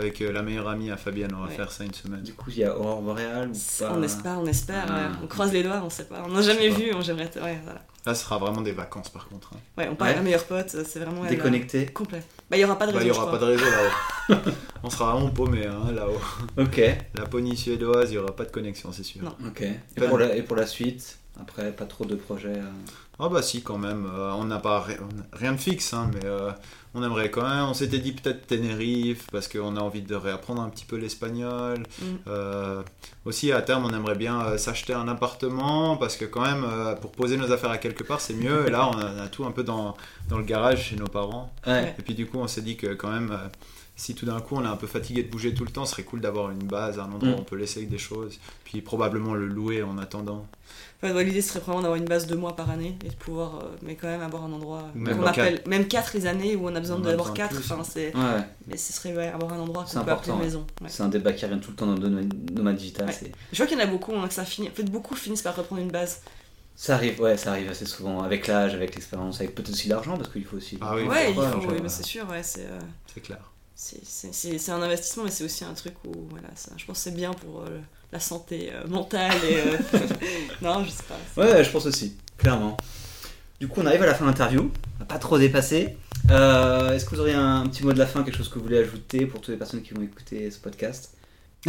Avec 0.00 0.20
euh, 0.22 0.32
la 0.32 0.42
meilleure 0.42 0.68
amie 0.68 0.90
à 0.90 0.96
Fabienne, 0.96 1.30
on 1.36 1.40
va 1.42 1.48
Ouais. 1.48 1.54
faire 1.54 1.70
ça 1.70 1.84
une 1.84 1.92
semaine. 1.94 2.22
Du 2.22 2.32
coup, 2.32 2.50
il 2.50 2.58
y 2.58 2.64
a 2.64 2.76
Aurore 2.76 3.02
Boréale 3.02 3.50
ou 3.50 3.52
pas 3.82 3.92
On 3.94 4.02
espère, 4.02 4.38
on 4.40 4.46
espère. 4.46 4.84
Ah. 4.88 4.94
ouais. 4.94 5.06
On 5.22 5.26
croise 5.26 5.52
les 5.52 5.62
doigts, 5.62 5.80
on 5.84 5.90
sait 5.90 6.04
pas. 6.04 6.22
On 6.26 6.30
n'a 6.30 6.42
jamais 6.42 6.68
vu, 6.70 6.92
on 6.94 7.00
j'aimerais. 7.00 7.30
Ouais, 7.42 7.58
voilà. 7.64 7.82
Là, 8.06 8.14
ce 8.14 8.24
sera 8.24 8.38
vraiment 8.38 8.62
des 8.62 8.72
vacances, 8.72 9.10
par 9.10 9.28
contre. 9.28 9.50
hein. 9.54 9.58
Ouais, 9.76 9.88
on 9.90 9.94
part 9.94 10.08
Ouais. 10.08 10.14
à 10.14 10.16
la 10.16 10.22
meilleure 10.22 10.44
pote, 10.44 10.68
c'est 10.68 10.98
vraiment. 11.00 11.22
elle, 11.24 11.30
Déconnecté. 11.36 11.86
euh, 11.88 11.92
Complet. 11.92 12.22
Bah, 12.50 12.56
il 12.56 12.60
y 12.60 12.64
aura 12.64 12.78
pas 12.78 12.86
de 12.86 12.92
Bah, 12.92 12.98
réseau. 12.98 13.10
il 13.10 13.12
n'y 13.12 13.18
aura 13.18 13.26
je 13.26 13.38
pas 13.38 13.44
de 13.44 13.50
réseau 13.50 13.64
là-haut. 13.66 14.34
on 14.82 14.88
sera 14.90 15.12
vraiment 15.14 15.28
paumé 15.30 15.66
hein, 15.66 15.92
là-haut. 15.92 16.20
Ok, 16.62 16.80
Laponie 17.18 17.56
suédoise, 17.56 18.10
il 18.10 18.12
n'y 18.12 18.18
aura 18.18 18.34
pas 18.34 18.44
de 18.44 18.50
connexion, 18.50 18.90
c'est 18.92 19.02
sûr. 19.02 19.22
Non. 19.22 19.36
ok. 19.46 19.60
Et 19.60 19.74
Pas 20.00 20.08
pour, 20.08 20.16
de- 20.18 20.24
la, 20.24 20.34
et 20.36 20.42
pour 20.42 20.56
la 20.56 20.66
suite, 20.66 21.18
après, 21.38 21.72
pas 21.72 21.84
trop 21.84 22.04
de 22.04 22.14
projets. 22.14 22.48
euh, 22.56 22.70
Ah 23.18 23.28
bah 23.28 23.42
si 23.42 23.62
quand 23.62 23.76
même, 23.78 24.06
euh, 24.10 24.32
on 24.32 24.44
n'a 24.44 24.58
pas 24.58 24.80
ri- 24.80 24.96
rien 25.32 25.52
de 25.52 25.58
fixe, 25.58 25.92
hein, 25.92 26.10
mais 26.14 26.24
euh, 26.24 26.50
on 26.94 27.02
aimerait 27.02 27.30
quand 27.30 27.42
même, 27.46 27.64
on 27.64 27.74
s'était 27.74 27.98
dit 27.98 28.12
peut-être 28.12 28.46
Tenerife, 28.46 29.26
parce 29.30 29.46
qu'on 29.46 29.76
a 29.76 29.80
envie 29.80 30.02
de 30.02 30.14
réapprendre 30.14 30.62
un 30.62 30.68
petit 30.70 30.84
peu 30.86 30.96
l'espagnol. 30.96 31.80
Mm. 32.00 32.04
Euh, 32.28 32.82
aussi 33.26 33.52
à 33.52 33.60
terme 33.62 33.84
on 33.84 33.90
aimerait 33.90 34.14
bien 34.16 34.40
euh, 34.42 34.58
s'acheter 34.58 34.94
un 34.94 35.06
appartement, 35.08 35.96
parce 35.98 36.16
que 36.16 36.24
quand 36.24 36.40
même 36.42 36.64
euh, 36.64 36.94
pour 36.94 37.12
poser 37.12 37.36
nos 37.36 37.52
affaires 37.52 37.70
à 37.70 37.78
quelque 37.78 38.02
part 38.04 38.20
c'est 38.20 38.34
mieux, 38.34 38.66
et 38.66 38.70
là 38.70 38.88
on 38.88 38.98
a, 38.98 39.12
on 39.14 39.18
a 39.20 39.28
tout 39.28 39.44
un 39.44 39.50
peu 39.52 39.62
dans, 39.64 39.96
dans 40.30 40.38
le 40.38 40.44
garage 40.44 40.88
chez 40.88 40.96
nos 40.96 41.06
parents. 41.08 41.52
Ouais. 41.66 41.94
Et 41.98 42.02
puis 42.02 42.14
du 42.14 42.26
coup 42.26 42.38
on 42.38 42.48
s'est 42.48 42.62
dit 42.62 42.76
que 42.76 42.94
quand 42.94 43.10
même... 43.10 43.30
euh, 43.32 43.48
si 43.96 44.14
tout 44.14 44.24
d'un 44.24 44.40
coup 44.40 44.56
on 44.56 44.64
est 44.64 44.66
un 44.66 44.76
peu 44.76 44.86
fatigué 44.86 45.22
de 45.24 45.30
bouger 45.30 45.52
tout 45.52 45.62
le 45.66 45.70
temps, 45.70 45.84
ce 45.84 45.90
serait 45.92 46.04
cool 46.04 46.22
d'avoir 46.22 46.50
une 46.50 46.62
base, 46.66 46.98
un 46.98 47.04
endroit 47.12 47.28
Mm. 47.28 47.34
où 47.34 47.38
on 47.40 47.44
peut 47.44 47.56
laisser 47.56 47.84
des 47.84 47.98
choses, 47.98 48.38
puis 48.64 48.80
probablement 48.80 49.34
le 49.34 49.46
louer 49.46 49.82
en 49.82 49.98
attendant. 49.98 50.46
Ouais, 51.02 51.24
L'idée 51.24 51.40
serait 51.40 51.60
vraiment 51.60 51.80
d'avoir 51.80 51.96
une 51.98 52.04
base 52.04 52.26
de 52.26 52.34
mois 52.36 52.54
par 52.54 52.68
année 52.68 52.98
et 53.04 53.08
de 53.08 53.14
pouvoir, 53.14 53.60
euh, 53.60 53.76
mais 53.82 53.94
quand 53.94 54.06
même 54.06 54.20
avoir 54.20 54.44
un 54.44 54.52
endroit 54.52 54.84
Même 54.94 55.16
qu'on 55.16 55.24
appelle, 55.24 55.62
même 55.66 55.88
4 55.88 56.12
les 56.14 56.26
années 56.26 56.56
où 56.56 56.68
on 56.68 56.74
a 56.74 56.80
besoin 56.80 56.98
d'avoir 56.98 57.30
besoin 57.30 57.32
de 57.32 57.38
4, 57.38 57.48
plus, 57.54 57.58
enfin, 57.72 57.80
hein. 57.80 57.84
c'est, 57.90 58.14
Ouais, 58.14 58.44
mais 58.66 58.76
ce 58.76 58.92
serait 58.92 59.16
ouais, 59.16 59.28
avoir 59.28 59.54
un 59.54 59.60
endroit 59.60 59.84
C'est 59.86 59.98
qu'on 59.98 60.04
peut 60.04 60.10
appeler 60.10 60.30
important, 60.32 60.44
maison. 60.44 60.66
ouais. 60.82 60.88
c'est 60.90 61.02
un 61.02 61.08
débat 61.08 61.32
qui 61.32 61.46
revient 61.46 61.60
tout 61.60 61.70
le 61.70 61.76
temps 61.76 61.86
dans 61.86 61.94
le 61.94 62.00
domaine 62.00 62.28
nomade 62.52 62.76
digital. 62.76 63.08
Je 63.50 63.56
vois 63.56 63.66
qu'il 63.66 63.78
y 63.78 63.80
en 63.80 63.84
a 63.84 63.86
beaucoup, 63.86 64.14
hein, 64.14 64.28
que 64.28 64.34
ça 64.34 64.44
finit, 64.44 64.68
en 64.68 64.72
fait 64.72 64.82
beaucoup 64.84 65.14
finissent 65.14 65.40
par 65.42 65.56
reprendre 65.56 65.80
une 65.80 65.90
base. 65.90 66.20
Ça 66.76 66.94
arrive, 66.94 67.20
ouais, 67.20 67.36
ça 67.36 67.52
arrive 67.52 67.70
assez 67.70 67.86
souvent 67.86 68.22
avec 68.22 68.46
l'âge, 68.46 68.74
avec 68.74 68.94
l'expérience, 68.94 69.40
avec 69.40 69.54
peut-être 69.54 69.70
aussi 69.70 69.88
l'argent 69.88 70.16
parce 70.16 70.30
qu'il 70.30 70.44
faut 70.44 70.56
aussi. 70.58 70.78
Ah 70.82 70.94
oui, 70.96 71.02
ouais, 71.02 71.30
il 71.30 71.34
pourquoi, 71.34 71.52
faut, 71.52 71.60
genre, 71.62 71.72
oui, 71.72 71.78
mais 71.82 71.88
c'est 71.88 72.02
sûr, 72.04 72.28
ouais, 72.28 72.42
c'est, 72.42 72.66
euh, 72.66 72.78
C'est 73.14 73.20
clair. 73.20 73.38
c'est, 73.74 74.70
un 74.70 74.82
investissement, 74.82 75.24
mais 75.24 75.30
c'est 75.30 75.44
aussi 75.44 75.64
un 75.64 75.74
truc 75.74 75.94
où, 76.06 76.12
voilà, 76.30 76.48
ça, 76.54 76.72
je 76.76 76.84
pense 76.84 76.98
que 76.98 77.02
c'est 77.04 77.14
bien 77.14 77.32
pour 77.34 77.60
euh, 77.62 77.80
la 78.12 78.20
santé 78.20 78.70
euh, 78.72 78.86
mentale 78.88 79.32
et... 79.48 79.56
euh, 79.58 79.78
non, 80.62 80.84
je 80.84 80.90
sais 80.90 81.04
pas. 81.04 81.42
Ouais, 81.42 81.64
je 81.64 81.70
pense 81.70 81.86
aussi, 81.86 82.16
clairement. 82.38 82.76
Du 83.60 83.68
coup, 83.68 83.80
on 83.82 83.86
arrive 83.86 84.02
à 84.02 84.06
la 84.06 84.14
fin 84.14 84.24
de 84.24 84.30
l'interview. 84.30 84.70
On 84.96 84.98
n'a 85.00 85.04
pas 85.04 85.18
trop 85.18 85.38
dépassé. 85.38 85.96
Euh, 86.30 86.94
Est-ce 86.94 87.04
que 87.04 87.10
vous 87.14 87.20
auriez 87.20 87.34
un 87.34 87.66
petit 87.66 87.84
mot 87.84 87.92
de 87.92 87.98
la 87.98 88.06
fin, 88.06 88.22
quelque 88.22 88.36
chose 88.36 88.48
que 88.48 88.58
vous 88.58 88.64
voulez 88.64 88.78
ajouter 88.78 89.26
pour 89.26 89.40
toutes 89.40 89.50
les 89.52 89.58
personnes 89.58 89.82
qui 89.82 89.94
vont 89.94 90.02
écouter 90.02 90.50
ce 90.50 90.58
podcast? 90.58 91.14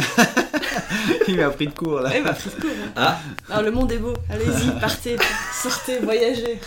Il 1.28 1.36
m'a 1.36 1.50
pris 1.50 1.66
de 1.66 1.74
court 1.74 2.00
là. 2.00 2.08
Ouais, 2.08 2.22
bah, 2.22 2.32
prise 2.32 2.54
court, 2.54 2.70
hein. 2.70 2.92
Ah, 2.96 3.20
Alors, 3.50 3.62
le 3.62 3.70
monde 3.72 3.92
est 3.92 3.98
beau, 3.98 4.14
allez-y, 4.30 4.70
partez, 4.80 5.16
sortez, 5.52 5.98
voyagez. 5.98 6.58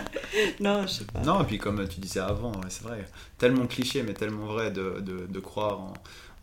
non, 0.60 0.82
je 0.82 0.88
sais 0.88 1.04
pas. 1.04 1.20
Non, 1.20 1.42
et 1.42 1.44
puis 1.46 1.56
comme 1.56 1.88
tu 1.88 2.00
disais 2.00 2.20
avant, 2.20 2.52
c'est 2.68 2.82
vrai, 2.82 3.06
tellement 3.38 3.66
cliché, 3.66 4.02
mais 4.02 4.12
tellement 4.12 4.44
vrai 4.44 4.70
de, 4.70 5.00
de, 5.00 5.26
de 5.26 5.40
croire 5.40 5.80
en, 5.80 5.94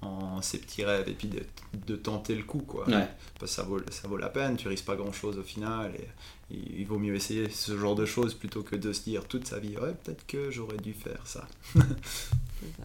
en 0.03 0.41
ces 0.41 0.59
petits 0.59 0.83
rêves 0.83 1.07
et 1.07 1.13
puis 1.13 1.27
de, 1.27 1.43
de 1.87 1.95
tenter 1.95 2.35
le 2.35 2.43
coup, 2.43 2.59
quoi. 2.67 2.87
ouais. 2.87 3.07
Parce 3.39 3.51
que 3.51 3.55
ça 3.55 3.63
vaut, 3.63 3.79
ça 3.91 4.07
vaut 4.07 4.17
la 4.17 4.29
peine, 4.29 4.55
tu 4.57 4.67
risques 4.67 4.85
pas 4.85 4.95
grand 4.95 5.11
chose 5.11 5.37
au 5.37 5.43
final, 5.43 5.93
et 5.95 6.07
il, 6.51 6.81
il 6.81 6.85
vaut 6.87 6.99
mieux 6.99 7.15
essayer 7.15 7.49
ce 7.49 7.77
genre 7.77 7.95
de 7.95 8.05
choses 8.05 8.33
plutôt 8.33 8.61
que 8.63 8.75
de 8.75 8.93
se 8.93 9.01
dire 9.03 9.25
toute 9.25 9.47
sa 9.47 9.59
vie, 9.59 9.75
ouais, 9.77 9.93
peut-être 10.03 10.25
que 10.27 10.51
j'aurais 10.51 10.77
dû 10.77 10.93
faire 10.93 11.21
ça. 11.25 11.47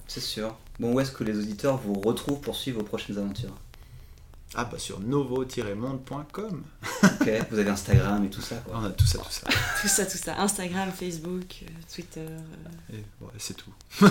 C'est 0.09 0.21
sûr. 0.21 0.57
Bon, 0.81 0.93
où 0.95 1.01
est-ce 1.01 1.13
que 1.13 1.25
les 1.25 1.39
auditeurs 1.39 1.77
vous 1.77 1.95
retrouvent 1.95 2.41
pour 2.41 2.57
suivre 2.57 2.79
vos 2.81 2.85
prochaines 2.85 3.19
aventures? 3.19 3.55
Ah, 4.55 4.65
bah 4.65 4.79
sur 4.79 4.99
novo-monde.com, 5.01 6.63
Ok, 7.03 7.31
vous 7.51 7.59
avez 7.59 7.69
Instagram 7.71 8.25
et 8.25 8.31
tout 8.31 8.41
ça, 8.41 8.57
quoi. 8.57 8.79
on 8.81 8.85
a 8.87 8.91
tout 8.91 9.05
ça, 9.07 9.19
tout 9.19 9.31
ça. 9.31 9.47
Tout 9.83 9.89
ça, 9.89 10.07
tout 10.07 10.17
ça. 10.17 10.41
Instagram, 10.41 10.91
Facebook, 10.99 11.45
euh, 11.63 11.67
Twitter, 11.95 12.21
euh, 12.21 12.95
Et 12.95 13.05
ouais, 13.25 13.31
c'est 13.39 13.55
tout. 13.57 13.71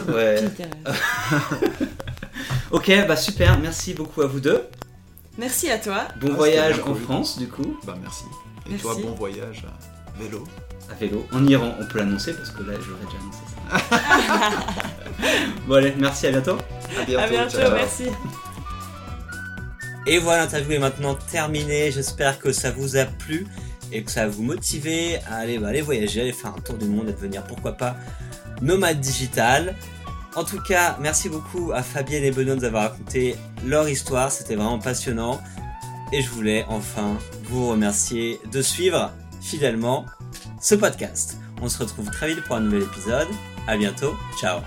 Ouais. 0.10 0.44
Ok, 2.72 2.92
bah 3.08 3.16
super, 3.16 3.58
merci 3.60 3.94
beaucoup 3.94 4.22
à 4.22 4.28
vous 4.28 4.40
deux. 4.40 4.64
Merci 5.38 5.70
à 5.72 5.78
toi. 5.80 6.08
Bon 6.22 6.30
Ah, 6.32 6.36
voyage 6.36 6.80
en. 6.86 6.94
France, 6.96 7.38
du 7.40 7.48
coup, 7.48 7.78
Bah 7.86 7.96
merci. 8.02 8.26
Et 8.66 8.72
Merci. 8.72 8.84
toi, 8.84 8.96
bon 9.02 9.14
voyage 9.16 9.66
à 9.66 10.22
vélo. 10.22 10.44
à 10.92 10.94
vélo, 10.96 11.26
en 11.32 11.46
Iran. 11.48 11.74
On 11.80 11.86
peut 11.86 11.98
l'annoncer 12.00 12.34
parce 12.34 12.52
que 12.52 12.62
là, 12.64 12.74
je 12.80 12.90
l'aurais 12.90 13.06
déjà 13.06 13.18
annoncé 13.22 13.40
ça. 13.56 14.68
bon, 15.68 15.76
allez, 15.76 15.94
merci, 15.98 16.28
à 16.28 16.32
bientôt. 16.32 16.58
À 17.00 17.06
bientôt. 17.06 17.24
à 17.24 17.28
bientôt, 17.28 17.72
merci. 17.74 18.04
Et 20.08 20.20
voilà, 20.20 20.44
l'interview 20.44 20.72
est 20.72 20.80
maintenant 20.80 21.16
terminée. 21.16 21.92
J'espère 21.92 22.40
que 22.40 22.54
ça 22.54 22.72
vous 22.72 22.96
a 22.96 23.04
plu 23.04 23.46
et 23.92 24.04
que 24.04 24.12
ça 24.12 24.26
va 24.26 24.32
vous 24.32 24.44
motiver 24.44 25.18
à 25.30 25.36
aller, 25.36 25.60
bah, 25.60 25.68
aller 25.68 25.82
voyager, 25.82 26.22
aller 26.22 26.32
faire 26.32 26.54
un 26.56 26.62
tour 26.62 26.78
du 26.78 26.86
monde 26.86 27.10
et 27.10 27.12
devenir, 27.12 27.44
pourquoi 27.44 27.74
pas, 27.74 27.98
nomade 28.62 29.02
digital. 29.02 29.76
En 30.36 30.46
tout 30.46 30.62
cas, 30.62 30.98
merci 31.02 31.28
beaucoup 31.28 31.72
à 31.74 31.84
Fabienne 31.84 32.24
et 32.24 32.32
Benoît 32.32 32.56
de 32.56 32.60
nous 32.60 32.66
avoir 32.66 32.92
raconté 32.92 33.36
leur 33.66 33.90
histoire. 33.90 34.32
C'était 34.32 34.56
vraiment 34.56 34.80
passionnant. 34.80 35.42
Et 36.14 36.22
je 36.22 36.30
voulais 36.30 36.64
enfin 36.70 37.18
vous 37.44 37.68
remercier 37.70 38.40
de 38.50 38.62
suivre 38.62 39.12
fidèlement 39.42 40.06
ce 40.62 40.76
podcast. 40.76 41.38
On 41.62 41.68
se 41.68 41.80
retrouve 41.80 42.10
très 42.12 42.30
vite 42.30 42.44
pour 42.46 42.56
un 42.56 42.62
nouvel 42.62 42.84
épisode. 42.84 43.28
À 43.68 43.76
bientôt. 43.76 44.16
Ciao. 44.40 44.62